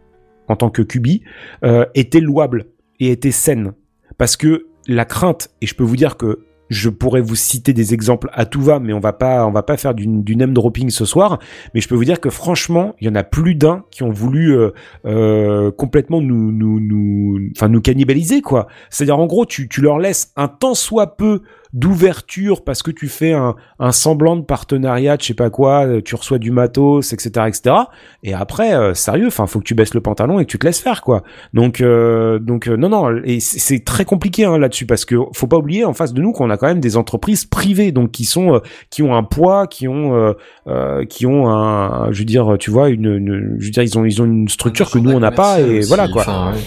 [0.50, 1.24] en tant que Cubi
[1.64, 2.66] euh, étaient louables
[3.00, 3.74] et étaient saines.
[4.18, 7.94] Parce que la crainte, et je peux vous dire que je pourrais vous citer des
[7.94, 10.54] exemples à tout va, mais on va pas, on va pas faire du, du name
[10.54, 11.40] dropping ce soir.
[11.74, 14.12] Mais je peux vous dire que franchement, il y en a plus d'un qui ont
[14.12, 14.72] voulu euh,
[15.06, 18.68] euh, complètement nous, nous, nous, nous cannibaliser quoi.
[18.90, 21.42] C'est-à-dire en gros, tu, tu leur laisses un tant soit peu
[21.74, 25.86] d'ouverture parce que tu fais un, un semblant de partenariat, de je sais pas quoi,
[25.86, 27.76] euh, tu reçois du matos, etc., etc.
[28.24, 30.66] Et après, euh, sérieux, enfin, faut que tu baisses le pantalon et que tu te
[30.66, 31.24] laisses faire, quoi.
[31.54, 35.48] Donc, euh, donc, euh, non, non, et c'est très compliqué hein, là-dessus parce que faut
[35.48, 38.26] pas oublier en face de nous qu'on a quand même des entreprises privées, donc qui
[38.26, 38.60] sont, euh,
[38.90, 40.34] qui ont un poids, qui ont, euh,
[40.68, 43.98] euh, qui ont un, je veux dire, tu vois, une, une- je veux dire, ils
[43.98, 46.22] ont, ils ont une structure que nous on n'a pas et voilà quoi.
[46.24, 46.60] Enfin, ouais.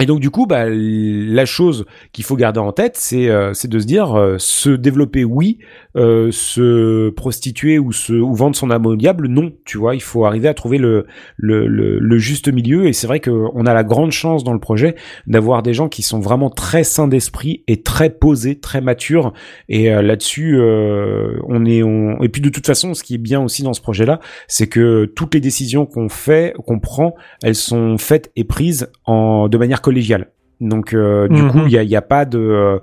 [0.00, 3.78] Et donc du coup, bah, la chose qu'il faut garder en tête, c'est euh, de
[3.78, 5.58] se dire euh, se développer oui,
[5.96, 9.52] euh, se prostituer ou se ou vendre son âme au diable non.
[9.64, 11.06] Tu vois, il faut arriver à trouver le
[11.36, 12.86] le, le, le juste milieu.
[12.86, 14.96] Et c'est vrai que on a la grande chance dans le projet
[15.26, 19.32] d'avoir des gens qui sont vraiment très sains d'esprit et très posés, très matures.
[19.68, 23.18] Et euh, là-dessus, euh, on est on et puis de toute façon, ce qui est
[23.18, 27.54] bien aussi dans ce projet-là, c'est que toutes les décisions qu'on fait, qu'on prend, elles
[27.54, 30.28] sont faites et prises en de manière collégiale.
[30.58, 30.96] Donc du
[31.42, 31.50] Mhm.
[31.50, 32.78] coup, il y a, y a pas de, euh,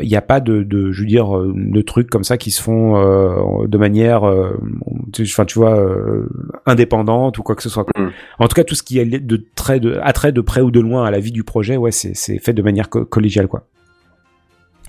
[0.00, 2.50] il y a pas de, de, je veux dire, euh, de trucs comme ça qui
[2.50, 4.56] se font euh, de manière, euh,
[5.12, 6.26] tu- enfin, tu vois, euh,
[6.64, 7.84] indépendante ou quoi que ce soit.
[7.98, 8.10] Mhm.
[8.38, 10.80] En tout cas, tout ce qui est de très, de attrait de près ou de
[10.80, 13.66] loin à la vie du projet, ouais, c'est fait de manière co- collégiale, quoi.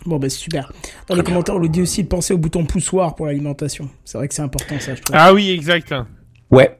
[0.06, 0.72] Bon, bah, c'est super.
[1.10, 3.90] Dans les commentaires, on nous dit aussi de penser au bouton poussoir pour l'alimentation.
[4.06, 5.16] C'est vrai que c'est important, ça, je trouve.
[5.20, 5.94] Ah oui, exact.
[6.50, 6.78] Ouais.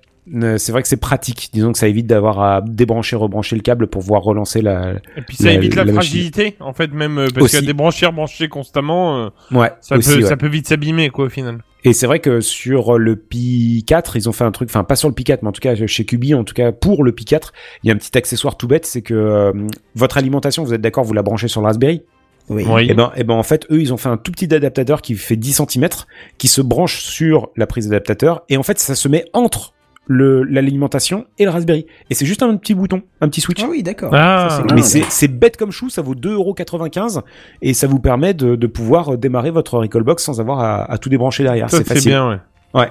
[0.58, 1.50] C'est vrai que c'est pratique.
[1.52, 4.94] Disons que ça évite d'avoir à débrancher, rebrancher le câble pour pouvoir relancer la.
[5.18, 6.12] Et puis ça La- évite la, la machine.
[6.12, 7.60] fragilité, en fait, même euh, parce Aussi.
[7.62, 9.72] que débrancher, rebrancher constamment, euh, Ouais.
[9.82, 10.30] ça aussi, peut, ouais.
[10.30, 11.60] ça peut vite s'abîmer, quoi, au final.
[11.84, 14.96] Et c'est vrai que sur le Pi 4, ils ont fait un truc, enfin pas
[14.96, 17.12] sur le Pi 4, mais en tout cas chez Cubi, en tout cas pour le
[17.12, 17.52] Pi 4,
[17.84, 19.52] il y a un petit accessoire tout bête, c'est que euh,
[19.96, 22.04] votre alimentation, vous êtes d'accord, vous la branchez sur le Raspberry?
[22.50, 22.66] Oui.
[22.70, 22.88] Oui.
[22.90, 25.16] Et ben, et ben en fait, eux, ils ont fait un tout petit adaptateur qui
[25.16, 25.88] fait 10 cm,
[26.38, 29.74] qui se branche sur la prise d'adaptateur, et en fait, ça se met entre
[30.12, 31.86] l'alimentation et le Raspberry.
[32.10, 33.62] Et c'est juste un petit bouton, un petit switch.
[33.64, 34.12] Ah oui, d'accord.
[34.14, 34.48] Ah.
[34.50, 37.22] Ça, c'est Mais c'est c'est bête comme chou, ça vaut 2,95€
[37.62, 41.10] et ça vous permet de, de pouvoir démarrer votre Recallbox sans avoir à, à tout
[41.10, 41.70] débrancher derrière.
[41.70, 42.12] Ça, C'est c'est facile.
[42.12, 42.38] bien, ouais.
[42.74, 42.88] Ouais.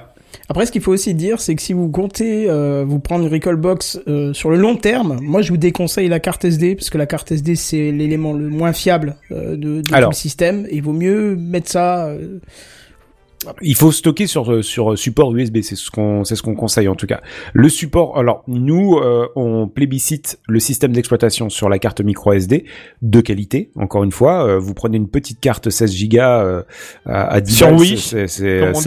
[0.47, 3.31] Après, ce qu'il faut aussi dire, c'est que si vous comptez euh, vous prendre une
[3.31, 6.97] Recallbox euh, sur le long terme, moi je vous déconseille la carte SD, parce que
[6.97, 10.09] la carte SD c'est l'élément le moins fiable euh, de, de Alors.
[10.09, 10.65] tout le système.
[10.69, 12.09] Et il vaut mieux mettre ça.
[13.47, 16.87] Euh, Il faut stocker sur sur support USB, c'est ce qu'on c'est ce qu'on conseille
[16.87, 17.21] en tout cas.
[17.53, 22.65] Le support, alors nous euh, on plébiscite le système d'exploitation sur la carte micro SD
[23.01, 23.71] de qualité.
[23.75, 26.63] Encore une fois, euh, vous prenez une petite carte 16 Go euh,
[27.05, 28.27] à, à 10 Sur Wish, c'est-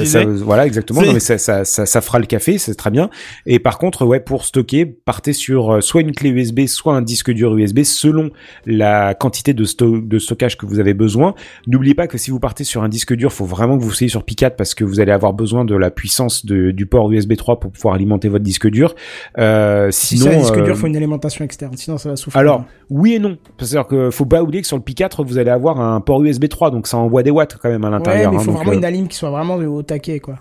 [0.06, 1.02] ça- voilà exactement.
[1.02, 3.10] Non, mais ça, ça, ça ça fera le café, c'est très bien.
[3.47, 7.02] Et par contre, ouais, pour stocker, partez sur euh, soit une clé USB, soit un
[7.02, 8.31] disque dur USB selon
[8.66, 11.35] la quantité de, sto- de stockage que vous avez besoin.
[11.66, 14.09] N'oubliez pas que si vous partez sur un disque dur, faut vraiment que vous soyez
[14.09, 17.35] sur Pi4 parce que vous allez avoir besoin de la puissance de- du port USB
[17.37, 18.95] 3 pour pouvoir alimenter votre disque dur.
[19.39, 22.11] Euh, si sinon, c'est un disque dur, euh, il faut une alimentation externe, sinon ça
[22.11, 22.41] va souffrir.
[22.41, 23.37] alors, oui et non.
[23.59, 26.23] C'est-à-dire que faut pas oublier que sur le Pi 4, vous allez avoir un port
[26.23, 28.33] USB 3, donc ça envoie des watts quand même à ouais, l'intérieur.
[28.33, 30.37] mais il hein, faut vraiment euh, une alim qui soit vraiment de- au taquet, quoi.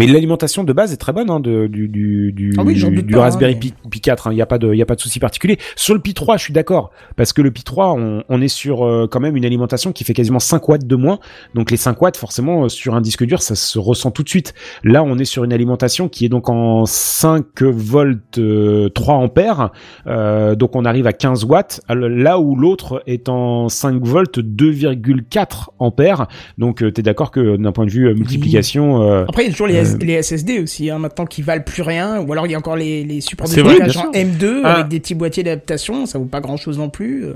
[0.00, 3.12] Mais l'alimentation de base est très bonne hein, de, du, du, du, Ah oui, du
[3.12, 4.32] pas, Raspberry hein, Pi, Pi 4.
[4.32, 5.58] Il n'y a pas de, il a pas de souci particulier.
[5.76, 8.48] Sur le Pi 3, je suis d'accord parce que le Pi 3, on, on est
[8.48, 11.18] sur euh, quand même une alimentation qui fait quasiment 5 watts de moins.
[11.54, 14.28] Donc les 5 watts, forcément, euh, sur un disque dur, ça se ressent tout de
[14.28, 14.54] suite.
[14.84, 19.70] Là, on est sur une alimentation qui est donc en 5 volts euh, 3 ampères.
[20.06, 21.80] Euh, donc on arrive à 15 watts.
[21.88, 26.26] Alors, Là où l'autre est en 5 volts 2,4 ampères.
[26.58, 29.02] Donc euh, t'es d'accord que d'un point de vue euh, multiplication.
[29.02, 31.62] euh, Après, il y a toujours les, Euh, les SSD aussi, hein, maintenant qui valent
[31.64, 32.20] plus rien.
[32.20, 34.74] Ou alors il y a encore les, les supports de stockage bien en M2 Ah.
[34.74, 36.06] avec des petits boîtiers d'adaptation.
[36.06, 37.24] Ça vaut pas grand chose non plus.
[37.26, 37.34] euh.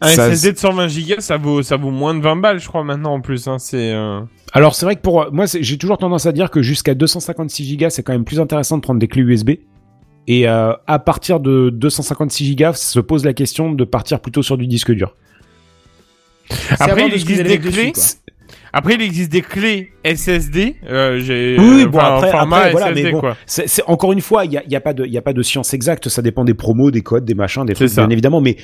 [0.00, 2.66] Un Ça- SSD de 120 Go, ça vaut, ça vaut moins de 20 balles, je
[2.66, 4.20] crois, maintenant, en plus, hein, c'est, euh...
[4.52, 7.76] Alors c'est vrai que pour moi c'est- j'ai toujours tendance à dire que jusqu'à 256
[7.76, 9.50] Go c'est quand même plus intéressant de prendre des clés USB.
[10.26, 14.56] Et euh, à partir de 256 Go se pose la question de partir plutôt sur
[14.58, 15.14] du disque dur.
[16.50, 17.92] C'est Après, avant il de se existe vider des clés.
[18.76, 20.74] Après, il existe des clés SSD.
[20.90, 23.36] Euh, j'ai Oui, euh, bon, enfin, après- format après, voilà, SSD, mais bon, quoi.
[23.46, 25.32] C'est c'est- encore une fois, il y a, y a pas de, y a pas
[25.32, 26.08] de science exacte.
[26.08, 28.40] Ça dépend des promos, des codes, des machins, des trucs, bien évidemment.
[28.40, 28.56] Mais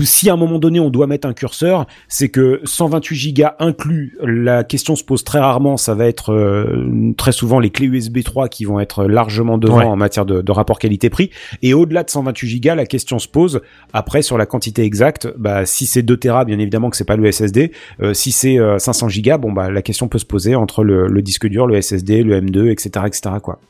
[0.00, 4.18] si à un moment donné on doit mettre un curseur, c'est que 128 Go inclus.
[4.22, 5.76] La question se pose très rarement.
[5.76, 9.78] Ça va être euh, très souvent les clés USB 3 qui vont être largement devant
[9.78, 9.84] Ouais.
[9.84, 11.30] en matière de, de rapport qualité-prix.
[11.62, 13.60] Et au-delà de 128 Go, la question se pose
[13.92, 15.28] après sur la quantité exacte.
[15.38, 17.70] Bah, si c'est 2 Tera, bien évidemment que c'est pas le SSD.
[18.02, 21.22] Euh, si c'est euh, 500 Go, bon bah la question peut se poser entre le,
[21.22, 23.36] disque dur, le SSD, le M2, etc., etc.
[23.42, 23.60] Quoi.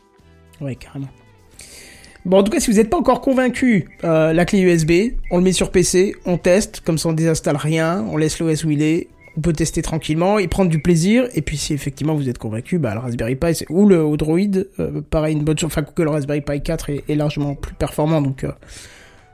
[0.61, 1.09] Ouais, carrément.
[2.25, 5.39] Bon, en tout cas, si vous n'êtes pas encore convaincu, euh, la clé USB, on
[5.39, 8.71] le met sur PC, on teste, comme ça on désinstalle rien, on laisse l'OS où
[8.71, 11.27] il est, on peut tester tranquillement et prendre du plaisir.
[11.35, 14.39] Et puis si effectivement vous êtes convaincu, bah le Raspberry Pi ou le Android,
[14.79, 15.67] euh, pareil, une bonne chose.
[15.67, 18.53] Enfin, que le Raspberry Pi 4 est, est largement plus performant, donc euh,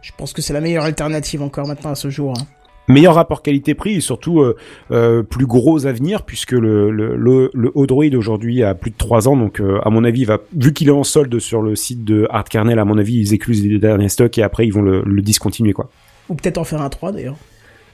[0.01, 2.35] je pense que c'est la meilleure alternative encore maintenant à ce jour.
[2.39, 2.47] hein.
[2.89, 4.57] Meilleur rapport qualité-prix et surtout euh,
[4.91, 9.29] euh, plus gros avenir puisque le, le, le, le Odroid aujourd'hui a plus de 3
[9.29, 11.77] ans donc euh, à mon avis il va vu qu'il est en solde sur le
[11.77, 14.73] site de Hard Kernel à mon avis ils éclusent les derniers stocks et après ils
[14.73, 15.91] vont le, le discontinuer quoi.
[16.29, 17.37] Ou peut-être en faire un 3 d'ailleurs.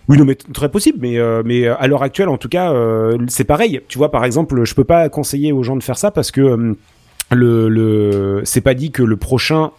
[0.08, 2.72] Oui, non, mais très possible, mais euh, mais euh, à l'heure actuelle, en tout cas,
[2.72, 3.80] euh, c'est pareil.
[3.88, 6.40] Tu vois, par exemple, je peux pas conseiller aux gens de faire ça parce que
[6.42, 6.74] euh,
[7.30, 9.70] le le c'est pas dit que le prochain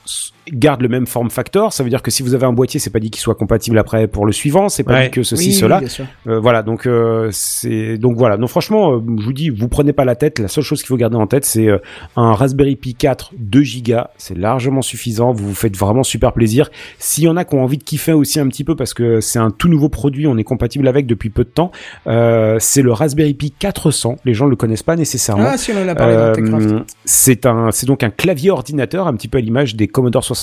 [0.52, 1.74] garde le même form factor.
[1.74, 3.78] Ça veut dire que si vous avez un boîtier, c'est pas dit qu'il soit compatible
[3.80, 4.70] après pour le suivant.
[4.70, 5.06] C'est pas Ouais.
[5.06, 5.82] dit que ceci oui, cela.
[5.82, 6.06] oui.
[6.28, 8.38] Euh, voilà, donc euh, c'est donc voilà.
[8.38, 10.40] Donc franchement, euh, je vous dis, vous prenez pas la tête.
[10.40, 11.78] La seule chose qu'il faut garder en tête, c'est euh,
[12.16, 13.94] un Raspberry Pi 4 2 Go.
[14.18, 15.32] C'est largement suffisant.
[15.34, 16.70] Vous vous faites vraiment super plaisir.
[17.00, 19.20] S'il y en a qui ont envie de kiffer aussi un petit peu parce que
[19.22, 21.72] c'est un tout nouveau produit, on est compatible avec depuis peu de temps.
[22.08, 24.18] Euh, c'est le Raspberry Pi 400.
[24.26, 25.46] Les gens le connaissent pas nécessairement.
[25.48, 26.70] Ah si on en a parlé dans Euh, Techcraft.
[27.04, 30.24] c'est c'est un, c'est donc un clavier ordinateur, un petit peu à l'image des Commodore
[30.24, 30.35] 64,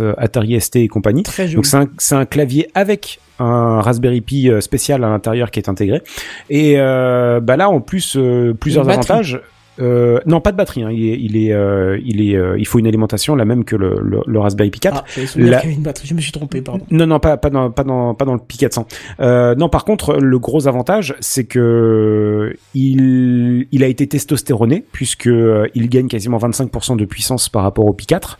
[0.00, 1.22] euh, Atari ST et compagnie.
[1.22, 1.56] Très joli.
[1.56, 1.66] Donc
[1.98, 6.02] c'est un, clavier avec un Raspberry Pi euh, spécial à l'intérieur qui est intégré.
[6.50, 9.40] Et euh, bah là, en plus, euh, plusieurs avantages.
[9.78, 10.82] Euh, non, pas de batterie.
[10.84, 10.90] Hein.
[10.90, 13.76] Il est, il est, euh, il est, euh, il faut une alimentation la même que
[13.76, 14.96] le, le, le Raspberry Pi 4.
[14.96, 16.08] Ah, La- qu'il y avait une batterie.
[16.08, 16.84] Je me suis trompé, pardon.
[16.90, 18.86] Non, non, pas, pas dans, pas dans, pas dans le Pi 400.
[19.20, 25.26] Euh, non, par contre, le gros avantage, c'est que il, il a été testostéroné puisque
[25.74, 28.38] il gagne quasiment 25% de puissance par rapport au Pi 4.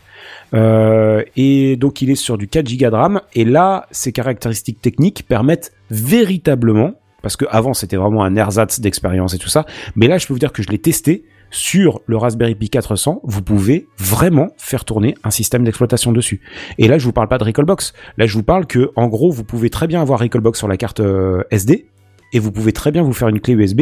[0.53, 3.21] Euh, et donc il est sur du 4 Go de RAM.
[3.33, 9.33] Et là, ses caractéristiques techniques permettent véritablement, parce que avant c'était vraiment un ersatz d'expérience
[9.33, 9.65] et tout ça,
[9.95, 13.21] mais là je peux vous dire que je l'ai testé sur le Raspberry Pi 400.
[13.23, 16.41] Vous pouvez vraiment faire tourner un système d'exploitation dessus.
[16.77, 17.93] Et là, je vous parle pas de Recallbox.
[18.17, 20.77] Là, je vous parle que, en gros, vous pouvez très bien avoir Recallbox sur la
[20.77, 21.87] carte euh, SD
[22.33, 23.81] et vous pouvez très bien vous faire une clé USB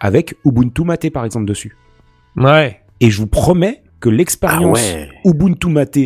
[0.00, 1.76] avec Ubuntu Mate par exemple dessus.
[2.36, 2.80] Ouais.
[3.00, 5.08] Et je vous promets que l'expérience Ah ouais.
[5.24, 5.98] Ubuntu Mate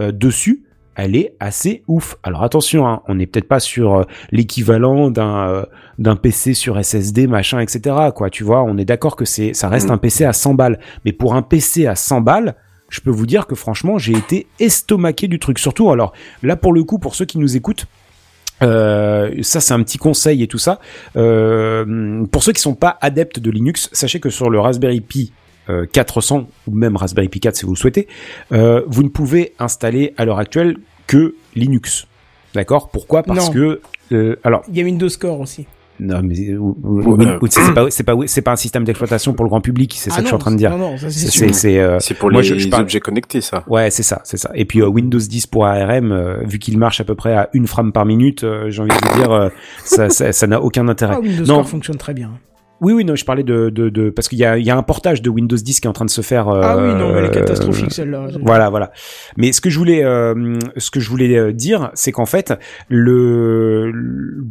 [0.00, 0.64] euh, dessus,
[0.96, 2.16] elle est assez ouf.
[2.24, 4.02] Alors attention, hein, on n'est peut-être pas sur euh,
[4.32, 5.64] l'équivalent d'un euh,
[5.98, 7.94] d'un PC sur SSD, machin, etc.
[8.12, 10.80] Quoi, tu vois, on est d'accord que c'est ça reste un PC à 100 balles.
[11.04, 12.56] Mais pour un PC à 100 balles,
[12.88, 15.60] je peux vous dire que franchement, j'ai été estomaqué du truc.
[15.60, 17.86] Surtout, alors là pour le coup, pour ceux qui nous écoutent.
[18.62, 20.80] Euh, ça c'est un petit conseil et tout ça.
[21.12, 25.32] Pour ceux qui sont pas adeptes de Linux, sachez que sur le Raspberry Pi
[25.92, 28.06] 400 ou même Raspberry Pi 4 si vous le souhaitez,
[28.52, 30.76] euh, vous ne pouvez installer à l'heure actuelle
[31.06, 32.06] que Linux.
[32.54, 32.90] D'accord?
[32.90, 33.22] Pourquoi?
[33.22, 33.52] Parce Non.
[33.52, 33.80] que
[34.12, 35.66] euh, alors Il y a Windows Core aussi.
[36.00, 38.52] non mais euh, ou- ou- Ouais, ou- euh, ou- c'est pas c'est pas c'est pas
[38.52, 40.50] un système d'exploitation pour le grand public, c'est ça Ah que je suis en train
[40.50, 40.70] de dire.
[40.70, 43.40] Non, non, ça c'est C'est euh, C'est pour moi, les je- je parle- objets connectés,
[43.40, 43.64] ça.
[43.68, 44.50] Ouais, c'est ça, c'est ça.
[44.54, 47.48] Et puis euh, Windows 10 pour ARM, euh, vu qu'il marche à peu près à
[47.54, 49.48] une frame par minute, euh, j'ai envie de vous dire, euh,
[49.84, 51.14] ça ça ça n'a aucun intérêt.
[51.16, 51.56] Ah, Windows Non.
[51.58, 52.30] Core fonctionne très bien.
[52.84, 54.76] Oui, oui, non, je parlais de, de, de parce qu'il y a, il y a
[54.76, 56.48] un portage de Windows 10 qui est en train de se faire.
[56.48, 58.26] euh, ah oui, non, mais elle est euh, catastrophique celle-là.
[58.42, 58.92] Voilà, voilà.
[59.36, 62.52] Mais ce que je voulais, euh, ce que je voulais euh, dire, c'est qu'en fait,
[62.88, 63.92] le,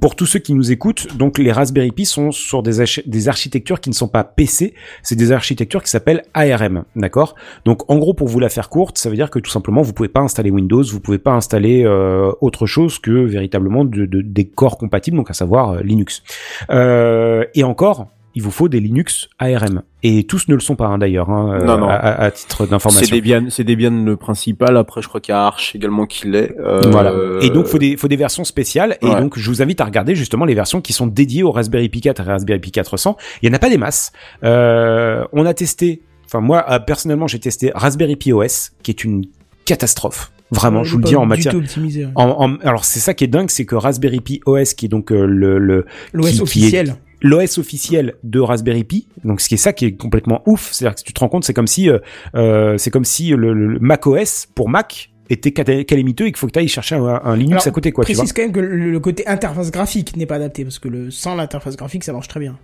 [0.02, 3.80] pour tous ceux qui nous écoutent, donc les Raspberry Pi sont sur des, des architectures
[3.80, 7.36] qui ne sont pas PC, c'est des architectures qui s'appellent ARM, d'accord?
[7.66, 9.94] Donc en gros, pour vous la faire courte, ça veut dire que tout simplement, vous
[9.94, 14.22] pouvez pas installer Windows, vous pouvez pas installer euh, autre chose que véritablement de, de-
[14.22, 16.24] des corps compatibles, donc à savoir euh, Linux.
[16.70, 18.08] Euh, et encore.
[18.36, 19.84] Il vous faut des Linux ARM.
[20.02, 21.88] Et tous ne le sont pas, hein, d'ailleurs, hein, euh, Non, non.
[21.90, 23.16] À, titre C'est d'information.
[23.16, 24.76] Debian, c'est Debian le principal.
[24.78, 26.56] Après, je crois qu'il y a Arch également qui l'est.
[26.60, 27.14] Euh, Voilà.
[27.42, 28.98] Et donc, faut des, faut des versions spéciales.
[29.02, 29.22] Et Ouais.
[29.22, 32.02] donc, je vous invite à regarder justement les versions qui sont dédiées au Raspberry Pi
[32.02, 33.18] 4 et Raspberry Pi 400.
[33.42, 34.12] Il y en a pas des masses.
[34.44, 39.26] Euh, on a testé, enfin, moi, personnellement, j'ai testé Raspberry Pi OS, qui est une
[39.66, 40.32] catastrophe.
[40.52, 41.52] Vraiment, Ouais, je vous le dis en du matière.
[41.54, 42.12] tout optimisé, ouais.
[42.16, 44.90] En, en- alors, c'est ça qui est dingue, c'est que Raspberry Pi OS, qui est
[44.90, 46.96] donc euh, le, le, L'OS qui- qui est- officiel.
[47.24, 49.08] l'OS officiel de Raspberry Pi.
[49.24, 51.30] Donc ce qui est ça qui est complètement ouf, c'est-à-dire que si tu te rends
[51.30, 51.98] compte, c'est comme si euh,
[52.36, 56.48] euh, c'est comme si le, le Mac OS pour Mac était calamiteux et qu'il faut
[56.48, 58.24] que tu ailles chercher un, un Linux Alors, à côté quoi, tu vois.
[58.24, 61.10] précise quand même que le, le côté interface graphique n'est pas adapté parce que le
[61.12, 62.60] sans l'interface graphique ça marche très bien.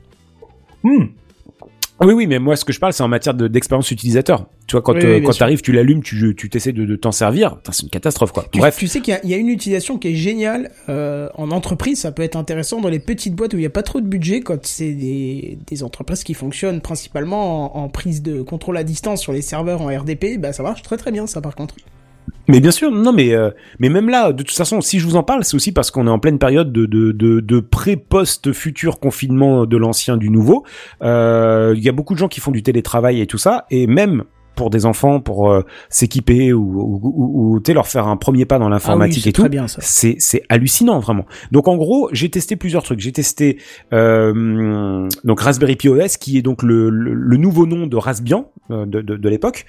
[0.84, 1.06] Hmm.
[2.02, 4.46] Oui, oui, mais moi, ce que je parle, c'est en matière de- d'expérience utilisateur.
[4.68, 5.40] Tu vois, quand, Oui, euh, oui, quand sûr.
[5.40, 7.58] t'arrives, tu l'allumes, tu, tu t'essaies de, de t'en servir.
[7.72, 8.46] C'est une catastrophe, quoi.
[8.52, 8.78] Tu, Bref.
[8.78, 11.52] tu sais qu'il y a- il y, a une utilisation qui est géniale euh, en
[11.52, 14.00] entreprise, ça peut être intéressant dans les petites boîtes où il n'y a pas trop
[14.00, 18.78] de budget, quand c'est des, des entreprises qui fonctionnent principalement en, en prise de contrôle
[18.78, 21.56] à distance sur les serveurs en RDP, bah ça marche très très bien ça par
[21.56, 21.76] contre.
[22.48, 25.16] Mais bien sûr, non, mais euh, mais même là, de toute façon, si je vous
[25.16, 28.52] en parle, c'est aussi parce qu'on est en pleine période de de de, de pré-post
[28.54, 30.64] futur confinement de l'ancien du nouveau.
[31.02, 33.88] Euh, Il y a beaucoup de gens qui font du télétravail et tout ça, et
[33.88, 34.24] même
[34.56, 38.60] pour des enfants, pour euh, s'équiper ou ou, ou, ou, leur faire un premier pas
[38.60, 39.44] dans Ah oui, l'informatique et tout.
[39.44, 39.80] très bien ça.
[39.82, 41.26] C'est c'est hallucinant vraiment.
[41.54, 43.00] Donc en gros, j'ai testé plusieurs trucs.
[43.00, 43.58] J'ai testé
[43.94, 48.52] euh, donc Raspberry Pi OS qui est donc le, le, le nouveau nom de Raspbian
[48.72, 49.66] euh, de, de, de l'époque.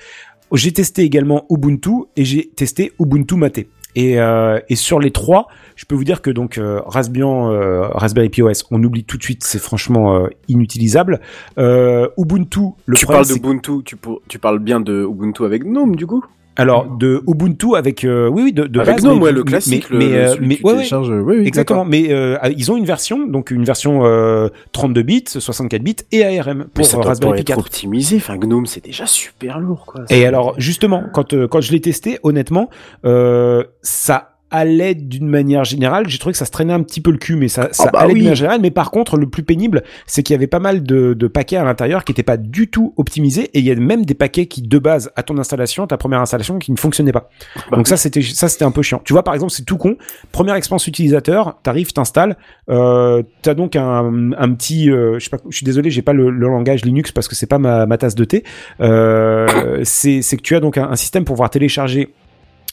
[0.53, 3.61] J'ai testé également Ubuntu et j'ai testé Ubuntu Mate.
[3.97, 7.89] Et, euh, et sur les trois, je peux vous dire que donc euh, Raspbian, euh,
[7.89, 11.21] Raspberry Pi OS, on oublie tout de suite, c'est franchement euh, inutilisable.
[11.59, 13.97] Euh, Ubuntu, le tu problème, parles d'Ubuntu,
[14.29, 16.25] tu parles bien de Ubuntu avec GNOME, du coup?
[16.61, 19.41] Alors de Ubuntu avec euh, oui oui de, de Avec base, GNOME, mais- ouais, le
[19.41, 22.71] mais- classique, mais, mais, euh, mais- ouais, ouais, télécharges, oui, oui, Exactement, mais euh, ils
[22.71, 26.85] ont une version, donc une version euh, 32 bits, 64 bits et ARM Mais pour
[26.87, 27.59] ça Raspberry Pi être 4.
[27.61, 28.17] optimisé.
[28.17, 30.05] Enfin, GNOME, c'est déjà super lourd, quoi.
[30.11, 32.69] Et alors justement, quand euh, quand je l'ai testé, honnêtement,
[33.05, 36.09] euh, ça allait d'une manière générale.
[36.09, 38.01] J'ai trouvé que ça se traînait un petit peu le cul, mais ça, ça bah
[38.01, 38.15] allait oui.
[38.15, 38.61] d'une manière générale.
[38.61, 41.57] Mais par contre, le plus pénible, c'est qu'il y avait pas mal de, de paquets
[41.57, 44.47] à l'intérieur qui n'étaient pas du tout optimisés, et il y a même des paquets
[44.47, 47.31] qui, de base, à ton installation, ta première installation, qui ne fonctionnaient pas.
[47.71, 49.01] Bah Donc ça, c'était ça, c'était un peu chiant.
[49.05, 49.97] Tu vois, par exemple, c'est tout con.
[50.33, 52.37] Première expérience utilisateur, t'arrives, t'installes,
[52.69, 56.13] euh, t'as donc un, un petit, euh, je sais pas, je suis désolé, j'ai pas
[56.13, 58.45] le, le langage Linux parce que c'est pas ma, ma tasse de thé.
[58.81, 62.13] Euh, c'est c'est que tu as donc un, un système pour pouvoir télécharger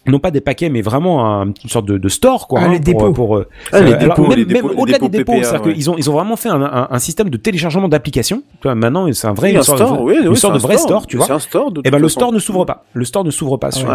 [0.08, 2.60] non pas des paquets, mais vraiment un- une sorte de, de store, quoi.
[2.62, 3.12] Ah, hein, les pour, dépôts.
[3.14, 5.74] pour, euh, Ah, les alors, dépôts, même, au-delà des dépôts, PPA, c'est-à-dire ouais.
[5.74, 8.44] qu'ils ont, ils ont vraiment fait un, un, un système de téléchargement d'applications.
[8.66, 10.78] Maintenant, c'est un vrai, une un sorte, store, de, oui, une oui, sorte de vrai
[10.78, 11.26] store, tu vois.
[11.26, 11.72] C'est un store.
[11.72, 12.86] de Et ben toute le store ne s'ouvre pas.
[12.94, 13.88] Le store ne s'ouvre pas sur,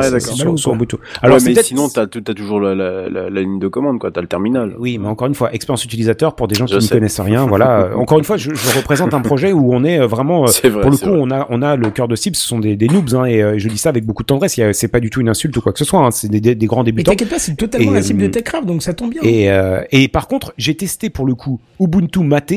[0.73, 0.97] Ubuntu.
[1.23, 4.11] Alors, mais sinon, t'as as toujours la, ligne de commande, quoi.
[4.11, 4.75] T'as le terminal.
[4.79, 7.47] Oui, mais encore une fois, expérience utilisateur pour des gens qui ne connaissent rien.
[7.53, 7.91] Voilà.
[7.97, 10.97] Encore une fois, je, représente un projet où on est euh, vraiment, euh, pour le
[10.97, 12.35] coup, on a, on a le cœur de cible.
[12.37, 14.59] Ce sont des, noobs, hein, et euh, je dis ça avec beaucoup de tendresse.
[14.73, 16.01] C'est pas du tout une insulte ou quoi que ce soit.
[16.07, 17.13] Hein, c'est des, grands Mais débutants.
[17.13, 19.23] t'inquiète pas, c'est totalement Et, la cible de euh, TechCraft, donc ça tombe bien.
[19.23, 22.53] Et, euh, et par contre, j'ai testé pour le coup Ubuntu Mate.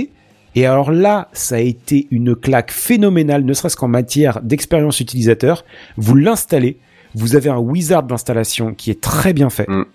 [0.58, 5.66] Et alors là, ça a été une claque phénoménale, ne serait-ce qu'en matière d'expérience utilisateur.
[5.98, 6.78] Vous l'installez,
[7.14, 9.68] vous avez un wizard d'installation qui est très bien fait.
[9.68, 9.86] Mm.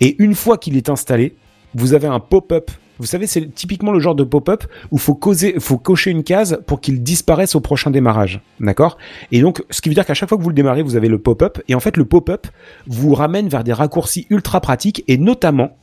[0.00, 1.34] Et une fois qu'il est installé,
[1.74, 2.70] vous avez un pop-up.
[2.98, 5.18] Vous savez, c'est typiquement le genre de pop-up où faut
[5.58, 8.40] faut cocher une case pour qu'il disparaisse au prochain démarrage.
[8.60, 8.98] D'accord?
[9.32, 11.08] Et donc, ce qui veut dire qu'à chaque fois que vous le démarrez, vous avez
[11.08, 11.58] le pop-up.
[11.68, 12.46] Et en fait, le pop-up
[12.86, 15.76] vous ramène vers des raccourcis ultra pratiques et notamment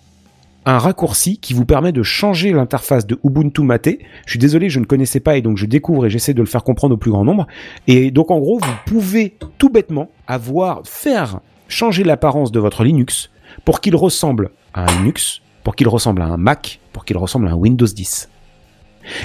[0.66, 3.90] un raccourci qui vous permet de changer l'interface de Ubuntu Mate.
[4.26, 6.48] Je suis désolé, je ne connaissais pas et donc je découvre et j'essaie de le
[6.48, 7.48] faire comprendre au plus grand nombre.
[7.88, 13.30] Et donc en gros, vous pouvez tout bêtement avoir faire changer l'apparence de votre Linux
[13.64, 17.48] pour qu'il ressemble à un Linux, pour qu'il ressemble à un Mac, pour qu'il ressemble
[17.48, 18.30] à un Windows 10.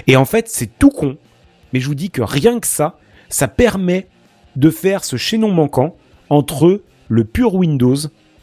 [0.06, 1.18] Et en fait, c'est tout con,
[1.72, 4.08] mais je vous dis que rien que ça, ça permet
[4.56, 5.96] de faire ce chaînon manquant
[6.30, 7.96] entre le pur Windows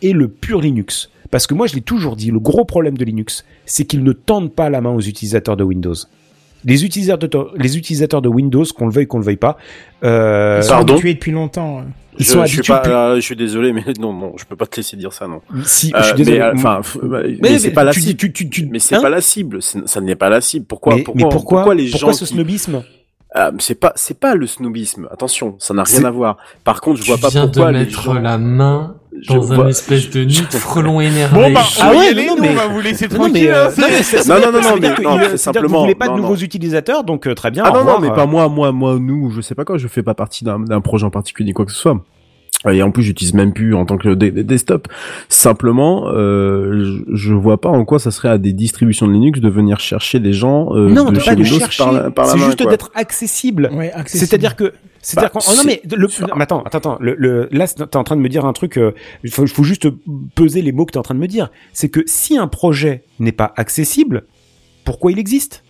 [0.04, 1.10] et le pur Linux.
[1.32, 4.14] Parce que moi, je l'ai toujours dit, le gros problème de Linux, c'est qu'ils ne
[4.14, 5.96] tendent pas la main aux utilisateurs de Windows.
[6.68, 9.58] Les utilisateurs de, les utilisateurs de Windows, qu'on le veuille, qu'on le veuille pas,
[10.04, 11.82] euh, Ils sont Pardon habitués depuis longtemps.
[12.20, 14.56] ils je, sont je suis pas, euh, je suis désolé, mais non, non, je peux
[14.56, 15.42] pas te laisser dire ça, non.
[15.64, 16.40] Si, Euh, je suis désolé.
[16.40, 18.18] Mais, euh, enfin, f- mais, Mais- c'est pas la tu cible.
[18.18, 19.60] tu- tu- tu- mais c'est hein pas la cible.
[19.62, 20.66] Ça n'est pas la cible.
[20.66, 22.84] Pourquoi, mais, pourquoi, mais pourquoi, les pourquoi gens ce qui- snobisme
[23.36, 25.08] mais c'est pas, c'est pas le snobisme.
[25.12, 26.38] Attention, ça n'a rien à voir.
[26.64, 28.14] Par contre, je Tu vois pas viens pourquoi de les mettre gens.
[28.16, 31.36] la main je dans vois- un espèce de nid de frelon énervé.
[31.36, 33.08] Bon bah, on Ah va y ouais, aller, non, nous, mais- on va vous laisser
[33.08, 33.48] tranquille.
[33.50, 36.16] euh, hein, non, Non, non, non, mais non, c'est que Vous simplement- voulez pas de
[36.16, 37.64] nouveaux utilisateurs, donc euh, très bien.
[37.66, 38.14] Ah non, non, mais euh.
[38.14, 40.82] pas moi, moi, moi, nous, je sais pas quoi, je fais pas partie d'un d'un
[40.82, 42.00] projet en particulier, ni quoi que ce soit.
[42.74, 44.88] Et en plus, j'utilise même plus en tant que desktop.
[45.30, 49.50] Simplement, euh, je, vois pas en quoi ça serait à des distributions de Linux de
[49.50, 51.84] venir chercher des gens euh, non, de chez pas de Windows chercher.
[51.84, 53.70] par la, par la C'est juste d'être accessible.
[53.74, 54.28] Ouais, accessible.
[54.28, 56.98] C'est-à-dire que, c'est-à-dire Bah, oh non mais c'est- le, c'est- non, mais attends, attends, attends,
[57.00, 58.92] le, le, là t'es en train de me dire un truc, euh,
[59.24, 59.88] il faut, il faut juste
[60.36, 61.50] peser les mots que t'es en train de me dire.
[61.74, 64.24] C'est que si un projet n'est pas accessible,
[64.86, 65.64] pourquoi il existe?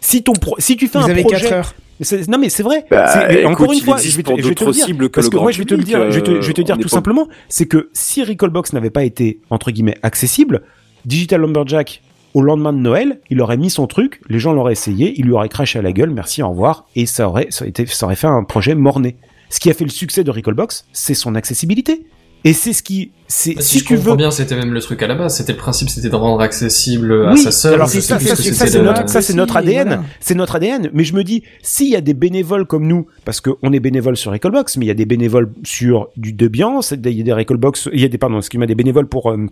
[0.00, 1.74] Si ton pro- si tu fais Vous un avez projet, 4 heures.
[2.00, 2.84] c'est- non mais c'est vrai.
[2.90, 5.28] Bah, écoute, encore une fois, je vais te, je vais te le dire, que parce
[5.28, 6.76] que moi je vais te le dire, je vais te, je vais te euh, dire
[6.76, 10.62] tout pas- simplement, c'est que si Recallbox n'avait pas été entre guillemets accessible,
[11.04, 12.02] Digital Lumberjack
[12.34, 15.32] au lendemain de Noël, il aurait mis son truc, les gens l'auraient essayé, il lui
[15.32, 18.06] aurait craché à la gueule, merci, au revoir, et ça aurait, ça aurait, été, ça
[18.06, 19.16] aurait fait un projet morné.
[19.50, 22.04] Ce qui a fait le succès de Recallbox, c'est son accessibilité.
[22.44, 24.72] Et c'est ce qui, c'est, Bah, si, si, je tu comprends veux, bien, c'était même
[24.72, 25.36] le truc à la base.
[25.36, 27.74] C'était le principe, c'était de rendre accessible à Oui, sa sœur.
[27.74, 29.86] alors je c'est sais ça, ça, ça, c'est de- notre, ADN.
[29.88, 30.04] voilà.
[30.20, 30.90] C'est notre ADN.
[30.94, 34.16] Mais je me dis, s'il y a des bénévoles comme nous, parce qu'on est bénévoles
[34.16, 37.24] sur Recallbox, mais il y a des bénévoles sur du Debian, c'est- il y a
[37.24, 39.46] des Recallbox, il y a des, pardon, excuse-moi, des bénévoles pour, euh,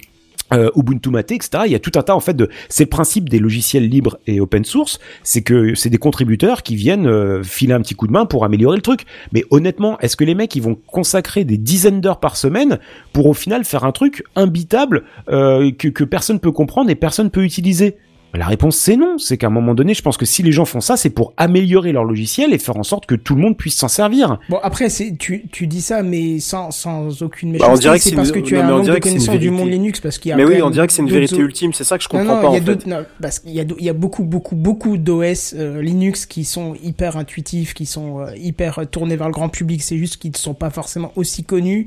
[0.52, 1.64] euh, Ubuntu Mate, etc.
[1.66, 2.48] Il y a tout un tas en fait de.
[2.68, 6.76] C'est le principe des logiciels libres et open source, c'est que c'est des contributeurs qui
[6.76, 9.06] viennent euh, filer un petit coup de main pour améliorer le truc.
[9.32, 12.78] Mais honnêtement, est-ce que les mecs ils vont consacrer des dizaines d'heures par semaine
[13.12, 17.30] pour au final faire un truc imbitable euh, que, que personne peut comprendre et personne
[17.30, 17.96] peut utiliser?
[18.36, 20.64] La réponse c'est non, c'est qu'à un moment donné, je pense que si les gens
[20.64, 23.56] font ça, c'est pour améliorer leur logiciel et faire en sorte que tout le monde
[23.56, 24.38] puisse s'en servir.
[24.48, 27.80] Bon, après, c'est, tu, tu dis ça, mais sans, sans aucune Bah, on méchanceté.
[27.82, 29.00] dirait que c'est c'est parce une- que tu non, as un on manque de dirait
[29.00, 29.68] que c'est une connaissance du monde.
[29.70, 31.84] Linux parce qu'il y a Mais oui, on dirait que c'est une vérité ultime, c'est
[31.84, 32.72] ça que je Non, comprends non, pas il y a en fait.
[32.72, 36.26] d'autres- non, parce qu'il y a, il y a beaucoup, beaucoup, beaucoup d'OS euh, Linux
[36.26, 39.82] qui sont hyper intuitifs, qui sont euh, hyper tournés vers le grand public.
[39.82, 41.86] C'est juste qu'ils ne sont pas forcément aussi connus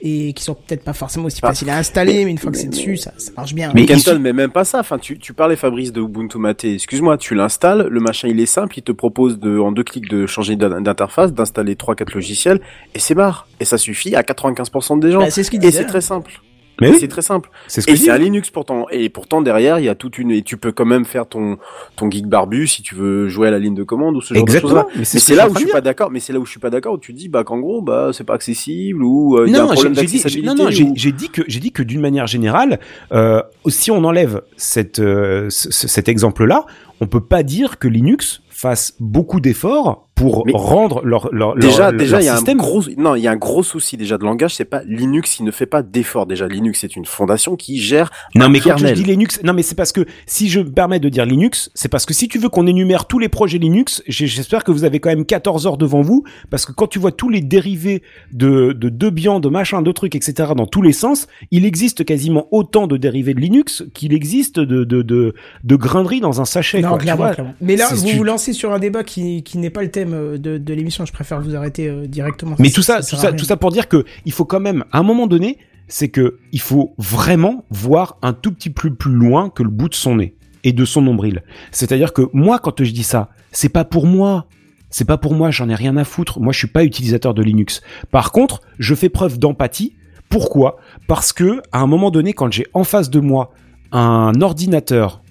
[0.00, 2.58] et qui sont peut-être pas forcément aussi Ah, faciles à installer, mais- une fois que
[2.58, 3.70] c'est dessus, ça, ça marche bien.
[3.74, 4.80] Mais Kenton, mais même pas ça.
[4.80, 6.64] Enfin, tu, tu parlais Fabrice de Ubuntu Mate.
[6.64, 10.08] Excuse-moi, tu l'installes, le machin il est simple, il te propose de, en deux clics
[10.08, 12.60] de changer d'in- d'interface, d'installer trois quatre logiciels,
[12.94, 13.48] et c'est barre.
[13.60, 15.18] Et ça suffit à 95% des gens.
[15.20, 16.40] Bah, c'est ce qu'il et c'est très simple.
[16.80, 17.50] Mais oui, c'est très simple.
[17.66, 18.86] c'est ce que Et c'est un Linux pourtant.
[18.90, 20.30] Et pourtant derrière, il y a toute une.
[20.30, 21.58] Et tu peux quand même faire ton
[21.96, 24.44] ton geek barbu si tu veux jouer à la ligne de commande ou ce genre
[24.44, 24.70] de Exactement.
[24.82, 24.86] choses-là.
[24.94, 26.10] Mais Mais c'est ce là où je suis pas d'accord.
[26.10, 26.94] Mais c'est là où je suis pas d'accord.
[26.94, 29.62] Où tu dis bah qu'en gros bah c'est pas accessible ou euh, il y a
[29.64, 30.54] un problème j'ai- j'ai dit- d'accessibilité.
[30.54, 32.78] non, non, j'ai ou- j'ai dit que j'ai dit que d'une manière générale,
[33.12, 36.64] euh, si on enlève cette, euh, ce- ce- cet exemple-là,
[37.00, 41.90] on peut pas dire que Linux fasse beaucoup d'efforts pour Mais- rendre leur leur Déjà,
[41.90, 43.96] leur, déjà, leur il y a un gros, non, il y a un gros souci
[43.96, 44.54] déjà de langage.
[44.54, 46.26] C'est pas Linux, il ne fait pas d'effort.
[46.26, 48.10] Déjà, Linux, c'est une fondation qui gère.
[48.34, 48.94] Non mais quand je kernel.
[48.94, 51.88] dis Linux, non mais c'est parce que si je me permets de dire Linux, c'est
[51.88, 55.00] parce que si tu veux qu'on énumère tous les projets Linux, j'espère que vous avez
[55.00, 58.72] quand même 14 heures devant vous, parce que quand tu vois tous les dérivés de,
[58.72, 60.50] de Debian, de machin, de trucs, etc.
[60.56, 64.84] dans tous les sens, il existe quasiment autant de dérivés de Linux qu'il existe de,
[64.84, 66.80] de, de, de graineries dans un sachet.
[66.80, 67.34] Non, quoi, tu clairement, vois.
[67.34, 67.54] clairement.
[67.60, 70.07] Mais là, vous tu- vous lancez sur un débat qui, qui n'est pas le thème
[70.12, 71.04] euh, de, de l'émission.
[71.06, 72.56] Je préfère vous arrêter euh, directement.
[72.58, 74.60] Mais tout ça, tout sert à ça, tout ça pour dire que il faut quand
[74.60, 78.92] même, à un moment donné, c'est que il faut vraiment voir un tout petit peu
[78.92, 81.42] plus loin que le bout de son nez et de son nombril.
[81.70, 84.46] C'est-à-dire que moi, quand je dis ça, c'est pas pour moi.
[84.90, 86.40] C'est pas pour moi, j'en ai rien à foutre.
[86.40, 87.82] Moi, je suis pas utilisateur de Linux.
[88.10, 89.94] Par contre, je fais preuve d'empathie.
[90.30, 90.78] Pourquoi?
[91.06, 93.52] Parce que à un moment donné, quand j'ai en face de moi
[93.92, 95.22] un ordinateur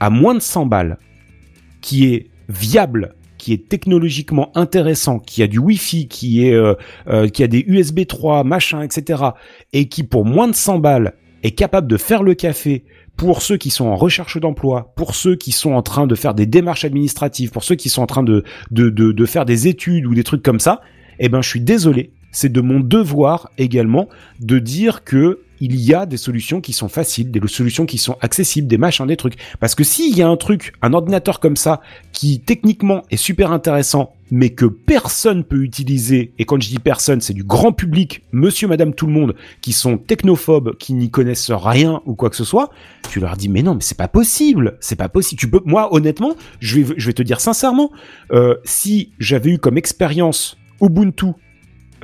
[0.00, 0.98] à moins de 100 balles,
[1.80, 6.74] qui est viable, qui est technologiquement intéressant, qui a du Wi-Fi, qui euh,
[7.08, 9.20] euh, a des USB 3, machin, etc.,
[9.72, 12.84] et qui pour moins de 100 balles est capable de faire le café
[13.16, 16.34] pour ceux qui sont en recherche d'emploi, pour ceux qui sont en train de faire
[16.34, 18.44] des démarches administratives, pour ceux qui sont en train de
[19.26, 20.80] faire des études ou des trucs comme ça,
[21.18, 22.12] eh ben, je suis désolé.
[22.32, 24.08] C'est de mon devoir également
[24.40, 28.16] de dire que il y a des solutions qui sont faciles, des solutions qui sont
[28.20, 29.36] accessibles, des machins, des trucs.
[29.60, 31.80] Parce que s'il y a un truc, un ordinateur comme ça,
[32.12, 37.20] qui techniquement est super intéressant, mais que personne peut utiliser, et quand je dis personne,
[37.20, 41.52] c'est du grand public, monsieur, madame, tout le monde, qui sont technophobes, qui n'y connaissent
[41.52, 42.70] rien ou quoi que ce soit,
[43.08, 45.38] tu leur dis, mais non, mais c'est pas possible, c'est pas possible.
[45.38, 47.92] Tu peux, moi, honnêtement, je vais, je vais te dire sincèrement,
[48.32, 51.34] euh, si j'avais eu comme expérience Ubuntu,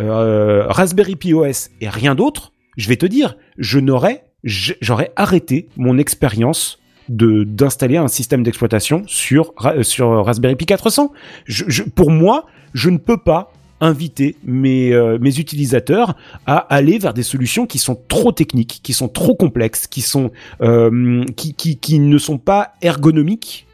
[0.00, 5.68] euh, Raspberry Pi OS et rien d'autre, je vais te dire, je n'aurais, j'aurais arrêté
[5.76, 6.78] mon expérience
[7.08, 11.10] de d'installer un système d'exploitation sur Ra- sur Raspberry Pi 400.
[11.46, 12.44] Je, je- pour moi,
[12.74, 17.78] je ne peux pas inviter mes euh, mes utilisateurs à aller vers des solutions qui
[17.78, 22.38] sont trop techniques, qui sont trop complexes, qui sont euh, qui, qui qui ne sont
[22.38, 23.66] pas ergonomiques,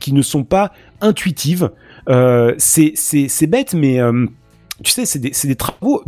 [0.00, 1.70] qui ne sont pas intuitives.
[2.08, 4.26] Euh, c'est bête, mais euh,
[4.82, 6.02] tu sais, c'est des, travaux.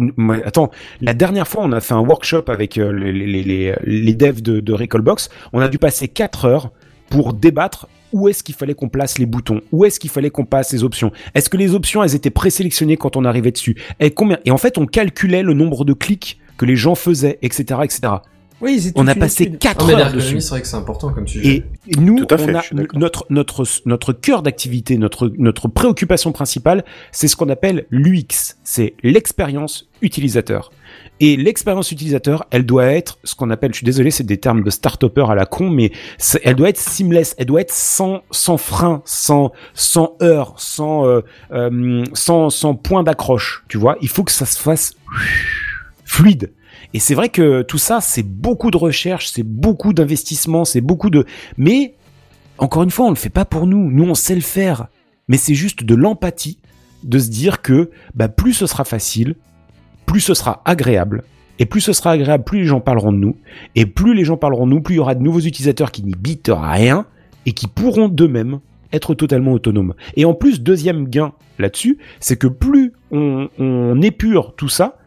[0.45, 4.73] Attends, la dernière fois, on a fait un workshop avec euh, les devs de, de
[4.73, 5.31] Recallbox.
[5.53, 6.71] On a dû passer 4 heures
[7.09, 10.45] pour débattre où est-ce qu'il fallait qu'on place les boutons, où est-ce qu'il fallait qu'on
[10.45, 11.13] passe les options.
[11.35, 13.77] Est-ce que les options, elles étaient présélectionnées quand on arrivait dessus?
[14.01, 17.39] Et combien Et en fait, on calculait le nombre de clics que les gens faisaient,
[17.43, 18.15] etc., etc.
[18.61, 19.59] Oui, On a passé étude.
[19.61, 20.41] 4 Non, mais heures dessus.
[20.41, 21.65] c'est vrai que c'est important comme sujet.
[21.87, 22.99] Et nous, Tout à fait, on a je suis d'accord.
[22.99, 28.95] notre notre notre cœur d'activité, notre notre préoccupation principale, c'est ce qu'on appelle l'UX, c'est
[29.05, 30.71] l'expérience utilisateur.
[31.21, 34.63] Et l'expérience utilisateur, elle doit être ce qu'on appelle, je suis désolé, c'est des termes
[34.63, 35.93] de start-upper à la con, mais
[36.43, 41.21] elle doit être seamless, elle doit être sans sans frein, sans sans heurts, sans euh,
[41.53, 43.97] euh, sans sans point d'accroche, tu vois.
[44.01, 44.95] Il faut que ça se fasse
[46.05, 46.53] fluide.
[46.95, 51.11] Et c'est vrai que tout ça, c'est beaucoup de recherche, c'est beaucoup d'investissement, c'est beaucoup
[51.11, 51.25] de...
[51.57, 51.95] Mais,
[52.59, 53.91] encore une fois, on le fait pas pour nous.
[53.91, 54.89] Nous, on sait le faire.
[55.29, 56.59] Mais c'est juste de l'empathie
[57.05, 59.37] de se dire que bah, plus ce sera facile,
[60.07, 61.25] plus ce sera agréable.
[61.59, 63.37] Et plus ce sera agréable, plus les gens parleront de nous.
[63.75, 66.03] Et plus les gens parleront de nous, plus il y aura de nouveaux utilisateurs qui
[66.05, 67.07] n'y bitent rien
[67.47, 68.61] et qui pourront d'eux-mêmes
[68.93, 69.95] être totalement autonomes.
[70.17, 74.99] Et en plus, deuxième gain là-dessus, c'est que plus on épure tout ça,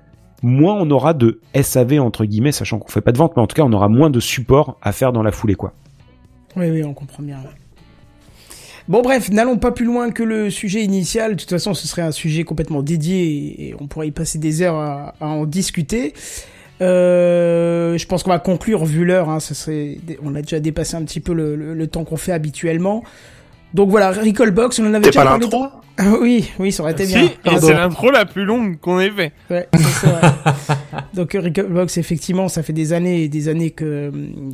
[0.42, 3.48] moins on aura de SAV entre guillemets, sachant qu'on fait pas de vente, mais en
[3.48, 5.74] tout cas on aura moins de support à faire dans la foulée quoi.
[6.56, 7.38] Oui, oui, on comprend bien.
[8.88, 11.36] Bon, bref, n'allons pas plus loin que le sujet initial.
[11.36, 14.62] De toute façon, ce serait un sujet complètement dédié et on pourrait y passer des
[14.62, 16.14] heures à, en discuter.
[16.82, 19.30] Euh, je pense qu'on va conclure vu l'heure.
[19.30, 23.04] Hein, serait, on a déjà dépassé un petit peu le temps qu'on fait habituellement.
[23.74, 25.44] Donc voilà, Recallbox, on en avait T'es déjà pas parlé.
[25.46, 25.68] l'intro
[25.98, 27.30] Ah oui, oui, ça aurait été Si, bien.
[27.60, 29.32] c'est l'intro la plus longue qu'on ait fait.
[29.50, 30.22] Ouais, ça, c'est vrai.
[31.14, 34.12] Donc euh, Recallbox, effectivement, ça fait des années et des années que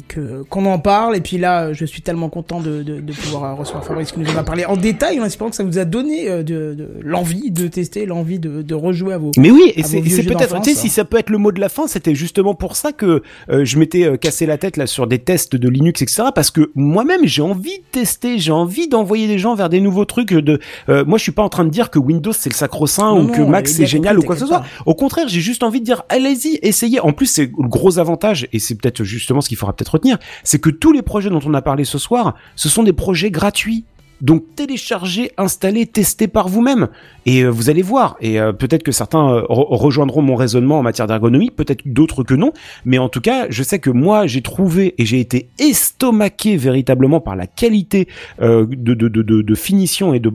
[0.08, 1.16] que qu'on en parle.
[1.16, 4.20] Et puis là, je suis tellement content de, de, de pouvoir euh, recevoir Fabrice qui
[4.20, 6.74] nous en a parlé en détail, en espérant que ça vous a donné euh, de,
[6.76, 9.32] de l'envie de tester, l'envie de, de rejouer à vos.
[9.38, 10.82] Mais oui, et c'est peut-être, tu sais, hein.
[10.82, 13.64] si ça peut être le mot de la fin, c'était justement pour ça que euh,
[13.66, 16.24] je m'étais cassé la tête là sur des tests de Linux, etc.
[16.36, 20.06] Parce que moi-même, j'ai envie de tester, j'ai envie d'envoyer des gens vers des nouveaux
[20.06, 20.34] trucs.
[20.34, 23.16] De, euh, moi, je suis pas en train de dire que Windows c'est le sacro-saint
[23.16, 24.64] Non, ou que Mac c'est génial ou quoi que ce soit.
[24.86, 27.00] Au contraire, j'ai juste envie de dire, allez allez-y, essayez.
[27.00, 30.18] En plus, c'est le gros avantage, et c'est peut-être justement ce qu'il faudra peut-être retenir,
[30.44, 33.32] c'est que tous les projets dont on a parlé ce soir, ce sont des projets
[33.32, 33.86] gratuits.
[34.22, 36.88] Donc téléchargez, installez, testez par vous-même
[37.26, 38.18] et euh, vous allez voir.
[38.22, 42.24] Et euh, peut-être que certains euh, re- rejoindront mon raisonnement en matière d'ergonomie, peut-être d'autres
[42.24, 42.52] que non.
[42.86, 47.20] Mais en tout cas, je sais que moi j'ai trouvé et j'ai été estomaqué véritablement
[47.20, 48.08] par la qualité
[48.42, 50.32] euh, de, de, de, de, finition et de,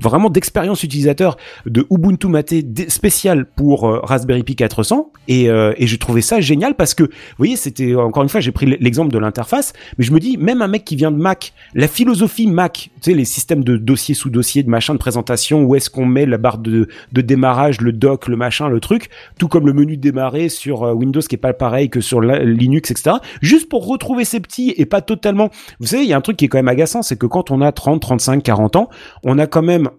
[0.00, 2.54] vraiment d'expérience utilisateur de Ubuntu Mate
[2.88, 7.04] spécial pour euh, Raspberry Pi 400 et, euh, et j'ai trouvé ça génial parce que
[7.04, 10.36] vous voyez c'était encore une fois j'ai pris l'exemple de l'interface mais je me dis
[10.36, 14.30] même un mec qui vient de Mac la philosophie Mac les systèmes de dossier sous
[14.30, 17.92] dossier de machin de présentation où est-ce qu'on met la barre de, de démarrage le
[17.92, 21.34] dock le machin le truc tout comme le menu de démarrer sur euh, Windows qui
[21.34, 25.50] est pas pareil que sur Linux etc juste pour retrouver ses petits et pas totalement.
[25.80, 27.50] Vous savez il y a un truc qui est quand même agaçant c'est que quand
[27.50, 28.88] on a 30 35 40 ans
[29.22, 29.90] on a quand même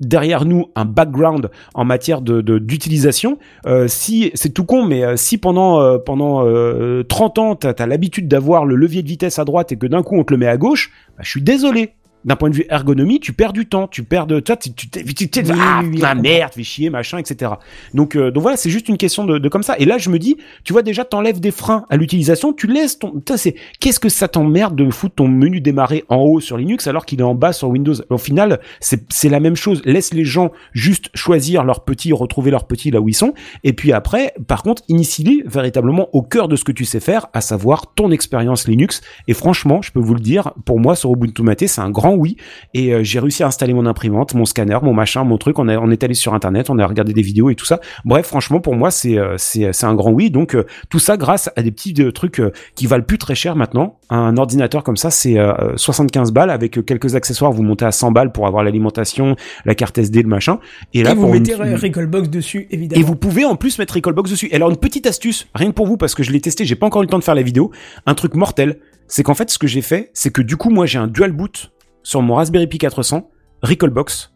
[0.00, 3.38] derrière nous un background en matière de d'utilisation.
[3.66, 7.86] Euh, si c'est tout con mais euh, si pendant pendant euh, 30 ans t'as as,
[7.86, 10.38] l'habitude d'avoir le levier de vitesse à droite et que d'un coup on te le
[10.38, 11.94] met à gauche bah, je suis désolé
[12.24, 14.88] d'un point de vue ergonomie, tu perds du temps, tu perds de, toi, tu, tu,
[14.88, 17.52] tu, tu, ah, putain, je merde, fais chier, machin, etc.
[17.92, 19.76] Donc, euh, donc voilà, c'est juste une question de, de comme ça.
[19.78, 22.98] Et là, je me dis, tu vois déjà, t'enlèves des freins à l'utilisation, tu laisses
[22.98, 26.86] ton, c'est, qu'est-ce que ça t'emmerde de foutre ton menu démarrer en haut sur Linux
[26.86, 27.94] alors qu'il est en bas sur Windows?
[28.10, 29.82] Au final, c'est, c'est la même chose.
[29.84, 33.34] Laisse les gens juste choisir leur petit, retrouver leur petit là où ils sont.
[33.62, 37.26] Et puis après, par contre, initie-les véritablement au cœur de ce que tu sais faire,
[37.32, 39.02] à savoir ton expérience Linux.
[39.28, 42.13] Et franchement, je peux vous le dire, pour moi, sur Ubuntu Mate, c'est un grand
[42.14, 42.36] oui.
[42.74, 45.58] Et euh, j'ai réussi à installer mon imprimante, mon scanner, mon machin, mon truc.
[45.58, 47.80] On, a, on est allé sur Internet, on a regardé des vidéos et tout ça.
[48.04, 50.30] Bref, franchement, pour moi, c'est euh, c'est un grand oui.
[50.30, 52.40] Donc euh, tout ça grâce à des petits trucs
[52.74, 53.98] qui valent plus très cher maintenant.
[54.10, 57.52] Un ordinateur comme ça, c'est euh, 75 balles avec quelques accessoires.
[57.52, 60.58] Vous montez à 100 balles pour avoir l'alimentation, la carte SD, le machin.
[60.92, 63.00] Et là, Et vous mettez une- Recallbox dessus, évidemment.
[63.00, 64.48] et vous pouvez en plus mettre Recallbox dessus.
[64.50, 66.76] Et alors une petite astuce, rien que pour vous parce que je l'ai testé, j'ai
[66.76, 67.70] pas encore eu le temps de faire la vidéo.
[68.06, 68.78] Un truc mortel,
[69.08, 71.32] c'est qu'en fait ce que j'ai fait, c'est que du coup moi j'ai un dual
[71.32, 71.70] boot
[72.04, 73.28] sur mon Raspberry Pi 400,
[73.62, 74.32] Recallbox,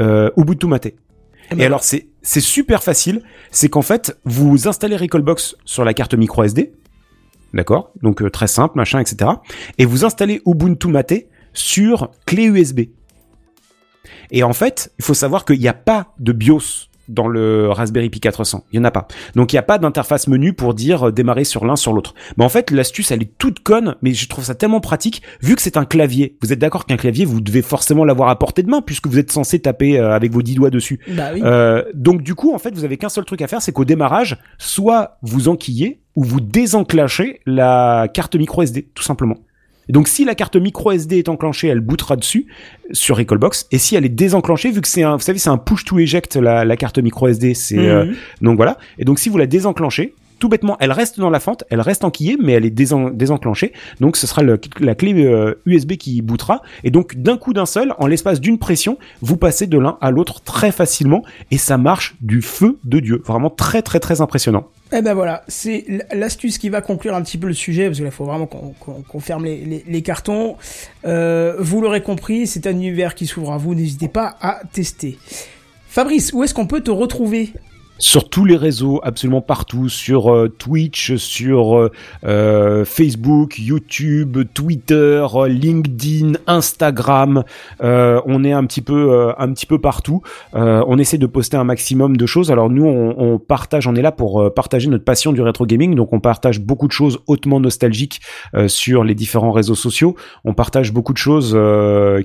[0.00, 0.86] euh, Ubuntu Mate.
[0.86, 0.94] Eh
[1.50, 5.92] ben, Et alors c'est c'est super facile, c'est qu'en fait vous installez Recallbox sur la
[5.92, 6.72] carte micro SD,
[7.52, 9.32] d'accord, donc euh, très simple machin etc.
[9.76, 12.80] Et vous installez Ubuntu Mate sur clé USB.
[14.30, 18.10] Et en fait, il faut savoir qu'il n'y a pas de BIOS dans le Raspberry
[18.10, 18.64] Pi 400.
[18.72, 19.08] Il y en a pas.
[19.34, 22.14] Donc il n'y a pas d'interface menu pour dire euh, démarrer sur l'un sur l'autre.
[22.36, 25.56] Mais en fait, l'astuce elle est toute conne, mais je trouve ça tellement pratique vu
[25.56, 26.36] que c'est un clavier.
[26.42, 29.18] Vous êtes d'accord qu'un clavier vous devez forcément l'avoir à portée de main puisque vous
[29.18, 31.00] êtes censé taper euh, avec vos dix doigts dessus.
[31.08, 31.40] Bah oui.
[31.44, 33.84] Euh, donc du coup, en fait, vous avez qu'un seul truc à faire, c'est qu'au
[33.84, 39.36] démarrage, soit vous enquillez ou vous désenclenchez la carte micro SD, tout simplement.
[39.88, 42.46] Et donc si la carte micro SD est enclenchée, elle bootera dessus
[42.92, 43.66] sur Recallbox.
[43.72, 45.98] Et si elle est désenclenchée, vu que c'est un, vous savez, c'est un push to
[45.98, 48.14] eject la, la carte micro SD, c'est euh, Mhm.
[48.42, 48.78] donc voilà.
[48.98, 52.02] Et donc si vous la désenclenchez, tout bêtement, elle reste dans la fente, elle reste
[52.02, 53.72] enquillée, mais elle est désen- désenclenchée.
[54.00, 56.62] Donc ce sera le- la clé euh, USB qui bootera.
[56.82, 60.10] Et donc d'un coup d'un seul, en l'espace d'une pression, vous passez de l'un à
[60.10, 61.22] l'autre très facilement.
[61.52, 63.22] Et ça marche du feu de Dieu.
[63.24, 64.66] Vraiment très très très impressionnant.
[64.94, 68.10] Eh ben voilà, c'est l'astuce qui va conclure un petit peu le sujet, parce qu'il
[68.10, 70.56] faut vraiment qu'on ferme les cartons.
[71.06, 75.18] Euh, vous l'aurez compris, c'est un univers qui s'ouvre à vous, n'hésitez pas à tester.
[75.88, 77.52] Fabrice, où est-ce qu'on peut te retrouver?
[78.02, 81.92] Sur tous les réseaux, absolument partout, sur euh, Twitch, sur euh,
[82.24, 87.44] euh, Facebook, YouTube, Twitter, LinkedIn, Instagram.
[87.80, 90.20] On est un petit peu, un petit peu partout.
[90.52, 92.50] On essaie de poster un maximum de choses.
[92.50, 95.94] Alors nous, on, on partage, on est là pour partager notre passion du rétro gaming.
[95.94, 98.20] Donc on partage beaucoup de choses hautement nostalgiques
[98.66, 100.16] sur les différents réseaux sociaux.
[100.44, 101.56] On partage beaucoup de choses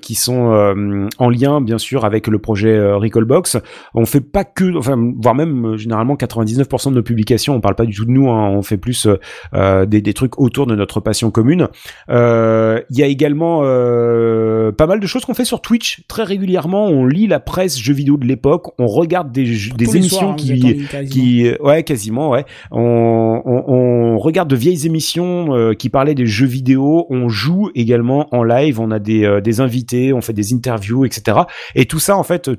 [0.02, 3.58] qui sont en lien, bien sûr, avec le projet Recallbox.
[3.94, 7.76] On fait pas que, enfin, voire même euh, généralement 99% de nos publications, on parle
[7.76, 9.16] pas du tout de nous, hein, on fait plus euh,
[9.54, 11.68] euh, des, des trucs autour de notre passion commune.
[12.10, 16.04] Euh, Il y a également euh, pas mal de choses qu'on fait sur Twitch.
[16.08, 16.88] Très régulièrement.
[16.88, 20.32] On lit la presse jeux vidéo de l'époque, on regarde des, jeux- des émissions soirs,
[20.34, 22.46] hein, qui qui ouais quasiment ouais.
[22.72, 27.06] On, on, on regarde de vieilles émissions euh, qui parlaient des jeux vidéo.
[27.10, 28.80] On joue également en live.
[28.80, 31.40] On a des, euh, des invités on fait des interviews etc
[31.76, 32.50] et tout ça en fait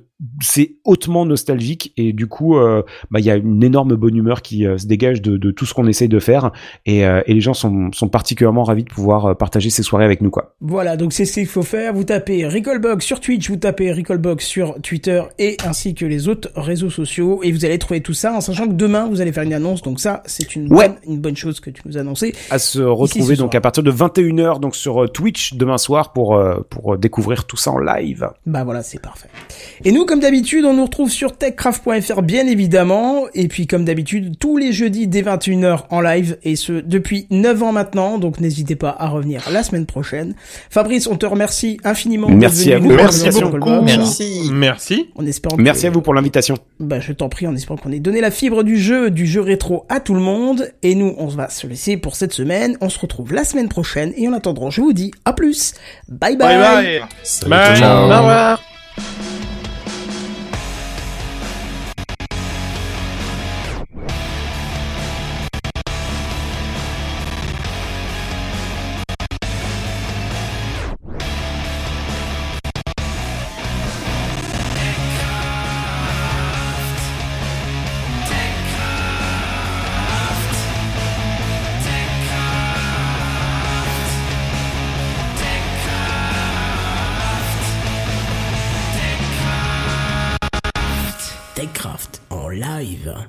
[0.40, 1.92] c'est hautement nostalgique.
[1.96, 4.86] Et du coup euh, bah il y a une énorme bonne humeur qui euh, se
[4.86, 6.50] dégage de, de tout ce qu'on essaye de faire
[6.86, 10.04] et, euh, et les gens sont, sont particulièrement ravis de pouvoir euh, partager ces soirées
[10.04, 11.92] avec nous quoi Voilà, donc c'est ce qu'il faut faire.
[11.94, 16.50] Vous tapez Recallbox sur Twitch, vous tapez Recallbox sur Twitter et ainsi que les autres
[16.56, 19.44] réseaux sociaux et vous allez trouver tout ça en sachant que demain vous allez faire
[19.44, 19.82] une annonce.
[19.82, 20.88] Donc ça, c'est une, Ouais.
[20.88, 22.34] bonne, une bonne chose que tu nous as annoncé.
[22.50, 23.58] à se retrouver donc soir.
[23.58, 27.78] à partir de 21h donc sur Twitch demain soir pour pour découvrir tout ça en
[27.78, 29.28] live Bah voilà, c'est parfait.
[29.84, 32.87] Et nous, comme d'habitude, on nous retrouve sur techcraft.fr, bien évidemment.
[32.90, 33.26] Évidemment.
[33.34, 37.62] Et puis comme d'habitude, tous les jeudis dès 21h en live, et ce depuis 9
[37.62, 40.34] ans maintenant, donc n'hésitez pas à revenir la semaine prochaine.
[40.70, 42.28] Fabrice, on te remercie infiniment.
[42.28, 42.88] d'être Merci venu à vous.
[43.22, 43.80] Merci beaucoup.
[43.82, 44.50] Merci.
[44.52, 45.10] Merci.
[45.16, 46.56] En espérant Merci que- à vous pour l'invitation.
[46.80, 49.40] Bah, je t'en prie, en espérant qu'on ait donné la fibre du jeu, du jeu
[49.40, 50.70] rétro à tout le monde.
[50.82, 52.76] Et nous, on va se laisser pour cette semaine.
[52.80, 54.12] On se retrouve la semaine prochaine.
[54.16, 55.74] Et en attendant, je vous dis à plus.
[56.08, 56.56] Bye bye.
[56.58, 57.00] Bye bye.
[57.22, 57.76] Salut, Bye.
[57.76, 57.98] ciao.
[57.98, 58.62] Au revoir.